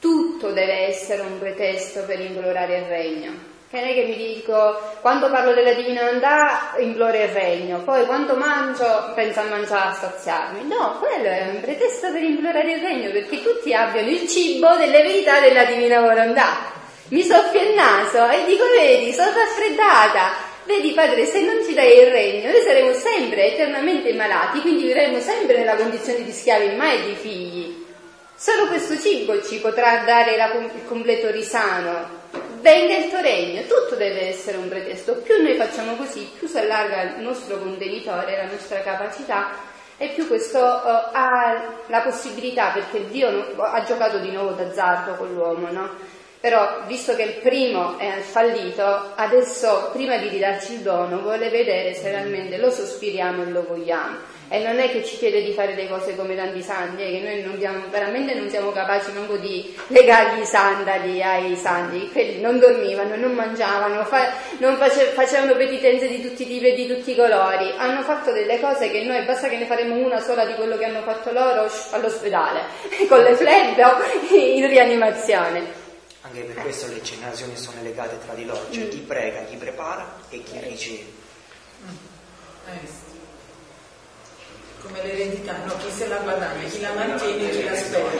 tutto 0.00 0.50
deve 0.50 0.88
essere 0.88 1.22
un 1.22 1.38
pretesto 1.38 2.02
per 2.02 2.18
implorare 2.18 2.78
il 2.78 2.84
regno. 2.86 3.49
Che 3.70 3.78
non 3.78 3.88
è 3.88 3.94
che 3.94 4.02
mi 4.02 4.16
dico, 4.16 4.80
quando 5.00 5.30
parlo 5.30 5.54
della 5.54 5.72
divinità 5.74 6.74
imploro 6.78 7.16
il 7.16 7.28
regno, 7.28 7.78
poi 7.84 8.04
quando 8.04 8.34
mangio 8.34 9.12
penso 9.14 9.38
a 9.38 9.44
mangiare 9.44 9.90
a 9.90 9.92
saziarmi. 9.92 10.66
No, 10.66 10.98
quello 10.98 11.28
è 11.28 11.50
un 11.52 11.60
pretesto 11.60 12.10
per 12.10 12.20
implorare 12.20 12.72
il 12.72 12.80
regno, 12.80 13.12
perché 13.12 13.40
tutti 13.40 13.72
abbiano 13.72 14.08
il 14.08 14.26
cibo 14.26 14.74
delle 14.74 15.02
verità 15.02 15.38
della 15.38 15.62
divina 15.66 16.00
volontà. 16.00 16.72
Mi 17.10 17.22
soffio 17.22 17.60
il 17.62 17.74
naso 17.74 18.28
e 18.28 18.44
dico, 18.44 18.64
vedi, 18.64 19.12
sono 19.12 19.30
raffreddata. 19.36 20.32
Vedi 20.64 20.90
padre, 20.90 21.24
se 21.26 21.40
non 21.42 21.64
ci 21.64 21.72
dai 21.72 21.96
il 21.96 22.10
regno, 22.10 22.50
noi 22.50 22.62
saremo 22.62 22.92
sempre 22.92 23.52
eternamente 23.52 24.12
malati, 24.14 24.62
quindi 24.62 24.82
vivremo 24.82 25.20
sempre 25.20 25.58
nella 25.58 25.76
condizione 25.76 26.24
di 26.24 26.32
schiavi, 26.32 26.74
mai 26.74 27.04
di 27.04 27.14
figli. 27.14 27.86
Solo 28.34 28.66
questo 28.66 28.98
cibo 28.98 29.40
ci 29.44 29.60
potrà 29.60 30.02
dare 30.04 30.36
la, 30.36 30.52
il 30.54 30.84
completo 30.88 31.30
risano. 31.30 32.18
Venga 32.60 32.96
il 32.96 33.08
tuo 33.08 33.20
regno, 33.20 33.62
tutto 33.62 33.94
deve 33.94 34.28
essere 34.28 34.58
un 34.58 34.68
pretesto. 34.68 35.14
Più 35.16 35.42
noi 35.42 35.56
facciamo 35.56 35.96
così, 35.96 36.30
più 36.38 36.46
si 36.46 36.58
allarga 36.58 37.02
il 37.02 37.22
nostro 37.22 37.58
contenitore, 37.58 38.36
la 38.36 38.50
nostra 38.50 38.82
capacità 38.82 39.52
e 39.96 40.08
più 40.08 40.26
questo 40.26 40.58
uh, 40.58 41.08
ha 41.12 41.62
la 41.86 42.00
possibilità, 42.00 42.70
perché 42.70 43.08
Dio 43.08 43.54
ha 43.56 43.82
giocato 43.84 44.18
di 44.18 44.30
nuovo 44.30 44.50
d'azzardo 44.50 45.14
con 45.14 45.32
l'uomo, 45.32 45.70
no? 45.70 45.88
Però, 46.40 46.82
visto 46.86 47.14
che 47.16 47.22
il 47.22 47.34
primo 47.34 47.98
è 47.98 48.20
fallito, 48.20 49.12
adesso, 49.14 49.90
prima 49.92 50.16
di 50.16 50.28
ridarci 50.28 50.74
il 50.74 50.80
dono, 50.80 51.20
vuole 51.20 51.50
vedere 51.50 51.94
se 51.94 52.10
realmente 52.10 52.56
lo 52.56 52.70
sospiriamo 52.70 53.42
e 53.42 53.50
lo 53.50 53.64
vogliamo. 53.66 54.16
E 54.52 54.58
non 54.64 54.80
è 54.80 54.90
che 54.90 55.04
ci 55.04 55.16
chiede 55.16 55.44
di 55.44 55.52
fare 55.52 55.76
le 55.76 55.86
cose 55.86 56.16
come 56.16 56.34
tanti 56.34 56.60
santi, 56.60 57.02
è 57.04 57.06
che 57.08 57.20
noi 57.20 57.40
non 57.40 57.54
abbiamo, 57.54 57.84
veramente 57.88 58.34
non 58.34 58.50
siamo 58.50 58.72
capaci 58.72 59.12
manco 59.12 59.36
di 59.36 59.72
legargli 59.86 60.40
i 60.40 60.44
sandali 60.44 61.22
ai 61.22 61.54
santi, 61.54 62.10
quelli 62.10 62.40
non 62.40 62.58
dormivano, 62.58 63.14
non 63.14 63.32
mangiavano, 63.32 64.04
fa, 64.04 64.32
non 64.58 64.76
face, 64.76 65.12
facevano 65.12 65.54
penitenze 65.54 66.08
di 66.08 66.20
tutti 66.20 66.42
i 66.42 66.46
tipi 66.48 66.66
e 66.66 66.74
di 66.74 66.88
tutti 66.88 67.12
i 67.12 67.14
colori, 67.14 67.72
hanno 67.76 68.02
fatto 68.02 68.32
delle 68.32 68.58
cose 68.58 68.90
che 68.90 69.04
noi 69.04 69.24
basta 69.24 69.48
che 69.48 69.56
ne 69.56 69.66
faremo 69.66 69.94
una 69.94 70.18
sola 70.18 70.44
di 70.44 70.54
quello 70.54 70.76
che 70.76 70.84
hanno 70.84 71.02
fatto 71.02 71.30
loro 71.30 71.70
all'ospedale, 71.92 72.62
con 73.08 73.22
le 73.22 73.36
flebbe 73.36 73.84
o 73.84 73.98
in 74.34 74.66
rianimazione. 74.66 75.78
Anche 76.22 76.40
per 76.40 76.56
questo 76.56 76.88
le 76.88 77.00
generazioni 77.00 77.56
sono 77.56 77.80
legate 77.82 78.18
tra 78.24 78.34
di 78.34 78.44
loro, 78.44 78.66
cioè 78.70 78.88
chi 78.88 78.98
prega, 78.98 79.44
chi 79.44 79.54
prepara 79.54 80.16
e 80.28 80.42
chi 80.42 80.58
riceve. 80.58 81.04
Eh, 82.66 83.09
come 84.82 85.02
l'eredità, 85.02 85.56
no? 85.64 85.76
Chi 85.76 85.90
se 85.90 86.06
la 86.08 86.16
guadagna, 86.16 86.68
chi 86.68 86.80
la 86.80 86.92
mantiene, 86.92 87.50
chi 87.50 87.64
la 87.64 87.74
spende. 87.74 88.18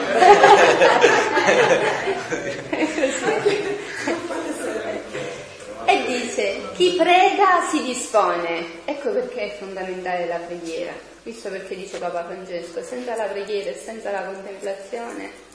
e 5.85 6.03
dice, 6.05 6.61
chi 6.75 6.95
prega 6.97 7.67
si 7.69 7.83
dispone. 7.83 8.83
Ecco 8.85 9.11
perché 9.11 9.53
è 9.53 9.57
fondamentale 9.57 10.27
la 10.27 10.37
preghiera. 10.37 10.93
Visto 11.23 11.49
perché 11.49 11.75
dice 11.75 11.97
Papa 11.97 12.25
Francesco, 12.25 12.81
senza 12.81 13.15
la 13.15 13.25
preghiera 13.25 13.69
e 13.69 13.75
senza 13.75 14.11
la 14.11 14.23
contemplazione 14.23 15.49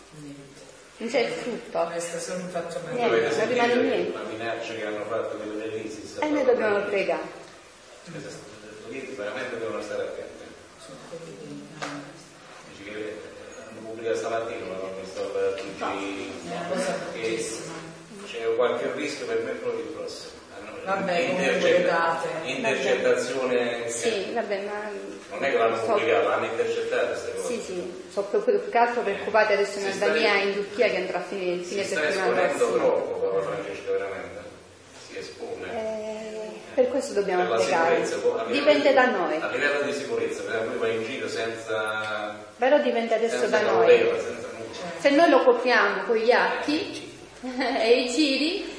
non 0.99 1.11
c'è 1.11 1.21
il 1.21 1.33
frutto. 1.33 1.89
Resta 1.91 2.19
solo 2.19 2.41
un 2.41 2.49
fatto 2.49 2.81
niente, 2.91 3.37
non 3.37 3.49
rimane 3.49 3.75
niente. 3.75 4.13
La 4.13 4.25
minaccia 4.25 4.75
che 4.75 4.87
hanno 4.87 5.05
fatto 5.05 5.37
quelli 5.37 5.59
dell'ISIS. 5.59 6.19
E 6.21 6.29
noi 6.31 6.45
dobbiamo 6.45 6.81
pregare. 6.85 7.45
Veramente 9.17 9.59
devono 9.59 9.83
stare 9.83 10.03
attenti. 10.05 10.45
Dice 12.71 12.91
che 12.91 13.21
hanno 13.97 14.05
pubblicato 14.05 14.16
stamattina 14.16 14.64
una 14.66 15.01
visto 15.01 15.22
per 15.32 15.55
tutti 15.55 16.32
che 17.14 17.47
c'è 18.26 18.55
qualche 18.55 18.92
rischio 18.94 19.26
per 19.26 19.42
me 19.42 19.51
proprio 19.53 19.80
il 19.80 19.88
prossimo. 19.90 20.34
Vabbè, 20.84 21.18
Intercetta- 21.18 22.22
intercettazione 22.44 23.88
sì, 23.88 24.30
vabbè, 24.32 24.64
ma 24.66 24.90
non 25.30 25.44
è 25.44 25.51
che 25.51 25.59
l'hanno 25.59 25.76
so, 25.78 25.84
pubblicato, 25.86 26.28
l'hanno 26.28 26.47
queste 26.49 27.34
cose. 27.34 27.47
Sì, 27.47 27.61
sì, 27.61 28.05
sono 28.12 28.26
più, 28.26 28.44
più 28.44 28.70
che 28.70 28.78
altro 28.78 29.03
preoccupati 29.03 29.53
adesso 29.55 29.78
in 29.80 29.86
Albania 29.86 30.34
e 30.34 30.47
in 30.47 30.55
Turchia 30.55 30.88
che 30.88 30.97
andrà 30.97 31.18
a 31.18 31.22
finire 31.22 31.55
il 31.55 31.64
fine 31.64 31.82
si 31.82 31.88
sta 31.90 32.03
settimana 32.03 32.47
esponendo 32.47 32.66
prossimo. 32.66 32.76
troppo 32.76 33.26
Papa 33.26 33.42
Francesco 33.42 33.92
veramente 33.92 34.40
si 35.09 35.18
espone 35.18 35.72
Eh, 35.72 36.66
per 36.77 36.89
questo 36.89 37.14
dobbiamo 37.14 37.41
per 37.41 37.51
la 37.53 37.57
pregare. 37.57 38.05
sicurezza 38.05 38.18
poi, 38.18 38.39
a 38.39 38.45
livello 38.45 38.59
Dipende 38.59 38.89
di- 38.89 38.95
da 38.95 39.05
noi, 39.07 39.37
a 39.41 39.49
livello 39.49 39.81
di 39.81 39.93
sicurezza 39.95 40.43
perché 40.43 40.64
lui 40.66 40.77
va 40.77 40.89
in 40.89 41.05
giro 41.05 41.27
senza 41.27 42.37
però 42.59 42.79
dipende 42.81 43.14
adesso 43.14 43.39
senza 43.39 43.59
da 43.59 43.70
noi. 43.70 43.99
nulla 43.99 44.18
Se 44.99 45.09
noi 45.09 45.31
lo 45.31 45.43
copriamo 45.43 46.03
con 46.03 46.16
gli 46.16 46.31
atti 46.31 47.14
e 47.81 48.01
i 48.03 48.11
giri, 48.11 48.74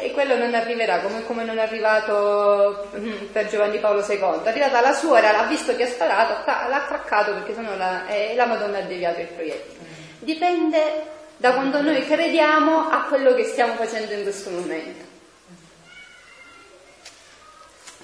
e 0.00 0.12
quello 0.12 0.36
non 0.36 0.54
arriverà 0.54 1.00
come, 1.00 1.24
come 1.24 1.44
non 1.44 1.58
è 1.58 1.60
arrivato 1.62 2.88
mm, 2.96 3.26
per 3.32 3.48
Giovanni 3.48 3.78
Paolo 3.78 4.00
II. 4.00 4.40
È 4.44 4.48
arrivata 4.48 4.80
la 4.80 4.94
suora, 4.94 5.30
l'ha 5.32 5.44
visto 5.44 5.76
che 5.76 5.82
ha 5.82 5.88
sparato, 5.88 6.42
l'ha 6.46 6.84
attaccato 6.84 7.34
perché 7.34 7.52
sennò 7.52 7.76
la, 7.76 8.06
e 8.06 8.34
la 8.34 8.46
Madonna 8.46 8.78
ha 8.78 8.82
deviato 8.82 9.20
il 9.20 9.26
proiettile. 9.26 9.80
Dipende 10.20 11.02
da 11.36 11.52
quando 11.52 11.82
noi 11.82 12.02
crediamo 12.06 12.88
a 12.88 13.02
quello 13.08 13.34
che 13.34 13.44
stiamo 13.44 13.74
facendo 13.74 14.12
in 14.14 14.22
questo 14.22 14.48
momento. 14.50 15.04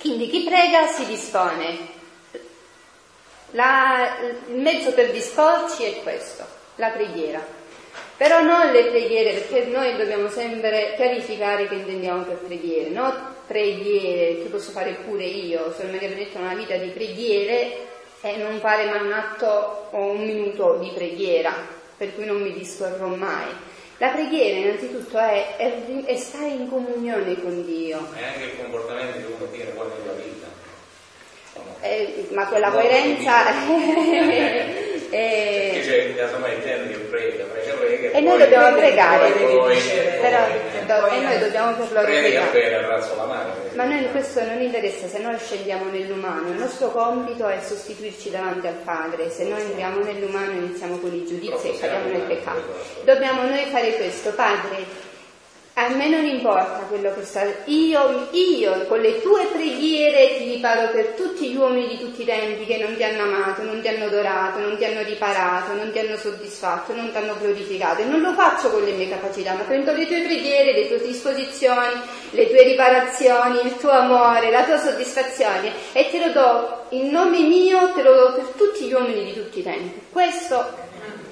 Quindi 0.00 0.28
chi 0.28 0.44
prega 0.44 0.86
si 0.86 1.06
dispone. 1.06 1.96
La- 3.52 4.16
il 4.48 4.56
mezzo 4.56 4.92
per 4.92 5.10
disporci 5.10 5.84
è 5.84 6.02
questo, 6.02 6.44
la 6.76 6.88
preghiera. 6.90 7.44
Però 8.16 8.42
non 8.42 8.70
le 8.70 8.86
preghiere, 8.86 9.32
perché 9.32 9.66
noi 9.66 9.96
dobbiamo 9.96 10.28
sempre 10.28 10.94
chiarificare 10.96 11.68
che 11.68 11.74
intendiamo 11.74 12.24
per 12.24 12.36
preghiere, 12.38 12.90
no 12.90 13.36
preghiere 13.46 14.42
che 14.42 14.48
posso 14.50 14.72
fare 14.72 14.98
pure 15.04 15.24
io, 15.24 15.72
Sor 15.72 15.86
Maria 15.86 16.08
Benedetta 16.08 16.38
una 16.38 16.54
vita 16.54 16.76
di 16.76 16.88
preghiere 16.88 17.86
e 18.20 18.36
non 18.36 18.58
fare 18.58 18.84
mai 18.86 19.00
un 19.06 19.12
atto 19.12 19.88
o 19.90 20.10
un 20.10 20.24
minuto 20.24 20.78
di 20.80 20.90
preghiera, 20.92 21.54
per 21.96 22.14
cui 22.14 22.26
non 22.26 22.42
mi 22.42 22.52
disporrò 22.52 23.06
mai. 23.06 23.46
La 23.98 24.08
preghiera 24.10 24.58
innanzitutto 24.58 25.18
è, 25.18 25.56
è, 25.56 26.04
è 26.04 26.16
stare 26.16 26.48
in 26.48 26.68
comunione 26.68 27.40
con 27.40 27.64
Dio, 27.64 27.98
e 28.16 28.24
anche 28.24 28.44
il 28.44 28.56
comportamento 28.56 29.18
che 29.18 29.24
uno 29.24 29.50
tiene 29.50 29.70
poi 29.70 29.88
nella 29.98 30.12
vita. 30.12 30.46
Eh, 31.80 32.28
ma 32.32 32.46
quella 32.46 32.70
coerenza 32.70 33.42
perché 35.10 35.80
è, 35.80 35.84
c'è 35.86 36.14
casomai 36.16 36.54
il 36.56 36.62
genere 36.62 36.88
che 36.88 36.98
prega 36.98 37.44
prega 37.44 37.74
prega 37.74 38.10
e 38.10 38.20
noi 38.20 38.38
dobbiamo 38.38 38.76
pregare, 38.76 39.30
poi- 39.30 39.78
però 40.20 40.38
poi- 41.00 41.18
e 41.18 41.20
noi 41.20 41.38
dobbiamo 41.38 41.72
pregare. 41.74 42.46
mano 43.26 43.52
Ma 43.72 43.84
noi 43.84 44.10
questo 44.10 44.44
non 44.44 44.60
interessa 44.60 45.06
se 45.06 45.18
noi 45.18 45.38
scendiamo 45.38 45.90
nell'umano, 45.90 46.48
il 46.48 46.58
nostro 46.58 46.88
compito 46.90 47.46
è 47.46 47.58
sostituirci 47.64 48.30
davanti 48.30 48.66
al 48.66 48.74
Padre, 48.84 49.30
se 49.30 49.44
noi 49.44 49.60
entriamo 49.60 50.02
nell'umano 50.02 50.52
iniziamo 50.52 50.98
con 50.98 51.14
i 51.14 51.24
giudizi 51.26 51.68
e 51.68 51.78
cadiamo 51.78 52.08
nel 52.08 52.22
peccato. 52.22 52.62
Dobbiamo 53.04 53.42
noi 53.42 53.64
fare 53.70 53.92
questo, 53.96 54.30
Padre, 54.30 55.06
a 55.78 55.88
me 55.90 56.08
non 56.08 56.24
importa 56.24 56.86
quello 56.88 57.14
che 57.14 57.24
sta, 57.24 57.46
io, 57.66 58.28
io 58.32 58.86
con 58.86 58.98
le 58.98 59.20
tue 59.20 59.46
preghiere 59.52 60.36
ti 60.36 60.54
riparo 60.54 60.90
per 60.90 61.14
tutti 61.16 61.48
gli 61.48 61.56
uomini 61.56 61.86
di 61.86 61.98
tutti 61.98 62.22
i 62.22 62.24
tempi 62.24 62.66
che 62.66 62.78
non 62.78 62.96
ti 62.96 63.04
hanno 63.04 63.22
amato, 63.22 63.62
non 63.62 63.80
ti 63.80 63.86
hanno 63.86 64.06
adorato, 64.06 64.58
non 64.58 64.76
ti 64.76 64.84
hanno 64.84 65.02
riparato, 65.02 65.74
non 65.74 65.92
ti 65.92 66.00
hanno 66.00 66.16
soddisfatto, 66.16 66.92
non 66.94 67.12
ti 67.12 67.16
hanno 67.16 67.36
glorificato. 67.38 68.02
E 68.02 68.06
non 68.06 68.20
lo 68.20 68.32
faccio 68.32 68.70
con 68.70 68.82
le 68.82 68.90
mie 68.90 69.08
capacità, 69.08 69.52
ma 69.52 69.62
prendo 69.62 69.92
le 69.92 70.06
tue 70.06 70.22
preghiere, 70.22 70.72
le 70.72 70.88
tue 70.88 71.00
disposizioni, 71.00 72.00
le 72.30 72.48
tue 72.48 72.62
riparazioni, 72.64 73.60
il 73.64 73.76
tuo 73.76 73.90
amore, 73.90 74.50
la 74.50 74.64
tua 74.64 74.78
soddisfazione 74.78 75.72
e 75.92 76.08
te 76.10 76.18
lo 76.18 76.32
do 76.32 76.86
in 76.90 77.08
nome 77.10 77.38
mio, 77.40 77.92
te 77.92 78.02
lo 78.02 78.14
do 78.14 78.32
per 78.32 78.46
tutti 78.56 78.84
gli 78.84 78.92
uomini 78.92 79.26
di 79.26 79.34
tutti 79.34 79.60
i 79.60 79.62
tempi. 79.62 80.00
Questo 80.10 80.74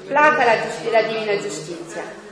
placa 0.07 0.45
la, 0.45 0.63
giusti- 0.63 0.91
la 0.91 1.03
divina 1.03 1.37
giustizia. 1.37 2.26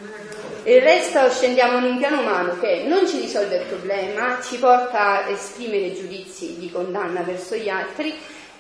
Il 0.66 0.80
resto 0.80 1.28
scendiamo 1.28 1.76
in 1.76 1.84
un 1.84 1.98
piano 1.98 2.20
umano 2.20 2.58
che 2.58 2.84
non 2.86 3.06
ci 3.06 3.20
risolve 3.20 3.56
il 3.56 3.66
problema, 3.66 4.38
ci 4.42 4.56
porta 4.56 5.26
a 5.26 5.28
esprimere 5.28 5.92
giudizi 5.92 6.56
di 6.58 6.70
condanna 6.70 7.20
verso 7.20 7.54
gli 7.54 7.68
altri 7.68 8.14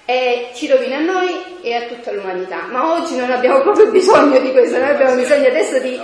e 0.04 0.50
ci 0.54 0.66
rovina 0.66 0.98
a 0.98 1.00
noi 1.00 1.62
e 1.62 1.72
a 1.72 1.86
tutta 1.86 2.12
l'umanità. 2.12 2.66
Ma 2.70 2.92
oggi 2.92 3.16
non 3.16 3.30
abbiamo 3.30 3.62
proprio 3.62 3.90
bisogno 3.90 4.38
di 4.38 4.52
questo, 4.52 4.76
noi 4.76 4.90
abbiamo 4.90 5.14
bisogno 5.14 5.48
adesso 5.48 5.78
di 5.78 5.98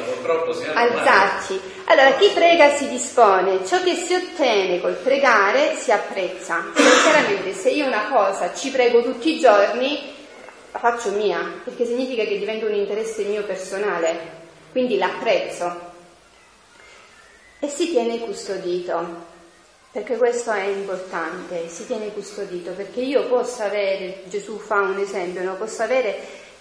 alzarci. 0.73 1.61
Allora, 1.85 2.13
chi 2.13 2.31
prega 2.33 2.71
si 2.71 2.89
dispone, 2.89 3.67
ciò 3.67 3.83
che 3.83 3.93
si 3.93 4.15
ottiene 4.15 4.81
col 4.81 4.95
pregare 4.95 5.75
si 5.77 5.93
apprezza. 5.93 6.65
Chiaramente 6.75 7.53
se 7.53 7.69
io 7.69 7.85
una 7.85 8.09
cosa 8.11 8.55
ci 8.55 8.71
prego 8.71 9.03
tutti 9.03 9.37
i 9.37 9.39
giorni, 9.39 10.15
la 10.73 10.79
faccio 10.79 11.11
mia, 11.11 11.61
perché 11.63 11.85
significa 11.85 12.25
che 12.25 12.39
diventa 12.39 12.65
un 12.65 12.75
interesse 12.75 13.25
mio 13.25 13.43
personale, 13.43 14.39
quindi 14.73 14.97
l'apprezzo 14.97 15.89
e 17.61 17.69
si 17.69 17.91
tiene 17.91 18.19
custodito, 18.19 19.29
perché 19.93 20.17
questo 20.17 20.51
è 20.51 20.65
importante, 20.65 21.69
si 21.69 21.87
tiene 21.87 22.13
custodito, 22.13 22.73
perché 22.73 23.01
io 23.01 23.27
posso 23.29 23.63
avere, 23.63 24.23
Gesù 24.29 24.59
fa 24.59 24.81
un 24.81 24.99
esempio, 24.99 25.43
no? 25.43 25.57
posso 25.57 25.83
avere 25.83 26.17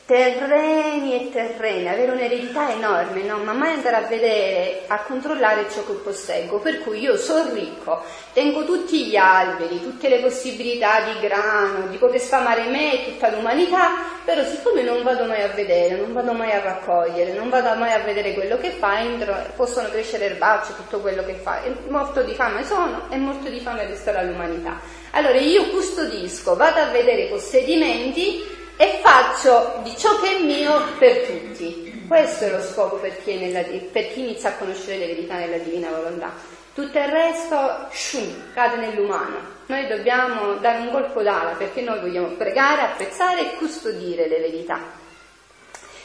terreni 0.09 1.13
e 1.13 1.29
terreni, 1.29 1.87
avere 1.87 2.11
un'eredità 2.11 2.71
enorme, 2.71 3.21
no? 3.21 3.37
ma 3.43 3.53
mai 3.53 3.73
andare 3.73 3.95
a 3.95 4.07
vedere, 4.07 4.85
a 4.87 5.03
controllare 5.03 5.69
ciò 5.69 5.85
che 5.85 5.93
posseggo, 5.93 6.57
per 6.57 6.79
cui 6.79 6.99
io 6.99 7.15
sono 7.15 7.53
ricco, 7.53 8.01
tengo 8.33 8.65
tutti 8.65 9.05
gli 9.05 9.15
alberi, 9.15 9.79
tutte 9.79 10.09
le 10.09 10.17
possibilità 10.17 11.01
di 11.01 11.19
grano, 11.19 11.85
di 11.91 11.97
poter 11.97 12.19
sfamare 12.19 12.63
me 12.69 12.93
e 12.93 13.11
tutta 13.11 13.29
l'umanità, 13.29 13.97
però 14.25 14.43
siccome 14.45 14.81
non 14.81 15.03
vado 15.03 15.25
mai 15.25 15.43
a 15.43 15.49
vedere, 15.49 15.97
non 15.97 16.11
vado 16.11 16.33
mai 16.33 16.53
a 16.53 16.59
raccogliere, 16.59 17.33
non 17.33 17.49
vado 17.49 17.77
mai 17.77 17.93
a 17.93 17.99
vedere 17.99 18.33
quello 18.33 18.57
che 18.57 18.71
fa, 18.71 19.01
entro, 19.01 19.35
possono 19.55 19.89
crescere 19.89 20.25
erbacce, 20.25 20.73
tutto 20.75 21.01
quello 21.01 21.23
che 21.23 21.35
fa, 21.35 21.61
e 21.61 21.71
morto 21.87 22.23
di 22.23 22.33
fame 22.33 22.65
sono 22.65 23.11
e 23.11 23.17
morto 23.17 23.47
di 23.47 23.59
fame 23.59 23.85
resterà 23.85 24.23
l'umanità. 24.23 24.79
Allora 25.11 25.37
io 25.37 25.69
custodisco, 25.69 26.55
vado 26.55 26.79
a 26.79 26.85
vedere 26.85 27.25
i 27.25 27.29
possedimenti 27.29 28.57
e 28.81 29.01
faccio 29.03 29.81
di 29.83 29.93
ciò 29.97 30.21
che 30.21 30.37
è 30.37 30.39
mio 30.39 30.81
per 30.97 31.25
tutti. 31.25 32.05
Questo 32.07 32.45
è 32.45 32.49
lo 32.49 32.61
scopo 32.61 32.95
per 32.95 33.21
chi, 33.21 33.35
nella, 33.35 33.61
per 33.91 34.13
chi 34.13 34.21
inizia 34.21 34.51
a 34.51 34.53
conoscere 34.53 34.99
le 34.99 35.07
verità 35.07 35.35
nella 35.35 35.57
divina 35.57 35.89
volontà. 35.89 36.31
Tutto 36.73 36.97
il 36.97 37.09
resto, 37.09 37.87
shum, 37.91 38.53
cade 38.53 38.77
nell'umano. 38.77 39.35
Noi 39.65 39.85
dobbiamo 39.85 40.53
dare 40.61 40.77
un 40.77 40.91
colpo 40.91 41.21
d'ala 41.21 41.55
perché 41.57 41.81
noi 41.81 41.99
vogliamo 41.99 42.27
pregare, 42.37 42.83
apprezzare 42.83 43.41
e 43.41 43.55
custodire 43.57 44.29
le 44.29 44.39
verità. 44.39 44.79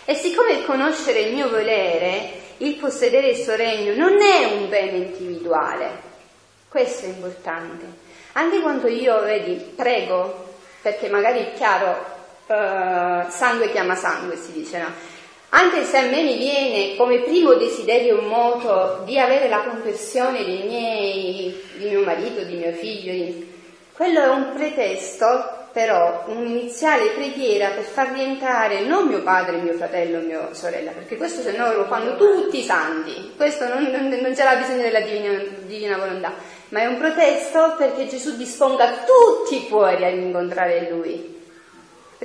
E 0.04 0.14
siccome 0.14 0.54
il 0.54 0.64
conoscere 0.64 1.20
il 1.20 1.34
mio 1.34 1.48
volere, 1.48 2.28
il 2.56 2.74
possedere 2.74 3.28
il 3.28 3.36
suo 3.36 3.54
regno, 3.54 3.94
non 3.94 4.20
è 4.20 4.46
un 4.46 4.68
bene 4.68 4.96
individuale, 4.96 5.90
questo 6.68 7.06
è 7.06 7.10
importante. 7.10 7.84
Anche 8.32 8.60
quando 8.60 8.88
io, 8.88 9.20
vedi, 9.20 9.54
prego, 9.76 10.56
perché 10.82 11.08
magari 11.08 11.38
è 11.38 11.52
chiaro, 11.52 12.13
eh, 12.47 13.24
sangue 13.30 13.70
chiama 13.70 13.95
sangue, 13.95 14.36
si 14.36 14.53
dice, 14.53 14.78
no? 14.78 15.12
Anche 15.57 15.84
se 15.84 15.99
a 15.99 16.03
me 16.03 16.22
mi 16.22 16.36
viene 16.36 16.97
come 16.97 17.20
primo 17.20 17.55
desiderio 17.55 18.20
moto 18.22 19.03
di 19.05 19.18
avere 19.20 19.49
la 19.49 19.61
conversione 19.61 20.45
dei 20.45 20.64
miei, 20.66 21.62
di 21.76 21.90
mio 21.90 22.03
marito, 22.03 22.42
di 22.42 22.57
mio 22.57 22.72
figlio, 22.72 23.45
quello 23.95 24.20
è 24.20 24.28
un 24.30 24.53
pretesto, 24.53 25.68
però, 25.72 26.24
un'iniziale 26.26 27.11
preghiera 27.11 27.68
per 27.68 27.84
far 27.84 28.12
rientrare 28.12 28.80
non 28.80 29.07
mio 29.07 29.22
padre, 29.22 29.59
mio 29.59 29.74
fratello, 29.74 30.18
mia 30.18 30.53
sorella, 30.53 30.90
perché 30.90 31.16
questo 31.16 31.40
se 31.40 31.57
no 31.57 31.72
lo 31.72 31.84
fanno 31.84 32.16
tutti 32.16 32.59
i 32.59 32.64
santi, 32.64 33.32
questo 33.36 33.68
non, 33.68 33.84
non, 33.84 34.09
non 34.09 34.34
c'era 34.34 34.57
bisogno 34.57 34.82
della 34.82 35.01
divina, 35.03 35.40
divina 35.66 35.97
volontà, 35.97 36.32
ma 36.70 36.80
è 36.80 36.86
un 36.86 36.99
pretesto 36.99 37.76
perché 37.78 38.09
Gesù 38.09 38.36
disponga 38.36 39.05
tutti 39.05 39.64
fuori 39.68 40.05
ad 40.05 40.16
incontrare 40.16 40.90
Lui. 40.90 41.42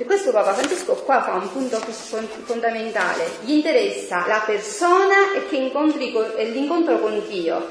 Per 0.00 0.08
questo 0.08 0.30
Papa 0.30 0.54
Francesco 0.54 0.94
qua 0.94 1.22
fa 1.22 1.34
un 1.34 1.52
punto 1.52 1.76
fondamentale, 1.76 3.32
gli 3.42 3.52
interessa 3.52 4.24
la 4.26 4.42
persona 4.46 5.34
e, 5.34 5.54
incontri, 5.54 6.10
e 6.36 6.44
l'incontro 6.44 6.98
con 7.00 7.22
Dio. 7.28 7.68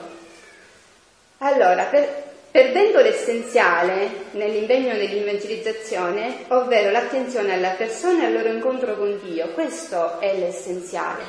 Allora, 1.39 1.85
per, 1.85 2.25
perdendo 2.51 3.01
l'essenziale 3.01 4.25
nell'impegno 4.33 4.93
dell'evangelizzazione, 4.93 6.45
ovvero 6.49 6.91
l'attenzione 6.91 7.55
alla 7.55 7.71
persona 7.71 8.21
e 8.21 8.25
al 8.27 8.33
loro 8.33 8.49
incontro 8.49 8.95
con 8.95 9.19
Dio, 9.23 9.47
questo 9.53 10.19
è 10.19 10.37
l'essenziale. 10.37 11.23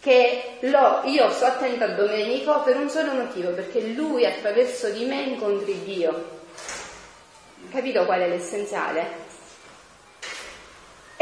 Che 0.00 0.42
lo, 0.60 1.02
io 1.04 1.28
sto 1.32 1.44
attento 1.44 1.84
a 1.84 1.88
Domenico 1.88 2.62
per 2.62 2.76
un 2.76 2.88
solo 2.88 3.12
motivo, 3.12 3.50
perché 3.50 3.80
lui 3.88 4.24
attraverso 4.24 4.88
di 4.88 5.04
me 5.04 5.20
incontri 5.20 5.82
Dio. 5.84 6.40
Capito 7.70 8.06
qual 8.06 8.20
è 8.20 8.28
l'essenziale? 8.28 9.21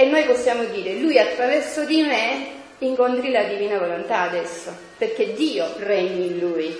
E 0.01 0.07
noi 0.07 0.24
possiamo 0.24 0.64
dire, 0.64 0.94
lui 0.94 1.18
attraverso 1.18 1.84
di 1.84 2.01
me 2.01 2.46
incontri 2.78 3.30
la 3.30 3.44
divina 3.44 3.78
volontà 3.78 4.20
adesso, 4.22 4.74
perché 4.96 5.34
Dio 5.34 5.74
regni 5.76 6.28
in 6.28 6.38
lui. 6.38 6.74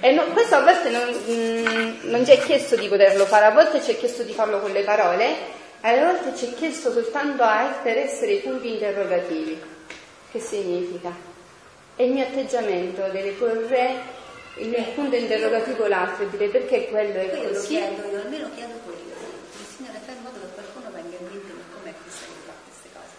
E 0.00 0.12
no, 0.12 0.24
questo 0.34 0.56
a 0.56 0.62
volte 0.62 0.90
non, 0.90 1.08
mm, 1.08 2.10
non 2.10 2.26
ci 2.26 2.32
è 2.32 2.38
chiesto 2.38 2.76
di 2.76 2.88
poterlo 2.88 3.24
fare, 3.24 3.46
a 3.46 3.52
volte 3.52 3.82
ci 3.82 3.92
è 3.92 3.96
chiesto 3.96 4.22
di 4.22 4.34
farlo 4.34 4.60
con 4.60 4.72
le 4.72 4.82
parole, 4.82 5.34
a 5.80 5.96
volte 5.98 6.36
ci 6.36 6.52
è 6.52 6.54
chiesto 6.54 6.92
soltanto 6.92 7.42
per 7.82 7.96
essere 7.96 8.34
punti 8.36 8.74
interrogativi. 8.74 9.58
Che 10.30 10.38
significa? 10.38 11.10
E 11.96 12.04
il 12.04 12.12
mio 12.12 12.24
atteggiamento 12.24 13.00
deve 13.12 13.30
porre 13.30 14.22
il 14.56 14.68
mio 14.68 14.82
punto 14.94 15.16
interrogativo 15.16 15.86
l'altro 15.86 16.24
e 16.24 16.30
dire 16.30 16.48
perché 16.48 16.88
quello 16.88 17.18
è 17.18 17.28
Poi 17.30 17.48
così. 17.48 17.72
Io 17.74 17.80
lo 17.80 17.86
chiedo, 17.94 18.10
io 18.10 18.20
almeno 18.20 18.50
chiedo 18.54 18.74
quello. 18.84 19.14
Il 19.58 19.66
Signore 19.74 20.00
fa 20.04 20.12
in 20.12 20.22
modo 20.22 20.38
che 20.40 20.52
qualcuno 20.52 20.90
venga 20.92 21.16
in 21.16 21.26
mente 21.26 21.52
ma 21.52 21.62
com'è 21.74 21.94
questa 22.02 22.26
che 22.26 22.40
fa 22.46 22.52
queste 22.64 22.88
cose? 22.92 23.12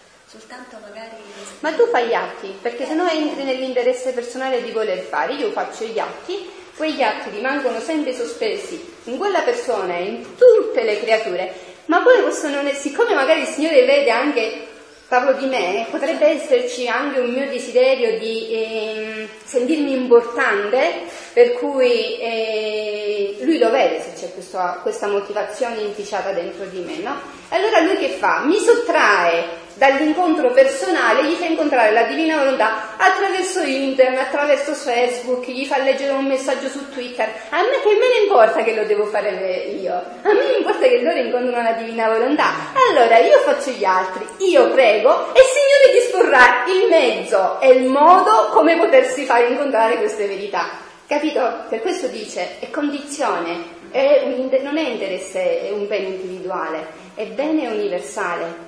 Soltanto 0.56 0.78
magari. 0.88 1.16
Ma 1.60 1.72
tu 1.72 1.86
fai 1.88 2.06
gli 2.06 2.14
atti, 2.14 2.58
perché 2.60 2.86
se 2.86 2.94
no 2.94 3.06
entri 3.08 3.44
nell'interesse 3.44 4.12
personale 4.12 4.62
di 4.62 4.70
voler 4.70 5.00
fare. 5.00 5.34
Io 5.34 5.50
faccio 5.50 5.84
gli 5.84 5.98
atti, 5.98 6.50
quegli 6.76 7.02
atti 7.02 7.30
rimangono 7.30 7.78
sempre 7.80 8.14
sospesi 8.14 8.94
in 9.04 9.18
quella 9.18 9.40
persona 9.40 9.96
e 9.96 10.04
in 10.04 10.22
tutte 10.36 10.82
le 10.82 11.00
creature, 11.00 11.52
ma 11.86 12.00
poi 12.02 12.22
possono, 12.22 12.62
siccome 12.72 13.14
magari 13.14 13.40
il 13.40 13.46
Signore 13.46 13.84
vede 13.84 14.10
anche 14.10 14.66
parlo 15.08 15.34
di 15.34 15.46
me, 15.46 15.86
potrebbe 15.88 16.26
esserci 16.26 16.88
anche 16.88 17.20
un 17.20 17.30
mio 17.30 17.48
desiderio 17.48 18.18
di 18.18 18.50
eh, 18.50 19.28
sentirmi 19.44 19.92
importante, 19.92 21.02
per 21.32 21.52
cui 21.52 22.18
eh, 22.18 23.36
lui 23.42 23.58
lo 23.58 23.70
vede 23.70 24.00
se 24.00 24.14
c'è 24.18 24.32
questo, 24.32 24.58
questa 24.82 25.06
motivazione 25.06 25.80
inficiata 25.82 26.32
dentro 26.32 26.64
di 26.64 26.80
me, 26.80 26.98
no? 26.98 27.20
Allora 27.50 27.80
lui 27.80 27.96
che 27.98 28.08
fa? 28.18 28.40
Mi 28.40 28.58
sottrae 28.58 29.64
dall'incontro 29.76 30.50
personale, 30.50 31.24
gli 31.24 31.34
fa 31.34 31.44
incontrare 31.44 31.92
la 31.92 32.02
divina 32.04 32.38
volontà 32.38 32.94
attraverso 32.96 33.60
internet, 33.62 34.26
attraverso 34.26 34.72
Facebook, 34.72 35.46
gli 35.46 35.66
fa 35.66 35.78
leggere 35.78 36.12
un 36.12 36.26
messaggio 36.26 36.68
su 36.68 36.88
Twitter. 36.90 37.28
A 37.50 37.60
me 37.60 37.80
che 37.82 37.96
me 37.98 38.08
ne 38.08 38.22
importa 38.24 38.62
che 38.62 38.74
lo 38.74 38.84
devo 38.84 39.04
fare 39.06 39.30
io? 39.78 39.92
A 39.92 40.32
me 40.32 40.56
importa 40.58 40.86
che 40.86 41.02
loro 41.02 41.18
incontrino 41.18 41.62
la 41.62 41.72
divina 41.72 42.08
volontà. 42.08 42.52
Allora 42.88 43.18
io 43.18 43.38
faccio 43.40 43.70
gli 43.70 43.84
altri, 43.84 44.26
io 44.48 44.70
prego 44.70 45.34
e 45.34 45.40
il 45.40 45.46
Signore 45.46 46.00
disporrà 46.00 46.64
il 46.66 46.88
mezzo 46.88 47.60
e 47.60 47.68
il 47.72 47.84
modo 47.84 48.48
come 48.52 48.78
potersi 48.78 49.24
fare 49.24 49.48
incontrare 49.48 49.98
queste 49.98 50.26
verità. 50.26 50.84
Capito? 51.06 51.64
Per 51.68 51.82
questo 51.82 52.08
dice, 52.08 52.58
è 52.58 52.68
condizione, 52.70 53.74
è 53.92 54.22
un, 54.24 54.48
non 54.62 54.76
è 54.76 54.88
interesse, 54.88 55.68
è 55.68 55.70
un 55.70 55.86
bene 55.86 56.08
individuale, 56.08 56.86
è 57.14 57.26
bene 57.26 57.68
universale. 57.68 58.65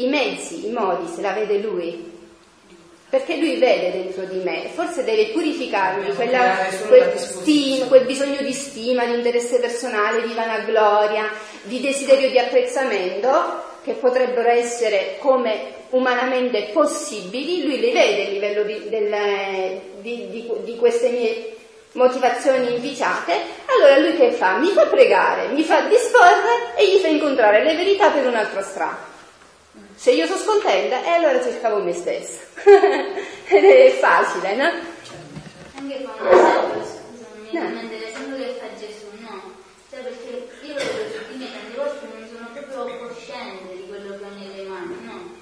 I 0.00 0.06
mezzi, 0.06 0.66
i 0.66 0.70
modi, 0.70 1.06
se 1.12 1.20
la 1.20 1.32
vede 1.32 1.58
lui, 1.58 2.10
perché 3.10 3.36
lui 3.36 3.56
vede 3.56 3.90
dentro 3.90 4.24
di 4.24 4.38
me, 4.38 4.70
forse 4.72 5.02
deve 5.04 5.26
purificarmi 5.26 6.14
quella, 6.14 6.56
quel, 6.86 7.18
stima, 7.18 7.86
quel 7.86 8.04
bisogno 8.06 8.40
di 8.40 8.52
stima, 8.52 9.04
di 9.04 9.14
interesse 9.14 9.58
personale, 9.58 10.22
di 10.22 10.32
vanagloria, 10.32 11.28
di 11.64 11.80
desiderio 11.80 12.30
di 12.30 12.38
apprezzamento, 12.38 13.68
che 13.82 13.92
potrebbero 13.92 14.48
essere 14.48 15.16
come 15.18 15.78
umanamente 15.90 16.70
possibili, 16.72 17.64
lui 17.64 17.80
le 17.80 17.90
vede 17.90 18.26
a 18.26 18.30
livello 18.30 18.62
di, 18.62 18.88
del, 18.88 19.80
di, 20.00 20.28
di, 20.30 20.50
di 20.62 20.76
queste 20.76 21.08
mie 21.10 21.56
motivazioni 21.92 22.74
inficiate, 22.74 23.32
allora 23.66 23.98
lui 23.98 24.14
che 24.16 24.30
fa? 24.30 24.58
Mi 24.58 24.70
fa 24.70 24.86
pregare, 24.86 25.48
mi 25.48 25.64
fa 25.64 25.80
disporre 25.80 26.76
e 26.76 26.86
gli 26.86 26.98
fa 27.00 27.08
incontrare 27.08 27.64
le 27.64 27.74
verità 27.74 28.10
per 28.10 28.26
un'altra 28.26 28.62
strada. 28.62 29.09
Se 30.00 30.12
io 30.12 30.24
sono 30.24 30.38
scontenta, 30.38 31.04
e 31.04 31.10
allora 31.10 31.42
cercavo 31.42 31.82
me 31.82 31.92
stessa. 31.92 32.40
Ed 32.64 33.64
è 33.64 33.98
facile, 34.00 34.56
no? 34.56 34.64
Anche 35.76 36.02
con 36.04 36.24
l'esempio, 36.24 36.84
scusami, 36.88 37.52
no. 37.52 37.82
l'esempio 37.86 38.36
che 38.36 38.58
fa 38.58 38.74
Gesù, 38.80 39.12
no? 39.18 39.52
Cioè 39.90 40.00
perché 40.00 40.48
io 40.62 40.72
vedo 40.72 41.04
su 41.12 41.20
di 41.28 41.36
me 41.36 41.52
tante 41.52 41.76
volte 41.76 42.06
non 42.16 42.28
sono 42.32 42.48
proprio 42.72 43.08
cosciente 43.08 43.76
di 43.76 43.88
quello 43.88 44.16
che 44.16 44.24
ho 44.24 44.38
nelle 44.38 44.62
mani, 44.62 44.96
no? 45.04 45.36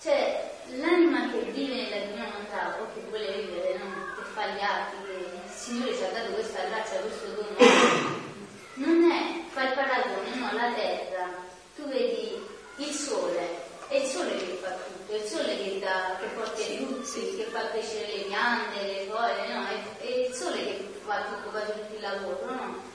Cioè, 0.00 0.48
l'anima 0.78 1.32
che 1.32 1.50
vive 1.50 1.74
nella 1.74 2.06
divina 2.06 2.30
volontà, 2.30 2.78
o 2.78 2.86
che 2.94 3.00
vuole 3.08 3.42
vivere, 3.42 3.78
no? 3.82 4.14
Che 4.14 4.22
fa 4.32 4.46
gli 4.46 4.62
atti, 4.62 4.94
che 5.06 5.26
il 5.42 5.50
Signore 5.52 5.92
ci 5.92 6.04
ha 6.04 6.14
dato 6.14 6.30
questa 6.34 6.62
grazia, 6.70 7.00
questo 7.00 7.26
dono, 7.34 7.58
non 8.74 9.10
è, 9.10 9.42
fa 9.50 9.62
il 9.64 9.74
paragone, 9.74 10.34
no? 10.38 10.50
La 10.52 10.70
terra, 10.72 11.34
tu 11.74 11.88
vedi 11.88 12.38
il 12.76 12.92
sole, 12.92 13.63
è 13.88 13.96
il 13.96 14.06
sole 14.06 14.36
che 14.36 14.58
fa 14.60 14.70
tutto, 14.70 15.12
è 15.12 15.16
il 15.16 15.24
sole 15.24 15.56
che, 15.56 15.78
dà, 15.80 16.16
che 16.18 16.26
porta 16.34 16.60
i 16.60 16.84
frutti, 16.84 17.36
che 17.36 17.44
fa 17.44 17.68
crescere 17.68 18.16
le 18.16 18.22
piante, 18.24 18.82
le 18.82 19.06
foglie, 19.10 19.52
no? 19.52 19.66
È, 19.66 20.04
è, 20.04 20.26
il 20.26 20.34
sole 20.34 20.56
che 20.56 21.00
fa 21.04 21.24
tutto, 21.24 21.50
fa 21.50 21.60
tutto 21.60 21.94
il 21.94 22.00
lavoro, 22.00 22.44
no? 22.46 22.92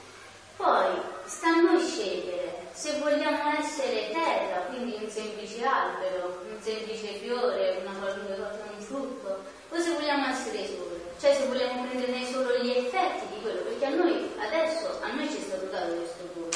Poi 0.56 1.00
sta 1.24 1.48
a 1.48 1.60
noi 1.60 1.80
scegliere 1.80 2.68
se 2.72 2.98
vogliamo 2.98 3.58
essere 3.58 4.10
terra, 4.10 4.60
quindi 4.68 4.96
un 5.00 5.08
semplice 5.08 5.64
albero, 5.64 6.42
un 6.48 6.60
semplice 6.60 7.14
fiore, 7.14 7.80
una 7.82 7.96
qualunque 7.98 8.36
cosa, 8.36 8.64
un 8.76 8.82
frutto, 8.82 9.42
o 9.68 9.78
se 9.78 9.92
vogliamo 9.92 10.28
essere 10.28 10.66
sole, 10.66 11.00
cioè 11.20 11.34
se 11.34 11.46
vogliamo 11.46 11.84
prendere 11.84 12.24
solo 12.26 12.58
gli 12.58 12.70
effetti 12.70 13.26
di 13.34 13.40
quello, 13.40 13.60
perché 13.62 13.86
a 13.86 13.90
noi 13.90 14.30
adesso 14.38 14.98
a 15.00 15.12
noi 15.12 15.28
ci 15.28 15.38
è 15.38 15.40
stato 15.40 15.66
dato 15.66 15.94
questo 15.94 16.28
dono, 16.34 16.48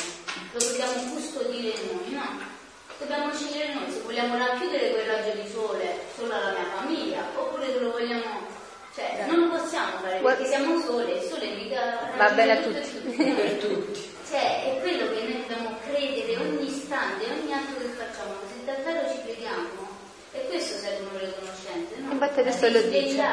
lo 0.53 0.59
dobbiamo 0.59 1.13
custodire 1.13 1.73
noi, 1.93 2.13
no? 2.13 2.53
Dobbiamo 2.99 3.35
scegliere 3.35 3.75
noi 3.75 3.91
se 3.91 4.01
vogliamo 4.15 4.39
racchiudere 4.39 4.91
quel 4.91 5.07
raggio 5.07 5.31
di 5.31 5.49
sole 5.51 5.99
solo 6.17 6.35
alla 6.35 6.53
mia 6.53 6.71
famiglia 6.77 7.27
oppure 7.35 7.67
se 7.67 7.81
lo 7.81 7.91
vogliamo. 7.91 8.47
Cioè, 8.95 9.25
non 9.27 9.41
lo 9.41 9.59
possiamo 9.59 9.99
fare 10.03 10.21
perché 10.21 10.47
siamo 10.47 10.81
sole, 10.81 11.15
il 11.15 11.23
sole 11.23 11.47
mica 11.57 12.13
Va 12.17 12.31
bene 12.31 12.53
a 12.53 12.63
tutti. 12.63 13.03
tutti. 13.03 13.59
tutti. 13.59 14.13
Cioè, 14.31 14.71
è 14.71 14.81
quello 14.81 15.11
che 15.11 15.21
noi 15.21 15.43
dobbiamo 15.43 15.77
credere 15.85 16.37
ogni 16.37 16.69
istante, 16.69 17.25
ogni 17.25 17.53
atto 17.53 17.77
che 17.77 17.87
facciamo, 17.87 18.35
se 18.47 18.65
davvero 18.65 19.11
ci 19.11 19.21
crediamo. 19.25 19.83
E 20.31 20.47
questo 20.47 20.79
servono 20.79 21.19
le 21.19 21.35
conoscenze, 21.35 21.95
no? 21.99 22.13
Infatti 22.13 22.41
adesso 22.41 22.69
lo 22.69 22.83
dice. 22.83 23.25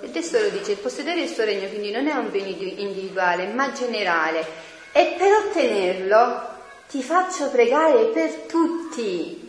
Il 0.00 0.10
testo 0.10 0.38
lo 0.40 0.48
dice, 0.48 0.72
il 0.72 0.78
possedere 0.78 1.20
il 1.20 1.28
suo 1.28 1.44
regno 1.44 1.68
quindi 1.68 1.90
non 1.90 2.06
è 2.06 2.14
un 2.14 2.30
bene 2.30 2.48
individuale, 2.48 3.46
ma 3.48 3.72
generale. 3.72 4.46
E 4.92 5.16
per 5.18 5.32
ottenerlo 5.32 6.56
ti 6.88 7.02
faccio 7.02 7.50
pregare 7.50 8.04
per 8.06 8.30
tutti. 8.46 9.46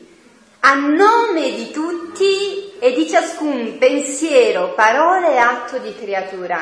a 0.61 0.73
nome 0.73 1.53
di 1.53 1.71
tutti 1.71 2.73
e 2.79 2.91
di 2.91 3.09
ciascun 3.09 3.77
pensiero, 3.77 4.73
parola 4.73 5.31
e 5.31 5.37
atto 5.37 5.77
di 5.77 5.95
creatura. 5.95 6.59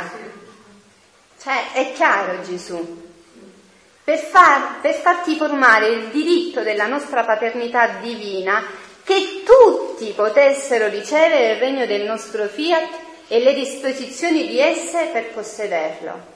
Cioè, 1.41 1.71
è 1.73 1.93
chiaro 1.93 2.43
Gesù. 2.43 3.05
Per, 4.03 4.19
far, 4.19 4.79
per 4.81 4.93
farti 4.93 5.35
formare 5.35 5.87
il 5.87 6.07
diritto 6.09 6.61
della 6.61 6.85
nostra 6.85 7.23
paternità 7.23 7.87
divina, 7.99 8.63
che 9.03 9.41
tutti 9.43 10.11
potessero 10.11 10.89
ricevere 10.89 11.53
il 11.53 11.59
regno 11.59 11.85
del 11.87 12.03
nostro 12.03 12.47
fiat 12.47 12.89
e 13.27 13.39
le 13.39 13.53
disposizioni 13.53 14.47
di 14.47 14.59
esse 14.59 15.09
per 15.11 15.31
possederlo. 15.31 16.35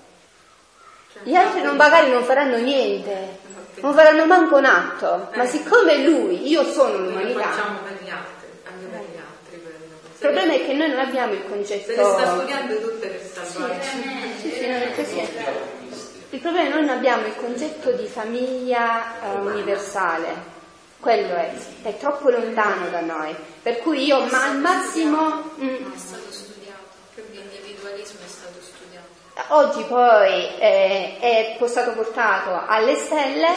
Gli 1.24 1.36
altri 1.36 1.62
non, 1.62 1.76
magari 1.76 2.10
non 2.10 2.24
faranno 2.24 2.58
niente, 2.58 3.40
non 3.76 3.94
faranno 3.94 4.26
manco 4.26 4.58
un 4.58 4.66
atto, 4.66 5.30
ma 5.34 5.46
siccome 5.46 6.04
lui, 6.04 6.48
io 6.48 6.64
sono 6.64 6.98
l'umanità. 6.98 7.44
Facciamo 7.44 7.80
per 7.80 7.98
gli 8.04 8.10
altri, 8.10 8.48
anche 8.64 8.86
per 8.86 9.00
gli 9.00 9.18
altri. 9.18 9.58
Per... 9.58 9.72
Il 10.12 10.18
problema 10.18 10.54
è 10.54 10.66
che 10.66 10.74
noi 10.74 10.90
non 10.90 11.00
abbiamo 11.00 11.34
il 11.34 11.46
concetto. 11.48 11.92
Se 11.92 11.96
le 11.96 12.04
sta 12.04 12.34
studiando 12.36 12.82
tutte 12.82 13.08
per 13.08 13.22
salvarci. 13.22 13.88
Sì, 14.42 14.52
sì, 14.52 14.68
non 14.68 14.82
è 14.82 14.96
così. 14.96 15.20
Il 16.34 16.40
problema 16.40 16.68
è 16.68 16.72
che 16.72 16.78
noi 16.78 16.86
non 16.86 16.96
abbiamo 16.96 17.26
il 17.26 17.36
concetto 17.36 17.92
di 17.92 18.06
famiglia 18.06 19.22
eh, 19.22 19.38
universale. 19.40 20.60
Quello 21.00 21.34
è, 21.34 21.52
è 21.84 21.98
troppo 21.98 22.30
lontano 22.30 22.90
da 22.90 23.02
noi. 23.02 23.36
Per 23.62 23.80
cui 23.80 24.06
io 24.06 24.26
ma 24.26 24.44
al 24.50 24.60
massimo. 24.60 25.52
Mm, 25.60 25.94
è 25.94 25.98
stato 25.98 26.32
studiato, 26.32 26.80
l'individualismo 27.32 28.20
è 28.24 28.28
stato 28.28 28.30
studiato. 28.30 28.41
Oggi 29.50 29.84
poi 29.84 30.48
eh, 30.60 31.18
è 31.20 31.58
stato 31.66 31.92
portato 31.92 32.64
alle 32.68 32.96
stelle, 32.96 33.48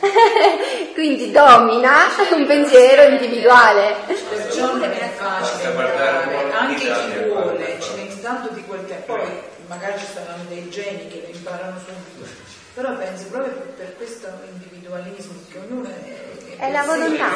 quindi 0.94 1.30
domina 1.30 1.96
un 2.32 2.46
pensiero 2.46 3.10
individuale. 3.10 3.94
Perciò 4.06 4.74
non 4.74 4.82
è 4.82 5.10
facile 5.16 5.70
imparare, 5.70 6.52
anche 6.52 6.74
chi 6.76 7.28
vuole, 7.28 7.78
ce 7.80 7.94
n'è 7.94 8.20
tanto 8.22 8.52
di 8.54 8.64
quel 8.64 8.86
che 8.86 8.94
poi 9.04 9.20
magari 9.66 9.98
ci 9.98 10.06
saranno 10.06 10.44
dei 10.48 10.68
geni 10.70 11.08
che 11.08 11.22
lo 11.26 11.36
imparano 11.36 11.78
subito, 11.78 12.30
però 12.74 12.96
penso 12.96 13.26
proprio 13.26 13.52
per 13.76 13.96
questo 13.96 14.28
individualismo 14.50 15.34
che 15.50 15.58
ognuno 15.58 15.88
è, 15.88 16.56
è 16.56 16.70
la 16.70 16.82
volontà. 16.84 17.30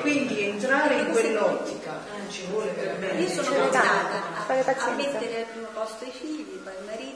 Quindi 0.00 0.48
entrare 0.48 0.94
in 0.94 1.10
quell'ottica 1.10 1.92
ci 2.28 2.46
vuole 2.50 2.72
veramente. 2.76 3.22
Io 3.22 3.28
sono 3.28 3.56
portata 3.56 4.34
fare 4.46 4.60
a, 4.60 4.84
a 4.84 4.90
mettere 4.90 5.38
al 5.38 5.46
primo 5.52 5.68
posto 5.72 6.04
i 6.04 6.12
figli, 6.12 6.58
poi 6.62 6.72
il 6.78 6.84
marito, 6.86 7.15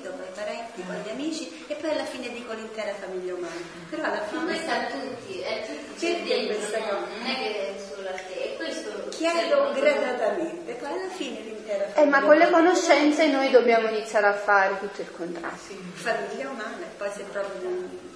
parenti, 0.51 0.83
poi 0.83 0.97
gli 1.05 1.11
amici 1.11 1.65
e 1.69 1.75
poi 1.75 1.91
alla 1.91 2.05
fine 2.05 2.29
dico 2.33 2.53
l'intera 2.53 2.93
famiglia 2.99 3.35
umana. 3.35 3.63
Però 3.89 4.03
alla 4.03 4.17
Ma 4.17 4.27
fine 4.27 4.45
questo 4.45 4.71
a 4.71 4.85
tutti, 4.91 5.45
a 5.45 5.55
tutti 5.63 5.95
c'è 5.99 6.23
dentro, 6.27 6.57
questa 6.59 6.79
no? 6.79 6.85
cosa? 6.85 6.99
non 7.07 7.27
è 7.27 7.35
che 7.39 7.51
è 7.55 7.75
solo 7.79 8.09
a 8.09 8.13
te, 8.13 8.35
e 8.35 8.57
questo 8.57 8.91
chiedo 9.11 9.57
serve- 9.75 9.81
gradatamente, 9.81 10.73
poi 10.75 10.89
alla 10.91 11.09
fine 11.15 11.41
l'intera 11.41 11.85
Eh, 11.85 11.91
famiglia 11.93 12.19
ma 12.19 12.27
con 12.27 12.37
le 12.37 12.51
conoscenze 12.51 13.27
noi 13.29 13.51
dobbiamo 13.51 13.89
iniziare 13.89 14.27
a 14.27 14.35
fare 14.35 14.79
tutto 14.81 15.01
il 15.01 15.11
contrario. 15.17 15.59
Famiglia 15.95 16.49
umana 16.51 16.83
e 16.83 16.91
poi 16.99 17.11
se 17.15 17.23
proprio 17.31 17.69
non 17.71 18.09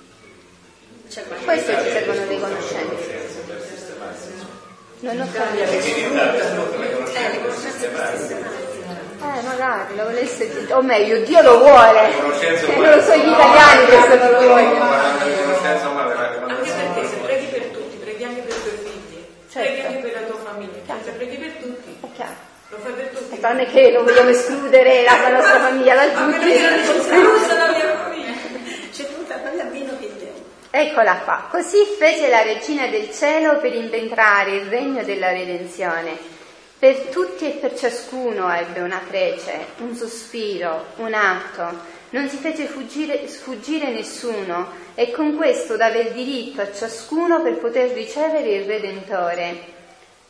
c'è 1.08 1.22
qualche 1.26 1.44
Questo 1.44 1.72
ci 1.72 1.90
servono 1.90 2.24
le 2.26 2.40
conoscenze. 2.40 3.42
Non 5.00 5.20
ho 5.20 5.28
capito. 5.30 5.62
eh, 5.70 7.28
le 7.30 7.40
conoscenze 7.42 7.88
per 7.88 8.16
sistemare. 8.16 8.73
Eh, 9.20 9.42
magari 9.46 9.96
lo 9.96 10.04
volesse 10.04 10.66
o 10.70 10.82
meglio, 10.82 11.18
Dio 11.24 11.40
lo 11.42 11.58
vuole. 11.58 12.12
conoscenza 12.20 12.66
E 12.66 12.76
non 12.76 12.90
lo 12.90 13.00
so 13.00 13.14
gli 13.16 13.28
italiani 13.28 13.84
questo 13.86 14.14
non 14.16 14.30
lo 14.32 14.48
vogliono. 14.48 14.90
conoscenza 15.44 15.88
umana 15.88 16.12
Anche 16.46 16.70
perché 16.72 17.08
se 17.08 17.16
preghi 17.22 17.46
per 17.46 17.62
tutti, 17.68 17.96
preghi 17.96 18.24
anche 18.24 18.40
per 18.42 18.56
i 18.56 18.60
tuoi 18.62 18.76
figli, 18.84 19.24
preghi 19.52 19.76
Certo. 19.76 19.86
anche 19.86 20.08
per 20.08 20.20
la 20.20 20.26
tua 20.26 20.40
famiglia, 20.44 20.94
se 21.04 21.10
preghi 21.12 21.36
per 21.36 21.50
tutti, 21.62 21.96
È 22.00 22.06
chiaro. 22.14 22.32
lo 22.68 22.76
fai 22.78 22.92
per 22.92 23.06
tutti. 23.08 23.34
E 23.34 23.40
tranne 23.40 23.66
che 23.66 23.90
non 23.90 24.04
vogliamo 24.04 24.28
escludere 24.30 25.02
la, 25.08 25.28
nostra 25.30 25.58
famiglia 25.60 25.94
da 25.94 26.02
Anche 26.02 26.38
perché 26.38 26.60
non 26.60 26.80
tutti. 26.84 26.98
esclusa 26.98 27.54
la 27.56 27.68
mia 27.72 27.96
famiglia. 28.02 28.32
C'è 28.92 29.06
tutta 29.06 29.34
la 29.36 29.40
famiglia 29.42 29.64
meno 29.64 29.92
che 29.98 30.10
te. 30.18 30.32
Eccola 30.70 31.14
qua. 31.24 31.46
Così 31.50 31.78
fece 31.98 32.28
la 32.28 32.42
regina 32.42 32.88
del 32.88 33.10
cielo 33.12 33.58
per 33.58 33.72
inventare 33.74 34.50
il 34.56 34.66
regno 34.66 35.02
della 35.04 35.28
redenzione. 35.30 36.32
Per 36.84 37.06
tutti 37.06 37.46
e 37.46 37.52
per 37.52 37.74
ciascuno 37.74 38.52
ebbe 38.52 38.80
una 38.80 39.00
prece, 39.08 39.68
un 39.78 39.96
sospiro, 39.96 40.88
un 40.96 41.14
atto. 41.14 41.78
Non 42.10 42.28
si 42.28 42.36
fece 42.36 42.66
fuggire, 42.66 43.26
sfuggire 43.26 43.90
nessuno 43.90 44.70
e 44.94 45.10
con 45.10 45.34
questo 45.34 45.78
dava 45.78 45.96
il 45.96 46.12
diritto 46.12 46.60
a 46.60 46.70
ciascuno 46.70 47.40
per 47.40 47.56
poter 47.56 47.92
ricevere 47.92 48.56
il 48.56 48.66
Redentore. 48.66 49.60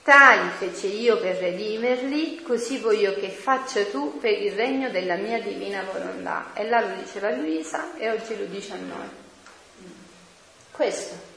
Tali 0.05 0.49
fece 0.57 0.87
io 0.87 1.19
per 1.19 1.39
redimerli, 1.39 2.43
così 2.43 2.79
voglio 2.79 3.15
che 3.15 3.31
faccia 3.31 3.85
tu 3.87 4.21
per 4.21 4.41
il 4.41 4.53
regno 4.53 4.91
della 4.91 5.17
mia 5.17 5.41
divina 5.41 5.83
volontà. 5.93 6.53
E 6.55 6.69
là 6.69 6.83
lo 6.83 6.95
diceva 7.03 7.31
Luisa 7.31 7.97
e 7.99 8.13
oggi 8.13 8.39
lo 8.39 8.45
dice 8.45 8.75
a 8.75 8.77
noi. 8.77 9.09
Questo. 10.71 11.34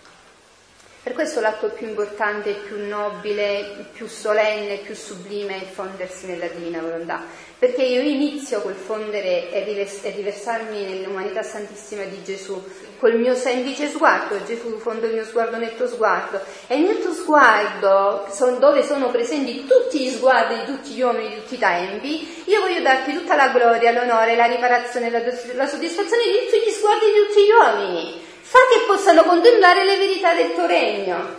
Per 1.07 1.15
questo 1.15 1.39
l'atto 1.39 1.69
più 1.69 1.87
importante, 1.87 2.51
più 2.51 2.85
nobile, 2.85 3.85
più 3.93 4.07
solenne, 4.07 4.79
più 4.79 4.93
sublime 4.93 5.55
è 5.55 5.63
fondersi 5.63 6.25
nella 6.25 6.47
divina 6.47 6.81
volontà. 6.81 7.23
Perché 7.57 7.83
io 7.83 8.01
inizio 8.01 8.59
col 8.59 8.73
fondere 8.73 9.49
e, 9.49 9.87
e 10.01 10.11
riversarmi 10.11 10.83
nell'umanità 10.83 11.43
santissima 11.43 12.03
di 12.03 12.21
Gesù, 12.25 12.61
col 12.99 13.17
mio 13.17 13.35
semplice 13.35 13.87
sguardo, 13.87 14.43
Gesù 14.43 14.79
fonda 14.79 15.05
il 15.07 15.13
mio 15.13 15.23
sguardo 15.23 15.55
nel 15.55 15.77
tuo 15.77 15.87
sguardo, 15.87 16.41
e 16.67 16.77
nel 16.77 16.99
tuo 16.99 17.13
sguardo, 17.13 18.27
son- 18.29 18.59
dove 18.59 18.83
sono 18.83 19.09
presenti 19.09 19.65
tutti 19.65 20.03
gli 20.03 20.09
sguardi 20.09 20.55
di 20.55 20.65
tutti 20.65 20.89
gli 20.89 21.01
uomini 21.01 21.29
di 21.29 21.35
tutti 21.35 21.53
i 21.53 21.57
tempi, 21.57 22.43
io 22.47 22.59
voglio 22.59 22.81
darti 22.81 23.13
tutta 23.13 23.37
la 23.37 23.47
gloria, 23.47 23.93
l'onore, 23.93 24.35
la 24.35 24.47
riparazione, 24.47 25.09
la, 25.09 25.21
la 25.53 25.67
soddisfazione 25.67 26.23
di 26.23 26.45
tutti 26.45 26.69
gli 26.69 26.73
sguardi 26.73 27.05
di 27.05 27.25
tutti 27.25 27.45
gli 27.45 27.51
uomini. 27.51 28.26
Fa 28.49 28.59
che 28.71 28.85
possano 28.87 29.23
contemplare 29.23 29.83
le 29.83 29.97
verità 29.97 30.33
del 30.33 30.53
tuo 30.53 30.65
regno. 30.67 31.35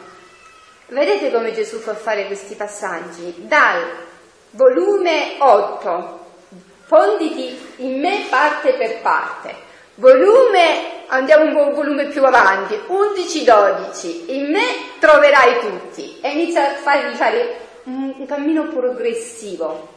Vedete 0.88 1.32
come 1.32 1.54
Gesù 1.54 1.78
fa 1.78 1.94
fare 1.94 2.26
questi 2.26 2.54
passaggi? 2.54 3.32
Dal 3.38 3.82
volume 4.50 5.36
8, 5.38 6.26
fonditi 6.84 7.58
in 7.76 7.98
me 7.98 8.26
parte 8.28 8.74
per 8.74 9.00
parte. 9.00 9.54
Volume, 9.94 11.04
andiamo 11.06 11.44
un 11.44 11.72
volume 11.72 12.08
più 12.08 12.22
avanti, 12.22 12.78
11-12, 12.86 14.24
in 14.34 14.50
me 14.50 14.64
troverai 15.00 15.60
tutti. 15.60 16.20
E 16.20 16.28
inizia 16.32 16.72
a 16.72 16.74
fargli 16.74 17.14
fare 17.16 17.58
un, 17.84 18.26
cammino 18.26 18.64
progressivo, 18.68 19.88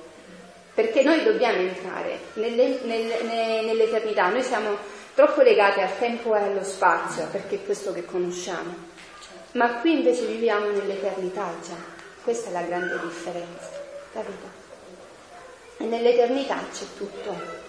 perché 0.74 1.04
noi 1.04 1.24
dobbiamo 1.24 1.58
entrare 1.58 2.20
nelle- 2.36 2.80
nel- 2.84 3.26
ne- 3.26 3.62
nell'eternità, 3.64 4.30
noi 4.30 4.44
siamo 4.44 4.78
troppo 5.14 5.42
legati 5.42 5.82
al 5.82 5.98
tempo 5.98 6.36
e 6.36 6.42
allo 6.42 6.64
spazio, 6.64 7.28
perché 7.32 7.56
è 7.56 7.66
questo 7.66 7.94
che 7.94 8.06
conosciamo. 8.06 8.90
Ma 9.54 9.80
qui 9.80 9.98
invece 9.98 10.26
viviamo 10.26 10.68
nell'eternità 10.68 11.54
già, 11.62 11.76
questa 12.24 12.50
è 12.50 12.54
la 12.54 12.62
grande 12.62 13.00
differenza, 13.00 13.70
capito? 14.14 14.60
E 15.78 15.84
nell'eternità 15.86 16.58
c'è 16.72 16.86
tutto. 16.96 17.60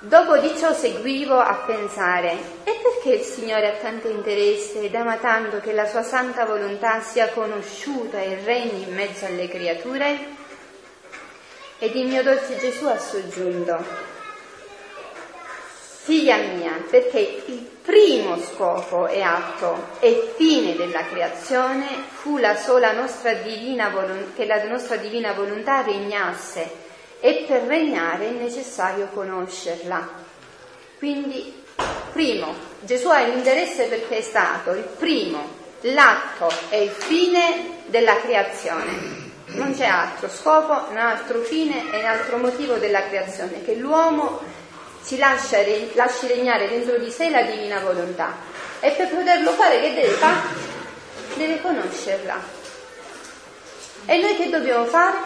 Dopo 0.00 0.36
di 0.36 0.54
ciò 0.58 0.74
seguivo 0.74 1.38
a 1.38 1.54
pensare, 1.66 2.32
e 2.64 2.78
perché 2.82 3.14
il 3.14 3.22
Signore 3.22 3.70
ha 3.70 3.80
tanto 3.80 4.08
interesse 4.08 4.82
ed 4.82 4.94
ama 4.94 5.16
tanto 5.16 5.60
che 5.60 5.72
la 5.72 5.86
sua 5.86 6.02
santa 6.02 6.44
volontà 6.44 7.00
sia 7.00 7.30
conosciuta 7.30 8.20
e 8.20 8.44
regni 8.44 8.82
in 8.82 8.94
mezzo 8.94 9.24
alle 9.24 9.48
creature? 9.48 10.34
Ed 11.78 11.94
il 11.96 12.06
mio 12.06 12.22
dolce 12.22 12.58
Gesù 12.58 12.86
ha 12.86 12.98
soggiunto, 12.98 13.84
Figlia 16.06 16.36
mia, 16.36 16.84
perché 16.88 17.42
il 17.46 17.66
primo 17.82 18.38
scopo 18.38 19.08
e 19.08 19.22
atto 19.22 19.88
e 19.98 20.34
fine 20.36 20.76
della 20.76 21.04
creazione 21.04 21.84
fu 22.06 22.36
la 22.38 22.54
sola 22.54 22.92
nostra 22.92 23.32
divina 23.32 23.88
volon- 23.88 24.30
che 24.36 24.46
la 24.46 24.62
nostra 24.68 24.94
divina 24.94 25.32
volontà 25.32 25.82
regnasse 25.82 26.70
e 27.18 27.44
per 27.48 27.62
regnare 27.62 28.28
è 28.28 28.30
necessario 28.30 29.08
conoscerla. 29.12 30.08
Quindi, 30.96 31.64
primo, 32.12 32.54
Gesù 32.82 33.08
ha 33.08 33.22
l'interesse 33.22 33.86
perché 33.86 34.18
è 34.18 34.22
stato 34.22 34.70
il 34.74 34.86
primo, 34.96 35.44
l'atto 35.80 36.48
e 36.68 36.84
il 36.84 36.90
fine 36.90 37.80
della 37.86 38.20
creazione. 38.20 39.24
Non 39.46 39.74
c'è 39.74 39.86
altro 39.86 40.28
scopo, 40.28 40.88
un 40.88 40.98
altro 40.98 41.40
fine 41.40 41.90
e 41.90 41.98
un 41.98 42.04
altro 42.04 42.36
motivo 42.36 42.76
della 42.76 43.08
creazione, 43.08 43.64
che 43.64 43.74
l'uomo 43.74 44.54
si 45.06 45.18
lascia, 45.18 45.58
lasci 45.92 46.26
regnare 46.26 46.68
dentro 46.68 46.98
di 46.98 47.12
sé 47.12 47.30
la 47.30 47.42
divina 47.42 47.78
volontà. 47.78 48.34
E 48.80 48.90
per 48.90 49.08
poterlo 49.08 49.52
fare 49.52 49.80
che 49.80 49.94
deve 49.94 50.14
fare? 50.14 50.40
Deve 51.36 51.60
conoscerla. 51.60 52.42
E 54.04 54.18
noi 54.18 54.36
che 54.36 54.50
dobbiamo 54.50 54.84
fare? 54.86 55.16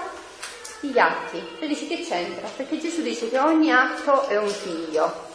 Gli 0.81 0.99
atti. 0.99 1.43
Tu 1.59 1.67
dici 1.67 1.87
che 1.87 2.05
c'entra? 2.07 2.47
Perché 2.55 2.79
Gesù 2.79 3.01
dice 3.01 3.31
che 3.31 3.39
ogni 3.39 3.73
atto 3.73 4.29
è 4.29 4.37
un 4.37 4.51
figlio. 4.51 5.29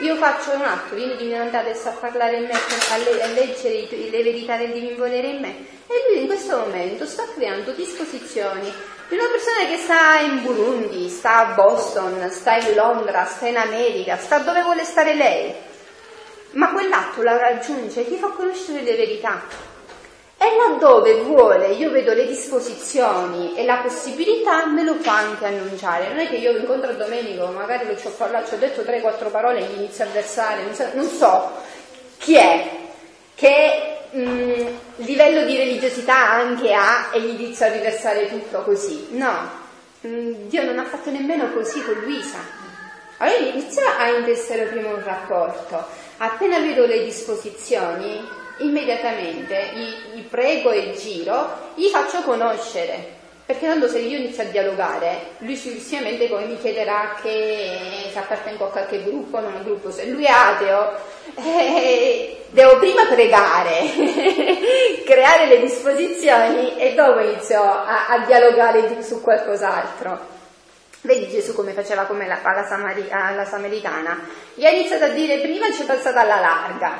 io 0.00 0.16
faccio 0.16 0.50
un 0.50 0.62
atto, 0.62 0.96
vieni 0.96 1.16
divinato 1.16 1.56
adesso 1.56 1.90
a 1.90 1.92
parlare 1.92 2.38
in 2.38 2.46
me, 2.46 2.52
a, 2.52 2.96
le, 2.96 3.22
a 3.22 3.26
leggere 3.28 3.86
le 3.88 4.22
verità 4.24 4.56
del 4.56 4.72
divino 4.72 4.96
volere 4.96 5.28
in 5.28 5.40
me. 5.40 5.56
E 5.86 5.94
lui 6.08 6.22
in 6.22 6.26
questo 6.26 6.56
momento 6.56 7.06
sta 7.06 7.28
creando 7.32 7.70
disposizioni 7.70 8.72
di 9.08 9.16
una 9.16 9.28
persona 9.30 9.66
che 9.68 9.76
sta 9.76 10.18
in 10.20 10.42
Burundi, 10.42 11.08
sta 11.08 11.38
a 11.38 11.54
Boston, 11.54 12.30
sta 12.30 12.56
in 12.56 12.74
Londra, 12.74 13.24
sta 13.24 13.46
in 13.46 13.56
America, 13.56 14.16
sta 14.16 14.38
dove 14.38 14.62
vuole 14.62 14.84
stare 14.84 15.14
lei. 15.14 15.54
Ma 16.52 16.72
quell'atto 16.72 17.22
la 17.22 17.36
raggiunge 17.36 18.06
ti 18.06 18.16
fa 18.16 18.28
conoscere 18.28 18.82
le 18.82 18.94
verità. 18.94 19.72
E 20.36 20.56
laddove 20.56 21.22
vuole, 21.22 21.68
io 21.68 21.90
vedo 21.90 22.12
le 22.12 22.26
disposizioni 22.26 23.56
e 23.56 23.64
la 23.64 23.76
possibilità, 23.76 24.66
me 24.66 24.82
lo 24.82 24.94
fa 24.94 25.16
anche 25.16 25.46
annunciare. 25.46 26.08
Non 26.08 26.18
è 26.18 26.28
che 26.28 26.36
io 26.36 26.56
incontro 26.56 26.92
Domenico, 26.92 27.46
magari 27.46 27.86
lo 27.86 27.96
ci 27.96 28.06
ho 28.06 28.10
parlato, 28.10 28.48
ci 28.48 28.54
ho 28.54 28.58
detto 28.58 28.82
3-4 28.82 29.30
parole 29.30 29.60
e 29.60 29.62
gli 29.64 29.78
inizio 29.78 30.04
a 30.04 30.08
versare, 30.08 30.62
non 30.62 30.74
so, 30.74 30.88
non 30.92 31.08
so 31.08 31.52
chi 32.18 32.36
è, 32.36 32.70
che 33.34 33.93
mh, 34.14 34.20
mm, 34.20 34.66
livello 34.96 35.44
di 35.44 35.56
religiosità 35.56 36.30
anche 36.30 36.72
ha 36.72 37.10
e 37.12 37.20
gli 37.20 37.40
inizio 37.40 37.66
a 37.66 37.72
riversare 37.72 38.28
tutto 38.28 38.62
così. 38.62 39.08
No, 39.10 39.50
mh, 40.00 40.08
mm, 40.08 40.32
Dio 40.48 40.64
non 40.64 40.78
ha 40.78 40.84
fatto 40.84 41.10
nemmeno 41.10 41.52
così 41.52 41.82
con 41.82 41.94
Luisa. 41.94 42.38
Allora 43.18 43.38
inizia 43.38 43.98
a 43.98 44.08
intessere 44.08 44.66
prima 44.66 44.88
un 44.88 45.02
rapporto. 45.02 45.84
Appena 46.18 46.58
vedo 46.58 46.86
le 46.86 47.04
disposizioni, 47.04 48.20
immediatamente 48.58 49.70
gli, 49.74 50.16
gli 50.16 50.22
prego 50.22 50.70
e 50.70 50.94
giro, 50.96 51.72
gli 51.74 51.86
faccio 51.88 52.22
conoscere. 52.22 53.13
Perché 53.46 53.66
tanto 53.66 53.88
se 53.88 53.98
io 53.98 54.16
inizio 54.16 54.42
a 54.42 54.46
dialogare, 54.46 55.32
lui 55.38 55.54
successivamente 55.54 56.28
poi 56.28 56.46
mi 56.46 56.58
chiederà 56.58 57.14
che 57.20 58.08
se 58.10 58.18
appartengo 58.18 58.64
a 58.64 58.70
qualche 58.70 59.04
gruppo 59.04 59.36
o 59.36 59.40
non 59.40 59.52
a 59.52 59.56
un 59.56 59.64
gruppo. 59.64 59.90
Se 59.90 60.06
lui 60.06 60.24
è 60.24 60.30
ateo, 60.30 60.92
eh, 61.34 62.44
devo 62.48 62.78
prima 62.78 63.04
pregare, 63.04 63.82
creare 65.04 65.44
le 65.46 65.60
disposizioni 65.60 66.78
e 66.78 66.94
dopo 66.94 67.20
inizio 67.20 67.62
a, 67.62 68.06
a 68.08 68.18
dialogare 68.20 69.02
su 69.02 69.20
qualcos'altro. 69.20 70.32
Vedi 71.02 71.28
Gesù 71.28 71.52
come 71.52 71.72
faceva 71.72 72.04
come 72.04 72.26
la, 72.26 72.38
alla, 72.42 72.64
Samari, 72.64 73.06
alla 73.10 73.44
Samaritana? 73.44 74.26
Gli 74.54 74.64
ha 74.64 74.70
iniziato 74.70 75.04
a 75.04 75.08
dire 75.08 75.40
prima 75.40 75.70
ci 75.70 75.82
è 75.82 75.84
passata 75.84 76.22
alla 76.22 76.40
larga, 76.40 76.92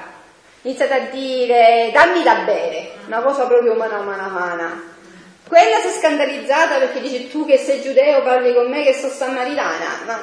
iniziate 0.60 0.92
a 0.92 1.00
dire 1.10 1.88
dammi 1.90 2.22
da 2.22 2.34
bere, 2.44 2.90
una 3.06 3.22
cosa 3.22 3.46
proprio 3.46 3.74
mano 3.76 3.94
a 3.96 4.02
mano 4.02 4.22
a 4.22 4.28
mano. 4.28 4.93
Quella 5.54 5.78
si 5.78 5.86
è 5.86 5.90
scandalizzata 5.92 6.78
perché 6.78 7.00
dice 7.00 7.28
tu 7.28 7.46
che 7.46 7.58
sei 7.58 7.80
giudeo 7.80 8.24
parli 8.24 8.52
con 8.52 8.68
me 8.68 8.82
che 8.82 8.92
sono 8.92 9.12
samaritana, 9.12 10.00
no. 10.04 10.18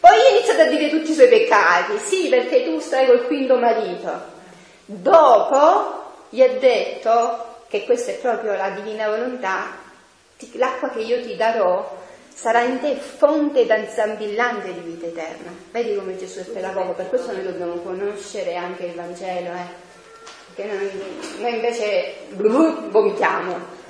Poi 0.00 0.18
iniziate 0.32 0.62
a 0.62 0.66
dire 0.66 0.90
tutti 0.90 1.12
i 1.12 1.14
suoi 1.14 1.28
peccati, 1.28 1.96
sì 1.98 2.28
perché 2.28 2.64
tu 2.64 2.80
stai 2.80 3.06
col 3.06 3.24
quinto 3.24 3.56
marito. 3.56 4.10
Dopo 4.84 6.26
gli 6.28 6.42
ha 6.42 6.48
detto 6.48 7.58
che 7.68 7.84
questa 7.84 8.10
è 8.10 8.14
proprio 8.16 8.56
la 8.56 8.70
divina 8.70 9.08
volontà, 9.10 9.76
l'acqua 10.54 10.88
che 10.88 11.02
io 11.02 11.22
ti 11.22 11.36
darò 11.36 11.96
sarà 12.34 12.62
in 12.62 12.80
te 12.80 12.96
fonte 12.96 13.66
danzambillante 13.66 14.74
di 14.74 14.80
vita 14.80 15.06
eterna. 15.06 15.52
Vedi 15.70 15.94
come 15.94 16.16
Gesù 16.16 16.40
è 16.40 16.44
pedagogo, 16.46 16.94
per 16.94 17.10
questo 17.10 17.30
noi 17.30 17.44
dobbiamo 17.44 17.74
conoscere 17.74 18.56
anche 18.56 18.86
il 18.86 18.94
Vangelo, 18.94 19.52
eh? 19.52 19.82
che 20.56 20.64
noi, 20.64 20.90
noi 21.38 21.54
invece 21.54 22.14
blu, 22.34 22.90
vomitiamo. 22.90 23.82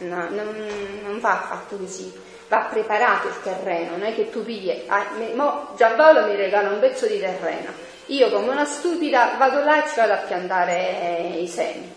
No, 0.00 0.28
non, 0.30 0.54
non, 1.02 1.18
va 1.18 1.44
fatto 1.48 1.76
così, 1.76 2.12
va 2.46 2.68
preparato 2.70 3.26
il 3.26 3.42
terreno, 3.42 3.96
non 3.96 4.04
è 4.04 4.14
che 4.14 4.30
tu 4.30 4.44
pigli, 4.44 4.84
ah, 4.86 5.06
mo 5.34 5.72
Giampaolo 5.76 6.26
mi 6.26 6.36
regala 6.36 6.68
un 6.68 6.78
pezzo 6.78 7.06
di 7.06 7.18
terreno, 7.18 7.72
io 8.06 8.30
come 8.30 8.50
una 8.50 8.64
stupida 8.64 9.34
vado 9.36 9.64
là 9.64 9.84
e 9.84 9.88
ci 9.88 9.96
vado 9.96 10.12
a 10.12 10.18
piantare 10.18 11.34
i 11.36 11.48
semi. 11.48 11.96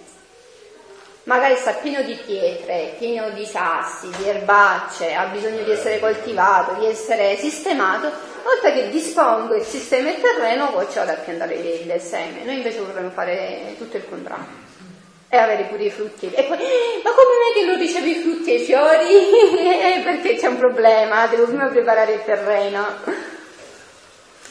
Magari 1.25 1.55
sta 1.55 1.73
pieno 1.73 2.01
di 2.01 2.15
pietre, 2.15 2.95
pieno 2.97 3.29
di 3.29 3.45
sassi, 3.45 4.09
di 4.17 4.27
erbacce, 4.27 5.13
ha 5.13 5.25
bisogno 5.25 5.61
di 5.61 5.69
essere 5.69 5.99
coltivato, 5.99 6.79
di 6.79 6.87
essere 6.87 7.37
sistemato, 7.37 8.09
volta 8.43 8.71
che 8.73 8.89
dispongo 8.89 9.53
il 9.53 9.63
sistema 9.63 10.09
e 10.09 10.13
il 10.13 10.21
terreno, 10.21 10.71
poi 10.71 10.87
ci 10.89 10.97
vado 10.97 11.11
a 11.11 11.15
piantare 11.15 11.53
il 11.53 12.01
seme. 12.01 12.43
Noi 12.43 12.55
invece 12.55 12.79
vorremmo 12.79 13.11
fare 13.11 13.75
tutto 13.77 13.97
il 13.97 14.09
contrario 14.09 14.70
e 15.33 15.37
avere 15.37 15.63
pure 15.63 15.85
i 15.85 15.89
frutti. 15.89 16.29
E 16.29 16.43
poi, 16.43 16.57
eh, 16.57 17.01
ma 17.05 17.11
come 17.11 17.29
è 17.49 17.57
che 17.57 17.65
non 17.65 17.77
ricevi 17.77 18.11
i 18.11 18.21
frutti 18.21 18.51
e 18.51 18.55
i 18.55 18.65
fiori? 18.65 20.03
Perché 20.03 20.35
c'è 20.35 20.47
un 20.47 20.57
problema, 20.57 21.25
devo 21.27 21.45
prima 21.45 21.67
preparare 21.67 22.15
il 22.15 22.23
terreno. 22.25 22.85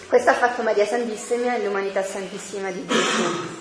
Questo 0.09 0.31
ha 0.31 0.35
fatto 0.35 0.63
Maria 0.63 0.87
Santissima 0.87 1.55
e 1.55 1.63
l'umanità 1.63 2.03
santissima 2.03 2.71
di 2.71 2.87
Gesù. 2.87 3.59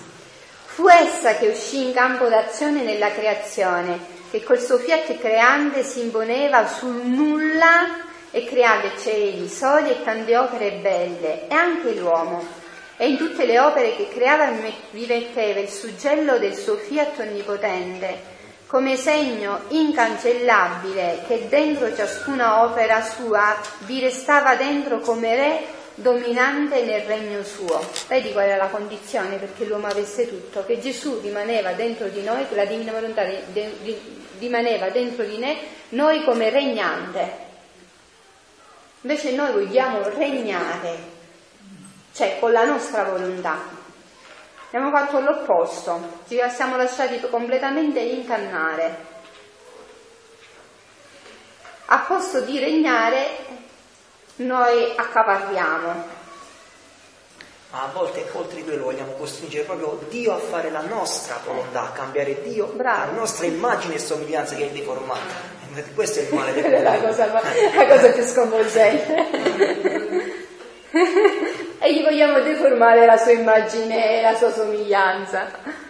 Fu 0.66 0.88
essa 0.88 1.36
che 1.36 1.50
uscì 1.50 1.88
in 1.88 1.94
campo 1.94 2.30
d'azione 2.30 2.84
nella 2.84 3.12
creazione, 3.12 4.00
che 4.32 4.42
col 4.42 4.62
suo 4.62 4.78
fiat 4.78 5.18
creante 5.18 5.84
si 5.84 6.00
imponeva 6.00 6.66
sul 6.68 7.02
nulla 7.04 8.08
e 8.32 8.46
creava 8.46 8.92
cieli, 8.98 9.50
soli 9.50 9.90
e 9.90 10.04
tante 10.06 10.38
opere 10.38 10.72
belle, 10.82 11.50
e 11.50 11.54
anche 11.54 11.92
l'uomo. 11.96 12.59
E 13.02 13.08
in 13.08 13.16
tutte 13.16 13.46
le 13.46 13.58
opere 13.60 13.96
che 13.96 14.10
creava 14.10 14.52
vi 14.92 15.06
metteva 15.06 15.62
il 15.62 15.70
suggello 15.70 16.38
del 16.38 16.54
suo 16.54 16.76
fiat 16.76 17.18
onnipotente, 17.20 18.38
come 18.68 18.98
segno 18.98 19.62
incancellabile 19.70 21.24
che 21.26 21.48
dentro 21.48 21.96
ciascuna 21.96 22.62
opera 22.62 23.02
sua 23.02 23.56
vi 23.86 24.02
restava 24.02 24.56
dentro 24.56 25.00
come 25.00 25.34
re 25.34 25.64
dominante 25.96 26.84
nel 26.84 27.04
regno 27.04 27.42
suo. 27.42 27.80
Vedi 28.10 28.34
qual 28.34 28.50
è 28.50 28.58
la 28.58 28.68
condizione 28.68 29.38
perché 29.38 29.64
l'uomo 29.64 29.88
avesse 29.88 30.28
tutto? 30.28 30.66
Che 30.66 30.82
Gesù 30.82 31.22
rimaneva 31.22 31.72
dentro 31.72 32.10
di 32.10 32.22
noi, 32.22 32.50
che 32.50 32.56
la 32.56 32.66
divina 32.66 32.92
volontà 32.92 33.24
di, 33.24 33.64
di, 33.82 33.98
rimaneva 34.40 34.90
dentro 34.90 35.24
di 35.24 35.40
noi, 35.40 35.58
noi 35.92 36.22
come 36.26 36.50
regnante. 36.50 37.48
Invece 39.04 39.32
noi 39.32 39.54
vogliamo 39.54 40.02
regnare, 40.10 41.18
cioè 42.20 42.38
con 42.38 42.52
la 42.52 42.66
nostra 42.66 43.06
volontà. 43.06 43.58
Abbiamo 44.68 44.92
fatto 44.92 45.22
l'opposto, 45.22 46.20
ci 46.28 46.38
siamo 46.54 46.76
lasciati 46.76 47.18
completamente 47.30 48.02
incannare. 48.02 49.08
A 51.86 52.00
posto 52.00 52.42
di 52.42 52.60
regnare 52.60 53.26
noi 54.36 54.94
accaparriamo. 54.98 56.18
Ma 57.72 57.84
a 57.84 57.90
volte 57.94 58.28
oltre 58.34 58.64
quello 58.64 58.84
vogliamo 58.84 59.14
costringere 59.14 59.64
proprio 59.64 59.98
Dio 60.10 60.34
a 60.34 60.40
fare 60.40 60.70
la 60.70 60.82
nostra 60.82 61.40
volontà, 61.46 61.84
a 61.84 61.92
cambiare 61.92 62.42
Dio, 62.42 62.66
Bravo. 62.66 63.12
la 63.12 63.18
nostra 63.18 63.46
immagine 63.46 63.96
e 63.96 64.00
somiglianza 64.00 64.56
che 64.56 64.68
è 64.68 64.72
deformata. 64.72 65.58
Questo 65.96 66.20
è 66.20 66.24
il 66.24 66.34
male 66.34 66.52
del 66.54 66.84
la 66.84 67.00
cosa, 67.00 67.28
la 67.28 67.88
cosa 67.88 68.12
più 68.12 68.26
sconvolgente. 68.26 69.28
e 71.80 71.94
gli 71.94 72.04
vogliamo 72.04 72.42
deformare 72.42 73.06
la 73.06 73.18
sua 73.18 73.32
immagine 73.32 74.20
e 74.20 74.22
la 74.22 74.36
sua 74.36 74.52
somiglianza. 74.52 75.88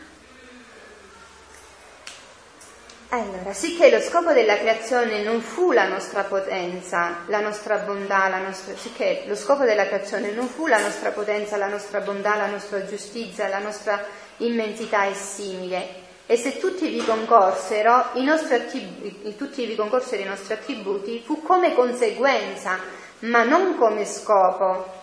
Allora, 3.12 3.54
sicché 3.54 3.90
lo 3.90 4.00
scopo 4.00 4.34
della 4.34 4.56
creazione 4.56 5.24
non 5.24 5.42
fu 5.42 5.72
la 5.72 5.88
nostra 5.88 6.26
potenza, 6.26 7.24
la 7.26 7.40
nostra 7.40 7.78
bontà, 7.78 8.28
la 8.30 8.38
nostra, 8.38 8.76
sicché 8.76 9.24
lo 9.26 9.36
scopo 9.36 9.64
della 9.64 9.88
creazione 9.88 10.30
non 10.30 10.48
fu 10.48 10.68
la 10.68 10.78
nostra 10.78 11.10
potenza, 11.10 11.58
la 11.58 11.68
nostra 11.68 12.02
bontà, 12.02 12.36
la 12.36 12.46
nostra 12.46 12.86
giustizia, 12.86 13.48
la 13.48 13.58
nostra 13.58 14.00
immensità 14.38 15.06
e 15.06 15.16
simile. 15.16 15.88
E 16.28 16.38
se 16.38 16.60
tutti 16.60 16.88
vi 16.88 17.04
concorsero, 17.04 18.10
i 18.14 18.24
nostri 18.24 18.54
attributi, 18.54 19.36
tutti 19.36 19.66
vi 19.66 19.76
concorsero 19.76 20.22
i 20.22 20.26
nostri 20.26 20.54
attributi, 20.54 21.24
fu 21.26 21.42
come 21.42 21.74
conseguenza, 21.74 22.78
ma 23.22 23.44
non 23.44 23.76
come 23.76 24.06
scopo. 24.06 24.99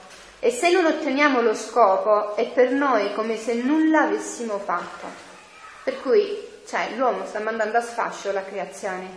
E 0.47 0.53
se 0.53 0.71
non 0.71 0.85
otteniamo 0.85 1.41
lo 1.41 1.57
scopo, 1.57 2.37
è 2.37 2.47
per 2.47 2.71
noi 2.71 3.13
come 3.15 3.37
se 3.37 3.55
nulla 3.55 4.03
avessimo 4.03 4.61
fatto. 4.61 5.09
Per 5.83 6.01
cui 6.01 6.39
cioè 6.65 6.91
l'uomo 6.95 7.27
sta 7.27 7.41
mandando 7.41 7.79
a 7.79 7.81
sfascio 7.81 8.31
la 8.31 8.45
creazione. 8.45 9.09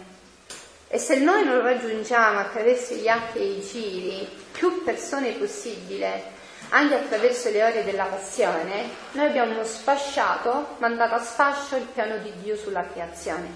E 0.88 0.98
se 0.98 1.20
noi 1.20 1.46
non 1.46 1.62
raggiungiamo 1.62 2.40
attraverso 2.40 2.96
gli 2.96 3.08
atti 3.08 3.38
e 3.38 3.44
i 3.44 3.62
giri 3.62 4.28
più 4.52 4.84
persone 4.84 5.34
possibile, 5.34 6.32
anche 6.70 6.96
attraverso 6.96 7.52
le 7.52 7.64
ore 7.64 7.84
della 7.84 8.06
passione, 8.06 8.90
noi 9.12 9.28
abbiamo 9.28 9.64
sfasciato, 9.64 10.78
mandato 10.80 11.14
a 11.14 11.24
sfascio 11.24 11.76
il 11.76 11.86
piano 11.94 12.18
di 12.18 12.34
Dio 12.42 12.56
sulla 12.56 12.88
creazione. 12.92 13.54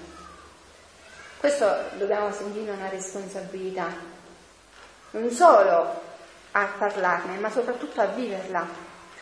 Questo 1.38 1.76
dobbiamo 1.94 2.30
sentire 2.30 2.70
una 2.70 2.88
responsabilità, 2.88 3.88
non 5.10 5.28
solo 5.32 6.03
a 6.56 6.68
parlarne, 6.78 7.38
ma 7.38 7.50
soprattutto 7.50 8.00
a 8.00 8.06
viverla. 8.06 8.66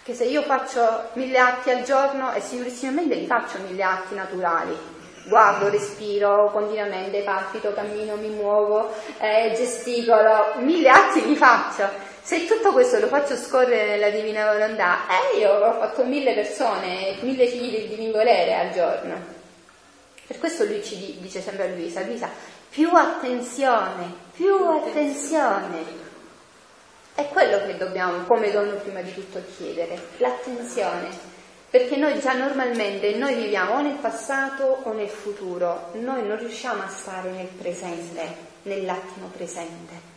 Che 0.02 0.14
se 0.14 0.24
io 0.24 0.42
faccio 0.42 1.10
mille 1.12 1.38
atti 1.38 1.70
al 1.70 1.82
giorno 1.82 2.32
e 2.32 2.40
sicuramente 2.40 3.14
li 3.14 3.26
faccio 3.26 3.58
mille 3.58 3.82
atti 3.82 4.14
naturali, 4.14 4.76
guardo, 5.24 5.68
respiro 5.70 6.50
continuamente, 6.50 7.22
palpito, 7.22 7.72
cammino, 7.72 8.16
mi 8.16 8.28
muovo, 8.28 8.92
eh, 9.18 9.52
gesticolo, 9.56 10.54
mille 10.56 10.88
atti 10.88 11.24
li 11.24 11.36
faccio. 11.36 11.88
Se 12.20 12.46
tutto 12.46 12.72
questo 12.72 12.98
lo 12.98 13.06
faccio 13.06 13.36
scorrere 13.36 13.90
nella 13.90 14.10
divina 14.10 14.52
volontà, 14.52 15.00
eh, 15.08 15.38
io 15.38 15.52
ho 15.52 15.72
fatto 15.78 16.04
mille 16.04 16.34
persone, 16.34 17.16
mille 17.20 17.46
figli 17.46 17.70
del 17.70 17.88
divin 17.88 18.12
volere 18.12 18.54
al 18.54 18.70
giorno. 18.72 19.14
Per 20.26 20.38
questo 20.38 20.64
lui 20.64 20.82
ci 20.82 21.18
dice 21.20 21.40
sempre 21.40 21.64
a 21.64 21.74
Luisa, 21.74 22.02
Luisa, 22.02 22.28
più 22.68 22.90
attenzione, 22.94 24.12
più 24.34 24.54
attenzione. 24.54 26.10
È 27.14 27.28
quello 27.28 27.58
che 27.66 27.76
dobbiamo, 27.76 28.24
come 28.24 28.50
donne, 28.50 28.74
prima 28.74 29.00
di 29.00 29.12
tutto 29.12 29.42
chiedere, 29.56 30.00
l'attenzione. 30.16 31.30
Perché 31.68 31.96
noi 31.96 32.20
già 32.20 32.34
normalmente 32.34 33.14
noi 33.14 33.34
viviamo 33.34 33.74
o 33.74 33.80
nel 33.80 33.96
passato 33.96 34.80
o 34.82 34.92
nel 34.92 35.08
futuro, 35.08 35.90
noi 35.92 36.26
non 36.26 36.38
riusciamo 36.38 36.82
a 36.82 36.88
stare 36.88 37.30
nel 37.30 37.46
presente, 37.46 38.20
nell'attimo 38.62 39.28
presente. 39.34 40.10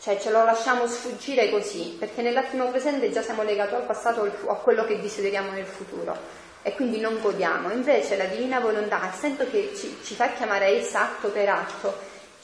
Cioè 0.00 0.18
ce 0.20 0.30
lo 0.30 0.44
lasciamo 0.44 0.86
sfuggire 0.86 1.50
così, 1.50 1.96
perché 1.98 2.22
nell'attimo 2.22 2.68
presente 2.70 3.10
già 3.10 3.22
siamo 3.22 3.42
legati 3.42 3.74
al 3.74 3.86
passato 3.86 4.30
o 4.44 4.50
a 4.50 4.56
quello 4.56 4.84
che 4.84 5.00
desideriamo 5.00 5.52
nel 5.52 5.64
futuro 5.64 6.44
e 6.66 6.74
quindi 6.74 6.98
non 6.98 7.20
godiamo. 7.20 7.70
Invece 7.70 8.16
la 8.16 8.24
divina 8.24 8.58
volontà, 8.58 9.08
essendo 9.08 9.48
che 9.48 9.72
ci, 9.76 9.98
ci 10.02 10.14
fa 10.14 10.32
chiamare 10.32 10.66
essa 10.66 11.02
atto 11.02 11.28
per 11.28 11.48
atto, 11.48 11.96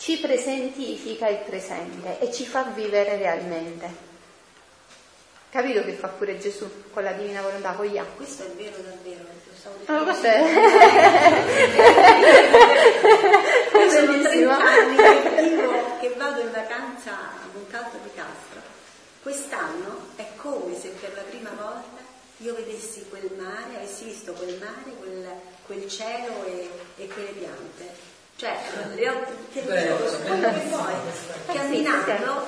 ci 0.02 0.18
presentifica 0.18 1.28
il 1.28 1.38
presente 1.46 2.18
e 2.18 2.32
ci 2.32 2.44
fa 2.44 2.64
vivere 2.74 3.16
realmente. 3.18 4.10
Capito 5.48 5.84
che 5.84 5.92
fa 5.92 6.08
pure 6.08 6.40
Gesù 6.40 6.90
con 6.90 7.04
la 7.04 7.12
divina 7.12 7.40
volontà, 7.40 7.70
con 7.74 7.86
Yah? 7.86 8.04
Questo 8.16 8.42
è 8.42 8.48
vero 8.56 8.78
davvero, 8.78 9.22
lo 9.22 9.92
No, 9.92 10.02
questo 10.02 10.26
è... 10.26 10.42
questo 13.70 13.98
è 13.98 14.06
bellissimo. 14.06 14.56
30 14.56 14.64
anni 14.64 14.96
che 14.96 15.42
vivo, 15.48 15.98
che 16.00 16.14
vado 16.16 16.40
in 16.40 16.50
vacanza 16.50 17.12
a 17.12 17.46
Montalto 17.52 17.98
di 18.02 18.10
Castro. 18.12 18.60
Quest'anno 19.22 20.08
è 20.16 20.26
come 20.34 20.76
se 20.80 20.88
per 20.88 21.12
la 21.14 21.22
prima 21.22 21.50
volta 21.50 22.02
io 22.38 22.56
vedessi 22.56 23.06
quel 23.08 23.30
mare, 23.38 23.76
avessi 23.76 24.02
visto 24.02 24.32
quel 24.32 24.58
mare, 24.58 24.96
quel, 24.98 25.28
quel 25.64 25.88
cielo 25.88 26.44
e, 26.44 26.68
e 26.96 27.06
quelle 27.06 27.30
piante. 27.30 28.11
Cioè, 28.36 28.56
le 28.94 29.08
ho, 29.08 29.24
che 29.52 29.60
vuoi, 29.62 30.94
Eh 31.46 31.52
camminando, 31.52 32.44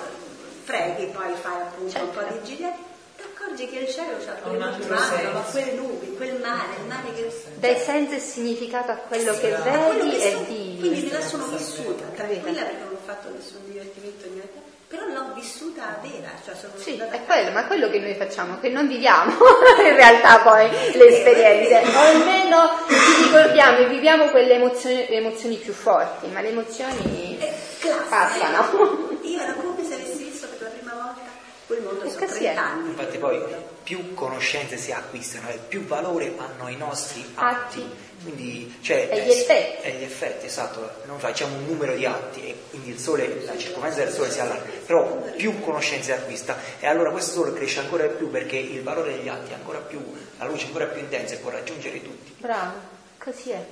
freghi, 0.65 1.07
poi 1.07 1.33
fai 1.41 1.61
appunto 1.61 1.99
un 1.99 2.11
po' 2.11 2.21
Certo. 2.21 2.35
di 2.35 2.45
giri, 2.45 2.73
ti 3.17 3.23
accorgi 3.23 3.69
che 3.69 3.79
il 3.79 3.89
cielo 3.89 4.17
ha 4.17 4.33
Ha 4.43 4.49
un 4.49 4.77
quel 4.77 4.89
mare, 4.89 5.31
quelle 5.53 5.73
nubi, 5.75 6.15
quel 6.17 6.41
mare, 6.41 6.75
il 6.81 6.87
mare 6.87 7.13
che 7.15 7.33
Dai 7.57 7.79
senso 7.79 8.15
e 8.15 8.19
significato 8.19 8.91
a 8.91 8.97
quello 8.97 9.39
che 9.39 9.55
a 9.55 9.61
quello 9.61 10.05
vedi 10.05 10.17
che 10.17 10.31
e 10.31 10.45
vivi. 10.47 10.79
Quindi 10.81 11.07
me 11.07 11.13
la 11.13 11.21
sono 11.21 11.47
vissuta, 11.47 12.05
tranquilla 12.07 12.63
perché 12.63 12.79
non 12.83 12.93
ho 12.95 12.99
fatto 13.05 13.29
nessun 13.31 13.61
divertimento 13.67 14.27
niente, 14.31 14.64
però 14.95 15.07
l'ho 15.13 15.33
vissuta 15.35 15.99
vera, 16.01 16.31
cioè 16.45 16.55
sono 16.55 16.73
Sì, 16.77 16.97
è 16.97 17.25
quello, 17.25 17.51
ma 17.51 17.65
è 17.65 17.67
quello 17.67 17.91
che 17.91 17.99
noi 17.99 18.15
facciamo, 18.15 18.59
che 18.61 18.69
non 18.69 18.87
viviamo 18.87 19.33
in 19.85 19.95
realtà 19.95 20.39
poi 20.41 20.69
le 20.71 21.07
esperienze, 21.07 21.83
o 21.95 22.01
almeno 22.01 22.79
ci 22.89 23.25
ricordiamo 23.25 23.79
e 23.79 23.89
viviamo 23.89 24.27
quelle 24.27 24.55
emozioni, 24.55 25.07
le 25.09 25.17
emozioni 25.17 25.57
più 25.57 25.73
forti, 25.73 26.27
ma 26.29 26.41
le 26.41 26.49
emozioni 26.49 27.39
classica. 27.81 28.05
passano. 28.09 29.19
Io 29.23 29.41
era 29.41 29.53
come 29.53 29.85
se 29.85 29.95
avessi 29.95 30.25
visto 30.25 30.47
per 30.49 30.63
la 30.63 30.69
prima 30.69 30.93
volta 30.93 31.23
quel 31.67 31.83
mondo, 31.83 32.09
sono 32.09 32.27
così 32.27 32.45
è. 32.45 32.53
30 32.53 32.63
anni. 32.63 32.89
Infatti 32.89 33.19
poi 33.19 33.43
più 33.83 34.15
conoscenze 34.15 34.77
si 34.77 34.93
acquistano 34.93 35.49
e 35.49 35.59
più 35.69 35.85
valore 35.85 36.35
hanno 36.37 36.69
i 36.69 36.77
nostri 36.77 37.25
atti. 37.35 37.81
Atti. 37.81 37.91
Quindi, 38.25 38.79
cioè, 38.81 39.09
E 39.13 39.23
gli 39.23 39.29
eh, 39.29 39.41
effetti. 39.41 39.87
E 39.87 39.91
gli 39.93 40.03
effetti, 40.03 40.47
esatto. 40.47 41.03
Non 41.05 41.19
facciamo 41.19 41.57
un 41.57 41.67
numero 41.67 41.95
di 41.95 42.07
atti 42.07 42.49
e 42.49 42.57
quindi 42.71 42.91
il 42.91 42.99
sole, 42.99 43.45
la 43.45 43.57
circoferenza 43.57 44.03
del 44.03 44.13
sole 44.13 44.31
si 44.31 44.41
allarga. 44.41 44.71
Però 44.87 45.23
più 45.37 45.61
conoscenze 45.61 46.15
acquista 46.15 46.57
e 46.81 46.87
allora 46.87 47.11
questo 47.11 47.33
sole 47.33 47.53
cresce 47.53 47.81
ancora 47.81 48.07
di 48.07 48.15
più 48.15 48.31
perché 48.31 48.57
il 48.57 48.83
valore 48.83 49.13
degli 49.13 49.29
atti 49.29 49.53
è 49.53 49.55
ancora 49.55 49.79
più, 49.79 50.01
la 50.39 50.47
luce 50.47 50.65
è 50.65 50.67
ancora 50.69 50.87
più 50.87 51.01
intensa 51.01 51.35
e 51.35 51.37
può 51.37 51.51
raggiungere 51.51 52.03
tutti. 52.03 52.35
Bravo, 52.39 52.73
così 53.19 53.51
è. 53.51 53.65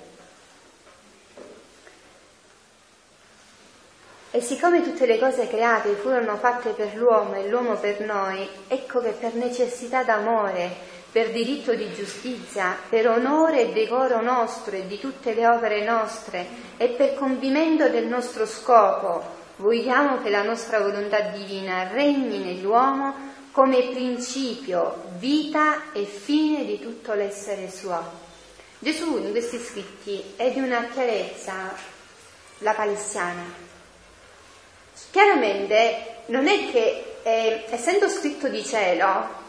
E 4.34 4.40
siccome 4.40 4.82
tutte 4.82 5.04
le 5.04 5.18
cose 5.18 5.46
create 5.46 5.92
furono 5.94 6.36
fatte 6.36 6.70
per 6.70 6.94
l'uomo 6.94 7.34
e 7.34 7.48
l'uomo 7.48 7.76
per 7.76 8.00
noi, 8.00 8.48
ecco 8.68 9.00
che 9.00 9.10
per 9.10 9.34
necessità 9.34 10.02
d'amore, 10.04 10.91
per 11.12 11.30
diritto 11.30 11.74
di 11.74 11.92
giustizia, 11.92 12.74
per 12.88 13.06
onore 13.06 13.60
e 13.60 13.72
decoro 13.72 14.22
nostro 14.22 14.74
e 14.74 14.86
di 14.86 14.98
tutte 14.98 15.34
le 15.34 15.46
opere 15.46 15.84
nostre 15.84 16.46
e 16.78 16.88
per 16.88 17.14
compimento 17.14 17.90
del 17.90 18.06
nostro 18.06 18.46
scopo, 18.46 19.22
vogliamo 19.56 20.22
che 20.22 20.30
la 20.30 20.42
nostra 20.42 20.80
volontà 20.80 21.20
divina 21.20 21.88
regni 21.92 22.38
nell'uomo 22.38 23.30
come 23.52 23.90
principio, 23.90 25.04
vita 25.18 25.92
e 25.92 26.04
fine 26.06 26.64
di 26.64 26.80
tutto 26.80 27.12
l'essere 27.12 27.70
suo. 27.70 28.20
Gesù 28.78 29.18
in 29.18 29.30
questi 29.32 29.58
scritti 29.58 30.32
è 30.36 30.50
di 30.50 30.60
una 30.60 30.86
chiarezza 30.86 31.74
la 32.58 32.72
palestiana. 32.72 33.44
Chiaramente 35.10 36.22
non 36.26 36.48
è 36.48 36.70
che, 36.70 37.18
eh, 37.22 37.66
essendo 37.68 38.08
scritto 38.08 38.48
di 38.48 38.64
cielo, 38.64 39.40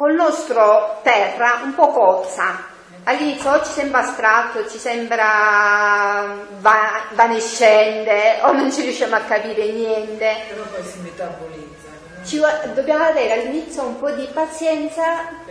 col 0.00 0.14
nostro 0.14 1.00
terra 1.02 1.60
un 1.62 1.74
po' 1.74 1.88
cozza. 1.88 2.68
All'inizio 3.04 3.50
o 3.50 3.62
ci 3.62 3.70
sembra 3.70 3.98
astratto, 3.98 4.66
ci 4.66 4.78
sembra 4.78 6.36
va- 6.58 7.02
vanescente, 7.10 8.38
o 8.44 8.52
non 8.52 8.72
ci 8.72 8.80
riusciamo 8.80 9.16
a 9.16 9.20
capire 9.20 9.66
niente. 9.66 10.36
Però 10.48 10.62
poi 10.62 10.82
si 10.84 11.00
metabolizza. 11.00 11.88
no? 12.16 12.24
Ci 12.24 12.40
dobbiamo 12.72 13.04
avere 13.04 13.42
all'inizio 13.42 13.82
un 13.82 13.98
po' 13.98 14.10
di 14.12 14.26
pazienza 14.32 15.02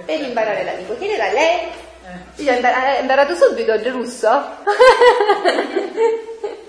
per 0.03 0.19
imparare 0.19 0.63
la 0.63 0.71
lingua. 0.71 0.95
Chiedere 0.95 1.29
a 1.29 1.31
lei, 1.31 1.59
Eh. 2.37 2.41
Io 2.41 2.51
ho 2.51 2.55
imparato 3.01 3.35
subito 3.35 3.71
il 3.73 3.85
russo? 3.91 4.29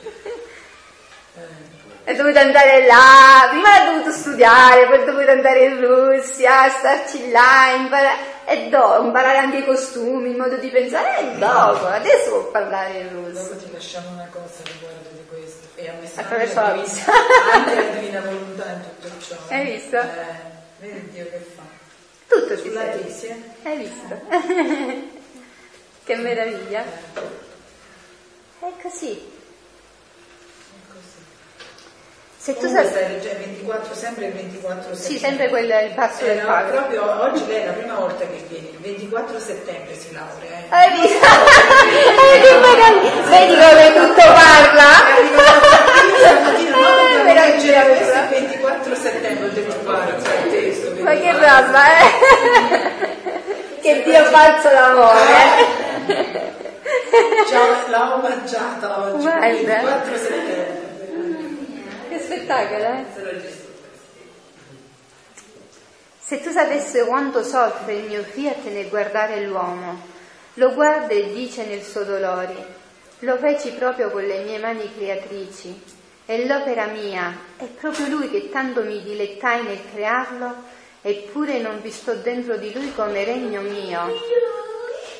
E 2.11 2.15
dovuto 2.17 2.41
andare 2.41 2.87
là, 2.87 3.47
prima 3.51 3.73
hai 3.73 3.93
dovuto 3.93 4.11
studiare, 4.11 4.87
poi 4.87 5.05
dovuto 5.05 5.31
andare 5.31 5.65
in 5.67 5.81
Russia, 5.81 6.69
starci 6.69 7.31
là, 7.31 7.73
imparare, 7.77 8.19
e 8.47 8.69
dopo, 8.69 9.05
imparare 9.05 9.39
anche 9.39 9.59
i 9.59 9.65
costumi, 9.65 10.31
il 10.31 10.37
modo 10.37 10.57
di 10.57 10.71
pensare, 10.71 11.21
e 11.21 11.39
dopo, 11.39 11.87
adesso 11.87 12.31
può 12.31 12.51
parlare 12.51 12.99
il 12.99 13.11
russo. 13.11 13.45
Dopo 13.45 13.57
ti 13.59 13.71
lasciamo 13.73 14.11
una 14.11 14.27
cosa 14.29 14.61
riguardo 14.65 15.09
di 15.13 15.25
questo. 15.29 15.69
E 15.77 15.89
a 15.89 15.93
me 16.01 16.11
Attraverso 16.13 16.61
la 16.61 16.73
vista. 16.73 17.13
Anche 17.53 17.75
la 17.77 17.83
divina 17.83 18.21
volontà 18.23 18.73
in 18.73 18.81
tutto 18.99 19.09
ciò. 19.25 19.37
Hai 19.49 19.65
visto? 19.67 19.97
Eh, 19.97 20.35
vedi 20.81 21.11
Dio 21.13 21.25
che 21.31 21.47
fa. 21.55 21.63
Tutto 22.27 22.57
ti 22.57 22.69
Sulla 22.69 22.81
serve. 22.81 23.05
tesi, 23.05 23.27
eh? 23.27 23.43
Hai 23.63 23.77
visto? 23.77 24.21
che 26.03 26.17
meraviglia. 26.17 26.83
È 28.59 28.73
così. 28.83 29.13
È 29.13 30.93
così. 30.93 31.19
Se 32.43 32.57
tu 32.57 32.66
sai... 32.68 32.86
stai 32.86 33.07
leggendo 33.09 33.45
24, 33.45 33.95
sempre 33.95 34.26
il 34.26 34.32
24 34.32 34.95
settembre. 34.95 34.97
Sì, 35.05 35.18
sempre 35.18 35.49
quel 35.51 35.68
il 35.68 35.93
passo 35.95 36.24
del 36.24 36.38
Eh, 36.38 36.41
no, 36.41 36.47
padre. 36.47 36.70
proprio 36.72 37.22
oggi 37.22 37.47
lei 37.47 37.62
è 37.62 37.66
la 37.66 37.72
prima 37.72 37.95
volta 37.97 38.24
che 38.24 38.43
viene, 38.49 38.68
il 38.70 38.78
24 38.80 39.38
settembre 39.38 39.95
si 39.95 40.09
laurea. 40.14 40.49
Eh. 40.49 40.64
Hai 40.70 40.91
visto? 41.01 41.26
Eh, 42.20 42.41
che 42.41 42.53
meraviglia. 42.57 43.28
Vedi 43.28 43.55
come 43.55 43.93
tutto 43.93 44.22
parla? 44.32 44.91
Stamattina 46.16 46.76
no, 46.76 46.86
Eh, 47.11 47.16
dobbiamo 47.18 47.41
leggere 47.47 47.97
questa. 47.97 48.22
il 48.22 48.28
24 48.28 48.95
settembre, 48.95 49.45
ho 49.47 49.51
detto 49.53 49.76
guarda, 49.82 50.12
il 50.16 50.51
testo. 50.51 51.03
Ma 51.03 51.11
che 51.11 51.20
24. 51.32 51.66
roba, 51.66 51.82
eh? 51.99 52.09
Che 53.80 54.03
Dio 54.03 54.24
falso 54.24 54.70
l'amore. 54.70 55.18
Già 57.49 57.59
l'ho 57.86 58.16
mangiata 58.22 58.99
oggi, 58.99 59.26
il 59.26 59.64
24 59.66 60.16
settembre. 60.16 60.70
Spettacolo, 62.31 62.85
eh? 62.85 63.05
Se 66.20 66.41
tu 66.41 66.53
sapessi 66.53 67.01
quanto 67.01 67.43
soffre 67.43 67.95
il 67.95 68.05
mio 68.07 68.22
fiat 68.22 68.66
nel 68.66 68.89
guardare 68.89 69.41
l'uomo, 69.41 70.01
lo 70.55 70.72
guarda 70.72 71.12
e 71.12 71.33
dice 71.33 71.64
nel 71.64 71.83
suo 71.83 72.05
dolore, 72.05 72.55
lo 73.18 73.37
feci 73.37 73.72
proprio 73.72 74.11
con 74.11 74.22
le 74.22 74.45
mie 74.45 74.61
mani 74.61 74.89
creatrici, 74.95 75.83
è 76.24 76.47
l'opera 76.47 76.87
mia, 76.87 77.37
è 77.57 77.64
proprio 77.64 78.07
lui 78.07 78.31
che 78.31 78.49
tanto 78.49 78.85
mi 78.85 79.03
dilettai 79.03 79.64
nel 79.64 79.81
crearlo, 79.93 80.55
eppure 81.03 81.59
non 81.59 81.81
vi 81.83 81.91
sto 81.91 82.14
dentro 82.14 82.57
di 82.59 82.72
lui 82.72 82.95
come 82.95 83.24
regno 83.24 83.61
mio. 83.61 84.07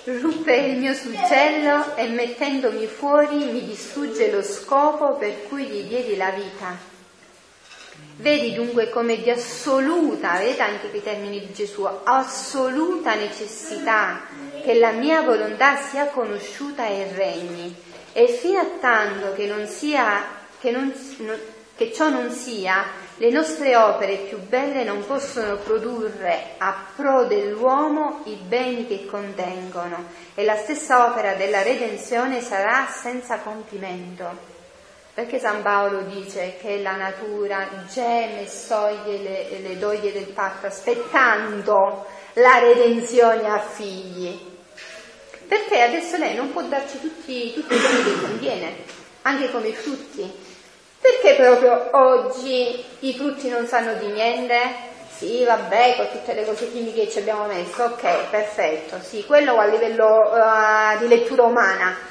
Ruppe 0.05 0.55
il 0.55 0.79
mio 0.79 0.95
suggello 0.95 1.97
e 1.97 2.07
mettendomi 2.07 2.87
fuori 2.87 3.47
mi 3.47 3.65
distrugge 3.65 4.31
lo 4.31 4.43
scopo 4.43 5.17
per 5.17 5.49
cui 5.49 5.65
gli 5.65 5.89
diedi 5.89 6.17
la 6.17 6.31
vita. 6.31 6.90
Vedi 8.21 8.53
dunque 8.53 8.91
come 8.91 9.17
di 9.17 9.31
assoluta, 9.31 10.37
vedete 10.37 10.61
anche 10.61 10.91
i 10.93 11.03
termini 11.03 11.41
di 11.41 11.55
Gesù, 11.55 11.89
assoluta 12.05 13.15
necessità 13.15 14.21
che 14.63 14.75
la 14.75 14.91
mia 14.91 15.23
volontà 15.23 15.77
sia 15.77 16.09
conosciuta 16.09 16.87
e 16.87 17.11
regni. 17.15 17.75
E 18.13 18.29
fino 18.29 18.61
a 18.61 18.67
tanto 18.79 19.33
che, 19.33 19.47
non 19.47 19.67
sia, 19.67 20.23
che, 20.61 20.71
non, 20.71 20.93
che 21.75 21.93
ciò 21.95 22.11
non 22.11 22.31
sia, 22.31 22.85
le 23.17 23.31
nostre 23.31 23.75
opere 23.75 24.17
più 24.17 24.39
belle 24.39 24.85
non 24.85 25.07
possono 25.07 25.57
produrre 25.57 26.57
a 26.59 26.77
pro 26.95 27.25
dell'uomo 27.25 28.21
i 28.25 28.35
beni 28.35 28.87
che 28.87 29.07
contengono 29.07 30.09
e 30.35 30.45
la 30.45 30.57
stessa 30.57 31.07
opera 31.07 31.33
della 31.37 31.63
redenzione 31.63 32.43
sarà 32.43 32.87
senza 32.87 33.39
compimento. 33.39 34.50
Perché 35.21 35.39
San 35.39 35.61
Paolo 35.61 36.01
dice 36.01 36.57
che 36.59 36.81
la 36.81 36.97
natura 36.97 37.69
geme 37.93 38.49
soglie 38.49 39.19
le, 39.19 39.59
le 39.61 39.79
doglie 39.79 40.13
del 40.13 40.29
patto 40.29 40.67
aspettando 40.67 42.07
la 42.33 42.59
redenzione 42.59 43.47
a 43.47 43.59
figli? 43.59 44.35
Perché 45.47 45.83
adesso 45.83 46.17
lei 46.17 46.35
non 46.35 46.51
può 46.53 46.63
darci 46.63 47.01
tutti, 47.01 47.53
tutti 47.53 47.75
i 47.75 47.79
beni 47.79 48.03
che 48.03 48.19
conviene, 48.19 48.77
anche 49.21 49.51
come 49.51 49.75
frutti. 49.75 50.33
Perché 50.99 51.35
proprio 51.35 51.91
oggi 51.93 52.83
i 53.01 53.13
frutti 53.13 53.51
non 53.51 53.67
sanno 53.67 53.93
di 53.97 54.07
niente? 54.07 54.59
Sì, 55.15 55.45
vabbè, 55.45 55.97
con 55.97 56.09
tutte 56.13 56.33
le 56.33 56.47
cose 56.47 56.73
chimiche 56.73 57.05
che 57.05 57.11
ci 57.11 57.19
abbiamo 57.19 57.45
messo, 57.45 57.83
ok, 57.83 58.31
perfetto, 58.31 58.97
sì, 59.03 59.27
quello 59.27 59.59
a 59.59 59.67
livello 59.67 60.31
uh, 60.33 60.99
di 60.99 61.09
lettura 61.09 61.43
umana. 61.43 62.10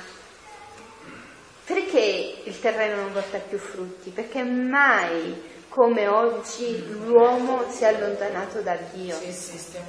Perché 1.70 2.42
il 2.46 2.60
terreno 2.60 2.96
non 2.96 3.12
porta 3.12 3.38
più 3.38 3.60
frutti? 3.60 4.10
Perché 4.10 4.42
mai 4.42 5.40
come 5.70 6.08
oggi 6.08 6.84
l'uomo 7.06 7.70
si 7.70 7.84
è 7.84 7.94
allontanato 7.94 8.62
da 8.62 8.76
Dio. 8.92 9.16
Sì, 9.20 9.32
sì, 9.32 9.58
stiamo 9.60 9.88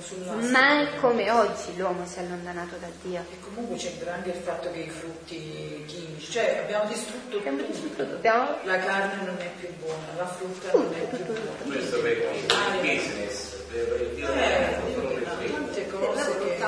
Mai 0.51 0.95
come 1.01 1.31
oggi 1.31 1.74
l'uomo 1.78 2.05
si 2.05 2.18
è 2.18 2.20
allontanato 2.20 2.76
da 2.78 2.89
Dio. 3.01 3.20
E 3.20 3.41
comunque 3.43 3.76
c'entra 3.76 4.12
anche 4.12 4.28
il 4.28 4.43
fatto 4.43 4.70
che 4.70 4.81
i 4.81 4.91
frutti 4.91 5.83
chimici, 5.87 6.31
cioè 6.33 6.61
abbiamo 6.64 6.87
distrutto 6.87 7.39
abbiamo 7.39 7.57
tutto. 7.61 7.72
Distrutto, 7.72 8.03
abbiamo... 8.03 8.59
La 8.64 8.78
carne 8.78 9.24
non 9.24 9.37
è 9.39 9.51
più 9.59 9.68
buona, 9.78 10.05
la 10.18 10.26
frutta 10.26 10.72
non 10.76 10.93
è 10.93 11.16
più 11.16 11.24
buona. 11.24 11.51
Questo 11.64 12.01
per 12.03 12.16
il 12.18 12.81
business, 12.83 13.55
per 13.72 14.11
il 14.16 14.22
eh, 14.22 15.51
tante 15.51 15.87
cose 15.89 16.39
che... 16.41 16.59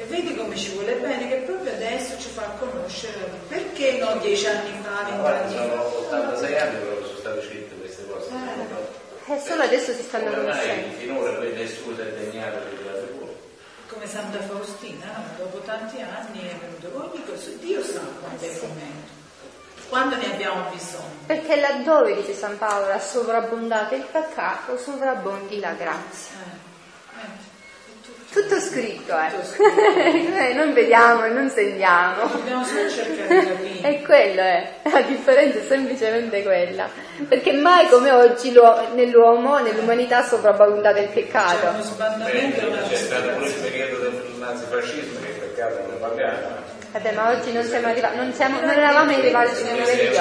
E 0.00 0.04
vedi 0.06 0.34
come 0.34 0.56
ci 0.56 0.72
vuole 0.72 0.94
bene 0.94 1.28
che 1.28 1.36
proprio 1.44 1.72
adesso 1.72 2.18
ci 2.18 2.30
fa 2.30 2.56
conoscere 2.58 3.18
perché 3.48 3.98
non 3.98 4.18
dieci 4.20 4.46
anni 4.46 4.80
fa, 4.82 5.04
vent'anni 5.04 5.54
fa. 5.54 5.62
Sono 5.66 5.98
86 6.06 6.56
anni 6.56 6.78
che 6.78 7.04
sono 7.04 7.18
state 7.18 7.42
scritte 7.42 7.74
queste 7.74 8.06
cose. 8.06 8.30
Eh, 8.30 9.38
solo 9.44 9.62
adesso 9.62 9.92
si 9.92 10.02
stanno 10.02 10.32
conoscendo. 10.32 10.96
Finora 10.96 11.32
poi 11.34 11.52
nessuno 11.52 11.98
è 11.98 12.06
degnato 12.12 12.58
di 12.70 12.76
tirare 12.78 13.08
fuori. 13.14 13.36
Come 13.88 14.06
Santa 14.06 14.40
Faustina, 14.40 15.04
no? 15.04 15.44
dopo 15.44 15.58
tanti 15.58 16.00
anni 16.00 16.48
è 16.48 16.54
venuto 16.56 17.10
ogni 17.12 17.22
cosa, 17.26 17.50
Dio 17.60 17.84
sa 17.84 18.00
quando 18.20 18.42
è 18.42 18.48
il 18.48 18.58
momento. 18.62 19.18
Quando 19.90 20.16
ne 20.16 20.32
abbiamo 20.32 20.70
bisogno? 20.70 21.26
Perché 21.26 21.56
laddove, 21.56 22.14
dice 22.14 22.32
San 22.32 22.56
Paolo, 22.56 22.90
ha 22.90 22.98
sovrabbondato 22.98 23.94
il 23.96 24.06
peccato, 24.10 24.78
sovrabbondi 24.78 25.60
la 25.60 25.72
grazia. 25.72 26.49
Eh. 28.30 28.32
Tutto 28.32 28.60
scritto, 28.60 29.12
eh. 29.12 29.30
Tutto 29.30 29.44
scritto. 29.44 30.30
Noi 30.30 30.54
non 30.54 30.72
vediamo 30.72 31.24
e 31.24 31.30
non 31.30 31.50
sentiamo. 31.50 32.26
Dobbiamo 32.26 32.64
solo 32.64 32.88
cercare 32.88 33.40
di 33.40 33.46
capire. 33.46 33.88
E 33.88 34.02
quello 34.02 34.40
è, 34.40 34.72
la 34.84 35.00
differenza 35.02 35.58
è 35.58 35.62
semplicemente 35.62 36.42
quella. 36.42 36.88
Perché 37.28 37.52
mai 37.52 37.88
come 37.88 38.10
oggi 38.12 38.52
nell'uomo, 38.94 39.58
nell'umanità 39.58 40.22
sopravvalutato 40.22 41.00
il 41.00 41.08
peccato. 41.08 41.58
C'è 41.58 41.68
uno 41.68 41.82
sbandamento. 41.82 42.66
C'è 42.88 42.96
stato 42.96 43.28
pure 43.30 43.46
il 43.46 43.54
periodo 43.54 43.98
del 43.98 44.22
nazifascismo 44.38 45.20
che 45.20 45.28
il 45.28 45.34
peccato 45.34 45.74
non 45.88 45.98
parliamo. 45.98 46.38
Vabbè, 46.92 47.12
ma 47.12 47.30
oggi 47.30 47.52
non 47.52 47.64
siamo 47.64 47.86
arrivati, 47.86 48.16
non, 48.16 48.32
siamo, 48.32 48.60
non 48.60 48.70
eravamo 48.70 49.12
arrivati 49.12 49.62
nel 49.62 49.80
oggi. 49.80 50.18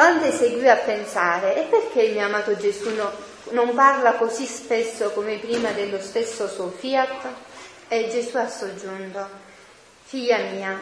Onde 0.00 0.30
seguì 0.30 0.68
a 0.68 0.76
pensare, 0.76 1.56
e 1.56 1.62
perché 1.62 2.02
il 2.02 2.14
mio 2.14 2.24
amato 2.24 2.56
Gesù 2.56 2.94
no, 2.94 3.12
non 3.50 3.74
parla 3.74 4.14
così 4.14 4.46
spesso 4.46 5.10
come 5.10 5.38
prima 5.38 5.70
dello 5.70 6.00
stesso 6.00 6.48
suo 6.48 6.70
fiat? 6.70 7.26
E 7.88 8.08
Gesù 8.10 8.36
ha 8.36 8.48
soggiunto, 8.48 9.26
figlia 10.04 10.38
mia, 10.38 10.80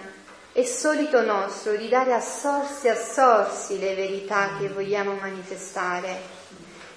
è 0.53 0.65
solito 0.65 1.23
nostro 1.23 1.77
di 1.77 1.89
dare 1.89 2.13
a 2.13 2.21
sorsi 2.21 2.89
a 2.89 2.97
sorsi 2.97 3.79
le 3.79 3.95
verità 3.95 4.57
che 4.59 4.69
vogliamo 4.69 5.15
manifestare, 5.21 6.19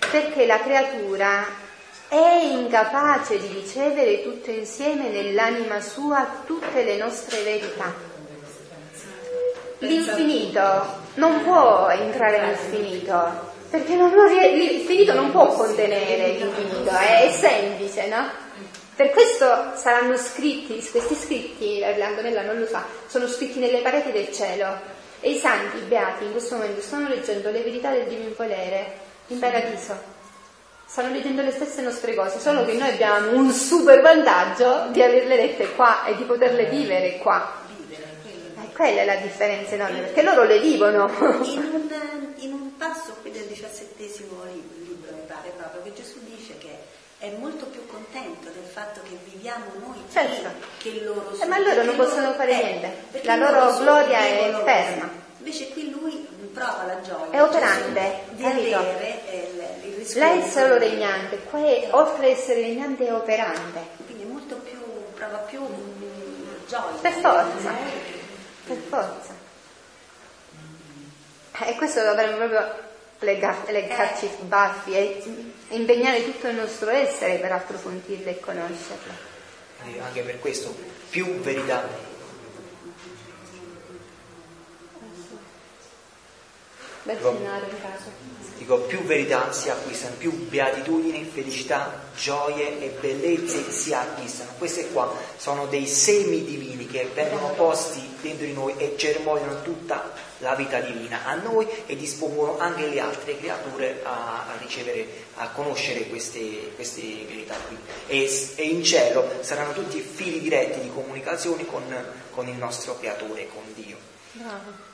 perché 0.09 0.45
la 0.45 0.59
creatura 0.59 1.45
è 2.07 2.39
incapace 2.41 3.37
di 3.37 3.47
ricevere 3.47 4.23
tutto 4.23 4.49
insieme 4.49 5.09
nell'anima 5.09 5.79
sua 5.79 6.41
tutte 6.45 6.83
le 6.83 6.97
nostre 6.97 7.43
verità. 7.43 7.93
L'infinito 9.79 10.97
non 11.15 11.43
può 11.43 11.87
entrare 11.89 12.41
nel 12.41 12.55
finito, 12.55 13.48
perché 13.69 13.95
non, 13.95 14.11
non, 14.11 14.27
l'infinito 14.27 15.13
non 15.13 15.31
può 15.31 15.47
contenere 15.47 16.33
l'infinito, 16.33 16.89
è, 16.89 17.31
semplice, 17.37 18.07
no? 18.07 18.47
Per 18.95 19.11
questo 19.11 19.73
saranno 19.75 20.17
scritti, 20.17 20.85
questi 20.91 21.15
scritti, 21.15 21.79
l'Antonella 21.79 22.41
non 22.41 22.59
lo 22.59 22.65
sa, 22.65 22.83
sono 23.07 23.27
scritti 23.27 23.59
nelle 23.59 23.79
pareti 23.79 24.11
del 24.11 24.31
cielo 24.33 24.97
e 25.21 25.31
i 25.31 25.37
santi, 25.37 25.77
i 25.77 25.87
beati, 25.87 26.25
in 26.25 26.31
questo 26.31 26.55
momento 26.55 26.81
stanno 26.81 27.07
leggendo 27.07 27.49
le 27.51 27.61
verità 27.61 27.91
del 27.91 28.07
divino 28.07 28.33
volere 28.35 29.07
in 29.27 29.39
paradiso. 29.39 30.17
Stanno 30.85 31.13
leggendo 31.13 31.43
le 31.43 31.51
stesse 31.51 31.81
nostre 31.81 32.15
cose, 32.15 32.39
solo 32.39 32.65
che 32.65 32.73
noi 32.73 32.89
abbiamo 32.89 33.31
un 33.37 33.51
super 33.51 34.01
vantaggio 34.01 34.87
di 34.89 35.03
averle 35.03 35.35
lette 35.35 35.71
qua 35.75 36.05
e 36.05 36.15
di 36.15 36.23
poterle 36.23 36.65
vivere 36.65 37.17
qua. 37.17 37.67
Eh, 38.79 38.85
quella 38.85 39.01
è 39.01 39.05
la 39.05 39.15
differenza 39.15 39.75
enorme, 39.75 39.99
perché 39.99 40.21
loro 40.21 40.43
le 40.43 40.59
vivono. 40.59 41.09
In 41.43 41.69
un, 41.73 42.33
in 42.37 42.53
un 42.53 42.77
passo 42.77 43.17
qui 43.21 43.31
del 43.31 43.45
diciassettesimo 43.45 44.43
libro, 44.53 45.11
mi 45.13 45.21
pare 45.27 45.51
proprio, 45.55 45.81
che 45.83 45.93
Gesù 45.93 46.19
dice 46.23 46.57
che 46.57 46.97
è 47.19 47.29
molto 47.37 47.65
più 47.65 47.85
contento 47.87 48.49
del 48.49 48.63
fatto 48.63 49.01
che 49.03 49.17
viviamo 49.29 49.65
noi 49.85 49.97
certo. 50.09 50.49
che 50.77 51.01
loro 51.03 51.33
sono. 51.33 51.43
Eh, 51.43 51.47
ma 51.47 51.59
loro 51.59 51.83
non 51.83 51.95
possono 51.97 52.31
fare 52.33 52.51
eh, 52.51 52.63
niente, 52.63 53.21
la 53.23 53.35
loro 53.35 53.77
gloria 53.79 54.19
è 54.19 54.61
ferma. 54.63 55.27
Invece 55.39 55.69
qui 55.69 55.89
lui 55.89 56.27
prova 56.53 56.83
la 56.85 57.01
gioia. 57.01 57.31
È 57.31 57.41
operante, 57.41 58.23
di 58.31 58.45
avere 58.45 59.21
il, 59.31 59.89
il 59.89 59.95
riscontro. 59.95 60.29
Lei 60.29 60.41
è 60.41 60.49
solo 60.49 60.77
regnante, 60.77 61.39
qua 61.49 61.59
è, 61.59 61.89
oltre 61.91 62.31
ad 62.31 62.37
essere 62.37 62.61
regnante 62.61 63.07
è 63.07 63.13
operante. 63.13 63.79
Quindi 64.05 64.23
è 64.23 64.27
molto 64.27 64.55
più, 64.55 64.79
prova 65.15 65.37
più 65.39 65.61
gioia. 66.67 66.97
Per 67.01 67.11
forza, 67.13 68.18
per 68.73 68.77
forza. 68.87 69.33
E 71.65 71.75
questo 71.75 72.03
dovremmo 72.03 72.37
proprio 72.37 72.87
leggarci 73.19 74.25
i 74.25 74.43
baffi 74.43 74.93
e 74.93 75.23
impegnare 75.69 76.23
tutto 76.23 76.47
il 76.47 76.55
nostro 76.55 76.89
essere 76.89 77.37
per 77.37 77.51
approfondirlo 77.51 78.29
e 78.29 78.39
conoscerlo. 78.39 79.27
Anche 80.03 80.21
per 80.21 80.39
questo, 80.39 80.75
più 81.09 81.25
verità 81.39 82.07
Dico, 88.59 88.79
più 88.79 89.01
verità 89.03 89.53
si 89.53 89.69
acquistano, 89.69 90.15
più 90.17 90.49
beatitudini, 90.49 91.23
felicità, 91.23 92.07
gioie 92.13 92.81
e 92.81 92.89
bellezze 92.99 93.71
si 93.71 93.93
acquistano. 93.93 94.51
Queste 94.57 94.89
qua 94.89 95.15
sono 95.37 95.65
dei 95.67 95.87
semi 95.87 96.43
divini 96.43 96.85
che 96.85 97.09
vengono 97.13 97.53
posti 97.53 98.01
dentro 98.21 98.45
di 98.45 98.51
noi 98.51 98.73
e 98.75 98.95
germogliano 98.97 99.61
tutta 99.61 100.11
la 100.39 100.55
vita 100.55 100.81
divina 100.81 101.23
a 101.23 101.35
noi 101.35 101.65
e 101.85 101.95
dispongono 101.95 102.59
anche 102.59 102.87
le 102.87 102.99
altre 102.99 103.37
creature 103.37 104.01
a, 104.03 104.47
a 104.49 104.57
ricevere, 104.59 105.07
a 105.35 105.47
conoscere 105.51 106.07
queste, 106.07 106.73
queste 106.75 107.01
verità 107.01 107.55
qui. 107.65 107.77
E, 108.07 108.53
e, 108.55 108.63
in 108.63 108.83
cielo 108.83 109.25
saranno 109.39 109.71
tutti 109.71 110.01
fili 110.01 110.41
diretti 110.41 110.81
di 110.81 110.91
comunicazione 110.91 111.65
con, 111.65 111.83
con 112.31 112.45
il 112.49 112.55
nostro 112.55 112.99
creatore, 112.99 113.47
con 113.47 113.63
Dio. 113.73 113.95
Bravo. 114.33 114.88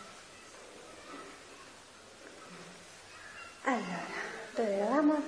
Allora, 3.67 4.05
dove 4.53 4.73
eravamo? 4.73 5.21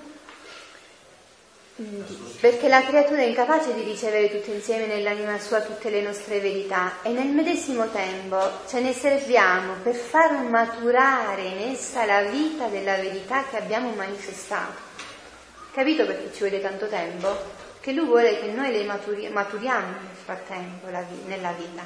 Perché 2.40 2.68
la 2.68 2.84
creatura 2.84 3.22
è 3.22 3.26
incapace 3.26 3.74
di 3.74 3.82
ricevere 3.82 4.30
tutto 4.30 4.52
insieme 4.52 4.86
nell'anima 4.86 5.40
sua 5.40 5.62
tutte 5.62 5.90
le 5.90 6.02
nostre 6.02 6.40
verità 6.40 7.02
e 7.02 7.10
nel 7.10 7.30
medesimo 7.30 7.90
tempo 7.90 8.38
ce 8.68 8.80
ne 8.82 8.94
serviamo 8.94 9.74
per 9.82 9.96
far 9.96 10.44
maturare 10.44 11.42
in 11.42 11.72
essa 11.72 12.06
la 12.06 12.22
vita 12.24 12.68
della 12.68 12.96
verità 12.98 13.44
che 13.46 13.58
abbiamo 13.58 13.90
manifestato. 13.94 14.86
Capito 15.72 16.06
perché 16.06 16.32
ci 16.32 16.42
vuole 16.42 16.62
tanto 16.62 16.88
tempo? 16.88 17.36
Che 17.80 17.92
lui 17.92 18.06
vuole 18.06 18.40
che 18.40 18.52
noi 18.52 18.72
le 18.72 18.84
maturi- 18.84 19.30
maturiamo 19.30 19.88
nel 19.88 20.16
frattempo 20.24 20.88
vi- 20.88 21.24
nella 21.26 21.54
vita. 21.54 21.82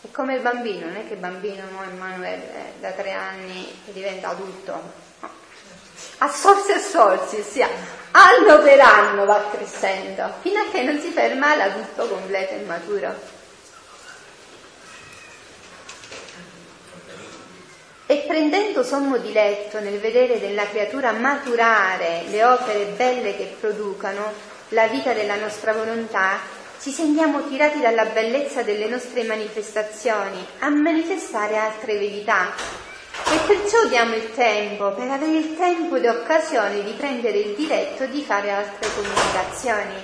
È 0.00 0.10
come 0.10 0.36
il 0.36 0.40
bambino, 0.40 0.86
non 0.86 0.96
è 0.96 1.06
che 1.06 1.14
il 1.14 1.20
bambino, 1.20 1.62
no, 1.70 1.82
Emanuele, 1.82 2.54
eh, 2.54 2.80
da 2.80 2.92
tre 2.92 3.12
anni 3.12 3.66
diventa 3.92 4.30
adulto. 4.30 5.01
A 6.22 6.28
sorsi 6.28 6.70
a 6.70 6.78
sorsi, 6.78 7.40
ossia 7.40 7.68
anno 8.12 8.62
per 8.62 8.78
anno 8.78 9.24
va 9.24 9.44
crescendo, 9.50 10.32
fino 10.40 10.60
a 10.60 10.70
che 10.70 10.82
non 10.82 11.00
si 11.00 11.10
ferma 11.10 11.56
l'adulto 11.56 12.06
completo 12.06 12.54
e 12.54 12.58
maturo. 12.58 13.14
E 18.06 18.24
prendendo 18.28 18.84
sommo 18.84 19.16
diletto 19.16 19.80
nel 19.80 19.98
vedere 19.98 20.38
della 20.38 20.68
creatura 20.68 21.10
maturare 21.10 22.22
le 22.28 22.44
opere 22.44 22.84
belle 22.96 23.36
che 23.36 23.56
producano 23.58 24.32
la 24.68 24.86
vita 24.86 25.12
della 25.12 25.34
nostra 25.34 25.72
volontà, 25.72 26.38
ci 26.80 26.92
sentiamo 26.92 27.48
tirati 27.48 27.80
dalla 27.80 28.04
bellezza 28.04 28.62
delle 28.62 28.86
nostre 28.86 29.24
manifestazioni 29.24 30.46
a 30.60 30.68
manifestare 30.68 31.56
altre 31.56 31.94
verità. 31.94 32.91
E 33.12 33.38
perciò 33.46 33.84
diamo 33.86 34.14
il 34.14 34.32
tempo, 34.34 34.92
per 34.92 35.10
avere 35.10 35.32
il 35.32 35.56
tempo 35.56 35.96
e 35.96 36.08
occasione 36.08 36.82
di 36.82 36.92
prendere 36.92 37.38
il 37.38 37.54
diretto 37.54 38.06
di 38.06 38.22
fare 38.22 38.50
altre 38.50 38.88
comunicazioni. 38.94 39.94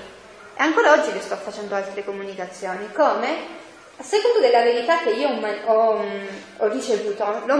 E 0.55 0.63
ancora 0.63 0.93
oggi 0.93 1.13
le 1.13 1.21
sto 1.21 1.37
facendo 1.37 1.75
altre 1.75 2.05
comunicazioni. 2.05 2.91
Come? 2.93 3.57
A 3.97 4.03
secondo 4.03 4.39
della 4.39 4.63
verità 4.63 4.99
che 4.99 5.11
io 5.11 5.29
ho, 5.29 5.73
ho, 5.73 6.05
ho 6.59 6.69
ricevuto, 6.69 7.43
l'ho 7.47 7.57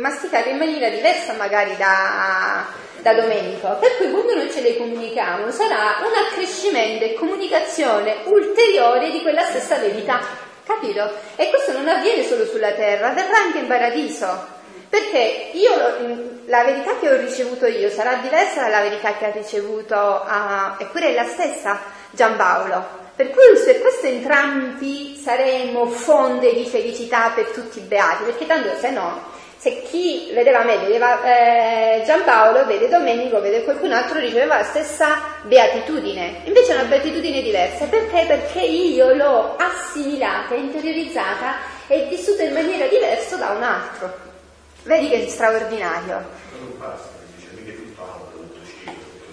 masticata 0.00 0.48
in 0.48 0.56
maniera 0.56 0.88
diversa 0.88 1.34
magari 1.34 1.76
da, 1.76 2.66
da 3.00 3.14
Domenico, 3.14 3.76
per 3.78 3.96
cui 3.96 4.10
quando 4.10 4.34
noi 4.34 4.50
ce 4.50 4.60
le 4.60 4.76
comunichiamo 4.76 5.50
sarà 5.50 5.98
un 6.00 6.14
accrescimento 6.14 7.04
e 7.04 7.14
comunicazione 7.14 8.22
ulteriore 8.24 9.10
di 9.10 9.20
quella 9.22 9.44
stessa 9.44 9.76
verità, 9.76 10.20
capito? 10.64 11.10
E 11.36 11.48
questo 11.50 11.72
non 11.72 11.88
avviene 11.88 12.24
solo 12.24 12.44
sulla 12.44 12.72
terra, 12.72 13.10
avverrà 13.10 13.38
anche 13.38 13.58
in 13.58 13.66
paradiso. 13.66 14.60
Perché 14.92 15.52
io, 15.54 15.70
la 16.48 16.64
verità 16.64 16.98
che 16.98 17.08
ho 17.08 17.16
ricevuto 17.16 17.64
io 17.64 17.88
sarà 17.88 18.16
diversa 18.16 18.60
dalla 18.60 18.82
verità 18.82 19.16
che 19.16 19.24
ha 19.24 19.30
ricevuto, 19.30 19.96
uh, 19.96 20.82
eppure 20.82 21.06
è 21.06 21.14
la 21.14 21.24
stessa 21.24 21.80
Giampaolo. 22.10 23.00
Per 23.16 23.30
cui 23.30 23.56
se 23.56 23.80
questo 23.80 24.04
entrambi 24.04 25.18
saremo 25.18 25.86
fonte 25.86 26.52
di 26.52 26.66
felicità 26.66 27.30
per 27.34 27.46
tutti 27.52 27.78
i 27.78 27.84
beati, 27.84 28.24
perché 28.24 28.44
tanto 28.44 28.68
se 28.78 28.90
no 28.90 29.30
se 29.56 29.80
chi 29.80 30.30
vedeva 30.34 30.62
me, 30.62 30.76
vedeva 30.76 31.22
eh, 31.22 32.02
Giampaolo, 32.04 32.66
vede 32.66 32.90
Domenico, 32.90 33.40
vede 33.40 33.64
qualcun 33.64 33.92
altro, 33.92 34.18
riceveva 34.18 34.58
la 34.58 34.64
stessa 34.64 35.22
beatitudine. 35.44 36.42
Invece 36.44 36.72
è 36.72 36.74
una 36.74 36.88
beatitudine 36.88 37.40
diversa. 37.40 37.86
Perché? 37.86 38.24
Perché 38.26 38.60
io 38.60 39.14
l'ho 39.14 39.56
assimilata, 39.56 40.54
interiorizzata 40.54 41.54
e 41.86 42.08
vissuta 42.10 42.42
in 42.42 42.52
maniera 42.52 42.86
diversa 42.88 43.36
da 43.36 43.50
un 43.50 43.62
altro. 43.62 44.31
Vedi 44.84 45.08
che 45.08 45.26
è 45.26 45.28
straordinario. 45.28 46.40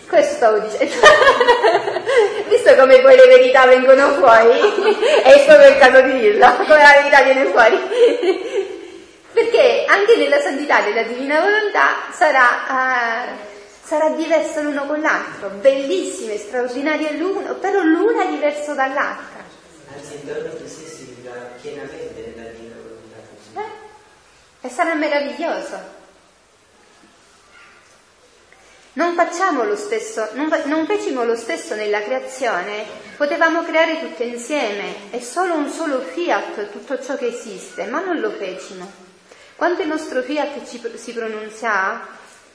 Questo 0.07 0.35
stavo 0.35 0.59
dicendo. 0.59 0.95
Visto 2.49 2.75
come 2.75 2.99
poi 3.01 3.15
le 3.15 3.27
verità 3.27 3.65
vengono 3.65 4.13
fuori? 4.13 4.57
è 5.23 5.45
proprio 5.45 5.69
il 5.69 5.77
caso 5.77 6.01
di 6.01 6.19
dirlo, 6.19 6.55
come 6.55 6.81
la 6.81 6.93
verità 6.97 7.21
viene 7.21 7.45
fuori 7.45 8.57
perché 9.39 9.85
anche 9.87 10.17
nella 10.17 10.39
santità 10.39 10.81
della 10.81 11.03
divina 11.03 11.39
volontà 11.39 12.11
sarà, 12.11 12.65
uh, 12.67 13.37
sarà 13.81 14.09
diversa 14.09 14.61
l'uno 14.61 14.85
con 14.85 14.99
l'altro, 14.99 15.49
bellissime, 15.49 16.37
straordinarie 16.37 17.13
l'uno, 17.13 17.55
però 17.55 17.81
l'una 17.81 18.25
è 18.25 18.29
diversa 18.29 18.73
dall'altra. 18.73 19.43
Anzi, 19.93 20.15
intorno 20.15 20.49
a 20.49 20.55
te 20.55 20.67
stessi 20.67 21.15
pienamente 21.61 22.33
nella 22.35 22.49
divina 22.49 22.75
volontà. 22.81 23.17
Eh? 24.58 24.58
E 24.69 24.71
sarà 24.71 24.93
meraviglioso. 24.93 25.97
Non 28.93 29.15
facciamo 29.15 29.63
lo 29.63 29.75
stesso, 29.75 30.29
non, 30.33 30.53
non 30.65 30.85
fecimo 30.85 31.23
lo 31.23 31.35
stesso 31.35 31.73
nella 31.73 32.03
creazione, 32.03 32.85
potevamo 33.17 33.63
creare 33.63 33.99
tutto 33.99 34.21
insieme, 34.21 35.09
è 35.09 35.19
solo 35.21 35.55
un 35.55 35.69
solo 35.69 36.01
fiat 36.01 36.69
tutto 36.69 37.01
ciò 37.01 37.15
che 37.15 37.27
esiste, 37.27 37.85
ma 37.85 38.03
non 38.03 38.19
lo 38.19 38.29
fecimo. 38.29 38.91
Quando 39.55 39.81
il 39.81 39.87
nostro 39.87 40.21
fiat 40.21 40.63
ci, 40.67 40.79
si 40.97 41.13
pronunziava 41.13 42.05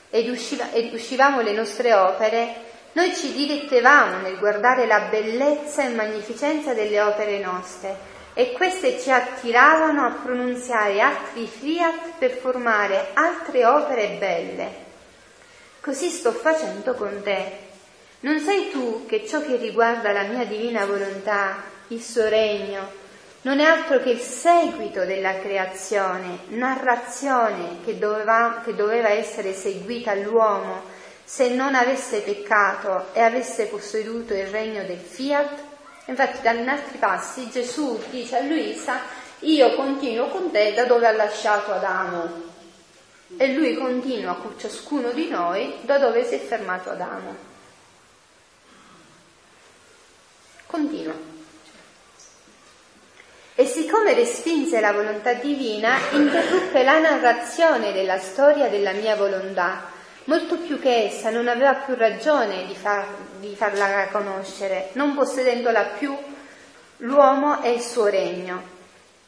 ed, 0.09 0.29
usciva, 0.29 0.71
ed 0.71 0.95
uscivamo 0.95 1.41
le 1.41 1.53
nostre 1.53 1.95
opere, 1.95 2.55
noi 2.93 3.13
ci 3.13 3.33
dilettevamo 3.33 4.19
nel 4.19 4.39
guardare 4.39 4.87
la 4.87 5.01
bellezza 5.11 5.83
e 5.83 5.89
magnificenza 5.89 6.75
delle 6.75 7.01
opere 7.01 7.41
nostre 7.41 8.13
e 8.35 8.53
queste 8.53 9.01
ci 9.01 9.11
attiravano 9.11 10.05
a 10.05 10.11
pronunziare 10.11 11.01
altri 11.01 11.47
fiat 11.47 12.19
per 12.19 12.33
formare 12.33 13.11
altre 13.15 13.65
opere 13.65 14.17
belle. 14.19 14.83
Così 15.81 16.11
sto 16.11 16.33
facendo 16.33 16.95
con 16.95 17.23
te. 17.23 17.59
Non 18.21 18.41
sai 18.41 18.71
tu 18.71 19.07
che 19.07 19.27
ciò 19.27 19.41
che 19.41 19.57
riguarda 19.57 20.13
la 20.13 20.23
mia 20.23 20.45
divina 20.45 20.85
volontà, 20.85 21.63
il 21.89 22.03
suo 22.03 22.29
regno, 22.29 23.03
non 23.45 23.61
è 23.61 23.65
altro 23.65 24.01
che 24.01 24.09
il 24.09 24.21
seguito 24.21 25.05
della 25.05 25.39
creazione, 25.39 26.39
narrazione 26.49 27.81
che 27.85 27.99
doveva, 27.99 28.63
che 28.65 28.75
doveva 28.75 29.11
essere 29.11 29.53
seguita 29.53 30.13
all'uomo 30.13 30.81
se 31.23 31.51
non 31.51 31.75
avesse 31.75 32.21
peccato 32.21 33.13
e 33.13 33.21
avesse 33.21 33.67
posseduto 33.67 34.33
il 34.33 34.47
regno 34.47 34.85
del 34.85 34.99
fiat. 34.99 35.64
Infatti, 36.07 36.47
in 36.47 36.69
altri 36.69 36.99
passi 36.99 37.49
Gesù 37.51 37.99
dice 38.11 38.37
a 38.37 38.41
Luisa, 38.43 39.01
io 39.41 39.75
continuo 39.75 40.29
con 40.29 40.51
te 40.51 40.75
da 40.75 40.85
dove 40.85 41.07
ha 41.07 41.13
lasciato 41.13 41.73
Adamo. 41.73 42.53
E 43.37 43.53
lui 43.53 43.75
continua 43.75 44.35
con 44.35 44.59
ciascuno 44.59 45.11
di 45.11 45.29
noi 45.29 45.79
da 45.83 45.99
dove 45.99 46.25
si 46.25 46.35
è 46.35 46.39
fermato 46.39 46.91
Adamo. 46.91 47.53
Continua. 50.67 51.33
E 53.57 53.67
siccome 53.67 54.15
respinse 54.15 54.81
la 54.81 54.93
volontà 54.93 55.33
divina, 55.35 55.97
interruppe 56.11 56.83
la 56.83 56.99
narrazione 56.99 57.93
della 57.93 58.19
storia 58.19 58.69
della 58.69 58.93
mia 58.93 59.15
volontà, 59.15 59.93
molto 60.25 60.59
più 60.59 60.79
che 60.81 61.05
essa 61.05 61.31
non 61.31 61.49
aveva 61.49 61.75
più 61.75 61.95
ragione 61.95 62.67
di, 62.67 62.75
far, 62.75 63.07
di 63.41 63.55
farla 63.55 64.09
conoscere, 64.11 64.91
non 64.93 65.15
possedendola 65.15 65.83
più 65.99 66.17
l'uomo 66.99 67.63
e 67.63 67.73
il 67.73 67.81
suo 67.81 68.07
regno. 68.07 68.73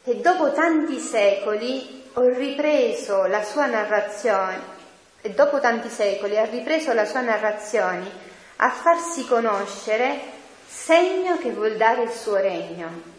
E 0.03 0.15
dopo 0.15 0.51
tanti 0.53 0.99
secoli 0.99 2.05
ho 2.13 2.27
ripreso 2.29 3.25
la 3.25 3.43
sua 3.43 3.65
narrazione, 3.65 4.75
e 5.21 5.31
dopo 5.31 5.59
tanti 5.59 5.89
secoli 5.89 6.37
ha 6.37 6.45
ripreso 6.45 6.93
la 6.93 7.05
sua 7.05 7.21
narrazione 7.21 8.09
a 8.57 8.69
farsi 8.69 9.25
conoscere 9.27 10.35
segno 10.67 11.37
che 11.37 11.51
vuol 11.51 11.75
dare 11.75 12.03
il 12.03 12.11
suo 12.11 12.37
regno. 12.37 13.15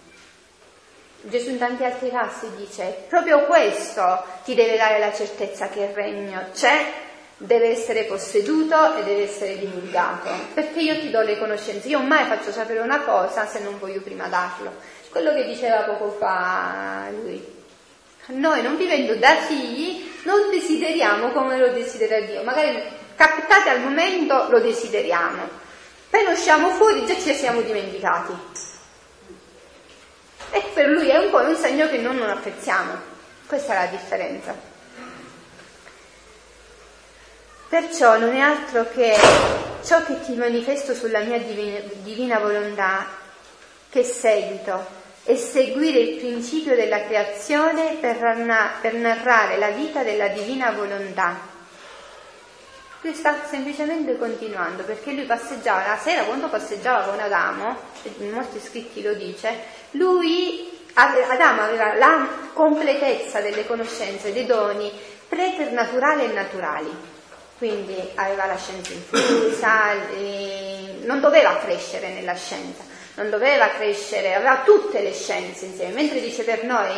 Gesù 1.20 1.50
in 1.50 1.58
tanti 1.58 1.84
altri 1.84 2.10
casi 2.10 2.48
dice 2.56 3.04
proprio 3.08 3.44
questo 3.46 4.24
ti 4.44 4.54
deve 4.54 4.76
dare 4.76 4.98
la 4.98 5.12
certezza 5.12 5.68
che 5.68 5.80
il 5.80 5.94
regno 5.94 6.46
c'è, 6.52 7.06
deve 7.38 7.70
essere 7.70 8.04
posseduto 8.04 8.96
e 8.96 9.04
deve 9.04 9.22
essere 9.22 9.58
divulgato, 9.58 10.28
perché 10.54 10.80
io 10.80 10.98
ti 10.98 11.10
do 11.10 11.20
le 11.20 11.38
conoscenze, 11.38 11.88
io 11.88 12.00
mai 12.00 12.26
faccio 12.26 12.50
sapere 12.50 12.80
una 12.80 13.00
cosa 13.02 13.46
se 13.46 13.60
non 13.60 13.78
voglio 13.78 14.00
prima 14.00 14.26
darlo. 14.26 14.74
Quello 15.10 15.32
che 15.32 15.44
diceva 15.44 15.82
poco 15.82 16.10
fa 16.18 17.06
lui. 17.22 17.56
Noi 18.26 18.60
non 18.62 18.76
vivendo 18.76 19.14
da 19.14 19.36
figli 19.36 20.12
non 20.24 20.50
desideriamo 20.50 21.30
come 21.30 21.56
lo 21.58 21.68
desidera 21.68 22.20
Dio, 22.20 22.42
magari 22.42 22.82
captate 23.16 23.70
al 23.70 23.80
momento 23.80 24.48
lo 24.50 24.60
desideriamo, 24.60 25.48
poi 26.10 26.24
lo 26.24 26.32
usciamo 26.32 26.68
fuori 26.70 27.06
già 27.06 27.14
ci 27.14 27.34
siamo 27.34 27.62
dimenticati. 27.62 28.32
E 30.50 30.62
per 30.74 30.88
lui 30.88 31.08
è 31.08 31.16
un 31.18 31.30
po' 31.30 31.38
un 31.38 31.56
segno 31.56 31.88
che 31.88 31.98
noi 31.98 32.16
non 32.16 32.28
apprezziamo. 32.28 33.16
Questa 33.46 33.72
è 33.72 33.84
la 33.84 33.90
differenza. 33.90 34.67
Perciò 37.68 38.16
non 38.16 38.34
è 38.34 38.40
altro 38.40 38.88
che 38.88 39.14
ciò 39.84 40.02
che 40.02 40.20
ti 40.22 40.34
manifesto 40.34 40.94
sulla 40.94 41.20
mia 41.20 41.38
divina, 41.38 42.38
volontà, 42.38 43.06
che 43.90 44.04
seguito, 44.04 44.86
e 45.24 45.36
seguire 45.36 45.98
il 45.98 46.16
principio 46.16 46.74
della 46.74 47.04
creazione 47.04 47.98
per, 48.00 48.16
per 48.80 48.94
narrare 48.94 49.58
la 49.58 49.68
vita 49.68 50.02
della 50.02 50.28
divina 50.28 50.70
volontà. 50.70 51.38
Lui 53.02 53.12
sta 53.12 53.44
semplicemente 53.46 54.16
continuando 54.16 54.82
perché 54.84 55.12
lui 55.12 55.24
passeggiava 55.24 55.86
la 55.86 55.98
sera 55.98 56.22
quando 56.22 56.48
passeggiava 56.48 57.10
con 57.10 57.20
Adamo, 57.20 57.76
in 58.20 58.30
molti 58.30 58.60
scritti 58.60 59.02
lo 59.02 59.12
dice, 59.12 59.54
lui, 59.90 60.86
Adamo 60.94 61.62
aveva 61.62 61.94
la 61.96 62.28
completezza 62.54 63.42
delle 63.42 63.66
conoscenze, 63.66 64.32
dei 64.32 64.46
doni 64.46 64.90
preternaturali 65.28 66.24
e 66.24 66.32
naturali, 66.32 67.16
quindi 67.58 67.96
aveva 68.14 68.46
la 68.46 68.56
scienza 68.56 68.92
infusa, 68.92 69.92
non 71.04 71.20
doveva 71.20 71.56
crescere 71.56 72.08
nella 72.10 72.34
scienza, 72.34 72.84
non 73.14 73.28
doveva 73.30 73.68
crescere, 73.70 74.34
aveva 74.34 74.62
tutte 74.64 75.02
le 75.02 75.12
scienze 75.12 75.66
insieme, 75.66 75.92
mentre 75.92 76.20
dice 76.20 76.44
per 76.44 76.64
noi 76.64 76.94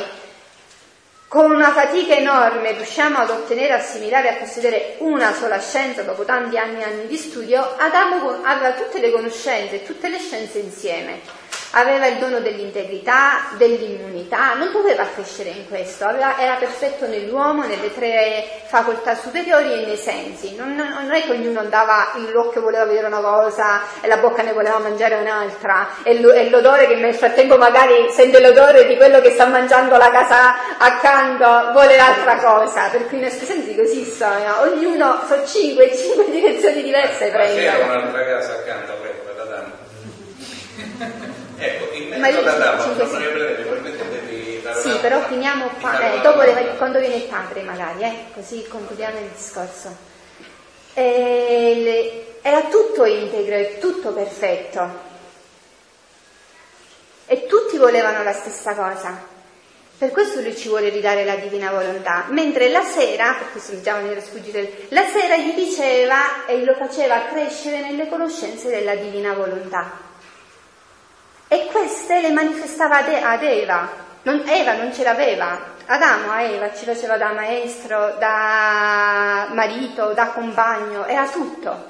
con 1.28 1.51
una 1.51 1.70
fatica 1.73 2.15
enorme 2.15 2.73
riusciamo 2.73 3.19
ad 3.19 3.31
ottenere, 3.31 3.73
assimilare 3.74 4.28
e 4.28 4.31
a 4.32 4.37
possedere 4.37 4.97
una 4.99 5.32
sola 5.32 5.61
scienza 5.61 6.03
dopo 6.03 6.24
tanti 6.24 6.59
anni 6.59 6.81
e 6.81 6.85
anni 6.85 7.07
di 7.07 7.16
studio, 7.16 7.77
Adamo 7.78 8.43
aveva 8.43 8.73
tutte 8.73 9.01
le 9.01 9.11
conoscenze, 9.12 9.85
tutte 9.85 10.09
le 10.09 10.19
scienze 10.19 10.59
insieme 10.59 11.40
aveva 11.73 12.07
il 12.07 12.17
dono 12.17 12.41
dell'integrità, 12.41 13.51
dell'immunità, 13.57 14.55
non 14.55 14.73
doveva 14.73 15.07
crescere 15.15 15.51
in 15.51 15.69
questo, 15.69 16.05
aveva, 16.05 16.39
era 16.39 16.55
perfetto 16.55 17.07
nell'uomo, 17.07 17.65
nelle 17.65 17.95
tre 17.95 18.63
facoltà 18.67 19.15
superiori 19.15 19.73
e 19.73 19.87
nei 19.87 19.97
sensi. 19.97 20.57
Non, 20.57 20.75
non, 20.75 21.11
è 21.13 21.23
che 21.23 21.31
ognuno 21.31 21.61
andava, 21.61 22.13
l'occhio 22.33 22.61
voleva 22.61 22.85
vedere 22.85 23.07
una 23.07 23.21
cosa 23.21 23.83
e 24.01 24.09
la 24.09 24.17
bocca 24.17 24.43
ne 24.43 24.53
voleva 24.53 24.79
mangiare 24.79 25.17
un'altra 25.17 25.89
e, 26.03 26.21
l'odore 26.21 26.87
che 26.87 26.97
nel 26.97 27.15
frattempo 27.15 27.57
magari 27.57 28.11
sente 28.11 28.41
l'odore 28.41 28.87
di 28.87 28.97
quello 28.97 29.21
che 29.21 29.31
sta 29.31 29.47
mangiando 29.47 29.97
la 29.97 30.11
casa 30.11 30.77
accanto 30.79 31.73
vuole 31.73 31.97
l'altra 31.97 32.37
cosa, 32.37 32.89
per 32.89 33.07
cui 33.07 33.19
i 33.19 33.23
nostri 33.23 33.47
sensi 33.47 33.75
così 33.77 34.05
sono, 34.05 34.61
ognuno 34.63 35.23
sono 35.27 35.47
cinque, 35.47 35.95
cinque 35.97 36.31
direzioni 36.31 36.83
diverse 36.83 37.29
prende. 37.31 37.67
Ma 37.67 37.73
c'era 37.73 37.85
un'altra 37.85 38.25
casa 38.25 38.53
accanto, 38.53 38.93
quella 38.99 39.45
da 39.45 39.45
Dante. 39.45 41.29
Ecco, 41.62 41.95
il 41.95 42.09
metodo 42.09 42.43
da 42.43 42.55
Adamo, 42.55 42.95
non 42.95 43.19
riprendete, 43.19 44.81
Sì, 44.81 44.97
però 45.03 45.20
finiamo 45.27 45.69
qua, 45.78 46.15
eh, 46.15 46.20
dopo 46.23 46.41
le, 46.41 46.74
quando 46.78 46.99
viene 46.99 47.16
il 47.16 47.24
padre 47.24 47.61
magari, 47.61 48.03
eh, 48.03 48.24
così 48.32 48.66
concludiamo 48.66 49.19
il 49.19 49.28
discorso. 49.37 49.95
E 50.95 51.74
le, 51.77 52.41
era 52.41 52.62
tutto 52.62 53.05
integro, 53.05 53.57
è 53.57 53.78
tutto 53.78 54.12
perfetto. 54.12 55.09
E 57.27 57.47
tutti 57.47 57.77
volevano 57.77 58.23
la 58.23 58.32
stessa 58.32 58.74
cosa. 58.74 59.23
Per 59.99 60.11
questo 60.12 60.41
lui 60.41 60.57
ci 60.57 60.69
vuole 60.69 60.89
ridare 60.89 61.27
la 61.27 61.37
divina 61.37 61.70
volontà. 61.70 62.24
Mentre 62.31 62.70
la 62.70 62.82
sera, 62.82 63.35
per 63.39 63.51
questo 63.53 63.73
leggiamo 63.73 64.07
nelle 64.07 64.23
sfuggite, 64.23 64.87
la 64.89 65.05
sera 65.12 65.37
gli 65.37 65.53
diceva 65.53 66.47
e 66.47 66.65
lo 66.65 66.73
faceva 66.73 67.27
crescere 67.27 67.82
nelle 67.82 68.09
conoscenze 68.09 68.70
della 68.70 68.95
divina 68.95 69.35
volontà. 69.35 70.09
E 71.52 71.66
queste 71.66 72.20
le 72.20 72.31
manifestava 72.31 72.98
ad 72.98 73.43
Eva. 73.43 73.89
Non, 74.22 74.44
Eva 74.47 74.74
non 74.74 74.94
ce 74.94 75.02
l'aveva. 75.02 75.59
Adamo 75.85 76.31
a 76.31 76.43
Eva 76.43 76.72
ci 76.72 76.85
faceva 76.85 77.16
da 77.16 77.32
maestro, 77.32 78.14
da 78.20 79.48
marito, 79.51 80.12
da 80.12 80.27
compagno, 80.27 81.06
era 81.06 81.27
tutto. 81.27 81.86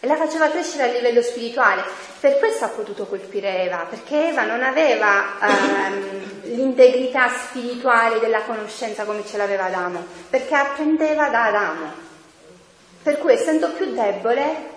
E 0.00 0.06
la 0.08 0.16
faceva 0.16 0.48
crescere 0.48 0.82
a 0.82 0.92
livello 0.92 1.22
spirituale. 1.22 1.84
Per 2.18 2.40
questo 2.40 2.64
ha 2.64 2.68
potuto 2.70 3.06
colpire 3.06 3.62
Eva, 3.62 3.86
perché 3.88 4.30
Eva 4.30 4.42
non 4.42 4.64
aveva 4.64 5.38
ehm, 5.40 6.54
l'integrità 6.56 7.28
spirituale 7.28 8.18
della 8.18 8.40
conoscenza 8.40 9.04
come 9.04 9.24
ce 9.24 9.36
l'aveva 9.36 9.66
Adamo, 9.66 10.04
perché 10.28 10.56
apprendeva 10.56 11.28
da 11.28 11.44
Adamo. 11.44 11.92
Per 13.00 13.18
cui, 13.18 13.34
essendo 13.34 13.70
più 13.70 13.92
debole, 13.94 14.72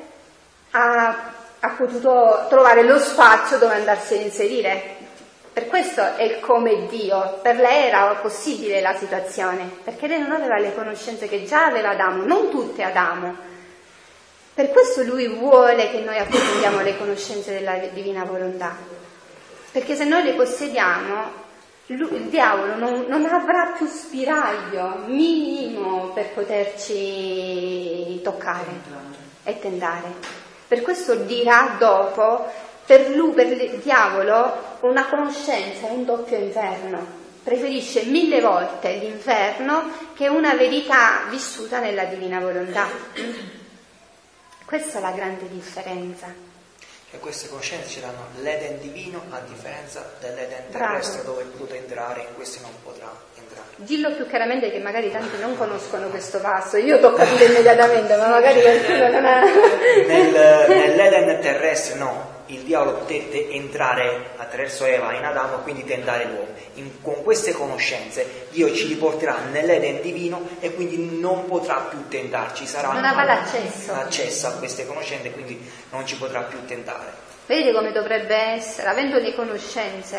ha 0.70 1.34
ha 1.60 1.70
potuto 1.70 2.46
trovare 2.50 2.84
lo 2.84 3.00
spazio 3.00 3.58
dove 3.58 3.76
andarsi 3.76 4.14
a 4.14 4.22
inserire. 4.22 4.96
Per 5.52 5.66
questo 5.68 6.16
è 6.16 6.22
il 6.22 6.40
come 6.40 6.86
Dio, 6.88 7.40
per 7.42 7.56
lei 7.56 7.88
era 7.88 8.14
possibile 8.22 8.80
la 8.80 8.96
situazione, 8.96 9.68
perché 9.84 10.06
lei 10.08 10.20
non 10.20 10.32
aveva 10.32 10.60
le 10.60 10.76
conoscenze 10.76 11.28
che 11.28 11.46
già 11.46 11.66
aveva 11.66 11.90
Adamo, 11.90 12.24
non 12.26 12.52
tutte 12.52 12.84
Adamo. 12.84 13.36
Per 14.54 14.70
questo 14.70 15.02
lui 15.04 15.28
vuole 15.28 15.90
che 15.90 16.02
noi 16.02 16.18
approfondiamo 16.18 16.82
le 16.82 16.98
conoscenze 16.98 17.54
della 17.54 17.78
divina 17.92 18.24
volontà, 18.24 18.76
perché 19.72 19.96
se 19.96 20.04
noi 20.06 20.24
le 20.24 20.34
possediamo, 20.34 21.46
lui, 21.88 22.16
il 22.18 22.30
diavolo 22.30 22.76
non, 22.76 23.06
non, 23.08 23.26
avrà 23.26 23.74
più 23.76 23.88
spiraglio 23.88 25.04
minimo 25.06 26.10
per 26.14 26.34
poterci 26.34 28.22
toccare 28.22 28.66
e 29.44 29.60
tentare. 29.60 30.37
Per 30.68 30.82
questo 30.82 31.16
dirà 31.16 31.76
dopo, 31.80 32.46
per 32.86 33.10
lui, 33.10 33.34
per 33.34 33.52
il 33.52 33.80
diavolo, 33.80 34.78
una 34.82 35.08
conoscenza 35.08 35.88
è 35.88 35.92
un 35.92 36.04
doppio 36.04 36.38
inferno. 36.38 37.26
Preferisce 37.44 38.04
mille 38.04 38.42
volte 38.42 38.96
l'inferno 38.96 39.90
che 40.14 40.28
una 40.28 40.54
verità 40.56 41.22
vissuta 41.30 41.80
nella 41.80 42.04
divina 42.04 42.40
volontà. 42.40 42.88
Questa 44.66 44.98
è 44.98 45.02
la 45.02 45.12
grande 45.12 45.48
differenza. 45.48 46.34
E 47.10 47.20
queste 47.20 47.48
conoscenze 47.48 47.88
ci 47.88 48.00
danno 48.02 48.28
l'Eden 48.42 48.82
divino 48.82 49.24
a 49.30 49.40
differenza 49.40 50.16
dell'Eden 50.20 50.70
terrestre 50.70 51.24
dove 51.24 51.44
è 51.44 51.46
potuto 51.46 51.74
entrare, 51.74 52.28
in 52.28 52.36
questi 52.36 52.60
non 52.60 52.72
potrà 52.84 53.10
Dillo 53.80 54.12
più 54.14 54.28
chiaramente 54.28 54.72
che 54.72 54.80
magari 54.80 55.12
tanti 55.12 55.38
non 55.40 55.56
conoscono 55.56 56.08
questo 56.08 56.40
passo, 56.40 56.78
io 56.78 57.00
t'ho 57.00 57.14
capito 57.14 57.44
immediatamente, 57.44 58.16
ma 58.16 58.28
magari 58.28 58.60
qualcuno 58.60 59.08
non 59.10 59.24
ha... 59.24 59.42
Nel, 59.42 60.66
nell'Eden 60.68 61.40
terrestre 61.40 61.96
no, 61.96 62.42
il 62.48 62.62
diavolo 62.62 62.98
potette 62.98 63.52
entrare 63.52 64.32
attraverso 64.38 64.84
Eva 64.84 65.14
in 65.14 65.24
Adamo, 65.24 65.58
quindi 65.58 65.86
tentare 65.86 66.26
l'uomo. 66.26 66.56
In, 66.76 67.02
con 67.02 67.22
queste 67.22 67.52
conoscenze 67.52 68.48
Dio 68.50 68.74
ci 68.74 68.88
riporterà 68.88 69.38
nell'Eden 69.52 70.02
divino 70.02 70.48
e 70.60 70.74
quindi 70.74 71.20
non 71.20 71.46
potrà 71.46 71.88
più 71.88 72.08
tentarci, 72.08 72.66
sarà 72.66 72.92
non 72.92 73.06
avrà 73.06 73.26
l'accesso. 73.26 73.92
l'accesso 73.92 74.48
a 74.48 74.52
queste 74.54 74.88
conoscenze, 74.88 75.30
quindi 75.30 75.70
non 75.92 76.04
ci 76.08 76.18
potrà 76.18 76.42
più 76.42 76.66
tentare. 76.66 77.14
Vedete 77.46 77.74
come 77.74 77.92
dovrebbe 77.92 78.36
essere, 78.36 78.90
avendo 78.90 79.20
le 79.20 79.36
conoscenze, 79.36 80.18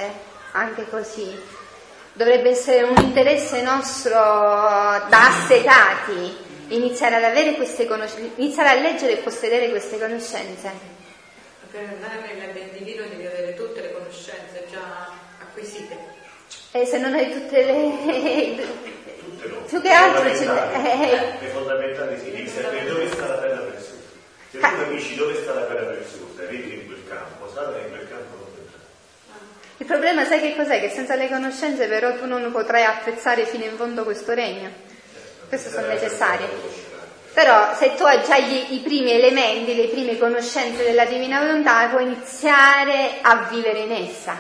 anche 0.52 0.89
così, 0.89 1.56
dovrebbe 2.18 2.50
essere 2.50 2.82
un 2.82 2.96
interesse 2.96 3.62
nostro 3.62 4.10
da 4.10 5.28
assetati 5.28 6.46
iniziare 6.70 7.14
ad 7.14 7.22
avere 7.22 7.54
queste 7.54 7.86
conoscenze, 7.86 8.32
iniziare 8.34 8.70
a 8.70 8.74
leggere 8.74 9.12
e 9.12 9.16
possedere 9.18 9.70
queste 9.70 10.00
conoscenze. 10.00 10.96
Per 11.70 11.80
andare 11.80 12.34
nel 12.34 12.52
ben 12.52 12.72
divino 12.72 13.04
devi 13.06 13.24
avere 13.24 13.54
tutte 13.54 13.80
le 13.82 13.92
conoscenze 13.92 14.66
già 14.68 15.12
acquisite. 15.38 15.96
E 16.72 16.84
se 16.84 16.98
non 16.98 17.14
hai 17.14 17.30
tutte 17.30 17.64
le... 17.64 18.66
tutte 19.20 19.48
no. 19.48 19.60
Più 19.62 19.80
che 19.80 19.90
altro... 19.90 20.24
Le 20.24 20.34
fondamentali, 20.34 21.38
le 21.40 21.48
fondamentali 21.50 22.18
sì, 22.18 22.30
devi 22.32 22.48
sapere 22.48 22.84
dove 22.88 23.08
sta 23.12 23.28
la 23.28 23.38
terra 23.38 23.60
preziosa. 23.60 23.94
Se 24.50 24.58
tu 24.58 24.60
capisci 24.60 25.14
dove 25.14 25.34
sta 25.40 25.54
la 25.54 25.66
terra 25.66 25.92
preziosa, 25.92 26.42
vedi 26.50 26.74
in 26.74 26.86
quel 26.86 27.02
campo, 27.06 27.48
Satana 27.48 27.78
in 27.78 27.90
quel 27.90 28.08
campo 28.08 28.47
il 29.78 29.86
problema 29.86 30.24
sai 30.24 30.40
che 30.40 30.56
cos'è? 30.56 30.80
Che 30.80 30.90
senza 30.90 31.14
le 31.14 31.28
conoscenze 31.28 31.86
però 31.86 32.16
tu 32.16 32.26
non 32.26 32.50
potrai 32.50 32.84
apprezzare 32.84 33.46
fino 33.46 33.64
in 33.64 33.76
fondo 33.76 34.02
questo 34.02 34.34
regno. 34.34 34.68
Queste 35.48 35.70
sono 35.70 35.86
necessarie. 35.86 36.48
Però 37.32 37.72
se 37.76 37.94
tu 37.94 38.02
hai 38.02 38.20
già 38.24 38.38
gli, 38.38 38.74
i 38.74 38.80
primi 38.80 39.12
elementi, 39.12 39.76
le 39.76 39.86
prime 39.86 40.18
conoscenze 40.18 40.82
della 40.82 41.05
divina 41.05 41.38
volontà, 41.38 41.86
puoi 41.86 42.02
iniziare 42.02 43.18
a 43.22 43.46
vivere 43.48 43.78
in 43.78 43.92
essa. 43.92 44.36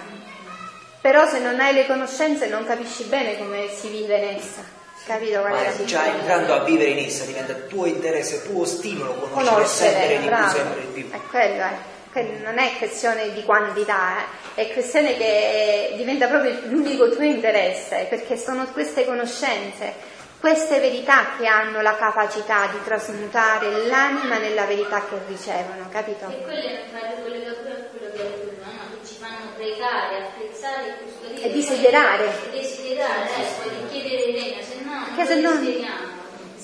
Però 1.00 1.28
se 1.28 1.38
non 1.38 1.60
hai 1.60 1.72
le 1.72 1.86
conoscenze 1.86 2.48
non 2.48 2.66
capisci 2.66 3.04
bene 3.04 3.38
come 3.38 3.68
si 3.72 3.88
vive 3.90 4.16
in 4.16 4.36
essa. 4.36 4.62
Capito 5.06 5.38
qual 5.38 5.52
è 5.54 5.72
la? 5.78 5.84
Già 5.84 6.04
entrando 6.04 6.54
a 6.54 6.64
vivere 6.64 6.90
in 6.90 7.06
essa 7.06 7.24
diventa 7.24 7.52
tuo 7.52 7.86
interesse, 7.86 8.42
tuo 8.42 8.64
stimolo 8.64 9.14
conoscere, 9.14 9.54
conoscere 9.54 9.90
sempre 9.92 10.18
di 10.18 10.26
più, 10.26 10.48
sempre 10.48 10.80
di 10.80 11.00
più. 11.00 11.10
È 11.12 11.20
quello, 11.30 11.62
eh 11.62 11.97
non 12.42 12.58
è 12.58 12.76
questione 12.78 13.32
di 13.32 13.44
quantità, 13.44 14.18
eh. 14.54 14.62
è 14.62 14.72
questione 14.72 15.16
che 15.16 15.94
diventa 15.96 16.26
proprio 16.26 16.58
l'unico 16.64 17.10
tuo 17.10 17.22
interesse, 17.22 18.06
perché 18.08 18.36
sono 18.36 18.66
queste 18.72 19.04
conoscenze, 19.04 19.94
queste 20.40 20.78
verità 20.80 21.36
che 21.36 21.46
hanno 21.46 21.82
la 21.82 21.96
capacità 21.96 22.66
di 22.68 22.78
trasmutare 22.84 23.86
l'anima 23.86 24.38
nella 24.38 24.64
verità 24.64 25.04
che 25.08 25.16
ricevono, 25.26 25.88
capito? 25.90 26.28
E 26.30 26.42
quelle 26.42 26.80
fanno 26.92 27.22
collegato 27.22 27.60
a 27.60 27.72
quello 27.90 28.12
che 28.12 28.22
hai 28.22 28.28
detto 28.28 28.46
prima, 28.46 28.66
no? 28.66 28.98
che 29.00 29.06
ci 29.06 29.14
fanno 29.14 29.50
pregare, 29.56 30.16
apprezzare, 30.22 30.98
custodire. 31.02 31.42
E 31.42 31.52
desiderare. 31.52 32.24
E 32.24 32.58
desiderare, 32.58 33.30
di 33.62 33.88
chiedere 33.90 34.22
il 34.22 34.34
regno, 34.34 34.62
se 34.62 34.76
no, 34.82 35.16
che 35.16 35.26
se 35.26 35.34
non 35.40 36.17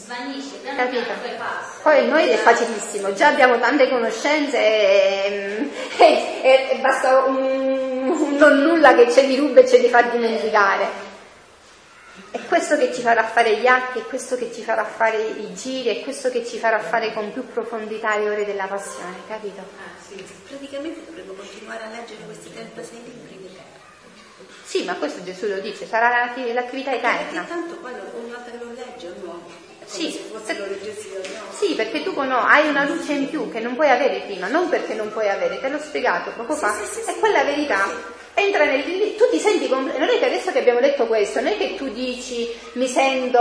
svanisce, 0.05 0.61
Capito? 0.63 1.13
poi 1.21 1.35
passa. 1.37 1.81
Poi 1.83 2.07
noi 2.07 2.29
è 2.29 2.37
facilissimo, 2.37 3.15
già 3.15 3.29
abbiamo 3.29 3.59
tante 3.59 3.89
conoscenze 3.89 4.59
e, 4.59 5.71
e, 5.99 6.69
e 6.73 6.79
basta 6.81 7.25
un, 7.25 7.37
un, 7.37 8.37
non 8.37 8.59
nulla 8.59 8.95
che 8.95 9.11
ce 9.11 9.23
li 9.23 9.37
ruba 9.37 9.61
e 9.61 9.69
ce 9.69 9.79
li 9.79 9.89
fa 9.89 10.03
dimenticare. 10.03 11.13
È 12.31 12.39
questo 12.47 12.77
che 12.77 12.93
ci 12.93 13.01
farà 13.01 13.25
fare 13.25 13.57
gli 13.57 13.67
atti, 13.67 14.01
è 14.01 14.03
questo 14.03 14.37
che 14.37 14.53
ci 14.53 14.63
farà 14.63 14.85
fare 14.85 15.17
i 15.23 15.55
giri, 15.55 16.01
è 16.01 16.03
questo 16.03 16.31
che 16.31 16.45
ci 16.45 16.59
farà 16.59 16.79
fare 16.81 17.13
con 17.13 17.33
più 17.33 17.47
profondità 17.47 18.17
le 18.19 18.29
ore 18.29 18.45
della 18.45 18.67
passione, 18.67 19.17
capito? 19.27 19.61
Ah, 19.61 19.91
sì. 20.07 20.23
Praticamente 20.49 21.05
dovremmo 21.07 21.33
continuare 21.33 21.85
a 21.85 21.89
leggere 21.89 22.25
questi 22.25 22.53
36 22.53 22.99
libri 23.05 23.39
di 23.39 23.53
terra. 23.53 23.83
Sì, 24.65 24.85
ma 24.85 24.95
questo 24.95 25.23
Gesù 25.23 25.47
lo 25.47 25.61
dice, 25.61 25.87
sarà 25.87 26.31
l'attività 26.35 26.93
eterna. 26.93 27.43
Perché 27.43 27.49
tanto 27.49 27.77
poi 27.77 27.93
ogni 27.93 28.31
volta 28.31 28.51
che 28.51 28.59
lo 28.59 28.73
legge 28.73 29.07
è 29.07 29.11
un 29.11 29.27
uomo 29.27 29.64
Sì, 29.87 30.19
Sì, 31.57 31.75
perché 31.75 32.03
tu 32.03 32.13
cono- 32.15 32.41
hai 32.45 32.69
una 32.69 32.85
luce 32.85 33.13
in 33.13 33.29
più 33.31 33.51
che 33.51 33.61
non 33.61 33.75
puoi 33.75 33.89
avere 33.91 34.23
prima, 34.27 34.49
non 34.49 34.69
perché 34.69 34.95
non 34.95 35.11
puoi 35.13 35.29
avere, 35.29 35.61
te 35.61 35.69
l'ho 35.69 35.79
spiegato 35.79 36.33
poco 36.37 36.55
fa, 36.55 36.73
sì, 36.75 36.85
sì, 37.03 37.11
è 37.11 37.15
quella 37.19 37.45
verità. 37.45 38.13
Entra 38.37 38.65
nel, 38.65 38.83
tu 39.17 39.29
ti 39.31 39.39
senti 39.39 39.69
completo, 39.69 39.99
non 40.01 40.09
è 40.09 40.19
che 40.19 40.27
adesso 40.27 40.51
che 40.51 40.59
abbiamo 40.59 40.81
detto 40.81 41.07
questo, 41.07 41.41
non 41.41 41.53
è 41.53 41.57
che 41.57 41.77
tu 41.77 41.89
dici 41.93 42.53
mi 42.73 42.89
sento 42.89 43.41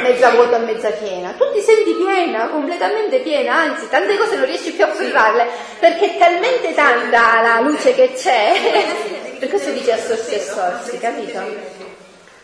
mezza 0.00 0.30
vuota 0.30 0.56
o 0.56 0.60
mezza 0.60 0.88
piena, 0.92 1.32
tu 1.36 1.44
ti 1.52 1.60
senti 1.60 1.92
piena, 1.92 2.48
completamente 2.48 3.18
piena, 3.18 3.54
anzi 3.56 3.88
tante 3.90 4.16
cose 4.16 4.36
non 4.36 4.46
riesci 4.46 4.72
più 4.72 4.84
a 4.84 4.88
osservarle 4.88 5.46
perché 5.78 6.14
è 6.14 6.18
talmente 6.18 6.72
tanta 6.72 7.42
la 7.42 7.60
luce 7.60 7.94
che 7.94 8.14
c'è, 8.14 9.36
per 9.38 9.48
questo 9.50 9.70
dice 9.72 9.92
a 9.92 9.98
sorsi 9.98 10.34
e 10.34 10.40
sorsi, 10.40 10.98
capito? 10.98 11.89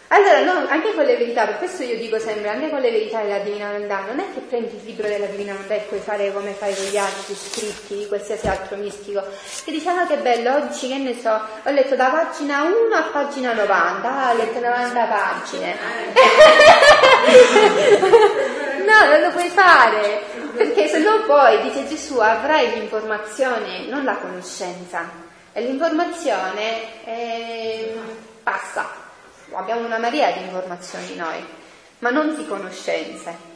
Allora, 0.09 0.41
no, 0.41 0.67
anche 0.69 0.95
con 0.95 1.05
le 1.05 1.17
verità, 1.17 1.47
per 1.47 1.59
questo 1.59 1.83
io 1.83 1.97
dico 1.97 2.21
sempre, 2.21 2.49
anche 2.49 2.71
con 2.71 2.81
le 2.81 2.93
verità 2.93 3.23
della 3.23 3.41
Divina 3.41 3.73
Volontà, 3.73 4.05
non 4.07 4.21
è 4.21 4.25
che 4.33 4.39
prendi 4.41 4.77
il 4.77 4.83
libro 4.85 5.09
della 5.09 5.27
Divina 5.27 5.53
Volontà 5.53 5.75
e 5.75 5.81
puoi 5.81 5.99
fare 5.99 6.33
come 6.33 6.53
fai 6.53 6.73
con 6.77 6.85
gli 6.85 6.97
altri 6.97 7.35
scritti 7.35 7.97
di 7.97 8.07
qualsiasi 8.07 8.47
altro 8.47 8.77
mistico, 8.77 9.21
che 9.65 9.73
dici, 9.73 9.89
ah 9.89 10.07
che 10.07 10.19
bello, 10.19 10.55
oggi 10.55 10.87
che 10.89 10.99
ne 10.99 11.19
so, 11.19 11.31
ho 11.31 11.71
letto 11.71 11.97
da 11.97 12.07
pagina 12.07 12.63
1 12.63 12.95
a 12.95 13.03
pagina 13.11 13.53
90, 13.53 14.09
ah, 14.09 14.31
ho 14.31 14.37
letto 14.37 14.61
90 14.61 15.05
pagine. 15.07 15.75
no, 18.87 19.11
non 19.11 19.21
lo 19.23 19.31
puoi 19.31 19.49
fare, 19.49 20.23
perché 20.55 20.87
se 20.87 20.99
no 20.99 21.25
poi, 21.27 21.63
dice 21.63 21.85
Gesù, 21.89 22.19
avrai 22.19 22.75
l'informazione, 22.75 23.89
non 23.89 24.05
la 24.05 24.15
conoscenza, 24.15 25.11
e 25.53 25.63
l'informazione 25.63 27.05
eh, 27.05 27.93
passa 28.45 29.03
abbiamo 29.53 29.85
una 29.85 29.99
marea 29.99 30.33
di 30.33 30.43
informazioni 30.43 31.15
noi, 31.15 31.45
ma 32.01 32.11
non 32.11 32.35
di 32.35 32.47
conoscenze. 32.47 33.55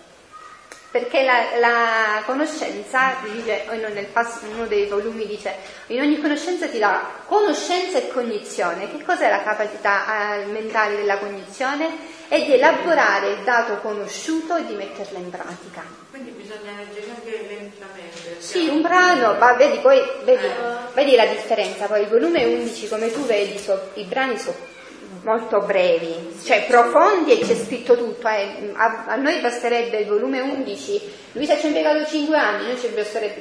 Perché 0.91 1.23
la, 1.23 1.57
la 1.61 2.23
conoscenza, 2.27 3.15
dice, 3.23 3.65
passo, 4.13 4.41
uno 4.53 4.67
dei 4.67 4.87
volumi 4.87 5.25
dice, 5.25 5.55
in 5.87 6.01
ogni 6.01 6.21
conoscenza 6.21 6.67
ti 6.67 6.81
dà 6.81 7.23
conoscenza 7.27 7.99
e 7.99 8.09
cognizione. 8.09 8.91
Che 8.91 9.05
cos'è 9.05 9.31
la 9.31 9.45
capacità 9.45 10.35
eh, 10.35 10.47
mentale 10.47 10.97
della 10.97 11.19
cognizione? 11.19 12.19
È 12.27 12.43
di 12.45 12.55
elaborare 12.55 13.35
il 13.35 13.45
dato 13.45 13.77
conosciuto 13.77 14.57
e 14.57 14.67
di 14.67 14.75
metterlo 14.75 15.19
in 15.19 15.31
pratica. 15.31 15.85
Quindi 16.11 16.31
bisogna 16.31 16.73
leggere 16.77 17.07
anche 17.15 17.47
lentamente. 17.49 18.41
Sì, 18.41 18.67
un 18.67 18.81
brano, 18.83 19.35
ma 19.35 19.53
vedi 19.53 19.79
poi, 19.79 20.03
vedi, 20.25 20.49
vedi 20.95 21.15
la 21.15 21.27
differenza, 21.27 21.87
poi 21.87 22.03
il 22.03 22.09
volume 22.09 22.45
11 22.45 22.89
come 22.89 23.13
tu 23.13 23.25
vedi, 23.27 23.57
so, 23.59 23.91
i 23.95 24.05
brani 24.05 24.37
sono 24.37 24.79
molto 25.23 25.61
brevi, 25.61 26.39
cioè 26.45 26.65
profondi 26.67 27.39
e 27.39 27.45
c'è 27.45 27.55
scritto 27.55 27.97
tutto. 27.97 28.29
Eh. 28.29 28.73
A, 28.75 29.05
a, 29.07 29.17
noi 29.17 29.41
basterebbe 29.41 29.99
il 29.99 30.07
volume 30.07 30.41
11, 30.41 31.13
Luisa 31.33 31.59
ci 31.59 31.67
ha 31.67 31.69
impiegato 31.69 32.05
5 32.07 32.37
anni, 32.37 32.67
noi 32.67 32.79
ci, 32.79 32.89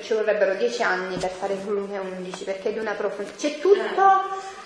ci, 0.01 0.13
vorrebbero 0.13 0.55
10 0.55 0.83
anni 0.83 1.17
per 1.17 1.29
fare 1.29 1.53
il 1.53 1.59
volume 1.59 1.97
11 1.97 2.43
perché 2.43 2.69
è 2.69 2.73
di 2.73 2.79
una 2.79 2.93
profondità. 2.93 3.35
C'è 3.37 3.59
tutto, 3.59 4.21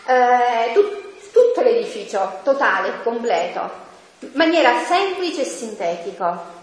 eh, 0.07 0.73
tut, 0.73 1.31
tutto 1.31 1.61
l'edificio, 1.61 2.39
totale, 2.43 3.01
completo, 3.03 3.69
in 4.19 4.31
maniera 4.33 4.83
semplice 4.85 5.41
e 5.41 5.45
sintetico. 5.45 6.61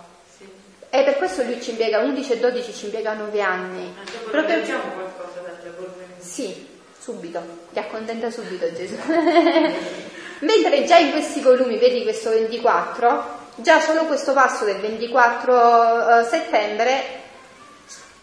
E 0.93 1.05
per 1.05 1.19
questo 1.19 1.45
lui 1.45 1.63
ci 1.63 1.71
impiega 1.71 2.01
11 2.01 2.33
e 2.33 2.39
12, 2.39 2.75
ci 2.75 2.85
impiega 2.87 3.13
9 3.13 3.41
anni. 3.41 3.95
Proprio... 4.29 4.57
Leggiamo 4.57 4.83
qualcosa 4.93 5.41
dal 5.41 5.73
volume? 5.77 6.05
Sì, 6.19 6.67
subito, 6.99 7.41
ti 7.73 7.79
accontenta 7.79 8.29
subito 8.29 8.73
Gesù. 8.73 8.97
Mentre 10.41 10.85
già 10.85 10.97
in 10.97 11.11
questi 11.11 11.41
volumi, 11.41 11.79
vedi 11.79 12.03
questo 12.03 12.31
24, 12.31 13.39
già 13.57 13.81
solo 13.81 14.07
questo 14.07 14.33
passo 14.33 14.65
del 14.65 14.81
24 14.81 16.21
eh, 16.21 16.25
settembre 16.25 17.19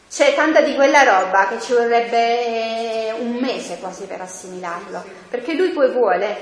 c'è 0.10 0.34
tanta 0.34 0.62
di 0.62 0.74
quella 0.74 1.04
roba 1.04 1.48
che 1.48 1.60
ci 1.60 1.74
vorrebbe 1.74 3.14
un 3.20 3.34
mese 3.34 3.78
quasi 3.78 4.06
per 4.06 4.22
assimilarlo, 4.22 5.04
perché 5.30 5.54
lui 5.54 5.70
poi 5.70 5.92
vuole, 5.92 6.38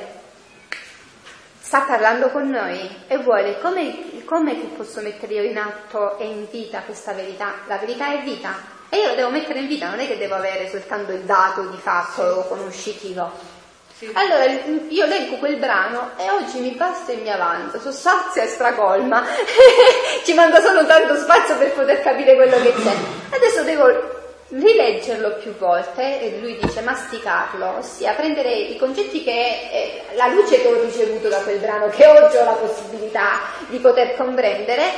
sta 1.60 1.82
parlando 1.82 2.30
con 2.30 2.48
noi 2.48 3.04
e 3.08 3.18
vuole 3.18 3.60
come, 3.60 4.24
come 4.24 4.54
posso 4.78 5.02
mettere 5.02 5.34
io 5.34 5.44
in 5.44 5.58
atto 5.58 6.18
e 6.20 6.26
in 6.26 6.48
vita 6.50 6.84
questa 6.84 7.12
verità? 7.14 7.56
La 7.68 7.78
verità 7.78 8.14
è 8.14 8.24
vita 8.24 8.54
e 8.88 8.98
io 8.98 9.08
la 9.08 9.16
devo 9.16 9.30
mettere 9.30 9.60
in 9.60 9.68
vita, 9.68 9.90
non 9.90 10.00
è 10.00 10.08
che 10.08 10.18
devo 10.18 10.36
avere 10.36 10.70
soltanto 10.70 11.12
il 11.12 11.22
dato 11.22 11.64
di 11.64 11.78
fatto 11.78 12.46
conoscitivo. 12.48 13.64
Sì. 13.98 14.10
Allora 14.12 14.44
io 14.44 15.06
leggo 15.06 15.38
quel 15.38 15.56
brano 15.56 16.12
e 16.18 16.30
oggi 16.30 16.60
mi 16.60 16.72
basta 16.72 17.14
e 17.14 17.16
mi 17.16 17.32
avanza, 17.32 17.80
sono 17.80 17.94
sazia 17.94 18.44
e 18.44 18.48
stracolma, 18.48 19.24
ci 20.26 20.34
manca 20.34 20.60
solo 20.60 20.86
tanto 20.86 21.16
spazio 21.16 21.58
per 21.58 21.72
poter 21.72 22.02
capire 22.02 22.36
quello 22.36 22.58
che 22.62 22.74
c'è. 22.74 22.94
Adesso 23.30 23.64
devo 23.64 24.16
rileggerlo 24.50 25.36
più 25.36 25.56
volte 25.58 26.20
e 26.20 26.40
lui 26.42 26.58
dice 26.62 26.82
masticarlo, 26.82 27.78
ossia 27.78 28.12
prendere 28.14 28.54
i 28.54 28.76
concetti 28.76 29.24
che 29.24 29.70
eh, 29.72 30.02
la 30.16 30.28
luce 30.28 30.62
che 30.62 30.68
ho 30.68 30.82
ricevuto 30.82 31.30
da 31.30 31.38
quel 31.38 31.60
brano, 31.60 31.88
che 31.88 32.06
oggi 32.06 32.36
ho 32.36 32.44
la 32.44 32.52
possibilità 32.52 33.40
di 33.68 33.78
poter 33.78 34.18
comprendere, 34.18 34.92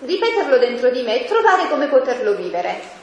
ripeterlo 0.00 0.58
dentro 0.58 0.90
di 0.90 1.02
me 1.02 1.20
e 1.22 1.24
trovare 1.26 1.68
come 1.68 1.86
poterlo 1.86 2.34
vivere. 2.34 3.01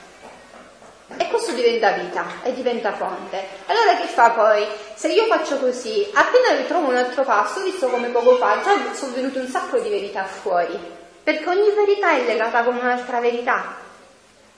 E 1.17 1.27
questo 1.27 1.51
diventa 1.53 1.91
vita 1.91 2.25
e 2.43 2.53
diventa 2.53 2.93
fonte. 2.93 3.43
Allora 3.65 3.97
che 3.99 4.07
fa 4.07 4.29
poi? 4.29 4.65
Se 4.93 5.07
io 5.11 5.25
faccio 5.25 5.57
così, 5.57 6.07
appena 6.13 6.55
ritrovo 6.55 6.87
un 6.89 6.95
altro 6.95 7.23
passo, 7.23 7.63
visto 7.63 7.87
come 7.87 8.09
poco 8.09 8.35
fa, 8.35 8.61
già 8.63 8.93
sono 8.93 9.13
venute 9.13 9.39
un 9.39 9.47
sacco 9.47 9.79
di 9.79 9.89
verità 9.89 10.23
fuori, 10.23 10.77
perché 11.23 11.49
ogni 11.49 11.71
verità 11.75 12.11
è 12.11 12.25
legata 12.25 12.63
con 12.63 12.75
un'altra 12.75 13.19
verità. 13.19 13.77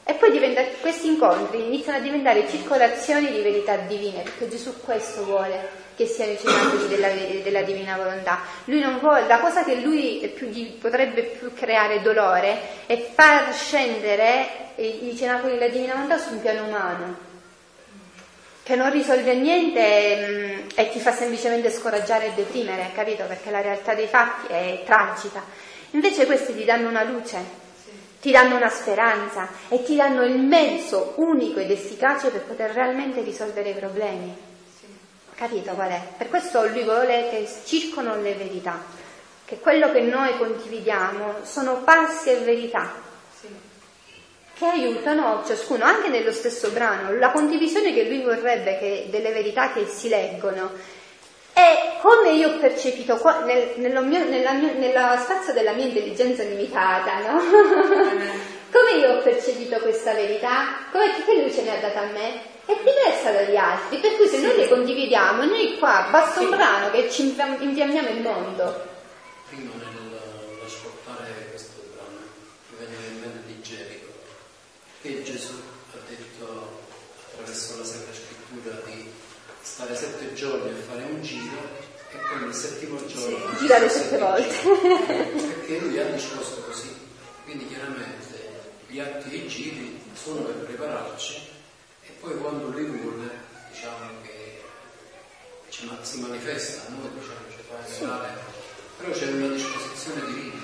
E 0.03 0.13
poi 0.15 0.31
diventa, 0.31 0.61
questi 0.81 1.07
incontri 1.07 1.63
iniziano 1.63 1.99
a 1.99 2.01
diventare 2.01 2.49
circolazioni 2.49 3.31
di 3.31 3.41
verità 3.41 3.75
divine, 3.77 4.23
perché 4.23 4.49
Gesù 4.49 4.81
questo 4.81 5.23
vuole 5.23 5.69
che 6.01 6.07
siano 6.07 6.31
i 6.31 6.39
cenacoli 6.39 6.87
della, 6.87 7.09
della, 7.43 7.61
divina 7.61 7.95
volontà. 7.95 8.39
Vuole, 8.65 9.27
la 9.27 9.39
cosa 9.39 9.63
che 9.63 9.75
lui 9.75 10.31
più, 10.33 10.49
potrebbe 10.79 11.21
più 11.23 11.53
creare 11.53 12.01
dolore 12.01 12.85
è 12.87 13.11
far 13.13 13.53
scendere 13.53 14.69
i 14.75 15.15
cenacoli 15.15 15.53
della 15.53 15.67
divina 15.67 15.93
volontà 15.93 16.17
su 16.17 16.33
un 16.33 16.41
piano 16.41 16.65
umano, 16.65 17.17
che 18.63 18.75
non 18.75 18.91
risolve 18.91 19.35
niente 19.35 20.61
mm, 20.63 20.67
e 20.75 20.89
ti 20.89 20.99
fa 20.99 21.11
semplicemente 21.11 21.69
scoraggiare 21.69 22.27
e 22.27 22.31
deprimere, 22.35 22.89
capito? 22.95 23.25
Perché 23.25 23.51
la 23.51 23.61
realtà 23.61 23.93
dei 23.93 24.07
fatti 24.07 24.51
è 24.51 24.81
tragica. 24.83 25.43
Invece 25.91 26.25
questi 26.25 26.55
ti 26.55 26.63
danno 26.63 26.89
una 26.89 27.03
luce, 27.03 27.37
ti 28.21 28.31
danno 28.31 28.55
una 28.55 28.69
speranza 28.69 29.49
e 29.67 29.83
ti 29.83 29.95
danno 29.95 30.23
il 30.23 30.39
mezzo 30.39 31.13
unico 31.17 31.59
ed 31.59 31.69
efficace 31.69 32.29
per 32.29 32.41
poter 32.41 32.71
realmente 32.71 33.21
risolvere 33.21 33.69
i 33.69 33.73
problemi. 33.73 34.49
Capito 35.41 35.71
qual 35.71 35.89
è? 35.89 35.99
Per 36.19 36.29
questo 36.29 36.67
lui 36.67 36.83
vuole 36.83 37.29
che 37.31 37.49
circolano 37.65 38.21
le 38.21 38.35
verità, 38.35 38.79
che 39.43 39.57
quello 39.57 39.91
che 39.91 40.01
noi 40.01 40.37
condividiamo 40.37 41.37
sono 41.41 41.81
passi 41.83 42.29
e 42.29 42.35
verità 42.41 42.93
che 44.53 44.65
aiutano 44.67 45.41
ciascuno, 45.43 45.83
anche 45.83 46.09
nello 46.09 46.31
stesso 46.31 46.69
brano. 46.69 47.17
La 47.17 47.31
condivisione 47.31 47.91
che 47.91 48.03
lui 48.03 48.21
vorrebbe 48.21 48.77
che, 48.77 49.07
delle 49.09 49.31
verità 49.31 49.73
che 49.73 49.87
si 49.87 50.09
leggono 50.09 50.73
è 51.53 51.97
come 52.01 52.33
io 52.33 52.49
ho 52.49 52.57
percepito 52.59 53.19
nel, 53.43 53.71
nella, 53.77 54.01
mia, 54.01 54.23
nella 54.23 55.17
spazio 55.23 55.53
della 55.53 55.71
mia 55.71 55.85
intelligenza 55.85 56.43
limitata, 56.43 57.17
no? 57.17 57.39
come 58.69 58.91
io 58.99 59.13
ho 59.15 59.21
percepito 59.23 59.79
questa 59.79 60.13
verità, 60.13 60.85
come 60.91 61.05
che 61.25 61.33
lui 61.33 61.51
ce 61.51 61.63
ne 61.63 61.77
ha 61.77 61.81
data 61.81 62.01
a 62.01 62.11
me, 62.11 62.50
è 62.71 62.83
diversa 62.83 63.31
dagli 63.31 63.55
altri, 63.55 63.97
per 63.99 64.15
cui 64.15 64.27
se 64.27 64.39
noi 64.39 64.55
le 64.55 64.67
condividiamo, 64.67 65.43
noi 65.43 65.77
qua 65.77 66.07
basta 66.09 66.39
un 66.39 66.49
brano 66.49 66.91
che 66.91 67.09
ci 67.09 67.23
infiammiamo 67.23 68.09
il 68.09 68.21
mondo. 68.21 68.89
Prima 69.49 69.71
nell'ascoltare 69.75 71.47
questo 71.49 71.83
brano 71.93 72.17
mi 72.69 72.77
venne 72.79 73.07
in 73.07 73.19
mente 73.19 73.47
di 73.47 73.61
Gerico, 73.61 74.11
che 75.01 75.23
Gesù 75.23 75.53
ha 75.93 75.97
detto 76.07 76.79
attraverso 77.27 77.77
la 77.77 77.83
Sacra 77.83 78.13
Scrittura 78.13 78.81
di 78.85 79.11
stare 79.61 79.95
sette 79.95 80.33
giorni 80.33 80.71
a 80.71 80.81
fare 80.81 81.03
un 81.03 81.21
giro 81.21 81.89
e 82.11 82.17
poi 82.17 82.47
il 82.47 82.53
settimo 82.53 83.05
giorno 83.05 83.37
sì, 83.53 83.59
girare 83.59 83.89
sette 83.89 84.17
volte. 84.17 84.55
Perché 85.37 85.79
lui 85.79 85.99
ha 85.99 86.05
disposto 86.05 86.61
così. 86.61 87.09
Quindi 87.43 87.67
chiaramente 87.67 88.49
gli 88.87 88.99
atti 88.99 89.31
e 89.31 89.35
i 89.35 89.47
giri 89.47 90.01
sono 90.13 90.41
per 90.41 90.55
prepararci 90.65 91.50
poi 92.21 92.37
quando 92.37 92.67
lui 92.67 92.85
vuole, 92.85 93.29
diciamo 93.71 94.21
che 94.21 94.61
cioè, 95.69 95.89
si 96.01 96.19
manifesta 96.19 96.87
a 96.87 96.89
noi, 96.91 97.09
diciamo, 97.17 97.39
ci 97.49 97.57
fa 97.67 97.75
entrare, 97.85 98.37
però 98.97 99.11
c'è 99.11 99.25
una 99.25 99.47
disposizione 99.47 100.25
divina. 100.27 100.61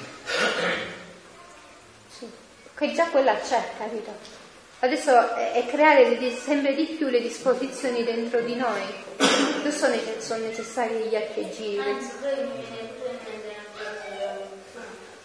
Sì, 2.15 2.29
che 2.75 2.93
già 2.93 3.07
quella 3.07 3.35
c'è, 3.39 3.71
capito? 3.77 4.45
Adesso 4.79 5.35
è 5.35 5.65
creare 5.67 6.37
sempre 6.37 6.75
di 6.75 6.85
più 6.85 7.07
le 7.07 7.21
disposizioni 7.21 8.03
dentro 8.03 8.41
di 8.41 8.55
noi. 8.55 8.83
Adesso 9.17 9.89
sono 10.19 10.45
necessari 10.45 11.07
gli 11.09 11.15
archeggi. 11.15 11.79
Anzi, 11.79 12.11
poi 12.21 12.45
mi 12.45 12.63
viene 12.69 12.89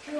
più 0.03 0.19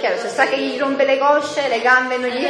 cioè 0.00 0.28
sa 0.28 0.46
che 0.46 0.58
gli 0.58 0.78
rompe 0.78 1.04
le 1.04 1.18
cosce, 1.18 1.68
le 1.68 1.80
gambe, 1.80 2.16
non 2.16 2.28
gli, 2.28 2.46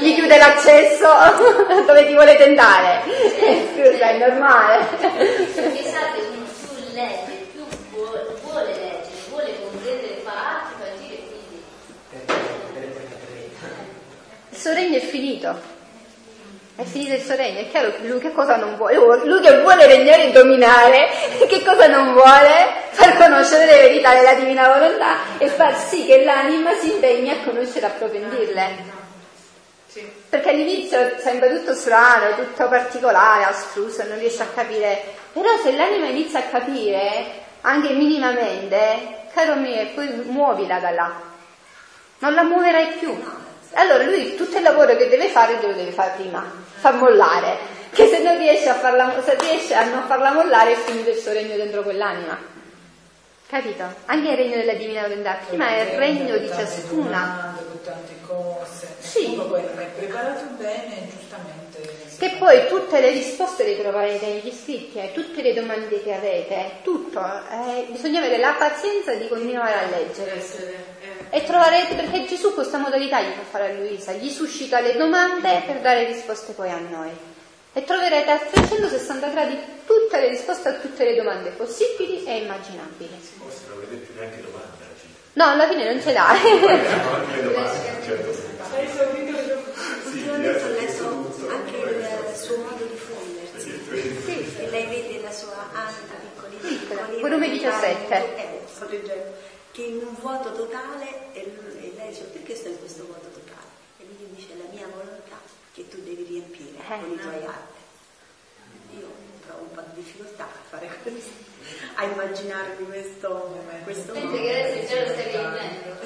gli 0.00 0.14
chiude 0.14 0.36
l'accesso 0.36 1.08
dove 1.86 2.06
ti 2.06 2.12
vuole 2.12 2.36
tentare. 2.36 3.02
Scusa, 3.04 4.10
è 4.10 4.18
normale. 4.18 4.84
Perché 4.96 5.82
sa 5.84 6.12
che 6.14 6.20
più 6.20 6.44
legge, 6.92 7.46
più 7.52 7.64
vuole, 7.90 8.26
vuole 8.42 8.66
leggere, 8.68 9.08
vuole 9.30 9.58
comprendere, 9.60 10.20
fa 10.24 10.32
atti, 10.32 10.74
fa 10.78 10.84
agire, 10.94 11.22
quindi 11.28 11.64
Il 14.50 14.58
suo 14.58 14.72
regno 14.72 14.96
è 14.96 15.00
finito. 15.00 15.75
È 16.76 16.84
finito 16.84 17.14
il 17.14 17.22
suo 17.22 17.34
regno, 17.36 17.60
è 17.60 17.70
chiaro 17.70 17.90
che 17.90 18.06
lui 18.06 18.20
che 18.20 18.32
cosa 18.32 18.56
non 18.56 18.76
vuole? 18.76 18.96
Lui 19.24 19.40
che 19.40 19.62
vuole 19.62 19.86
regnare 19.86 20.24
e 20.24 20.32
dominare, 20.32 21.08
che 21.48 21.64
cosa 21.64 21.86
non 21.86 22.12
vuole? 22.12 22.84
Far 22.90 23.16
conoscere 23.16 23.64
le 23.64 23.80
verità 23.80 24.14
della 24.14 24.34
divina 24.34 24.68
volontà 24.68 25.38
e 25.38 25.48
far 25.48 25.74
sì 25.74 26.04
che 26.04 26.22
l'anima 26.22 26.74
si 26.74 26.92
impegni 26.92 27.30
a 27.30 27.40
conoscere 27.42 27.86
e 27.86 27.88
approfondirle. 27.88 28.94
Perché 30.28 30.50
all'inizio 30.50 31.18
sembra 31.18 31.48
tutto 31.48 31.72
strano, 31.72 32.34
tutto 32.34 32.68
particolare, 32.68 33.44
astruso, 33.44 34.04
non 34.06 34.18
riesce 34.18 34.42
a 34.42 34.48
capire. 34.54 35.02
Però 35.32 35.48
se 35.62 35.74
l'anima 35.74 36.08
inizia 36.08 36.40
a 36.40 36.42
capire, 36.42 37.24
anche 37.62 37.94
minimamente, 37.94 39.28
caro 39.32 39.54
mio, 39.54 39.86
poi 39.94 40.08
muovila 40.26 40.78
da 40.78 40.90
là. 40.90 41.20
Non 42.18 42.34
la 42.34 42.42
muoverai 42.42 42.86
più. 42.98 43.16
Allora 43.72 44.04
lui 44.04 44.36
tutto 44.36 44.56
il 44.56 44.62
lavoro 44.62 44.94
che 44.96 45.08
deve 45.08 45.28
fare 45.28 45.58
lo 45.60 45.72
deve 45.72 45.90
fare 45.90 46.12
prima, 46.16 46.64
fa 46.78 46.92
mollare, 46.92 47.56
che 47.92 48.06
se 48.08 48.18
non 48.22 48.36
riesce 48.38 48.68
a, 48.68 48.74
farla, 48.74 49.22
riesce 49.40 49.74
a 49.74 49.84
non 49.84 50.04
farla 50.06 50.32
mollare 50.32 50.72
è 50.72 50.76
finito 50.76 51.10
il 51.10 51.16
suo 51.16 51.32
regno 51.32 51.56
dentro 51.56 51.82
quell'anima. 51.82 52.54
Capito? 53.48 53.84
Anche 54.06 54.30
il 54.30 54.36
regno 54.36 54.56
della 54.56 54.74
divina 54.74 55.02
volontà, 55.02 55.38
prima 55.46 55.68
è 55.68 55.92
il 55.92 55.98
regno 55.98 56.36
di 56.36 56.48
ciascuna. 56.48 57.56
Tante 57.84 58.14
cose, 58.26 58.96
Sì. 58.98 59.40
Preparato 59.96 60.44
bene, 60.58 61.06
giustamente. 61.08 62.04
Che 62.18 62.36
poi 62.38 62.66
tutte 62.66 63.00
le 63.00 63.10
risposte 63.10 63.62
le 63.64 63.78
troverete 63.80 64.26
negli 64.26 64.50
scritti, 64.52 64.98
eh, 64.98 65.12
tutte 65.12 65.40
le 65.42 65.54
domande 65.54 66.02
che 66.02 66.12
avete, 66.12 66.78
tutto. 66.82 67.20
eh, 67.20 67.86
bisogna 67.90 68.18
avere 68.18 68.38
la 68.38 68.56
pazienza 68.58 69.14
di 69.14 69.28
continuare 69.28 69.74
a 69.74 69.86
leggere. 69.96 70.42
E 71.30 71.44
troverete, 71.44 71.94
perché 71.94 72.26
Gesù 72.26 72.54
questa 72.54 72.78
modalità 72.78 73.20
gli 73.20 73.32
fa 73.32 73.42
fare 73.42 73.70
a 73.70 73.74
Luisa, 73.74 74.12
gli 74.12 74.30
suscita 74.30 74.80
le 74.80 74.96
domande 74.96 75.62
per 75.66 75.80
dare 75.80 76.04
risposte 76.04 76.52
poi 76.52 76.70
a 76.70 76.78
noi. 76.78 77.10
E 77.72 77.84
troverete 77.84 78.30
a 78.30 78.38
360 78.38 79.28
gradi 79.28 79.58
tutte 79.84 80.18
le 80.20 80.28
risposte 80.28 80.68
a 80.68 80.72
tutte 80.74 81.04
le 81.04 81.14
domande 81.14 81.50
possibili 81.50 82.24
e 82.24 82.38
immaginabili. 82.38 83.20
Forse 83.38 83.60
non 83.68 83.78
avete 83.78 83.96
più 83.96 84.14
neanche 84.14 84.40
cioè. 84.40 85.10
No, 85.34 85.44
alla 85.44 85.68
fine 85.68 85.92
non 85.92 86.00
ce 86.00 86.12
l'hai. 86.12 86.60
No, 86.60 86.66
domande, 87.42 87.78
certo 88.06 88.30
punto. 88.30 88.46
Ultimamente 90.06 90.62
ho 90.62 90.68
letto 90.68 91.48
anche 91.50 91.76
il 91.76 92.36
suo 92.36 92.56
modo 92.56 92.84
di 92.84 92.96
fondersi. 92.96 94.58
E 94.58 94.70
lei 94.70 94.86
vede 94.86 95.20
la 95.22 95.30
sua 95.30 95.68
anima 95.72 96.14
piccolina, 96.20 97.20
volume 97.20 97.50
piccola, 97.50 97.78
17. 97.78 98.64
Che 99.76 99.82
in 99.82 99.96
un 100.06 100.14
vuoto 100.20 100.52
totale 100.54 101.34
e, 101.34 101.40
e 101.42 101.92
lei 101.98 102.08
dice 102.08 102.22
perché 102.32 102.54
sto 102.56 102.68
in 102.68 102.78
questo 102.78 103.04
vuoto 103.04 103.28
totale? 103.28 103.68
E 103.98 104.04
lui 104.06 104.14
gli 104.16 104.34
dice 104.34 104.54
la 104.56 104.64
mia 104.72 104.86
volontà 104.86 105.36
che 105.74 105.86
tu 105.88 105.98
devi 106.02 106.24
riempire 106.24 106.78
Eh. 106.78 107.00
con 107.00 107.12
i 107.12 107.16
tuoi 107.18 107.44
atti. 107.44 108.96
Io 108.98 109.10
provo 109.46 109.64
un 109.64 109.70
po' 109.74 109.82
di 109.92 110.00
difficoltà 110.02 110.44
a 110.44 110.48
fare 110.70 110.88
questo, 111.02 111.30
a 111.96 112.04
immaginarmi 112.04 112.86
questo, 112.86 113.54
questo 113.84 114.12
Pensi 114.12 114.36
che 114.40 114.62
adesso 114.62 114.94
già 114.94 115.00
lo 115.04 115.08
stai 115.12 115.32
leggendo. 115.32 116.04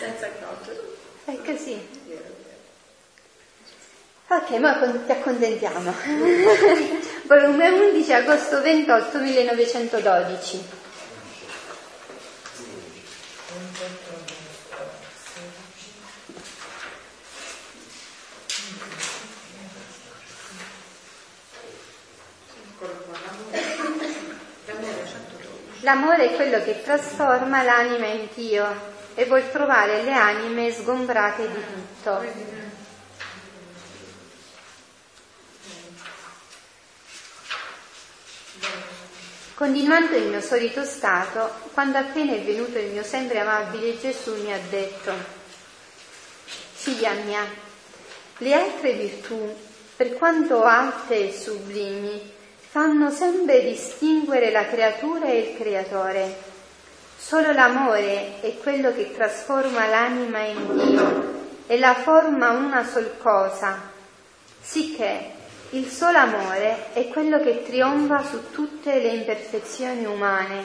senza 0.00 0.26
accorgerlo. 0.26 0.94
È 1.26 1.36
così. 1.44 1.88
Ok, 4.28 4.50
ma 4.58 4.72
ti 4.74 5.12
accontentiamo. 5.12 5.94
Volume 7.26 7.68
11, 7.68 8.12
agosto 8.12 8.60
28, 8.60 9.18
1912. 9.20 10.64
L'amore 25.82 26.30
è 26.30 26.34
quello 26.34 26.60
che 26.64 26.82
trasforma 26.82 27.62
l'anima 27.62 28.06
in 28.06 28.26
Dio 28.34 28.94
e 29.14 29.24
vuol 29.26 29.48
trovare 29.52 30.02
le 30.02 30.12
anime 30.12 30.72
sgombrate 30.72 31.48
di 31.48 31.62
tutto. 31.64 32.65
Continuando 39.56 40.14
il 40.16 40.26
mio 40.28 40.42
solito 40.42 40.84
stato, 40.84 41.50
quando 41.72 41.96
appena 41.96 42.34
è 42.34 42.42
venuto 42.42 42.76
il 42.76 42.90
mio 42.90 43.02
sempre 43.02 43.40
amabile 43.40 43.98
Gesù 43.98 44.34
mi 44.42 44.52
ha 44.52 44.58
detto, 44.68 45.14
figlia 46.44 47.12
mia, 47.24 47.40
le 48.36 48.52
altre 48.52 48.92
virtù, 48.92 49.56
per 49.96 50.12
quanto 50.12 50.62
alte 50.62 51.28
e 51.28 51.32
sublimi, 51.32 52.20
fanno 52.68 53.08
sempre 53.08 53.62
distinguere 53.62 54.50
la 54.50 54.66
creatura 54.66 55.24
e 55.28 55.38
il 55.38 55.56
creatore. 55.56 56.36
Solo 57.16 57.52
l'amore 57.52 58.42
è 58.42 58.58
quello 58.58 58.92
che 58.92 59.14
trasforma 59.14 59.86
l'anima 59.86 60.40
in 60.40 60.76
Dio 60.76 61.34
e 61.66 61.78
la 61.78 61.94
forma 61.94 62.50
una 62.50 62.84
sol 62.84 63.16
cosa, 63.22 63.80
sicché 64.60 65.35
il 65.70 65.88
solo 65.88 66.18
amore 66.18 66.92
è 66.92 67.08
quello 67.08 67.40
che 67.40 67.64
trionfa 67.64 68.22
su 68.24 68.50
tutte 68.52 69.00
le 69.00 69.08
imperfezioni 69.08 70.04
umane, 70.04 70.64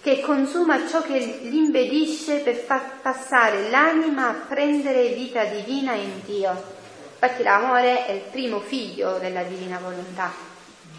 che 0.00 0.20
consuma 0.20 0.88
ciò 0.88 1.02
che 1.02 1.18
l'impedisce 1.42 2.38
per 2.38 2.54
far 2.54 3.00
passare 3.02 3.68
l'anima 3.68 4.28
a 4.28 4.44
prendere 4.48 5.08
vita 5.08 5.44
divina 5.44 5.92
in 5.92 6.20
Dio. 6.24 6.76
Infatti 7.12 7.42
l'amore 7.42 8.06
è 8.06 8.12
il 8.12 8.22
primo 8.30 8.60
figlio 8.60 9.18
della 9.18 9.42
divina 9.42 9.78
volontà, 9.78 10.32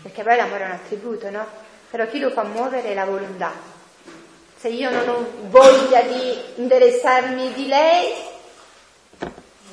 perché 0.01 0.21
poi 0.21 0.35
l'amore 0.35 0.63
è 0.63 0.67
un 0.67 0.73
attributo, 0.73 1.29
no? 1.29 1.45
Però 1.89 2.05
chi 2.07 2.19
lo 2.19 2.29
fa 2.29 2.43
muovere 2.43 2.89
è 2.89 2.93
la 2.93 3.05
volontà. 3.05 3.51
Se 4.57 4.67
io 4.67 4.91
non 4.91 5.07
ho 5.07 5.25
voglia 5.47 6.01
di 6.01 6.37
interessarmi 6.57 7.53
di 7.53 7.67
lei, 7.67 8.13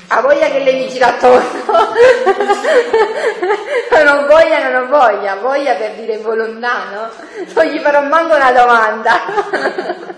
ha 0.09 0.20
voglia 0.20 0.51
che 0.51 0.59
lei 0.61 0.85
mi 0.85 0.89
gira 0.89 1.09
attorno. 1.09 1.65
non 4.05 4.27
voglia, 4.27 4.69
non 4.69 4.83
ho 4.83 4.87
voglia, 4.87 5.35
voglia 5.37 5.74
per 5.74 5.95
dire 5.95 6.19
volontà, 6.19 6.91
no? 6.91 7.11
Non 7.55 7.65
gli 7.66 7.81
farò 7.81 8.03
manco 8.03 8.37
una 8.37 8.53
domanda. 8.53 9.20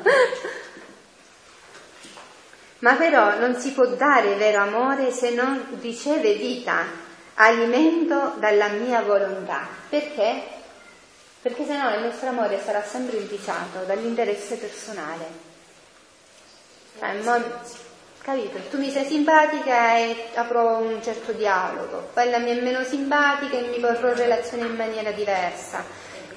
Ma 2.81 2.94
però 2.94 3.36
non 3.39 3.56
si 3.56 3.73
può 3.73 3.86
dare 3.86 4.35
vero 4.35 4.62
amore 4.62 5.10
se 5.10 5.31
non 5.31 5.78
riceve 5.81 6.35
vita, 6.35 6.85
alimento 7.35 8.35
dalla 8.36 8.69
mia 8.69 9.01
volontà. 9.01 9.66
Perché? 9.89 10.43
Perché 11.40 11.65
se 11.65 11.77
no 11.77 11.94
il 11.94 12.02
nostro 12.02 12.28
amore 12.28 12.60
sarà 12.65 12.82
sempre 12.82 13.16
inficiato 13.16 13.85
dall'interesse 13.86 14.56
personale. 14.56 15.47
Modo- 17.23 17.86
capito? 18.28 18.59
Tu 18.70 18.76
mi 18.76 18.90
sei 18.90 19.06
simpatica 19.06 19.96
e 19.96 20.28
avrò 20.34 20.80
un 20.80 21.02
certo 21.02 21.32
dialogo, 21.32 22.10
quella 22.12 22.36
mi 22.38 22.50
è 22.50 22.60
meno 22.60 22.84
simpatica 22.84 23.56
e 23.56 23.68
mi 23.68 23.78
porrò 23.78 24.09
in 24.09 24.16
relazione 24.16 24.66
in 24.66 24.74
maniera 24.74 25.12
diversa. 25.12 25.82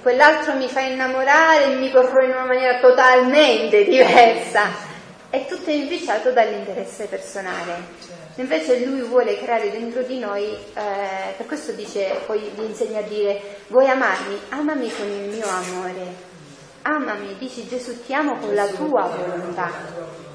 Quell'altro 0.01 0.55
mi 0.55 0.69
fa 0.69 0.80
innamorare 0.80 1.65
e 1.65 1.76
mi 1.76 1.89
porrò 1.89 2.22
in 2.23 2.31
una 2.31 2.45
maniera 2.45 2.80
totalmente 2.80 3.84
diversa. 3.84 4.89
È 5.30 5.45
tutto 5.45 5.69
inficiato 5.69 6.31
dall'interesse 6.31 7.05
personale. 7.05 7.99
Invece 8.35 8.85
lui 8.85 9.01
vuole 9.01 9.38
creare 9.38 9.69
dentro 9.69 10.01
di 10.01 10.18
noi, 10.18 10.45
eh, 10.45 11.34
per 11.35 11.45
questo 11.45 11.73
dice, 11.73 12.22
poi 12.26 12.39
gli 12.39 12.63
insegna 12.63 12.99
a 12.99 13.03
dire, 13.03 13.57
vuoi 13.68 13.89
amarmi? 13.89 14.39
Amami 14.49 14.91
con 14.95 15.07
il 15.07 15.30
mio 15.30 15.47
amore. 15.47 16.30
Amami, 16.84 17.35
dici 17.38 17.68
Gesù, 17.68 18.03
ti 18.03 18.13
amo 18.13 18.38
con 18.38 18.55
la 18.55 18.65
tua 18.68 19.03
volontà. 19.03 20.31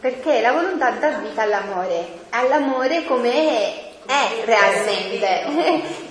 Perché 0.00 0.40
la 0.40 0.52
volontà 0.52 0.90
dà 0.92 1.10
vita 1.18 1.42
all'amore, 1.42 2.20
all'amore 2.30 3.04
come 3.04 3.92
è 4.06 4.42
realmente. 4.46 5.42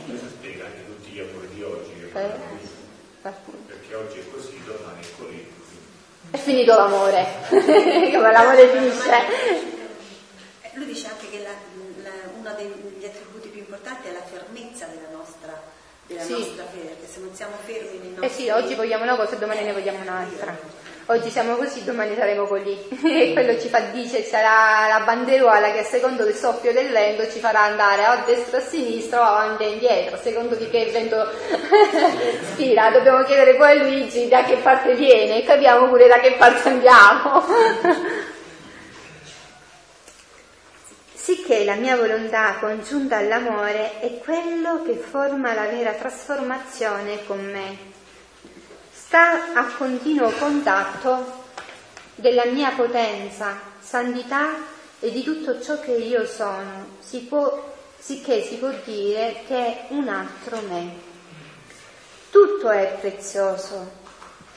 Questo 0.06 0.28
spiega 0.28 0.66
anche 0.70 0.86
tutti 0.86 1.10
gli 1.10 1.20
amori 1.20 1.48
di 1.54 1.64
oggi. 1.64 1.92
che- 2.14 2.20
Eh. 2.24 2.48
Perché 3.68 3.96
oggi 3.96 4.20
è 4.20 4.24
così, 4.32 4.62
domani 4.64 5.02
è 5.02 5.08
così. 5.18 5.48
È 6.32 6.38
finito 6.38 6.76
l'amore, 6.76 7.26
come 7.50 8.32
l'amore 8.32 8.68
finisce. 8.70 9.10
Eh, 10.62 10.70
Lui 10.76 10.86
dice 10.86 11.08
anche 11.08 11.28
che 11.30 11.40
la- 11.42 12.04
la- 12.04 12.30
uno 12.38 12.54
degli 12.56 13.04
attributi 13.06 13.48
più 13.50 13.60
importanti 13.62 14.08
è 14.08 14.12
la 14.14 14.22
fermezza 14.22 14.86
della 14.86 15.10
nostra, 15.12 15.60
della 16.06 16.22
Sì. 16.22 16.34
nostra 16.34 16.66
fede, 16.72 16.90
perché 16.90 17.12
se 17.12 17.20
non 17.22 17.34
siamo 17.34 17.56
fermi 17.66 17.98
nei 17.98 18.10
nostri 18.16 18.26
Eh 18.26 18.30
sì, 18.30 18.50
oggi 18.50 18.76
vogliamo 18.76 19.04
una 19.04 19.16
cosa 19.16 19.36
e 19.36 19.40
domani 19.40 19.64
ne 19.64 19.74
vogliamo 19.74 20.00
un'altra. 20.02 20.58
Oggi 21.10 21.30
siamo 21.32 21.56
così, 21.56 21.84
domani 21.84 22.16
saremo 22.16 22.46
così. 22.46 22.78
e 23.04 23.34
quello 23.34 23.60
ci 23.60 23.68
fa, 23.68 23.80
dice, 23.92 24.24
sarà 24.24 24.88
la 24.88 25.04
banderuola 25.04 25.72
che 25.72 25.80
a 25.80 25.84
secondo 25.84 26.24
del 26.24 26.36
soffio 26.36 26.72
del 26.72 26.90
vento 26.90 27.30
ci 27.32 27.40
farà 27.40 27.64
andare 27.64 28.04
a 28.06 28.24
destra, 28.26 28.58
a 28.58 28.62
sinistra 28.62 29.20
o 29.20 29.24
avanti 29.24 29.64
e 29.64 29.70
indietro, 29.70 30.16
a 30.16 30.20
secondo 30.20 30.56
di 30.56 30.70
che 30.70 30.90
vento 30.92 31.28
spira. 32.52 32.92
Dobbiamo 32.92 33.24
chiedere 33.24 33.56
poi 33.56 33.72
a 33.72 33.84
Luigi 33.84 34.28
da 34.28 34.44
che 34.44 34.58
parte 34.58 34.94
viene 34.96 35.42
e 35.42 35.46
capiamo 35.46 35.88
pure 35.88 36.08
da 36.08 36.20
che 36.20 36.34
parte 36.34 36.70
andiamo. 36.70 37.44
Sicché 41.14 41.64
la 41.64 41.76
mia 41.76 41.96
volontà 41.96 42.56
congiunta 42.60 43.18
all'amore 43.18 44.00
è 44.00 44.18
quello 44.18 44.82
che 44.84 44.94
forma 44.96 45.54
la 45.54 45.66
vera 45.66 45.92
trasformazione 45.92 47.24
con 47.26 47.40
me. 47.40 47.89
Sta 49.10 49.54
a 49.56 49.66
continuo 49.76 50.30
contatto 50.30 51.46
della 52.14 52.46
mia 52.46 52.70
potenza, 52.76 53.60
santità 53.80 54.52
e 55.00 55.10
di 55.10 55.24
tutto 55.24 55.60
ciò 55.60 55.80
che 55.80 55.94
io 55.94 56.28
sono, 56.28 56.98
si 57.00 57.22
può, 57.22 57.74
sicché 57.98 58.44
si 58.44 58.58
può 58.58 58.70
dire 58.86 59.46
che 59.48 59.56
è 59.56 59.86
un 59.88 60.10
altro 60.10 60.62
me. 60.70 60.94
Tutto 62.30 62.70
è 62.70 62.98
prezioso, 63.02 63.94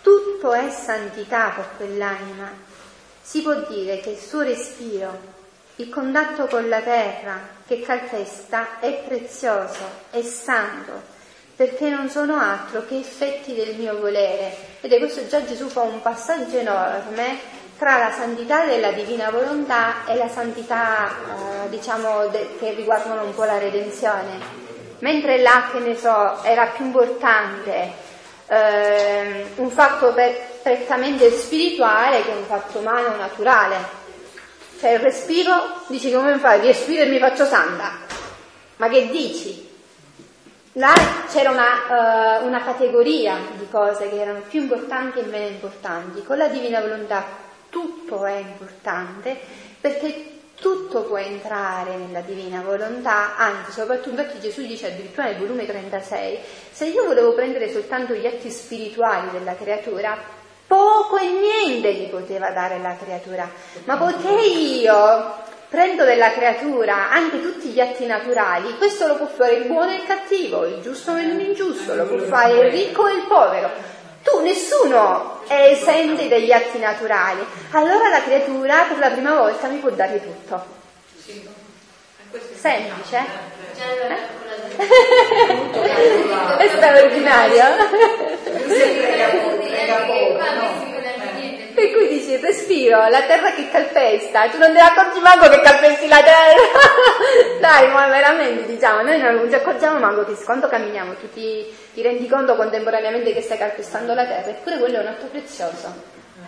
tutto 0.02 0.52
è 0.52 0.68
santità 0.68 1.48
per 1.56 1.68
quell'anima. 1.78 2.52
Si 3.22 3.40
può 3.40 3.54
dire 3.54 4.00
che 4.00 4.10
il 4.10 4.18
suo 4.18 4.42
respiro, 4.42 5.18
il 5.76 5.88
contatto 5.88 6.44
con 6.44 6.68
la 6.68 6.82
terra 6.82 7.40
che 7.66 7.80
calpesta 7.80 8.80
è 8.80 9.02
prezioso, 9.02 9.82
è 10.10 10.20
santo, 10.20 11.11
perché 11.56 11.88
non 11.88 12.08
sono 12.08 12.38
altro 12.38 12.84
che 12.86 12.98
effetti 12.98 13.54
del 13.54 13.74
mio 13.76 13.98
volere. 13.98 14.54
Ed 14.80 14.92
è 14.92 14.98
questo 14.98 15.26
già 15.26 15.44
Gesù 15.44 15.68
fa 15.68 15.82
un 15.82 16.00
passaggio 16.02 16.58
enorme 16.58 17.60
tra 17.78 17.98
la 17.98 18.12
santità 18.12 18.64
della 18.64 18.92
divina 18.92 19.30
volontà 19.30 20.06
e 20.06 20.16
la 20.16 20.28
santità, 20.28 21.08
eh, 21.08 21.68
diciamo, 21.68 22.28
de- 22.28 22.56
che 22.58 22.72
riguardano 22.74 23.24
un 23.24 23.34
po' 23.34 23.44
la 23.44 23.58
redenzione. 23.58 24.60
Mentre 25.00 25.40
là, 25.40 25.68
che 25.72 25.80
ne 25.80 25.96
so, 25.96 26.42
era 26.44 26.66
più 26.66 26.84
importante 26.84 27.92
eh, 28.46 29.46
un 29.56 29.70
fatto 29.70 30.12
per- 30.12 30.60
prettamente 30.62 31.30
spirituale 31.32 32.22
che 32.22 32.30
un 32.30 32.44
fatto 32.44 32.78
umano 32.78 33.16
naturale 33.16 34.00
cioè 34.82 34.94
il 34.94 34.98
respiro, 34.98 35.84
dici 35.86 36.10
come 36.10 36.38
fai? 36.38 36.60
Respiro 36.60 37.02
e 37.02 37.06
mi 37.06 37.20
faccio 37.20 37.44
santa. 37.44 37.98
Ma 38.78 38.88
che 38.88 39.10
dici? 39.10 39.71
Là 40.76 40.94
c'era 41.28 41.50
una, 41.50 42.40
uh, 42.40 42.46
una 42.46 42.62
categoria 42.62 43.36
di 43.58 43.68
cose 43.70 44.08
che 44.08 44.18
erano 44.18 44.40
più 44.48 44.62
importanti 44.62 45.18
e 45.18 45.24
meno 45.24 45.48
importanti. 45.48 46.22
Con 46.22 46.38
la 46.38 46.48
divina 46.48 46.80
volontà 46.80 47.24
tutto 47.68 48.24
è 48.24 48.36
importante 48.36 49.38
perché 49.78 50.30
tutto 50.54 51.02
può 51.02 51.18
entrare 51.18 51.96
nella 51.96 52.20
divina 52.20 52.62
volontà, 52.62 53.36
anzi 53.36 53.72
soprattutto 53.72 54.10
infatti 54.10 54.40
Gesù 54.40 54.62
dice 54.62 54.86
addirittura 54.86 55.26
nel 55.26 55.38
volume 55.38 55.66
36, 55.66 56.38
se 56.70 56.86
io 56.86 57.04
volevo 57.04 57.34
prendere 57.34 57.70
soltanto 57.70 58.14
gli 58.14 58.26
atti 58.26 58.48
spirituali 58.48 59.30
della 59.32 59.56
creatura, 59.56 60.16
poco 60.66 61.18
e 61.18 61.28
niente 61.28 61.92
gli 61.94 62.08
poteva 62.08 62.50
dare 62.50 62.78
la 62.78 62.96
creatura, 62.96 63.50
ma 63.84 63.96
poiché 63.96 64.30
io 64.30 65.34
prendo 65.72 66.04
della 66.04 66.32
creatura 66.32 67.10
anche 67.10 67.40
tutti 67.40 67.68
gli 67.68 67.80
atti 67.80 68.04
naturali, 68.04 68.76
questo 68.76 69.06
lo 69.06 69.14
può 69.16 69.26
fare 69.26 69.54
il 69.54 69.64
buono 69.64 69.90
e 69.90 69.94
il 69.94 70.04
cattivo, 70.04 70.66
il 70.66 70.82
giusto 70.82 71.16
e 71.16 71.22
l'ingiusto, 71.22 71.94
lo 71.94 72.04
può 72.04 72.18
fare 72.18 72.66
il 72.66 72.70
ricco 72.70 73.08
e 73.08 73.14
il 73.14 73.22
povero. 73.26 73.70
Tu, 74.22 74.42
nessuno 74.42 75.40
è 75.48 75.70
esente 75.70 76.28
dagli 76.28 76.52
atti 76.52 76.78
naturali. 76.78 77.42
Allora 77.70 78.10
la 78.10 78.22
creatura 78.22 78.82
per 78.82 78.98
la 78.98 79.08
prima 79.08 79.34
volta 79.34 79.68
mi 79.68 79.78
può 79.78 79.88
dare 79.88 80.20
tutto. 80.22 80.62
Semplice? 82.54 83.16
Eh? 83.16 84.30
è 86.64 86.68
straordinario. 86.68 87.64
Per 91.82 91.90
cui 91.90 92.06
dici 92.06 92.36
respiro, 92.36 93.08
la 93.08 93.22
terra 93.22 93.50
che 93.54 93.68
calpesta, 93.68 94.48
tu 94.50 94.56
non 94.56 94.68
te 94.68 94.74
ne 94.74 94.82
accorgi 94.82 95.18
manco 95.18 95.48
che 95.48 95.60
calpesti 95.62 96.06
la 96.06 96.22
terra. 96.22 97.58
Dai, 97.58 97.90
ma 97.90 98.06
veramente 98.06 98.66
diciamo, 98.66 99.02
noi 99.02 99.20
non 99.20 99.48
ci 99.48 99.56
accorgiamo 99.56 99.98
manco 99.98 100.24
che 100.24 100.40
quando 100.44 100.68
camminiamo 100.68 101.14
tu 101.14 101.28
ti, 101.32 101.66
ti 101.92 102.00
rendi 102.00 102.28
conto 102.28 102.54
contemporaneamente 102.54 103.34
che 103.34 103.40
stai 103.40 103.58
calpestando 103.58 104.14
la 104.14 104.24
terra, 104.24 104.50
eppure 104.50 104.78
quello 104.78 104.98
è 104.98 105.00
un 105.00 105.08
atto 105.08 105.26
prezioso 105.26 105.92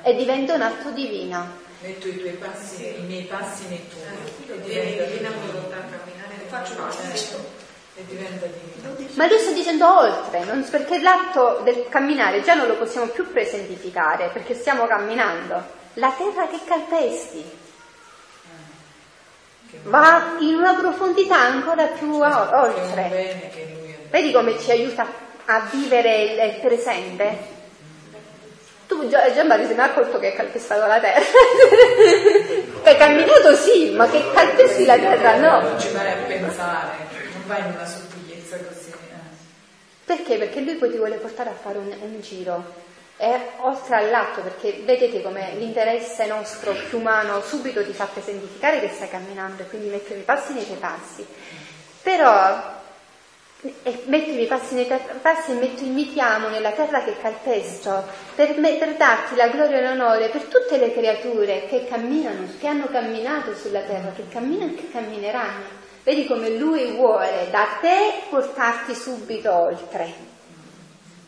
e 0.05 0.15
diventa 0.15 0.55
un 0.55 0.63
atto 0.63 0.91
divino. 0.91 1.63
Metto 1.81 2.07
i 2.07 2.17
tuoi 2.17 2.35
passi, 2.35 2.95
i 2.97 3.03
miei 3.03 3.25
passi 3.25 3.67
nei 3.67 3.85
tuoi, 3.89 4.57
e 4.57 4.61
diventa 4.61 5.03
divina 5.03 5.31
volontà 5.31 5.79
camminare, 5.91 6.45
faccio 6.47 6.75
passi 6.75 7.64
e 7.97 8.05
diventa 8.07 8.47
divino. 8.47 8.97
Ma 9.15 9.27
lui 9.29 9.39
sta 9.39 9.53
dicendo 9.53 9.99
oltre, 10.01 10.45
non, 10.45 10.67
perché 10.69 11.01
l'atto 11.01 11.61
del 11.63 11.87
camminare 11.89 12.43
già 12.43 12.55
non 12.55 12.67
lo 12.67 12.75
possiamo 12.75 13.07
più 13.07 13.31
presentificare, 13.31 14.31
perché 14.33 14.55
stiamo 14.55 14.87
camminando. 14.87 15.83
La 15.95 16.13
terra 16.17 16.49
che 16.49 16.59
calpesti 16.65 17.63
va 19.85 20.37
in 20.41 20.55
una 20.55 20.75
profondità 20.75 21.39
ancora 21.39 21.87
più 21.87 22.15
oltre. 22.15 23.53
Vedi 24.11 24.33
come 24.33 24.59
ci 24.59 24.73
aiuta 24.73 25.07
a 25.45 25.69
vivere 25.71 26.23
il 26.23 26.61
presente? 26.61 27.53
Tu 28.89 29.09
già, 29.09 29.33
già 29.33 29.45
mi 29.45 29.67
sei 29.67 29.79
accorto 29.79 30.19
che 30.19 30.27
hai 30.27 30.35
calpestato 30.35 30.87
la 30.87 30.99
terra. 30.99 31.21
hai 32.83 32.97
camminato 32.97 33.55
sì, 33.55 33.91
ma 33.91 34.09
che 34.09 34.33
calpesti 34.33 34.85
la 34.85 34.99
terra 34.99 35.37
no. 35.37 35.61
Non 35.61 35.81
ci 35.81 35.89
pare 35.89 36.11
a 36.11 36.17
pensare 36.27 37.14
va 37.47 37.59
in 37.59 37.73
una 37.75 37.87
sottigliezza 37.87 38.59
così. 38.59 38.91
Eh. 38.91 39.33
Perché? 40.05 40.37
Perché 40.37 40.61
lui 40.61 40.75
poi 40.75 40.91
ti 40.91 40.97
vuole 40.97 41.17
portare 41.17 41.51
a 41.51 41.55
fare 41.55 41.79
un, 41.79 41.95
un 42.01 42.21
giro. 42.21 42.83
E 43.17 43.41
oltre 43.59 43.97
all'atto, 43.97 44.41
perché 44.41 44.83
vedete 44.85 45.23
come 45.23 45.55
l'interesse 45.57 46.27
nostro 46.27 46.73
più 46.89 46.99
umano 46.99 47.41
subito 47.43 47.85
ti 47.85 47.93
fa 47.93 48.07
presentificare 48.07 48.81
che 48.81 48.91
stai 48.93 49.09
camminando 49.09 49.63
e 49.63 49.69
quindi 49.69 49.89
mettere 49.89 50.19
i 50.19 50.25
passi 50.25 50.53
nei 50.53 50.67
tuoi 50.67 50.79
passi. 50.79 51.25
Però 52.03 52.73
e 53.83 54.03
mettere 54.07 54.43
i 54.43 54.47
passi 54.47 54.75
nei 54.75 54.87
passi 55.23 55.53
e 55.53 55.55
metto, 55.55 55.85
imitiamo 55.85 56.49
nella 56.49 56.73
terra 56.73 57.03
che 57.03 57.17
calpesto 57.19 58.05
per, 58.35 58.55
per 58.55 58.97
darti 58.97 59.37
la 59.37 59.49
gloria 59.49 59.79
e 59.79 59.83
l'onore 59.83 60.29
per 60.29 60.43
tutte 60.43 60.77
le 60.77 60.93
creature 60.93 61.67
che 61.67 61.87
camminano, 61.87 62.47
che 62.59 62.67
hanno 62.67 62.89
camminato 62.89 63.55
sulla 63.55 63.81
terra, 63.81 64.13
che 64.15 64.29
camminano 64.29 64.73
e 64.73 64.75
che 64.75 64.91
cammineranno. 64.91 65.83
Vedi 66.05 66.27
come 66.27 66.51
lui 66.51 66.93
vuole 66.93 67.49
da 67.51 67.79
te 67.81 68.25
portarti 68.29 68.95
subito 68.95 69.51
oltre. 69.51 70.13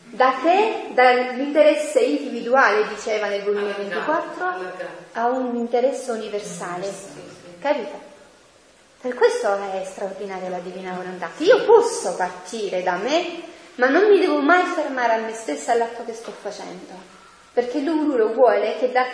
Da 0.09 0.35
te, 0.43 0.89
dall'interesse 0.93 1.99
individuale, 1.99 2.87
diceva 2.87 3.25
nel 3.27 3.41
volume 3.41 3.73
24, 3.73 4.45
a 5.13 5.25
un 5.25 5.55
interesse 5.55 6.11
universale. 6.11 6.93
Capito? 7.59 7.99
Per 9.01 9.15
questo 9.15 9.51
è 9.71 9.83
straordinaria 9.83 10.49
la 10.49 10.59
divina 10.59 10.93
volontà, 10.93 11.31
che 11.35 11.45
io 11.45 11.65
posso 11.65 12.15
partire 12.15 12.83
da 12.83 12.97
me, 12.97 13.41
ma 13.75 13.89
non 13.89 14.09
mi 14.09 14.19
devo 14.19 14.41
mai 14.41 14.63
fermare 14.63 15.13
a 15.13 15.17
me 15.17 15.33
stessa 15.33 15.71
all'atto 15.71 16.05
che 16.05 16.13
sto 16.13 16.31
facendo. 16.31 16.93
Perché 17.51 17.79
lui 17.79 18.15
lo 18.15 18.31
vuole 18.33 18.77
che 18.77 18.91
da... 18.91 19.05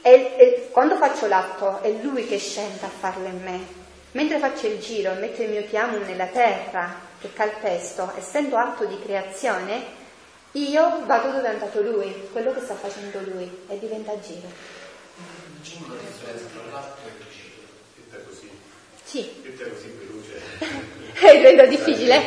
è, 0.00 0.34
è, 0.34 0.70
quando 0.72 0.96
faccio 0.96 1.28
l'atto 1.28 1.80
è 1.82 1.90
lui 2.02 2.26
che 2.26 2.38
scende 2.38 2.84
a 2.84 2.88
farlo 2.88 3.26
in 3.26 3.42
me, 3.42 3.81
Mentre 4.12 4.38
faccio 4.38 4.66
il 4.66 4.78
giro 4.78 5.12
e 5.12 5.14
metto 5.14 5.42
il 5.42 5.48
mio 5.48 5.64
piamo 5.64 5.96
nella 5.96 6.26
terra 6.26 6.94
che 7.18 7.32
calpesto, 7.32 8.12
essendo 8.16 8.56
atto 8.56 8.84
di 8.84 9.00
creazione, 9.00 10.00
io 10.52 11.02
vado 11.06 11.30
dove 11.30 11.46
è 11.46 11.50
andato 11.50 11.80
lui, 11.80 12.28
quello 12.30 12.52
che 12.52 12.60
sta 12.60 12.74
facendo 12.74 13.20
lui, 13.20 13.50
e 13.68 13.78
diventa 13.78 14.20
giro. 14.20 14.48
C'è 15.62 15.76
una 15.86 15.94
differenza 15.94 16.44
tra 16.52 16.60
l'atto 16.72 17.06
e 17.06 17.10
il 17.16 17.24
giro. 17.32 17.54
Tutta 17.94 18.18
così. 18.28 18.50
Sì. 19.02 19.32
Tutta 19.42 19.64
così 19.70 19.96
veloce. 19.98 20.42
È 21.14 21.40
rendo 21.40 21.64
difficile. 21.66 22.22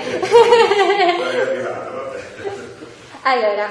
allora. 3.21 3.69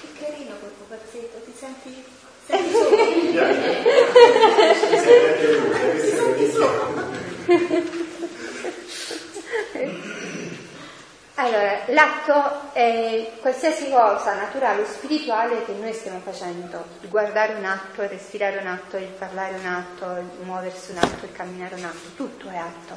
Che 0.00 0.06
carino 0.20 0.54
quel 0.56 0.72
pupazzetto, 0.72 1.40
ti 1.44 1.54
senti... 1.56 2.04
Senti 6.10 6.50
solo. 6.50 7.17
Allora, 11.40 11.82
l'atto 11.86 12.72
è 12.72 13.30
qualsiasi 13.40 13.90
cosa 13.90 14.34
naturale 14.34 14.82
o 14.82 14.86
spirituale 14.86 15.64
che 15.64 15.72
noi 15.72 15.92
stiamo 15.92 16.18
facendo, 16.18 16.84
il 17.00 17.08
guardare 17.08 17.54
un 17.54 17.64
atto, 17.64 18.02
il 18.02 18.08
respirare 18.08 18.58
un 18.58 18.66
atto, 18.66 18.96
il 18.96 19.12
parlare 19.16 19.54
un 19.54 19.64
atto, 19.64 20.04
il 20.16 20.44
muoversi 20.44 20.90
un 20.90 20.96
atto, 20.96 21.26
il 21.26 21.32
camminare 21.32 21.76
un 21.76 21.84
atto, 21.84 22.08
tutto 22.16 22.48
è 22.48 22.56
atto. 22.56 22.96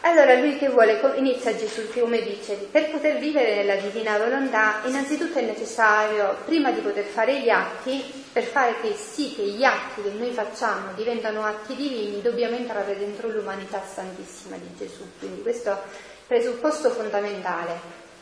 Allora 0.00 0.38
lui 0.38 0.56
che 0.56 0.70
vuole, 0.70 0.98
inizia 1.16 1.54
Gesù 1.54 1.86
come 1.92 2.22
dice, 2.22 2.54
per 2.54 2.90
poter 2.90 3.18
vivere 3.18 3.56
nella 3.56 3.76
divina 3.76 4.16
volontà 4.16 4.80
innanzitutto 4.86 5.38
è 5.38 5.42
necessario, 5.42 6.38
prima 6.46 6.70
di 6.70 6.80
poter 6.80 7.04
fare 7.04 7.40
gli 7.40 7.50
atti, 7.50 8.23
per 8.34 8.42
fare 8.42 8.80
che 8.80 8.96
sì 8.96 9.32
che 9.32 9.44
gli 9.44 9.62
atti 9.62 10.02
che 10.02 10.10
noi 10.10 10.32
facciamo 10.32 10.92
diventano 10.96 11.44
atti 11.44 11.76
divini, 11.76 12.20
dobbiamo 12.20 12.56
entrare 12.56 12.98
dentro 12.98 13.28
l'umanità 13.28 13.80
santissima 13.80 14.56
di 14.56 14.74
Gesù. 14.76 15.08
Quindi 15.20 15.40
questo 15.40 15.70
è 15.70 15.74
il 15.74 15.78
presupposto 16.26 16.90
fondamentale. 16.90 17.78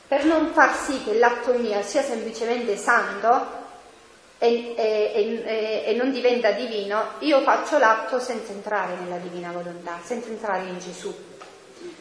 Per 0.07 0.27
non 0.27 0.53
far 0.53 0.75
sì 0.75 1.03
che 1.03 1.15
l'atto 1.15 1.55
mio 1.55 1.81
sia 1.83 2.03
semplicemente 2.03 2.77
santo, 2.77 3.61
e, 4.37 4.75
e, 4.77 5.43
e, 5.47 5.83
e, 5.87 5.95
non 5.95 6.13
diventa 6.13 6.51
divino, 6.51 7.13
io 7.21 7.41
faccio 7.41 7.79
l'atto 7.79 8.21
senza 8.21 8.53
entrare 8.53 8.97
nella 8.97 9.17
divina 9.17 9.51
volontà, 9.51 9.99
senza 10.05 10.29
entrare 10.29 10.67
in 10.67 10.79
Gesù. 10.79 11.15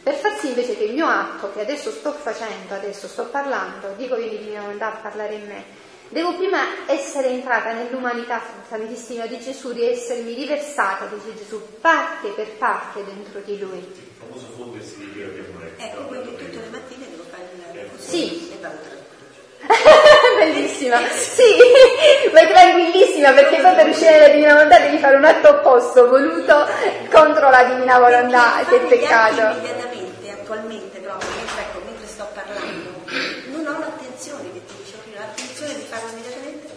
Per 0.02 0.14
far 0.14 0.36
sì 0.38 0.48
invece 0.48 0.76
che 0.76 0.84
il 0.84 0.92
mio 0.92 1.06
atto, 1.06 1.50
che 1.52 1.62
adesso 1.62 1.90
sto 1.90 2.12
facendo, 2.12 2.74
adesso 2.74 3.08
sto 3.08 3.24
parlando, 3.24 3.94
dico 3.96 4.16
che 4.16 4.28
di 4.28 4.54
volontà 4.54 4.88
a 4.88 4.96
parlare 4.96 5.34
in 5.34 5.46
me, 5.46 5.64
devo 6.12 6.36
prima 6.36 6.86
essere 6.86 7.28
entrata 7.28 7.72
nell'umanità 7.72 8.40
santissima 8.68 9.26
di 9.26 9.40
Gesù, 9.40 9.72
di 9.72 9.84
essermi 9.84 10.34
riversata, 10.34 11.06
dice 11.06 11.36
Gesù, 11.36 11.60
parte 11.80 12.28
per 12.28 12.48
parte 12.58 13.04
dentro 13.04 13.40
di 13.40 13.58
Lui. 13.58 13.78
Il 13.78 14.10
famoso 14.18 14.46
fondersi 14.54 14.96
di 14.98 15.12
Dio 15.12 15.32
che 15.32 15.44
non 15.52 15.62
è. 15.62 15.82
Ecco, 15.82 16.02
quindi 16.04 16.36
tutte 16.36 16.60
le 16.60 16.68
mattine 16.70 17.06
devo 17.10 17.24
fare 17.30 17.48
il 17.74 17.90
Sì. 17.98 18.50
Bellissima, 20.38 20.98
sì, 21.08 21.54
ma 22.32 22.40
è 22.40 22.52
tranquillissima 22.52 23.30
perché 23.32 23.60
poi 23.60 23.74
per 23.74 23.88
uscire 23.88 24.18
dalla 24.18 24.28
divina 24.28 24.54
volontà 24.54 24.78
devi 24.80 24.98
fare 24.98 25.16
un 25.16 25.24
atto 25.24 25.48
opposto, 25.50 26.08
voluto 26.08 26.66
contro 27.10 27.48
la 27.48 27.64
divina 27.64 27.98
volontà, 27.98 28.64
che 28.68 28.78
peccato. 28.80 29.58
Immediatamente, 29.58 30.30
attualmente 30.30 30.98
proprio, 30.98 31.30
ecco, 31.58 31.80
mentre 31.84 32.06
sto 32.06 32.26
parlando, 32.34 32.90
non 33.52 33.66
ho 33.66 33.78
l'attenzione 33.78 34.52
che 34.52 34.64
ti 34.66 34.74
dicevo 34.82 35.02
prima, 35.02 35.20
l'attenzione 35.20 35.74
di 35.74 35.84
farlo 35.88 36.08
immediatamente. 36.10 36.68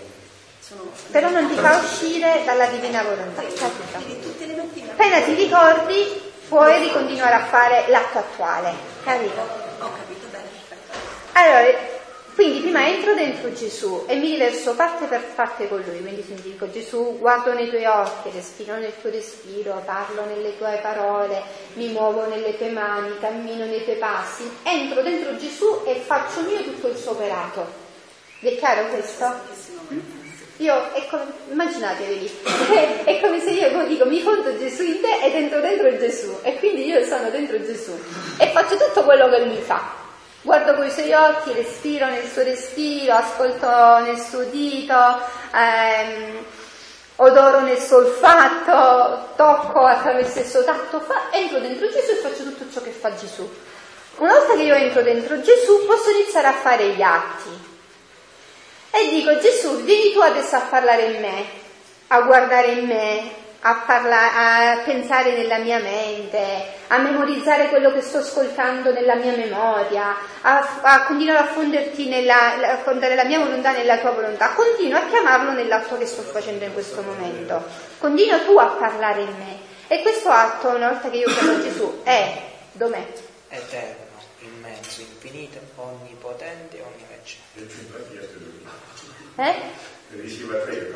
Sono... 0.59 0.91
Però 1.15 1.29
non 1.29 1.47
ti 1.47 1.55
fa 1.55 1.77
uscire 1.77 2.41
dalla 2.43 2.65
divina 2.65 3.01
volontà, 3.01 3.41
capito? 3.41 4.33
Appena 4.91 5.21
ti 5.21 5.33
ricordi, 5.33 6.21
puoi 6.49 6.77
ricontinuare 6.77 7.35
a 7.35 7.45
fare 7.45 7.85
l'atto 7.87 8.17
attuale, 8.17 8.73
capito? 9.01 9.39
Ho 9.79 9.91
capito 9.93 10.27
bene. 10.29 10.43
Allora, 11.31 11.73
quindi 12.33 12.59
prima 12.59 12.85
entro 12.85 13.13
dentro 13.13 13.53
Gesù 13.53 14.03
e 14.07 14.15
mi 14.17 14.31
riverso 14.31 14.75
parte 14.75 15.05
per 15.05 15.23
parte 15.35 15.69
con 15.69 15.81
Lui, 15.87 16.01
quindi 16.01 16.21
se 16.21 16.33
dico 16.41 16.69
Gesù 16.69 17.17
guardo 17.17 17.53
nei 17.53 17.69
tuoi 17.69 17.85
occhi, 17.85 18.29
respiro 18.31 18.75
nel 18.75 18.99
tuo 18.99 19.09
respiro, 19.09 19.81
parlo 19.85 20.25
nelle 20.25 20.57
tue 20.57 20.79
parole, 20.81 21.41
mi 21.75 21.87
muovo 21.93 22.27
nelle 22.27 22.57
tue 22.57 22.71
mani, 22.71 23.17
cammino 23.19 23.63
nei 23.63 23.85
tuoi 23.85 23.95
passi, 23.95 24.51
entro 24.63 25.01
dentro 25.01 25.37
Gesù 25.37 25.83
e 25.85 25.95
faccio 25.95 26.41
mio 26.41 26.61
tutto 26.61 26.89
il 26.89 26.97
suo 26.97 27.11
operato. 27.11 27.65
Vi 28.41 28.49
è 28.49 28.57
chiaro 28.57 28.87
questo? 28.87 30.23
Io, 30.57 30.93
è 30.93 31.05
come, 31.09 31.25
immaginatevi, 31.49 32.39
è 33.03 33.19
come 33.19 33.41
se 33.41 33.49
io 33.49 33.85
dico 33.87 34.05
mi 34.05 34.21
fondo 34.21 34.57
Gesù 34.57 34.83
in 34.83 35.01
te 35.01 35.25
e 35.25 35.31
dentro 35.31 35.59
dentro 35.59 35.97
Gesù 35.97 36.39
e 36.43 36.57
quindi 36.59 36.85
io 36.85 37.03
sono 37.03 37.29
dentro 37.29 37.61
Gesù 37.61 37.91
e 38.37 38.47
faccio 38.51 38.77
tutto 38.77 39.03
quello 39.03 39.27
che 39.27 39.43
lui 39.43 39.57
fa. 39.57 40.03
Guardo 40.41 40.75
con 40.75 40.85
i 40.85 40.91
suoi 40.91 41.11
occhi, 41.11 41.51
respiro 41.51 42.05
nel 42.05 42.25
suo 42.25 42.43
respiro, 42.43 43.15
ascolto 43.15 43.67
nel 44.03 44.17
suo 44.17 44.41
udito, 44.41 44.93
ehm, 45.53 46.45
odoro 47.17 47.59
nel 47.61 47.79
suo 47.79 47.97
olfatto, 47.97 49.33
tocco 49.35 49.83
attraverso 49.85 50.39
il 50.39 50.45
suo 50.45 50.63
tatto, 50.63 51.01
fa, 51.01 51.31
entro 51.31 51.59
dentro 51.59 51.89
Gesù 51.89 52.11
e 52.11 52.15
faccio 52.15 52.43
tutto 52.43 52.71
ciò 52.71 52.81
che 52.81 52.91
fa 52.91 53.13
Gesù. 53.13 53.49
Una 54.17 54.33
volta 54.33 54.53
che 54.53 54.61
io 54.61 54.75
entro 54.75 55.01
dentro 55.01 55.41
Gesù 55.41 55.85
posso 55.85 56.11
iniziare 56.11 56.47
a 56.47 56.53
fare 56.53 56.89
gli 56.89 57.01
atti. 57.01 57.73
E 58.97 59.09
dico 59.09 59.37
Gesù, 59.39 59.83
vieni 59.83 60.13
tu 60.13 60.19
adesso 60.19 60.55
a 60.55 60.61
parlare 60.61 61.01
in 61.07 61.19
me, 61.19 61.43
a 62.07 62.21
guardare 62.21 62.71
in 62.71 62.85
me, 62.85 63.29
a, 63.59 63.83
parla- 63.85 64.71
a 64.71 64.77
pensare 64.85 65.35
nella 65.35 65.57
mia 65.57 65.79
mente, 65.79 66.65
a 66.87 66.97
memorizzare 66.99 67.67
quello 67.67 67.91
che 67.91 67.99
sto 67.99 68.19
ascoltando 68.19 68.93
nella 68.93 69.15
mia 69.15 69.35
memoria, 69.35 70.15
a, 70.39 70.79
a 70.81 71.03
continuare 71.03 71.39
a 71.39 71.47
fonderti 71.47 72.07
nella, 72.07 72.71
a 72.71 72.77
fondere 72.77 73.15
la 73.15 73.25
mia 73.25 73.39
volontà 73.39 73.73
nella 73.73 73.97
tua 73.97 74.11
volontà, 74.11 74.51
continua 74.51 74.99
a 74.99 75.07
chiamarlo 75.07 75.51
nell'atto 75.51 75.97
che 75.97 76.05
sto 76.05 76.21
facendo 76.21 76.63
in 76.63 76.71
questo 76.71 77.01
momento, 77.01 77.65
continua 77.97 78.39
tu 78.45 78.55
a 78.57 78.67
parlare 78.67 79.23
in 79.23 79.35
me. 79.37 79.57
E 79.87 80.01
questo 80.03 80.29
atto, 80.29 80.69
una 80.69 80.91
volta 80.91 81.09
che 81.09 81.17
io 81.17 81.27
chiamo 81.27 81.61
Gesù, 81.61 82.01
è, 82.03 82.41
dov'è? 82.71 83.05
Eterno, 83.49 84.21
immenso, 84.39 85.01
infinito, 85.01 85.59
onnipotente, 85.75 86.81
onniveggente. 86.81 88.34
Eh? 89.37 89.53
Diceva 90.09 90.57
tre, 90.59 90.95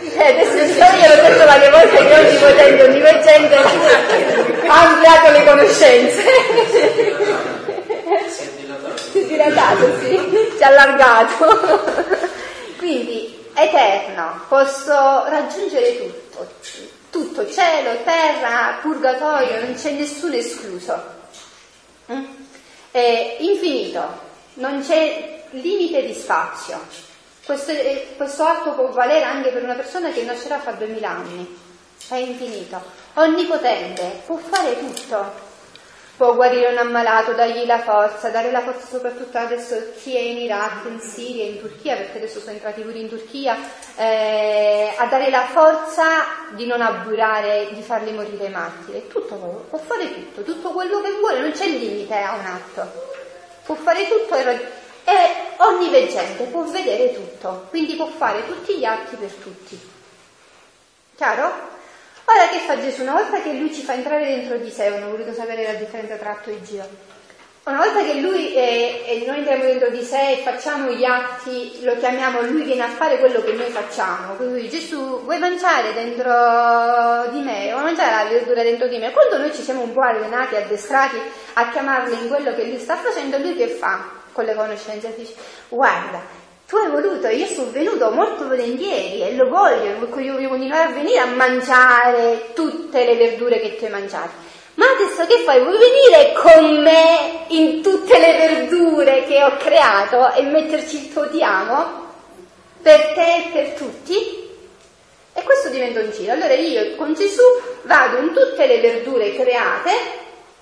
eh, 0.00 0.24
adesso 0.24 0.56
io 0.56 1.08
l'ho 1.08 1.28
detto 1.28 1.44
varie 1.44 1.70
volte 1.70 1.96
che 1.96 2.14
ogni 2.14 2.36
potente, 2.36 2.82
ogni 2.82 3.00
veggente 3.00 3.54
ha 3.54 4.88
ampliato 4.88 5.30
le 5.30 5.44
conoscenze. 5.44 6.22
Si 8.28 8.42
è 8.42 8.50
dilatato. 8.56 8.96
Si 8.96 9.18
è 9.18 9.24
dilatato, 9.24 9.98
sì, 10.00 10.52
si 10.56 10.62
è 10.62 10.64
allargato. 10.64 12.20
Quindi, 12.78 13.46
eterno, 13.54 14.40
posso 14.48 14.92
raggiungere 15.28 15.98
tutto, 15.98 16.48
tutto, 17.10 17.50
cielo, 17.50 18.00
terra, 18.04 18.78
purgatorio, 18.80 19.60
non 19.60 19.74
c'è 19.74 19.92
nessuno 19.92 20.34
escluso. 20.34 21.00
Mm? 22.12 22.24
È 22.90 23.36
infinito, 23.38 24.20
non 24.54 24.84
c'è 24.84 25.44
limite 25.50 26.04
di 26.06 26.14
spazio. 26.14 27.10
Questo, 27.44 27.72
eh, 27.72 28.14
questo, 28.16 28.44
atto 28.44 28.70
può 28.72 28.88
valere 28.90 29.24
anche 29.24 29.50
per 29.50 29.64
una 29.64 29.74
persona 29.74 30.12
che 30.12 30.22
nascerà 30.22 30.60
fra 30.60 30.72
duemila 30.72 31.10
anni, 31.10 31.58
è 32.08 32.14
infinito, 32.14 32.80
onnipotente, 33.14 34.22
può 34.26 34.36
fare 34.36 34.78
tutto. 34.78 35.50
Può 36.14 36.34
guarire 36.36 36.70
un 36.70 36.78
ammalato, 36.78 37.32
dargli 37.32 37.64
la 37.64 37.80
forza, 37.80 38.28
dare 38.28 38.52
la 38.52 38.60
forza 38.60 38.86
soprattutto 38.86 39.38
adesso 39.38 39.74
chi 40.00 40.14
è 40.14 40.20
in 40.20 40.38
Iraq, 40.38 40.84
in 40.86 41.00
Siria, 41.00 41.44
in 41.44 41.58
Turchia, 41.58 41.96
perché 41.96 42.18
adesso 42.18 42.38
sono 42.38 42.52
entrati 42.52 42.82
pure 42.82 42.98
in 42.98 43.08
Turchia, 43.08 43.56
eh, 43.96 44.92
a 44.96 45.06
dare 45.06 45.30
la 45.30 45.46
forza 45.46 46.04
di 46.50 46.66
non 46.66 46.80
abburare, 46.80 47.70
di 47.72 47.82
farli 47.82 48.12
morire 48.12 48.50
martiri. 48.50 49.08
Tutto, 49.08 49.66
può 49.68 49.78
fare 49.78 50.12
tutto, 50.12 50.42
tutto 50.42 50.70
quello 50.70 51.00
che 51.00 51.10
vuole, 51.18 51.40
non 51.40 51.50
c'è 51.50 51.66
limite 51.66 52.14
a 52.14 52.34
un 52.34 52.46
atto. 52.46 53.10
Può 53.64 53.74
fare 53.74 54.06
tutto 54.06 54.36
e 54.36 54.81
è 55.04 55.54
onniveggente, 55.56 56.44
può 56.44 56.62
vedere 56.62 57.12
tutto, 57.12 57.66
quindi 57.70 57.94
può 57.94 58.06
fare 58.06 58.46
tutti 58.46 58.76
gli 58.76 58.84
atti 58.84 59.16
per 59.16 59.30
tutti. 59.30 59.80
Chiaro? 61.16 61.70
Ora 62.24 62.48
che 62.48 62.58
fa 62.58 62.80
Gesù? 62.80 63.02
Una 63.02 63.12
volta 63.12 63.42
che 63.42 63.52
lui 63.52 63.72
ci 63.74 63.82
fa 63.82 63.94
entrare 63.94 64.24
dentro 64.24 64.56
di 64.56 64.70
sé, 64.70 64.90
ho 64.90 65.10
voluto 65.10 65.32
sapere 65.32 65.64
la 65.64 65.74
differenza 65.74 66.16
tra 66.16 66.30
atto 66.30 66.50
e 66.50 66.62
giro. 66.62 66.88
Una 67.64 67.76
volta 67.76 68.02
che 68.02 68.14
lui 68.14 68.54
e 68.54 69.22
noi 69.24 69.38
entriamo 69.38 69.62
dentro 69.62 69.88
di 69.90 70.02
sé 70.02 70.32
e 70.32 70.36
facciamo 70.38 70.90
gli 70.90 71.04
atti, 71.04 71.78
lo 71.82 71.96
chiamiamo, 71.96 72.40
lui 72.42 72.62
viene 72.62 72.82
a 72.82 72.88
fare 72.88 73.18
quello 73.18 73.40
che 73.42 73.52
noi 73.52 73.70
facciamo. 73.70 74.34
Quindi 74.34 74.68
Gesù, 74.68 75.22
vuoi 75.22 75.38
mangiare 75.38 75.92
dentro 75.92 77.30
di 77.30 77.40
me? 77.40 77.70
Vuoi 77.70 77.84
mangiare 77.84 78.24
la 78.24 78.30
verdura 78.30 78.64
dentro 78.64 78.88
di 78.88 78.98
me? 78.98 79.12
Quando 79.12 79.38
noi 79.38 79.54
ci 79.54 79.62
siamo 79.62 79.82
un 79.82 79.92
po' 79.92 80.00
allenati, 80.00 80.56
addestrati 80.56 81.20
a 81.52 81.70
chiamarlo 81.70 82.14
in 82.14 82.26
quello 82.26 82.52
che 82.52 82.64
lui 82.64 82.80
sta 82.80 82.96
facendo, 82.96 83.38
lui 83.38 83.54
che 83.54 83.68
fa? 83.68 84.21
Con 84.32 84.44
le 84.44 84.54
conoscenze 84.54 85.14
dice 85.16 85.34
guarda, 85.68 86.20
tu 86.66 86.76
hai 86.76 86.90
voluto, 86.90 87.28
io 87.28 87.46
sono 87.46 87.70
venuto 87.70 88.10
molto 88.10 88.46
volentieri 88.46 89.22
e 89.22 89.34
lo 89.34 89.48
voglio, 89.48 89.84
io 89.84 90.32
voglio 90.32 90.48
continuare 90.48 90.84
a 90.84 90.94
venire 90.94 91.18
a 91.18 91.26
mangiare 91.26 92.52
tutte 92.54 93.04
le 93.04 93.16
verdure 93.16 93.60
che 93.60 93.76
tu 93.76 93.84
hai 93.84 93.90
mangiato. 93.90 94.30
Ma 94.74 94.86
adesso 94.86 95.26
che 95.26 95.42
fai? 95.44 95.60
Vuoi 95.60 95.76
venire 95.76 96.32
con 96.32 96.82
me 96.82 97.44
in 97.48 97.82
tutte 97.82 98.18
le 98.18 98.38
verdure 98.38 99.24
che 99.24 99.44
ho 99.44 99.56
creato 99.58 100.32
e 100.32 100.42
metterci 100.42 100.96
il 100.96 101.12
tuo 101.12 101.28
ti 101.28 101.42
amo? 101.42 102.00
Per 102.80 103.12
te 103.12 103.34
e 103.36 103.50
per 103.52 103.72
tutti? 103.72 104.50
E 105.34 105.42
questo 105.42 105.68
diventa 105.68 106.00
un 106.00 106.10
giro. 106.10 106.32
Allora 106.32 106.54
io 106.54 106.96
con 106.96 107.12
Gesù 107.12 107.42
vado 107.82 108.16
in 108.16 108.32
tutte 108.32 108.66
le 108.66 108.80
verdure 108.80 109.34
create 109.34 109.90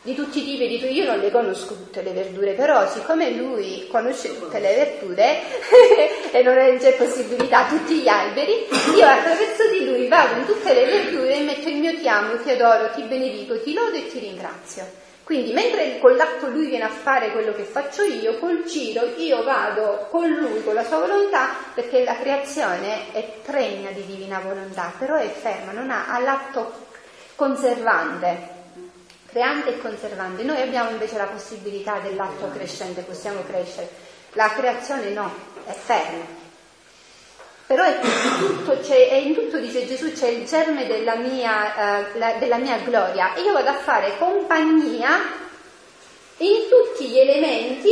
di 0.03 0.15
tutti 0.15 0.39
i 0.39 0.45
tipi 0.45 0.67
di 0.67 0.93
io 0.93 1.05
non 1.05 1.19
le 1.19 1.31
conosco 1.31 1.75
tutte 1.75 2.01
le 2.01 2.13
verdure, 2.13 2.53
però 2.53 2.89
siccome 2.89 3.33
lui 3.33 3.87
conosce 3.91 4.39
tutte 4.39 4.59
le 4.59 4.75
verdure 4.75 5.41
e 6.33 6.43
non 6.43 6.55
c'è 6.79 6.95
possibilità, 6.95 7.67
tutti 7.67 8.01
gli 8.01 8.09
alberi, 8.09 8.67
io 8.97 9.07
attraverso 9.07 9.69
di 9.71 9.85
lui 9.85 10.09
vado 10.09 10.39
in 10.39 10.47
tutte 10.47 10.73
le 10.73 10.87
verdure 10.87 11.37
e 11.37 11.41
metto 11.41 11.69
il 11.69 11.77
mio 11.77 11.95
ti 11.99 12.09
amo, 12.09 12.39
ti 12.39 12.51
adoro, 12.51 12.91
ti 12.95 13.03
benedico, 13.03 13.61
ti 13.61 13.75
lodo 13.75 13.97
e 13.97 14.07
ti 14.07 14.19
ringrazio. 14.21 15.09
Quindi 15.23 15.53
mentre 15.53 15.99
con 16.01 16.17
l'atto 16.17 16.49
lui 16.49 16.67
viene 16.67 16.85
a 16.85 16.89
fare 16.89 17.31
quello 17.31 17.53
che 17.53 17.63
faccio 17.63 18.03
io, 18.03 18.39
col 18.39 18.65
giro 18.65 19.13
io 19.19 19.45
vado 19.45 20.07
con 20.11 20.29
lui, 20.29 20.65
con 20.65 20.75
la 20.75 20.83
sua 20.83 20.99
volontà, 21.01 21.55
perché 21.75 22.05
la 22.05 22.17
creazione 22.17 23.13
è 23.13 23.23
pregna 23.45 23.91
di 23.91 24.05
divina 24.07 24.41
volontà, 24.41 24.93
però 24.99 25.17
è 25.17 25.29
ferma, 25.29 25.73
non 25.73 25.91
ha 25.91 26.19
l'atto 26.21 26.89
conservante 27.37 28.59
creante 29.31 29.71
e 29.71 29.79
conservante. 29.79 30.43
Noi 30.43 30.61
abbiamo 30.61 30.91
invece 30.91 31.17
la 31.17 31.25
possibilità 31.25 31.99
dell'atto 32.01 32.51
crescente, 32.51 33.03
possiamo 33.03 33.43
crescere. 33.45 33.89
La 34.33 34.51
creazione 34.53 35.11
no, 35.11 35.33
è 35.65 35.73
ferma. 35.73 36.39
Però 37.67 37.85
è 37.85 38.01
in, 38.03 38.65
tutto, 38.65 38.81
è 38.93 39.15
in 39.15 39.35
tutto, 39.35 39.59
dice 39.59 39.87
Gesù, 39.87 40.13
c'è 40.13 40.27
il 40.27 40.45
germe 40.45 40.87
della 40.87 41.15
mia, 41.15 42.09
eh, 42.13 42.19
la, 42.19 42.33
della 42.33 42.57
mia 42.57 42.79
gloria. 42.79 43.35
E 43.35 43.43
io 43.43 43.53
vado 43.53 43.69
a 43.69 43.75
fare 43.75 44.19
compagnia 44.19 45.21
in 46.39 46.69
tutti 46.69 47.07
gli 47.07 47.19
elementi 47.19 47.91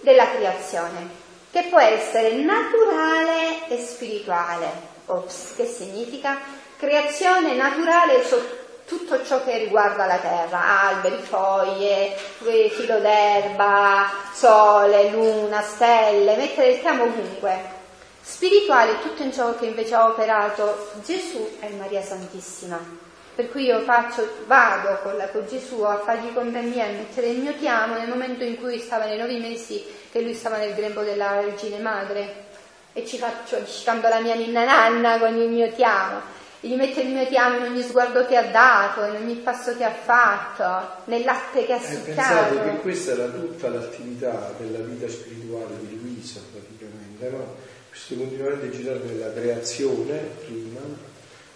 della 0.00 0.30
creazione, 0.30 1.08
che 1.50 1.66
può 1.68 1.78
essere 1.78 2.32
naturale 2.36 3.68
e 3.68 3.78
spirituale. 3.78 4.96
Ops, 5.06 5.54
che 5.56 5.66
significa? 5.66 6.38
Creazione 6.78 7.54
naturale 7.54 8.24
sotto 8.24 8.67
tutto 8.88 9.22
ciò 9.22 9.44
che 9.44 9.58
riguarda 9.58 10.06
la 10.06 10.16
terra, 10.16 10.88
alberi, 10.88 11.20
foglie, 11.20 12.16
filo 12.16 12.98
d'erba, 12.98 14.10
sole, 14.32 15.10
luna, 15.10 15.60
stelle, 15.60 16.36
mettere 16.36 16.72
il 16.72 16.80
chiamo 16.80 17.04
ovunque. 17.04 17.76
Spirituale 18.22 19.00
tutto 19.00 19.22
in 19.22 19.32
ciò 19.32 19.54
che 19.56 19.66
invece 19.66 19.94
ha 19.94 20.08
operato 20.08 20.90
Gesù 21.04 21.56
e 21.60 21.68
Maria 21.70 22.02
Santissima. 22.02 23.06
Per 23.34 23.50
cui 23.50 23.64
io 23.64 23.80
faccio, 23.82 24.26
vado 24.46 24.98
con, 25.02 25.16
la, 25.16 25.28
con 25.28 25.46
Gesù 25.46 25.82
a 25.82 25.98
fargli 25.98 26.32
compagnia 26.32 26.86
e 26.86 26.92
mettere 26.92 27.28
il 27.28 27.38
mio 27.38 27.54
chiamo 27.56 27.94
nel 27.94 28.08
momento 28.08 28.42
in 28.42 28.58
cui 28.58 28.78
stava 28.80 29.04
nei 29.04 29.18
nove 29.18 29.38
mesi 29.38 29.84
che 30.10 30.22
lui 30.22 30.34
stava 30.34 30.56
nel 30.56 30.74
grembo 30.74 31.02
della 31.02 31.40
Vergine 31.42 31.78
Madre 31.78 32.46
e 32.94 33.06
ci 33.06 33.18
faccio, 33.18 33.64
ci 33.64 33.84
canto 33.84 34.08
la 34.08 34.18
mia 34.18 34.34
ninna 34.34 34.64
nanna 34.64 35.18
con 35.18 35.36
il 35.36 35.48
mio 35.48 35.70
chiamo 35.72 36.36
gli 36.60 36.74
mette 36.74 37.02
il 37.02 37.12
mio 37.12 37.26
ti 37.26 37.36
amo 37.36 37.58
in 37.58 37.72
ogni 37.72 37.82
sguardo 37.82 38.26
che 38.26 38.36
ha 38.36 38.50
dato, 38.50 39.04
in 39.04 39.22
ogni 39.22 39.36
passo 39.36 39.76
che 39.76 39.84
ha 39.84 39.92
fatto, 39.92 41.02
nel 41.04 41.22
latte 41.22 41.64
che 41.64 41.72
ha 41.72 41.76
eh, 41.76 41.94
succhiato. 41.94 42.54
Pensate 42.54 42.62
che 42.62 42.80
questa 42.80 43.12
era 43.12 43.26
tutta 43.28 43.68
l'attività 43.68 44.52
della 44.58 44.80
vita 44.80 45.08
spirituale 45.08 45.78
di 45.80 46.00
Luisa 46.00 46.40
praticamente, 46.50 47.28
no? 47.30 47.54
Questo 47.88 48.16
continuamente 48.16 48.70
girare 48.70 49.00
nella 49.04 49.32
creazione 49.32 50.16
prima, 50.44 50.80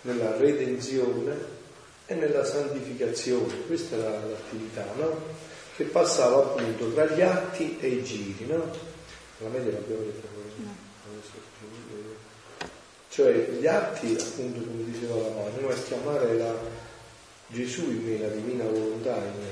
nella 0.03 0.37
redenzione 0.37 1.61
e 2.07 2.15
nella 2.15 2.45
santificazione, 2.45 3.67
questa 3.67 3.97
era 3.97 4.11
l'attività, 4.11 4.87
no? 4.97 5.41
Che 5.75 5.85
passava 5.85 6.37
appunto 6.39 6.93
tra 6.93 7.07
gli 7.07 7.23
atti 7.23 7.77
e 7.81 7.89
i 7.89 8.05
giri, 8.05 8.47
no? 8.47 8.71
La 9.39 9.49
media 9.49 9.73
l'abbiamo 9.73 10.03
detto. 10.03 10.32
Cioè 13.13 13.59
gli 13.61 13.67
atti, 13.67 14.17
appunto 14.19 14.61
come 14.63 14.85
diceva 14.85 15.17
la 15.17 15.29
madre, 15.35 15.75
è 15.75 15.85
chiamare 15.85 16.35
la, 16.39 16.55
Gesù 17.49 17.91
in 17.91 18.07
me, 18.07 18.19
la 18.19 18.29
divina 18.29 18.65
volontà 18.65 19.15
in 19.17 19.39
me, 19.39 19.51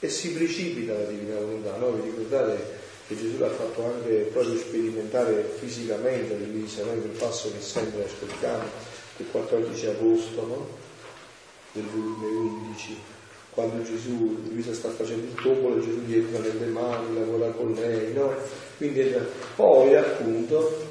e 0.00 0.08
si 0.10 0.34
precipita 0.34 0.92
la 0.92 1.04
divina 1.04 1.36
volontà. 1.36 1.76
No? 1.76 1.92
Vi 1.92 2.10
ricordate 2.10 2.62
che 3.06 3.16
Gesù 3.16 3.38
l'ha 3.38 3.48
fatto 3.48 3.86
anche 3.86 4.28
proprio 4.30 4.54
sperimentare 4.58 5.50
fisicamente 5.58 6.34
a 6.34 6.36
Luisa, 6.36 6.84
no? 6.84 6.90
quel 6.90 7.16
passo 7.16 7.50
che 7.50 7.62
sempre 7.62 8.04
ascoltiamo, 8.04 8.64
il 9.16 9.26
14 9.30 9.86
agosto 9.86 10.46
no? 10.46 10.68
del 11.72 11.84
volume 11.84 12.26
11, 12.68 12.96
quando 13.48 13.82
Gesù, 13.82 14.42
Luisa 14.50 14.74
sta 14.74 14.90
facendo 14.90 15.24
il 15.24 15.42
topolo, 15.42 15.80
Gesù 15.80 16.00
gli 16.04 16.16
entra 16.16 16.40
nelle 16.40 16.66
mani, 16.66 17.14
lavora 17.18 17.48
con 17.48 17.72
lei, 17.72 18.12
no? 18.12 18.34
Quindi 18.76 19.14
poi 19.56 19.96
appunto 19.96 20.89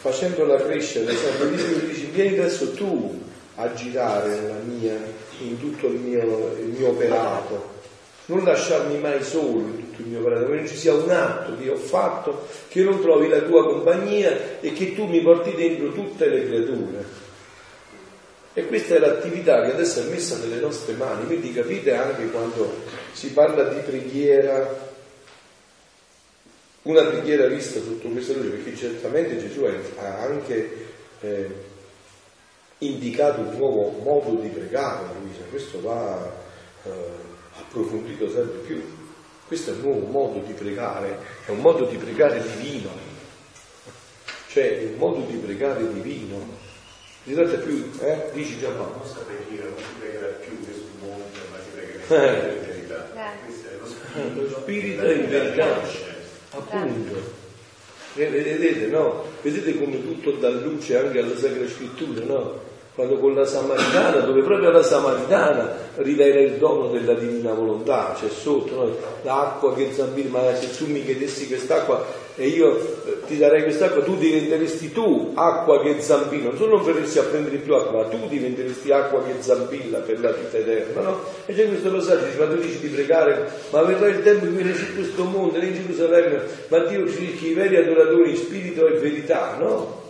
facendola 0.00 0.62
crescere 0.62 1.12
sempre 1.14 1.50
di 1.50 1.56
più, 1.56 1.86
dici 1.86 2.08
vieni 2.12 2.38
adesso 2.38 2.72
tu 2.72 3.20
a 3.56 3.72
girare 3.74 4.38
mia, 4.64 4.96
in 5.40 5.58
tutto 5.58 5.88
il 5.88 5.98
mio, 5.98 6.54
il 6.56 6.68
mio 6.78 6.90
operato, 6.90 7.76
non 8.26 8.44
lasciarmi 8.44 8.98
mai 8.98 9.22
solo 9.24 9.58
in 9.58 9.90
tutto 9.90 10.02
il 10.02 10.08
mio 10.08 10.20
operato, 10.20 10.46
che 10.46 10.54
non 10.54 10.68
ci 10.68 10.76
sia 10.76 10.94
un 10.94 11.10
atto 11.10 11.56
che 11.60 11.68
ho 11.68 11.76
fatto, 11.76 12.46
che 12.68 12.82
non 12.82 13.00
trovi 13.00 13.28
la 13.28 13.40
tua 13.40 13.64
compagnia 13.64 14.60
e 14.60 14.72
che 14.72 14.94
tu 14.94 15.06
mi 15.06 15.20
porti 15.20 15.54
dentro 15.54 15.92
tutte 15.92 16.28
le 16.28 16.46
creature. 16.46 17.04
E 18.54 18.66
questa 18.66 18.94
è 18.94 18.98
l'attività 18.98 19.62
che 19.62 19.72
adesso 19.72 20.00
è 20.00 20.04
messa 20.04 20.36
nelle 20.36 20.60
nostre 20.60 20.94
mani, 20.94 21.26
quindi 21.26 21.52
capite 21.52 21.94
anche 21.94 22.30
quando 22.30 22.82
si 23.12 23.32
parla 23.32 23.64
di 23.64 23.80
preghiera, 23.80 24.87
una 26.82 27.04
preghiera 27.04 27.46
vista 27.48 27.80
sotto 27.80 28.08
questa 28.08 28.32
luce, 28.34 28.48
perché 28.50 28.76
certamente 28.76 29.38
Gesù 29.38 29.64
ha 29.64 30.22
anche 30.22 30.86
eh, 31.20 31.50
indicato 32.78 33.40
un 33.40 33.56
nuovo 33.56 33.90
modo 34.02 34.40
di 34.40 34.48
pregare 34.48 35.06
a 35.06 35.12
Luisa, 35.20 35.42
questo 35.50 35.80
va 35.80 36.32
eh, 36.84 36.90
approfondito 37.58 38.30
sempre 38.30 38.58
più. 38.60 38.82
Questo 39.46 39.70
è 39.70 39.74
un 39.74 39.80
nuovo 39.80 40.06
modo 40.06 40.46
di 40.46 40.52
pregare, 40.52 41.18
è 41.46 41.50
un 41.50 41.60
modo 41.60 41.86
di 41.86 41.96
pregare 41.96 42.42
divino, 42.42 42.90
cioè 44.48 44.78
è 44.78 44.84
un 44.84 44.98
modo 44.98 45.20
di 45.20 45.36
pregare 45.36 45.92
divino. 45.92 46.66
Di 47.24 47.34
tratta 47.34 47.56
più, 47.58 47.90
eh? 48.00 48.30
Dici 48.32 48.58
già 48.58 48.70
ma. 48.70 48.88
La 48.88 48.96
nostra 48.96 49.22
preghiera 49.22 49.68
non 49.68 49.76
si 49.78 49.84
pregherà 49.98 50.26
più 50.26 50.56
sul 50.64 51.08
monte, 51.08 51.38
ma 51.50 51.58
si 51.58 51.68
pregherà 51.74 52.32
più 52.32 52.56
in 52.56 52.66
verità. 52.66 53.10
Eh. 53.14 53.44
Questo 53.44 53.68
è 53.68 54.28
lo 54.34 54.48
spirito 54.48 55.10
in 55.10 55.28
verità 55.28 56.07
appunto. 56.50 57.46
Vedete, 58.14 58.86
no? 58.86 59.24
Vedete 59.42 59.78
come 59.78 60.02
tutto 60.02 60.32
dà 60.32 60.48
luce 60.48 60.98
anche 60.98 61.20
alla 61.20 61.36
Sacra 61.36 61.68
Scrittura, 61.68 62.24
no? 62.24 62.66
Quando 62.94 63.18
con 63.18 63.34
la 63.34 63.44
Samaritana, 63.44 64.20
dove 64.20 64.42
proprio 64.42 64.70
la 64.70 64.82
Samaritana 64.82 65.72
rivela 65.96 66.40
il 66.40 66.54
dono 66.54 66.88
della 66.88 67.14
divina 67.14 67.52
volontà, 67.52 68.16
c'è 68.18 68.28
sotto 68.28 68.74
no? 68.74 68.96
l'acqua 69.22 69.72
che 69.72 69.92
zambina, 69.92 70.30
ma 70.30 70.54
se 70.56 70.76
tu 70.76 70.90
mi 70.90 71.04
chiedessi 71.04 71.46
quest'acqua 71.46 72.04
e 72.38 72.46
io 72.46 72.78
eh, 73.04 73.26
ti 73.26 73.36
darei 73.36 73.64
quest'acqua, 73.64 74.04
tu 74.04 74.16
diventeresti 74.16 74.92
tu 74.92 75.32
acqua 75.34 75.82
che 75.82 76.00
zampilla, 76.00 76.50
non 76.50 76.56
solo 76.56 76.76
non 76.76 76.84
verresti 76.84 77.18
a 77.18 77.24
prendere 77.24 77.56
più 77.56 77.74
acqua, 77.74 78.02
ma 78.02 78.08
tu 78.08 78.28
diventeresti 78.28 78.92
acqua 78.92 79.24
che 79.24 79.34
zampilla 79.40 79.98
per 79.98 80.20
la 80.20 80.30
vita 80.30 80.56
eterna, 80.56 81.00
no? 81.00 81.24
E 81.46 81.52
c'è 81.52 81.66
questo 81.66 81.90
passaggio, 81.90 82.26
quando 82.36 82.54
dici 82.54 82.78
di 82.78 82.88
pregare, 82.88 83.50
ma 83.70 83.82
verrà 83.82 84.06
il 84.06 84.22
tempo 84.22 84.46
in 84.46 84.54
cui 84.54 84.72
su 84.72 84.94
questo 84.94 85.24
mondo, 85.24 85.58
in 85.58 85.74
Gerusalemme, 85.74 86.42
ma 86.68 86.78
Dio 86.84 87.10
ci 87.10 87.18
dice 87.18 87.46
i 87.48 87.54
veri 87.54 87.76
adoratori 87.76 88.36
spirito 88.36 88.86
e 88.86 88.98
verità, 89.00 89.56
no? 89.58 90.06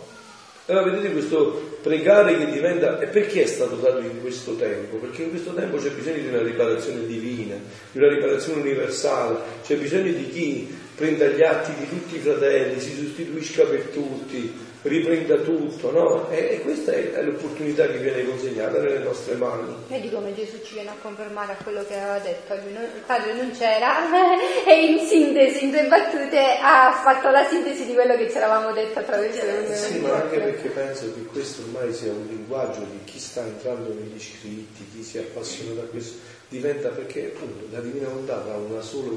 Allora 0.67 0.91
vedete 0.91 1.11
questo 1.13 1.77
pregare 1.81 2.37
che 2.37 2.51
diventa... 2.51 2.99
E 2.99 3.07
perché 3.07 3.41
è 3.41 3.45
stato 3.47 3.75
dato 3.77 4.01
in 4.01 4.21
questo 4.21 4.55
tempo? 4.55 4.97
Perché 4.97 5.23
in 5.23 5.29
questo 5.31 5.55
tempo 5.55 5.77
c'è 5.77 5.89
bisogno 5.89 6.17
di 6.17 6.27
una 6.27 6.43
riparazione 6.43 7.07
divina, 7.07 7.55
di 7.91 7.97
una 7.97 8.07
riparazione 8.07 8.61
universale, 8.61 9.37
c'è 9.63 9.77
bisogno 9.77 10.11
di 10.11 10.29
chi 10.29 10.77
prenda 10.99 11.27
gli 11.27 11.41
atti 11.41 11.73
di 11.75 11.87
tutti 11.87 12.17
i 12.17 12.19
fratelli, 12.19 12.77
si 12.77 12.93
sostituisca 12.93 13.63
per 13.63 13.83
tutti, 13.83 14.53
riprenda 14.81 15.37
tutto, 15.37 15.91
no? 15.91 16.29
E, 16.29 16.55
e 16.55 16.61
questa 16.61 16.91
è, 16.91 17.13
è, 17.13 17.23
l'opportunità 17.23 17.87
che 17.87 17.99
viene 17.99 18.25
consegnata 18.25 18.81
nelle 18.81 18.99
nostre 18.99 19.35
mani. 19.35 19.73
Vedi 19.87 20.11
come 20.11 20.35
Gesù 20.35 20.61
ci 20.61 20.73
viene 20.73 20.89
a 20.89 20.95
confermare 21.01 21.53
a 21.53 21.63
quello 21.63 21.85
che 21.85 21.97
aveva 21.97 22.19
detto, 22.19 22.53
non, 22.53 22.83
il 22.83 23.01
padre 23.05 23.33
non 23.33 23.49
c'era 23.51 23.95
e 24.67 24.85
in 24.87 25.07
sintesi, 25.07 25.63
in 25.63 25.71
due 25.71 25.87
battute, 25.87 26.57
ha 26.61 26.91
fatto 27.01 27.29
la 27.29 27.47
sintesi 27.47 27.85
di 27.85 27.93
quello 27.93 28.17
che 28.17 28.29
ci 28.29 28.35
eravamo 28.35 28.73
detto 28.73 28.99
attraverso 28.99 29.45
le 29.45 29.73
Sì, 29.73 29.99
ma 29.99 30.15
anche 30.15 30.37
perché 30.37 30.67
penso 30.67 31.13
che 31.13 31.21
questo 31.31 31.61
ormai 31.61 31.93
sia 31.93 32.11
un 32.11 32.27
linguaggio 32.27 32.81
di 32.81 32.99
chi 33.05 33.19
sta 33.19 33.45
entrando 33.45 33.93
negli 33.93 34.19
scritti, 34.19 34.85
chi 34.93 35.01
si 35.01 35.17
appassiona 35.17 35.79
da 35.79 35.87
questo 35.87 36.38
diventa 36.49 36.89
perché 36.89 37.31
appunto 37.33 37.65
la 37.71 37.79
divina 37.79 38.07
volontà 38.07 38.43
ha 38.43 38.57
un 38.57 38.81
solo 38.81 39.11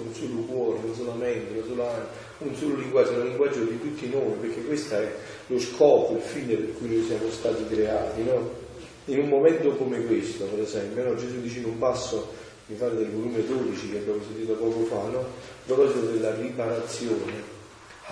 cuore, 0.46 0.80
una 0.84 0.94
sola 0.94 1.14
mente, 1.14 1.58
una 1.58 1.66
sola 1.66 2.08
un 2.38 2.54
solo 2.56 2.76
linguaggio, 2.76 3.12
un 3.12 3.28
linguaggio 3.28 3.64
di 3.64 3.80
tutti 3.80 4.08
noi, 4.08 4.34
perché 4.40 4.62
questo 4.64 4.94
è 4.96 5.12
lo 5.46 5.58
scopo, 5.58 6.16
il 6.16 6.22
fine 6.22 6.54
per 6.54 6.74
cui 6.76 6.88
noi 6.88 7.04
siamo 7.06 7.30
stati 7.30 7.66
creati, 7.66 8.22
no? 8.24 8.60
In 9.06 9.20
un 9.20 9.28
momento 9.28 9.74
come 9.76 10.04
questo, 10.04 10.44
per 10.44 10.60
esempio, 10.60 11.04
no? 11.04 11.14
Gesù 11.14 11.40
dice 11.40 11.58
in 11.58 11.66
un 11.66 11.78
passo, 11.78 12.32
mi 12.66 12.76
pare 12.76 12.96
del 12.96 13.10
volume 13.10 13.44
12 13.44 13.90
che 13.90 13.98
abbiamo 13.98 14.20
sentito 14.22 14.54
poco 14.54 14.84
fa, 14.84 15.08
no? 15.08 15.20
A 15.20 15.24
proposito 15.66 16.06
della 16.06 16.34
riparazione, 16.34 17.51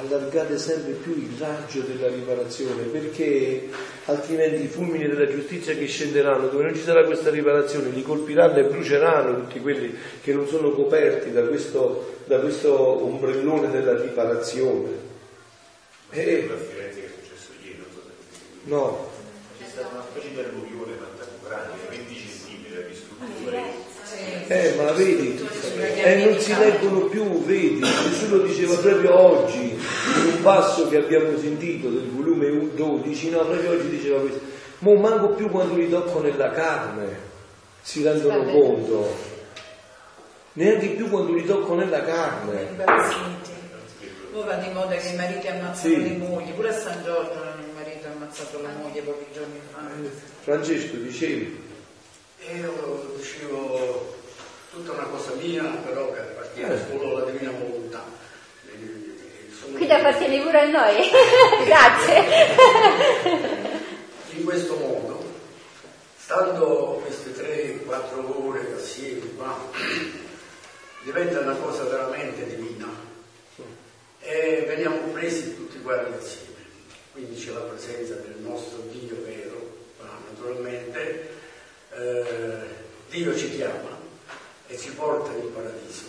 allargate 0.00 0.58
sempre 0.58 0.92
più 0.92 1.12
il 1.12 1.36
raggio 1.38 1.80
della 1.80 2.08
riparazione, 2.08 2.84
perché 2.84 3.68
altrimenti 4.06 4.62
i 4.64 4.68
fulmini 4.68 5.06
della 5.06 5.28
giustizia 5.28 5.74
che 5.74 5.86
scenderanno, 5.86 6.48
dove 6.48 6.64
non 6.64 6.74
ci 6.74 6.82
sarà 6.82 7.04
questa 7.04 7.30
riparazione, 7.30 7.90
li 7.90 8.02
colpiranno 8.02 8.56
e 8.56 8.64
bruceranno 8.64 9.40
tutti 9.40 9.60
quelli 9.60 9.94
che 10.22 10.32
non 10.32 10.46
sono 10.46 10.70
coperti 10.70 11.30
da 11.32 11.42
questo, 11.42 12.16
da 12.24 12.38
questo 12.40 13.04
ombrellone 13.04 13.70
della 13.70 14.00
riparazione. 14.00 15.08
E... 16.10 16.46
La 16.48 16.56
Firenze 16.56 17.00
che 17.00 17.06
è 17.06 17.10
successo 17.22 17.50
ieri, 17.62 17.78
non 17.78 17.86
so 17.92 18.02
se 18.02 18.68
No. 18.68 19.08
C'è 19.58 19.66
stata 19.68 19.88
una 19.92 20.04
specie 20.10 20.32
di 20.32 20.38
alluvione 20.40 20.98
grande, 21.50 21.74
20 21.88 22.14
centimetri 22.14 22.86
di 22.88 22.94
strutture. 22.94 23.88
Eh, 24.46 24.74
ma 24.76 24.92
vedi, 24.92 25.36
eh, 25.80 26.24
non 26.24 26.38
si 26.38 26.56
leggono 26.56 27.00
più, 27.06 27.44
vedi, 27.44 27.80
Gesù 27.80 28.28
lo 28.28 28.42
diceva 28.42 28.74
proprio 28.76 29.18
oggi, 29.18 29.70
in 29.70 30.26
un 30.34 30.42
passo 30.42 30.88
che 30.88 30.96
abbiamo 30.96 31.36
sentito 31.38 31.88
del 31.88 32.08
volume 32.08 32.74
12, 32.74 33.30
no, 33.30 33.44
proprio 33.44 33.70
oggi 33.72 33.88
diceva 33.88 34.20
questo, 34.20 34.40
ma 34.80 34.94
manco 34.94 35.28
più 35.30 35.48
quando 35.50 35.74
li 35.74 35.88
tocco 35.88 36.20
nella 36.20 36.50
carne, 36.50 37.18
si 37.82 38.02
rendono 38.02 38.44
conto. 38.44 39.28
neanche 40.54 40.88
più 40.88 41.08
quando 41.08 41.32
li 41.32 41.44
tocco 41.44 41.74
nella 41.74 42.02
carne. 42.02 42.68
Va 44.32 44.54
di 44.54 44.70
moda 44.72 44.94
che 44.96 45.08
i 45.08 45.16
mariti 45.16 45.48
ammazzano 45.48 45.94
Sì. 45.94 46.02
le 46.02 46.16
mogli, 46.16 46.50
pure 46.52 46.68
a 46.68 46.72
San 46.72 47.02
Giorgio 47.04 47.32
il 47.32 47.74
marito 47.74 48.06
ha 48.06 48.10
ammazzato 48.12 48.62
la 48.62 48.68
moglie 48.80 49.00
pochi 49.02 49.24
giorni 49.34 49.60
fa. 49.72 49.80
Francesco, 50.42 50.96
dicevi? 50.96 51.62
E 52.38 52.56
io 52.56 53.14
dicevo 53.16 54.14
tutta 54.70 54.92
una 54.92 55.04
cosa 55.04 55.32
mia, 55.34 55.62
però 55.64 56.12
che 56.12 56.20
appartiene 56.20 56.74
Eh. 56.74 56.78
solo 56.88 57.16
alla 57.16 57.30
divina 57.30 57.50
volontà. 57.50 58.04
Sono- 59.58 59.74
Quindi 59.76 59.92
appartieni 59.92 60.40
pure 60.40 60.60
a 60.60 60.68
noi. 60.68 61.10
Grazie. 61.66 62.24
In 64.30 64.44
questo 64.44 64.76
modo, 64.76 65.22
stando 66.16 67.02
queste 67.04 67.34
3-4 67.34 68.46
ore 68.46 68.72
assieme 68.76 69.34
qua, 69.36 69.58
diventa 71.02 71.40
una 71.40 71.54
cosa 71.54 71.84
veramente 71.84 72.46
divina 72.46 72.86
e 74.20 74.64
veniamo 74.66 74.96
presi 75.12 75.56
tutti 75.56 75.80
quanti 75.82 76.12
assieme. 76.16 76.48
Quindi 77.12 77.34
c'è 77.42 77.50
la 77.52 77.60
presenza 77.60 78.14
del 78.14 78.36
nostro 78.38 78.82
Dio 78.92 79.16
vero, 79.24 79.76
ma 80.00 80.08
naturalmente 80.30 81.28
eh, 81.92 82.58
Dio 83.10 83.36
ci 83.36 83.50
chiama 83.56 83.89
e 84.70 84.78
ci 84.78 84.90
porta 84.92 85.30
in 85.32 85.52
paradiso 85.52 86.04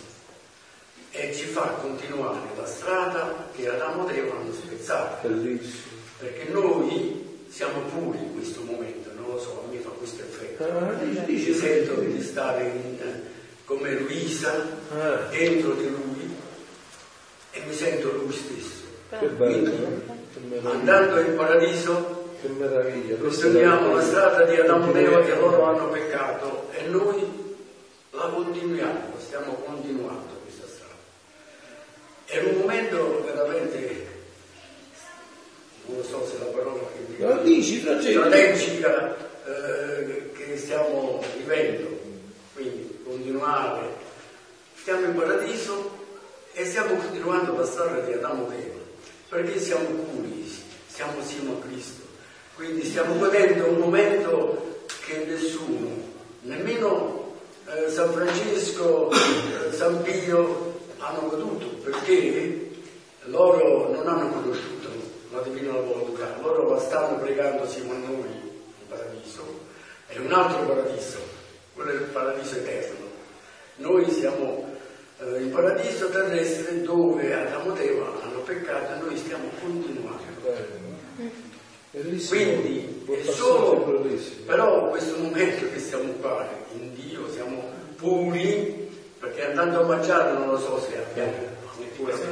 e 1.10 1.34
ci 1.34 1.44
fa 1.46 1.62
continuare 1.82 2.38
la 2.56 2.64
strada 2.66 3.48
che 3.54 3.68
Adamo 3.68 4.08
e 4.08 4.16
Eva 4.16 4.36
hanno 4.36 4.52
spezzato 4.52 5.26
Bellissimo. 5.28 5.82
perché 6.18 6.48
noi 6.50 7.44
siamo 7.50 7.80
puri 7.80 8.18
in 8.18 8.32
questo 8.34 8.62
momento, 8.62 9.10
non 9.14 9.26
lo 9.28 9.38
so, 9.38 9.62
a 9.66 9.70
me 9.70 9.78
fa 9.80 9.90
questo 9.90 10.22
effetto. 10.22 10.62
Ah, 10.64 10.92
dici, 11.26 11.52
sento 11.52 11.96
di 12.00 12.22
stare 12.22 12.62
in, 12.64 12.96
come 13.66 13.92
Luisa 13.98 14.54
Ah. 14.96 15.26
dentro 15.30 15.72
di 15.74 15.88
lui 15.90 16.34
e 17.50 17.60
mi 17.66 17.74
sento 17.74 18.10
lui 18.12 18.32
stesso. 18.32 18.80
Che 19.10 19.26
bello, 19.26 19.70
no? 19.70 20.00
Che. 20.62 20.66
Andando 20.66 21.20
in 21.20 21.36
paradiso 21.36 22.20
Che 22.40 22.48
meraviglia. 22.48 23.16
Proseguiamo 23.16 23.94
la 23.94 24.02
strada 24.02 24.44
di 24.44 24.56
Adamo 24.56 24.94
e 24.94 25.02
Eva 25.02 25.20
che 25.20 25.34
loro 25.36 25.64
hanno 25.64 25.88
peccato 25.90 26.68
e 26.72 26.86
noi 26.86 27.41
la 28.12 28.28
continuiamo, 28.28 29.14
stiamo 29.18 29.54
continuando 29.64 30.40
questa 30.44 30.66
strada. 30.66 30.94
È 32.26 32.38
un 32.38 32.58
momento 32.58 33.24
veramente, 33.24 34.06
non 35.86 35.96
lo 35.96 36.04
so 36.04 36.26
se 36.26 36.38
la 36.38 36.44
parola 36.46 36.80
che 36.92 37.24
Ma 37.24 37.36
dici, 37.36 37.78
Francesco? 37.78 38.20
strategica 38.20 39.16
eh, 39.46 40.30
che 40.32 40.56
stiamo 40.58 41.24
vivendo, 41.38 41.98
quindi 42.54 42.98
continuare. 43.02 44.00
Stiamo 44.74 45.06
in 45.06 45.14
paradiso 45.14 45.90
e 46.52 46.66
stiamo 46.66 46.96
continuando 46.96 47.56
la 47.56 47.64
storia 47.64 48.02
di 48.02 48.12
Adamo 48.12 48.50
e 48.50 48.56
Eva, 48.56 48.80
perché 49.30 49.58
siamo 49.58 49.86
puri, 49.86 50.52
siamo 50.86 51.20
assieme 51.20 51.52
a 51.52 51.66
Cristo. 51.66 52.02
Quindi 52.56 52.84
stiamo 52.84 53.16
godendo 53.16 53.68
un 53.68 53.78
momento 53.78 54.86
che 55.06 55.24
nessuno, 55.24 55.88
nemmeno 56.42 57.21
eh, 57.74 57.88
San 57.88 58.12
Francesco, 58.12 59.10
eh, 59.10 59.72
San 59.72 60.02
Pio 60.02 60.80
hanno 60.98 61.28
goduto, 61.28 61.66
perché 61.82 62.70
loro 63.24 63.90
non 63.92 64.06
hanno 64.06 64.28
conosciuto 64.30 64.88
la 65.32 65.40
divina 65.40 65.72
volontà, 65.72 66.36
loro 66.42 66.68
la 66.68 66.78
stanno 66.78 67.18
pregando 67.18 67.62
assieme 67.62 67.94
a 67.94 67.98
noi 67.98 68.18
in 68.18 68.88
paradiso, 68.88 69.60
è 70.06 70.18
un 70.18 70.32
altro 70.32 70.66
paradiso, 70.66 71.18
quello 71.74 71.90
è 71.90 71.94
il 71.94 72.02
paradiso 72.12 72.56
eterno. 72.56 73.10
Noi 73.76 74.10
siamo 74.10 74.68
eh, 75.20 75.40
in 75.40 75.50
paradiso 75.50 76.10
terrestre 76.10 76.82
dove 76.82 77.32
Adamo 77.32 77.74
e 77.76 77.86
Eva 77.86 78.12
hanno 78.22 78.40
peccato 78.40 78.92
e 78.92 78.98
noi 78.98 79.16
stiamo 79.16 79.48
continuando. 79.60 80.20
Bellissimo. 81.90 82.40
Quindi 82.40 83.04
è 83.06 83.30
solo, 83.30 84.02
però 84.46 84.88
questo 84.88 85.18
momento 85.18 85.70
che 85.70 85.78
siamo 85.78 86.10
qua 86.14 86.48
in 86.74 86.91
puri, 88.02 88.88
perché 89.20 89.44
andando 89.46 89.80
a 89.82 89.84
mangiare 89.86 90.32
non 90.32 90.48
lo 90.48 90.58
so 90.58 90.80
se 90.80 90.98
abbiamo 90.98 91.50
questa- 91.96 92.26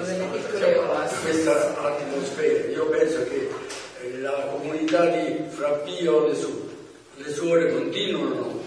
questa 1.22 1.80
atmosfera. 1.82 2.68
Io 2.70 2.86
penso 2.88 3.24
che 3.24 3.48
eh, 4.02 4.18
la 4.20 4.32
comunità 4.50 5.06
di 5.06 5.36
Fra 5.48 5.70
Pio, 5.84 6.26
le, 6.26 6.34
su- 6.34 6.68
le 7.16 7.32
suore 7.32 7.72
continuano 7.72 8.58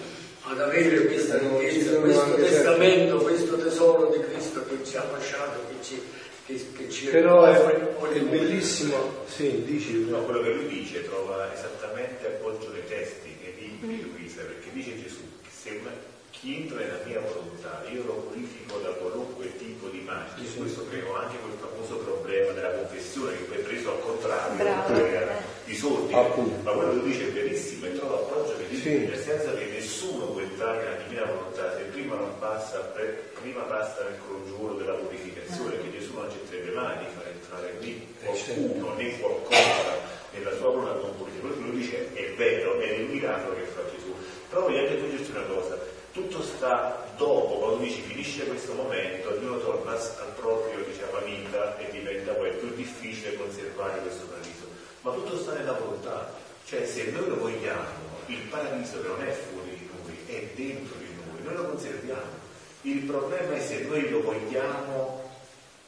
ad 0.44 0.60
avere 0.62 1.06
questa 1.08 1.38
ricchezza, 1.38 2.00
questo 2.00 2.36
testamento, 2.36 3.18
questo 3.18 3.58
tesoro 3.58 4.08
di 4.16 4.20
Cristo 4.24 4.64
che 4.68 4.78
ci 4.86 4.96
ha 4.98 5.06
lasciato, 5.12 5.60
che 5.70 5.84
ci, 5.84 6.02
che, 6.46 6.66
che 6.78 6.90
ci 6.90 7.06
Però 7.08 7.44
è, 7.46 7.56
è 7.58 8.20
bellissimo, 8.20 9.24
sì, 9.28 9.64
dici, 9.66 10.06
No, 10.08 10.20
quello 10.24 10.42
che 10.42 10.50
lui 10.54 10.68
dice 10.68 11.04
trova 11.06 11.52
esattamente 11.54 12.28
appoggio 12.28 12.72
nei 12.72 12.86
testi 12.88 13.36
che 13.42 13.54
libri 13.58 13.96
di 13.98 14.12
Luisa, 14.16 14.42
perché 14.42 14.70
dice 14.72 15.02
Gesù 15.02 15.22
che 15.42 15.50
se 15.52 15.80
una- 15.82 16.12
chi 16.44 16.60
entra 16.60 16.76
nella 16.80 17.00
mia 17.06 17.22
volontà 17.22 17.86
io 17.90 18.04
lo 18.04 18.16
purifico 18.28 18.76
da 18.80 18.90
qualunque 19.00 19.56
tipo 19.56 19.88
di 19.88 20.02
male. 20.04 20.28
Su 20.44 20.58
questo 20.60 20.86
creo 20.90 21.16
anche 21.16 21.38
quel 21.40 21.56
famoso 21.56 22.04
problema 22.04 22.52
della 22.52 22.72
confessione 22.84 23.32
che 23.38 23.44
poi 23.44 23.58
è 23.58 23.62
preso 23.62 23.92
al 23.92 24.00
contrario, 24.02 24.58
Bravo. 24.58 24.94
cioè, 24.94 25.28
di 25.64 25.74
soldi. 25.74 26.14
Appunto. 26.14 26.62
Ma 26.64 26.72
quello 26.76 27.00
che 27.00 27.08
dice 27.08 27.28
è 27.30 27.32
verissimo 27.32 27.86
e 27.86 27.94
trova 27.96 28.16
appoggio 28.16 28.58
nei 28.58 28.68
libri, 28.68 28.82
Sì. 28.92 28.98
nel 29.08 29.24
senso 29.24 29.56
che 29.56 29.66
nessuno 29.72 30.26
può 30.36 30.42
entrare 30.42 30.84
nella 30.84 30.96
divina 31.08 31.24
volontà 31.32 31.78
se 31.78 31.84
prima 31.96 32.16
non 32.16 32.38
passa, 32.40 32.80
pre- 32.92 33.32
prima 33.40 33.62
passa 33.62 34.04
nel 34.04 34.20
congiuro 34.28 34.74
della 34.74 34.94
purificazione, 35.00 35.80
che 35.80 35.92
Gesù 35.98 36.12
non 36.14 36.26
accetterebbe 36.26 36.72
mai 36.76 36.98
di 36.98 37.06
far 37.16 37.28
entrare 37.32 37.74
lì 37.80 38.06
qualcuno 38.22 38.94
né 38.96 39.18
qualcosa 39.18 39.96
nella 40.34 40.52
sua 40.58 40.68
volontà 40.76 40.92
non 41.00 41.16
purifica. 41.16 41.48
Quello 41.48 41.56
che 41.56 41.62
lui 41.72 41.80
dice 41.80 42.14
è 42.14 42.34
vero, 42.36 42.80
è 42.82 42.92
il 42.92 43.06
miracolo 43.08 43.56
che 43.56 43.64
fa 43.64 43.80
Gesù. 43.96 44.12
Però 44.50 44.62
voglio 44.68 44.80
anche 44.80 44.94
aggiungerti 44.94 45.32
una 45.32 45.44
cosa, 45.48 45.80
tutto 46.14 46.42
sta 46.44 47.06
dopo, 47.18 47.58
quando 47.58 47.78
dici 47.84 48.02
finisce 48.02 48.46
questo 48.46 48.74
momento, 48.74 49.30
ognuno 49.34 49.58
torna 49.60 49.92
al 49.94 50.32
proprio 50.36 50.84
diciamo, 50.86 51.18
vita 51.26 51.78
e 51.80 51.90
diventa 51.92 52.34
poi 52.34 52.52
più 52.52 52.74
difficile 52.76 53.36
conservare 53.36 54.00
questo 54.00 54.26
paradiso. 54.26 54.68
Ma 55.02 55.12
tutto 55.12 55.38
sta 55.40 55.54
nella 55.54 55.74
volontà, 55.74 56.32
cioè 56.66 56.86
se 56.86 57.10
noi 57.12 57.28
lo 57.28 57.38
vogliamo, 57.40 58.02
il 58.28 58.40
paradiso 58.50 59.02
che 59.02 59.08
non 59.08 59.22
è 59.24 59.32
fuori 59.32 59.70
di 59.78 59.90
noi, 59.92 60.18
è 60.28 60.48
dentro 60.56 60.96
di 60.98 61.08
noi, 61.16 61.44
noi 61.44 61.56
lo 61.56 61.66
conserviamo. 61.70 62.42
Il 62.82 63.00
problema 63.00 63.56
è 63.56 63.60
se 63.62 63.82
noi 63.88 64.10
lo 64.10 64.22
vogliamo 64.22 65.22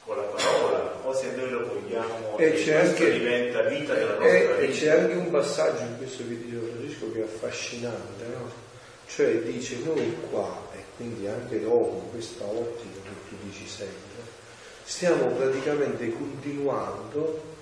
con 0.05 0.17
la 0.17 0.23
parola 0.23 0.99
o 1.03 1.13
se 1.13 1.31
noi 1.35 1.49
lo 1.49 1.65
vogliamo 1.67 2.37
E 2.37 2.45
e 2.45 2.53
c'è 2.63 2.79
questo 2.79 3.03
anche- 3.03 3.11
diventa 3.11 3.61
vita 3.63 3.93
della 3.93 4.11
nostra 4.17 4.27
E, 4.29 4.63
e 4.63 4.67
vita. 4.67 4.79
c'è 4.79 4.89
anche 4.89 5.13
un 5.15 5.31
passaggio 5.31 5.81
in 5.81 5.97
questo 5.97 6.23
che 6.27 6.37
diceva 6.43 6.61
Francesco 6.67 7.11
che 7.11 7.19
è 7.19 7.23
affascinante, 7.23 8.25
no? 8.33 8.63
Cioè 9.07 9.41
dice 9.43 9.77
noi 9.83 10.15
qua, 10.29 10.67
e 10.73 10.83
quindi 10.97 11.27
anche 11.27 11.61
dopo, 11.61 12.07
questa 12.11 12.43
ottica 12.43 12.99
che 13.03 13.29
tu 13.29 13.35
dici 13.43 13.67
sempre, 13.67 14.23
stiamo 14.83 15.27
praticamente 15.27 16.11
continuando 16.11 17.53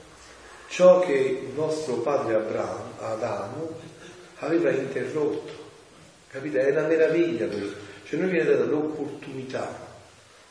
ciò 0.68 1.02
che 1.02 1.14
il 1.14 1.53
nostro 1.53 1.98
padre 1.98 2.36
Abramo, 2.36 2.94
Adamo 2.99 3.80
aveva 4.40 4.72
interrotto. 4.72 5.61
Capite? 6.30 6.65
È 6.65 6.72
una 6.72 6.88
meraviglia 6.88 7.48
questo. 7.48 7.76
Cioè 8.06 8.20
noi 8.20 8.30
viene 8.30 8.49
data 8.49 8.65
l'opportunità 8.65 9.91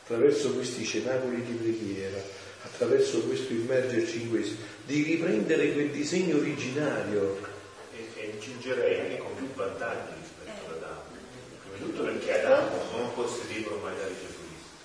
attraverso 0.03 0.53
questi 0.53 0.85
cenacoli 0.85 1.43
di 1.43 1.53
preghiera, 1.53 2.21
attraverso 2.63 3.21
questo 3.23 3.53
immergerci 3.53 4.21
in 4.21 4.29
questo, 4.29 4.55
di 4.85 5.03
riprendere 5.03 5.73
quel 5.73 5.89
disegno 5.89 6.37
originario. 6.37 7.37
e, 7.95 8.07
e 8.15 8.31
aggiungerei 8.33 8.99
anche 8.99 9.17
con 9.17 9.35
più 9.35 9.47
vantaggi. 9.53 10.22
Prima 11.83 11.91
di 11.91 11.91
tutto 11.91 12.03
perché 12.03 12.39
Adamo 12.39 12.81
non 12.95 13.13
possedeva 13.13 13.69
l'umanità 13.71 14.07
di 14.07 14.15
Gesù 14.15 14.39
Cristo, 14.47 14.75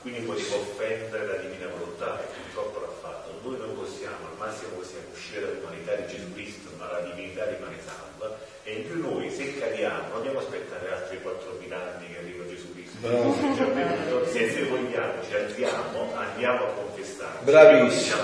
quindi 0.00 0.20
poteva 0.20 0.54
offendere 0.56 1.26
la 1.26 1.34
divina 1.42 1.66
volontà 1.66 2.22
e 2.22 2.26
purtroppo 2.30 2.80
l'ha 2.80 2.94
fatto. 3.00 3.34
Noi 3.42 3.58
non 3.58 3.74
possiamo, 3.74 4.30
al 4.30 4.38
massimo 4.38 4.70
possiamo 4.78 5.06
uscire 5.12 5.40
dall'umanità 5.40 5.94
di 5.94 6.06
Gesù 6.06 6.32
Cristo, 6.34 6.70
ma 6.78 6.90
la 6.92 7.00
divinità 7.00 7.44
rimane 7.46 7.76
salva 7.82 8.38
e 8.62 8.72
in 8.72 8.86
più 8.86 9.00
noi 9.00 9.30
se 9.30 9.58
cadiamo 9.58 10.08
non 10.08 10.18
dobbiamo 10.18 10.38
aspettare 10.38 10.92
altri 10.92 11.18
4.000 11.18 11.72
anni 11.72 12.12
che 12.12 12.18
arriva 12.18 12.46
Gesù 12.46 12.72
Cristo. 12.72 12.96
Bravo. 13.00 14.26
Se 14.30 14.46
noi 14.46 14.68
vogliamo 14.68 15.22
ci 15.26 15.34
alziamo, 15.34 16.14
andiamo 16.14 16.64
a 16.64 16.68
confessare. 16.70 17.38
Bravissimo. 17.42 18.22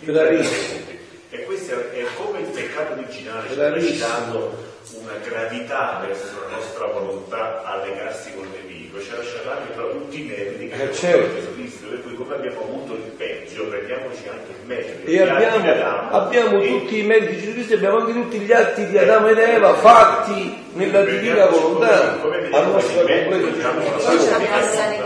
Bravissimo. 0.00 1.00
E 1.30 1.44
questo 1.44 1.90
è, 1.90 2.04
come 2.16 2.40
il 2.40 2.48
peccato 2.48 2.92
originale 2.92 3.48
ci 3.50 3.58
ha 3.58 3.70
lasciato 3.70 4.71
una 5.02 5.18
gravità 5.26 6.00
verso 6.06 6.40
la 6.48 6.56
nostra 6.56 6.86
volontà 6.86 7.62
a 7.64 7.84
legarsi 7.84 8.32
col 8.34 8.48
nemico, 8.48 9.00
ci 9.00 9.10
ha 9.12 9.16
lasciato 9.16 9.50
anche 9.50 9.72
però 9.74 9.90
tutti 9.90 10.20
i 10.20 10.24
meriti 10.24 10.68
che 10.68 10.72
Eh, 10.72 10.74
abbiamo 10.74 10.92
certo. 10.94 11.34
Gesù 11.34 11.54
Cristo. 11.54 11.86
per 11.88 12.02
cui 12.02 12.14
come 12.14 12.34
abbiamo 12.34 12.60
avuto 12.62 12.94
il 12.94 13.10
peggio, 13.16 13.66
prendiamoci 13.66 14.22
anche 14.28 14.50
il 14.50 14.66
meglio. 14.66 14.92
E 15.04 15.20
abbiamo, 15.28 16.10
abbiamo 16.10 16.60
tutti 16.60 16.98
i 16.98 17.02
meriti 17.02 17.34
di 17.34 17.40
Gesù 17.40 17.52
Cristo, 17.52 17.74
abbiamo 17.74 17.98
anche 17.98 18.12
tutti 18.12 18.38
gli 18.38 18.52
atti 18.52 18.86
di 18.86 18.98
Adamo 18.98 19.28
ed 19.28 19.38
Eva 19.38 19.74
fatti 19.74 20.64
nella 20.74 21.02
divina 21.04 21.46
volontà, 21.46 22.12
a 22.20 22.62
nostra 22.62 23.00
completa 23.02 23.36
diciamo, 23.36 23.80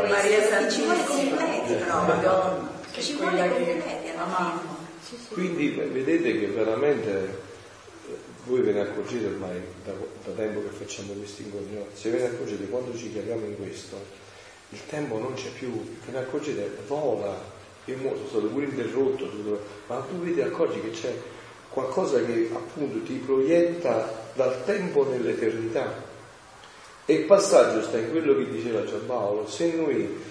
Maria 0.08 0.70
ci 0.70 0.82
vuole 0.82 1.04
completi 1.04 1.74
proprio. 1.84 2.74
Ci 2.98 3.12
vuole 3.14 3.40
alla 3.40 4.22
amava. 4.22 4.60
fine. 5.02 5.20
Quindi 5.30 5.68
vedete 5.92 6.40
che 6.40 6.46
veramente 6.46 7.10
eh, 7.10 7.45
voi 8.46 8.60
ve 8.60 8.72
ne 8.72 8.80
accorgete 8.80 9.26
ormai 9.26 9.60
da, 9.84 9.92
da 10.24 10.32
tempo 10.32 10.62
che 10.62 10.70
facciamo 10.70 11.12
questi 11.12 11.42
incontri, 11.42 11.74
no? 11.74 11.86
se 11.92 12.10
ve 12.10 12.18
ne 12.18 12.26
accorgete 12.26 12.68
quando 12.68 12.96
ci 12.96 13.12
chiamiamo 13.12 13.44
in 13.44 13.56
questo, 13.56 13.96
il 14.70 14.78
tempo 14.88 15.18
non 15.18 15.34
c'è 15.34 15.48
più, 15.50 15.70
ve 15.72 16.12
ne 16.12 16.18
accorgete, 16.18 16.70
vola, 16.86 17.38
io 17.84 17.96
sono 17.98 18.16
stato 18.28 18.46
pure 18.46 18.66
interrotto, 18.66 19.28
ma 19.86 19.96
tu 20.08 20.18
vedi 20.20 20.40
accorgi 20.40 20.80
che 20.80 20.90
c'è 20.90 21.14
qualcosa 21.70 22.24
che 22.24 22.50
appunto 22.52 23.02
ti 23.02 23.14
proietta 23.14 24.30
dal 24.34 24.64
tempo 24.64 25.04
nell'eternità. 25.08 26.04
E 27.08 27.14
il 27.14 27.24
passaggio 27.24 27.82
sta 27.82 27.98
in 27.98 28.10
quello 28.10 28.34
che 28.36 28.50
diceva 28.50 28.84
Giampaolo, 28.84 29.48
se 29.48 29.72
noi 29.74 30.24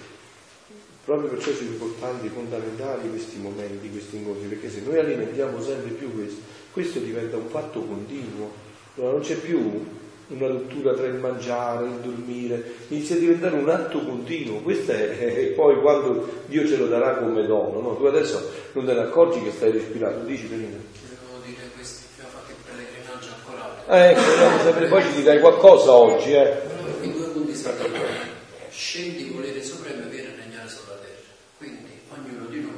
Proprio 1.06 1.30
perciò 1.30 1.52
sono 1.52 1.70
importanti, 1.70 2.28
fondamentali 2.28 3.08
questi 3.08 3.38
momenti, 3.38 3.88
questi 3.92 4.16
incontri, 4.16 4.48
perché 4.48 4.68
se 4.68 4.80
noi 4.80 4.98
alimentiamo 4.98 5.62
sempre 5.62 5.92
più 5.92 6.12
questo, 6.12 6.40
questo 6.76 6.98
diventa 6.98 7.38
un 7.38 7.48
fatto 7.48 7.80
continuo. 7.80 8.52
Allora 8.96 9.12
non 9.12 9.22
c'è 9.22 9.36
più 9.36 9.82
una 10.26 10.46
rottura 10.46 10.92
tra 10.92 11.06
il 11.06 11.14
mangiare, 11.14 11.86
il 11.86 12.00
dormire, 12.02 12.62
inizia 12.88 13.16
a 13.16 13.18
diventare 13.18 13.56
un 13.56 13.66
atto 13.70 14.04
continuo. 14.04 14.60
Questo 14.60 14.92
è, 14.92 15.16
e 15.18 15.46
poi 15.56 15.80
quando 15.80 16.42
Dio 16.44 16.66
ce 16.66 16.76
lo 16.76 16.86
darà 16.86 17.16
come 17.16 17.46
dono, 17.46 17.80
no? 17.80 17.96
tu 17.96 18.04
adesso 18.04 18.50
non 18.72 18.84
te 18.84 18.92
ne 18.92 19.00
accorgi 19.00 19.42
che 19.42 19.52
stai 19.52 19.70
respirando, 19.72 20.26
dici 20.26 20.50
Torino. 20.50 20.76
Devo 21.08 21.40
dire 21.46 21.70
questi, 21.74 22.04
abbiamo 22.12 22.30
fatto 22.36 22.50
il 22.50 22.56
pellegrinaggio 22.68 23.28
ancora. 23.32 23.96
Eh, 23.96 24.10
ecco, 24.10 24.62
sapere, 24.62 24.88
poi 24.88 25.02
ci 25.02 25.12
dirai 25.14 25.40
qualcosa 25.40 25.92
oggi, 25.92 26.32
eh. 26.34 26.56
In 27.00 27.12
due 27.12 27.28
punti 27.28 27.54
strategici. 27.54 28.34
Scegli 28.68 29.32
volere 29.32 29.62
supremo 29.62 30.04
e 30.04 30.08
viene 30.10 30.28
a 30.28 30.44
regnare 30.44 30.68
sulla 30.68 30.98
terra. 31.00 31.32
Quindi 31.56 31.88
ognuno 32.12 32.44
di 32.50 32.60
noi 32.60 32.74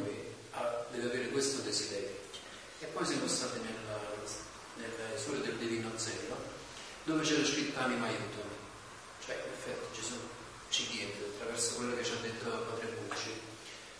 deve 0.93 1.09
avere 1.09 1.29
questo 1.31 1.63
desiderio. 1.65 2.15
E 2.81 2.87
poi 2.93 3.05
siamo 3.05 3.27
stati 3.27 3.59
nella, 3.59 3.79
nelle 3.79 3.88
suore 5.29 5.43
del 5.43 5.57
Divino 5.57 5.91
Zelo, 5.97 6.37
dove 7.05 7.23
c'era 7.23 7.45
scritto 7.45 7.79
anima 7.79 8.07
aiutami. 8.07 8.57
Cioè, 9.25 9.35
in 9.35 9.53
effetti 9.53 10.01
Gesù 10.01 10.17
ci 10.71 10.87
chiede, 10.87 11.13
attraverso 11.35 11.75
quello 11.75 11.97
che 11.97 12.05
ci 12.05 12.13
ha 12.13 12.23
detto 12.23 12.49
Padre 12.49 12.97
Bucci, 12.97 13.31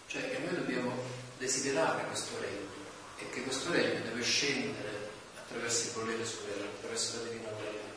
cioè 0.07 0.31
che 0.31 0.39
noi 0.39 0.55
dobbiamo 0.55 0.97
desiderare 1.37 2.07
questo 2.07 2.41
regno 2.41 2.67
e 3.19 3.29
che 3.29 3.43
questo 3.43 3.71
regno 3.73 4.01
deve 4.05 4.23
scendere 4.23 5.11
attraverso 5.37 5.89
il 5.89 5.93
volere 5.93 6.25
supremo, 6.25 6.65
attraverso 6.65 7.17
la 7.17 7.23
divina 7.29 7.51
volontà. 7.51 7.97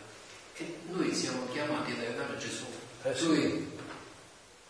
E 0.58 0.78
noi 0.90 1.16
siamo 1.16 1.48
chiamati 1.52 1.92
ad 1.92 2.00
aiutare 2.00 2.38
Gesù. 2.38 2.66
Lui 3.26 3.80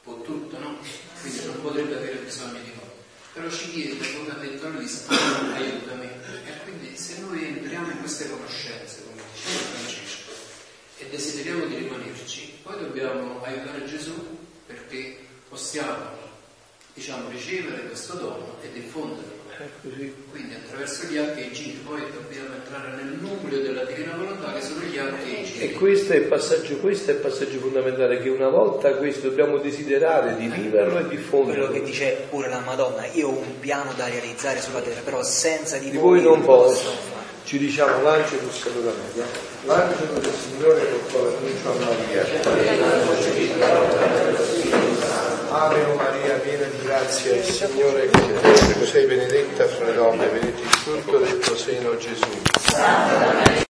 può 0.03 0.21
tutto, 0.21 0.57
no? 0.59 0.77
Quindi 1.19 1.45
non 1.45 1.61
potrebbe 1.61 1.95
avere 1.95 2.17
bisogno 2.17 2.59
di 2.61 2.71
noi. 2.75 2.80
Però 3.33 3.49
ci 3.49 3.97
ha 4.29 4.33
detto 4.33 4.69
Luisa, 4.69 5.07
aiutami. 5.53 6.05
E 6.05 6.63
quindi 6.63 6.97
se 6.97 7.19
noi 7.19 7.45
entriamo 7.45 7.89
in 7.91 7.99
queste 7.99 8.29
conoscenze, 8.29 9.03
come 9.05 9.21
diceva 9.33 9.59
Francesco, 9.59 10.31
e 10.97 11.09
desideriamo 11.09 11.65
di 11.65 11.75
rimanerci, 11.75 12.59
poi 12.61 12.79
dobbiamo 12.79 13.41
aiutare 13.43 13.85
Gesù 13.85 14.37
perché 14.65 15.17
possiamo, 15.47 16.17
diciamo, 16.93 17.29
ricevere 17.29 17.87
questo 17.87 18.13
dono 18.15 18.57
e 18.61 18.71
diffonderlo. 18.71 19.40
Quindi 19.81 20.53
attraverso 20.55 21.05
gli 21.07 21.17
atti 21.17 21.39
e 21.41 21.43
i 21.45 21.51
giri, 21.51 21.79
poi 21.85 22.01
dobbiamo 22.11 22.55
entrare 22.55 22.95
nel 22.95 23.17
nucleo 23.19 23.61
della 23.61 23.83
divina 23.83 24.15
volontà 24.15 24.53
che 24.53 24.61
sono 24.61 24.81
gli 24.81 24.97
atti 24.97 25.35
e 25.35 25.41
i 25.41 25.43
giri. 25.45 25.63
E 25.65 25.71
questo 25.73 26.13
è 26.13 26.17
il 26.17 26.23
passaggio, 26.23 26.77
questo 26.77 27.11
è 27.11 27.13
il 27.15 27.19
passaggio 27.19 27.59
fondamentale, 27.59 28.19
che 28.19 28.29
una 28.29 28.49
volta 28.49 28.93
questo 28.95 29.29
dobbiamo 29.29 29.57
desiderare 29.57 30.35
di 30.38 30.47
viverlo 30.47 30.99
e 30.99 31.03
Quello 31.05 31.09
diffonderlo. 31.09 31.71
che 31.71 31.83
dice 31.83 32.25
pure 32.29 32.49
la 32.49 32.59
Madonna, 32.59 33.05
io 33.13 33.27
ho 33.27 33.38
un 33.38 33.59
piano 33.59 33.91
da 33.95 34.07
realizzare 34.07 34.61
sulla 34.61 34.81
terra, 34.81 35.01
però 35.01 35.23
senza 35.23 35.77
di, 35.77 35.89
Di 35.89 35.97
voi 35.97 36.21
non 36.21 36.43
posso 36.43 36.83
posso. 36.83 37.19
Ci 37.43 37.57
diciamo 37.57 38.03
l'angelus 38.03 38.65
allora 38.67 38.91
media. 39.07 39.25
L'angelo 39.65 40.19
del 40.19 40.31
Signore 40.31 40.88
con 41.11 41.23
l'annuncio 41.23 41.69
a 41.69 41.73
Maria. 41.83 42.23
Ave 45.53 45.86
Maria, 45.95 46.36
piena 46.38 46.65
di 46.65 46.78
grazia, 46.82 47.36
il 47.36 47.44
Signore 47.44 48.06
è 48.06 48.10
con 48.10 48.40
te. 48.41 48.73
Tu 48.73 48.86
sei 48.86 49.06
benedetta 49.06 49.68
fra 49.68 49.86
le 49.86 49.94
donne, 49.94 50.26
benedetto 50.28 50.61
il 50.61 50.69
frutto 50.69 51.18
del 51.18 51.40
tuo 51.40 51.57
seno 51.57 51.98
Gesù. 51.98 53.70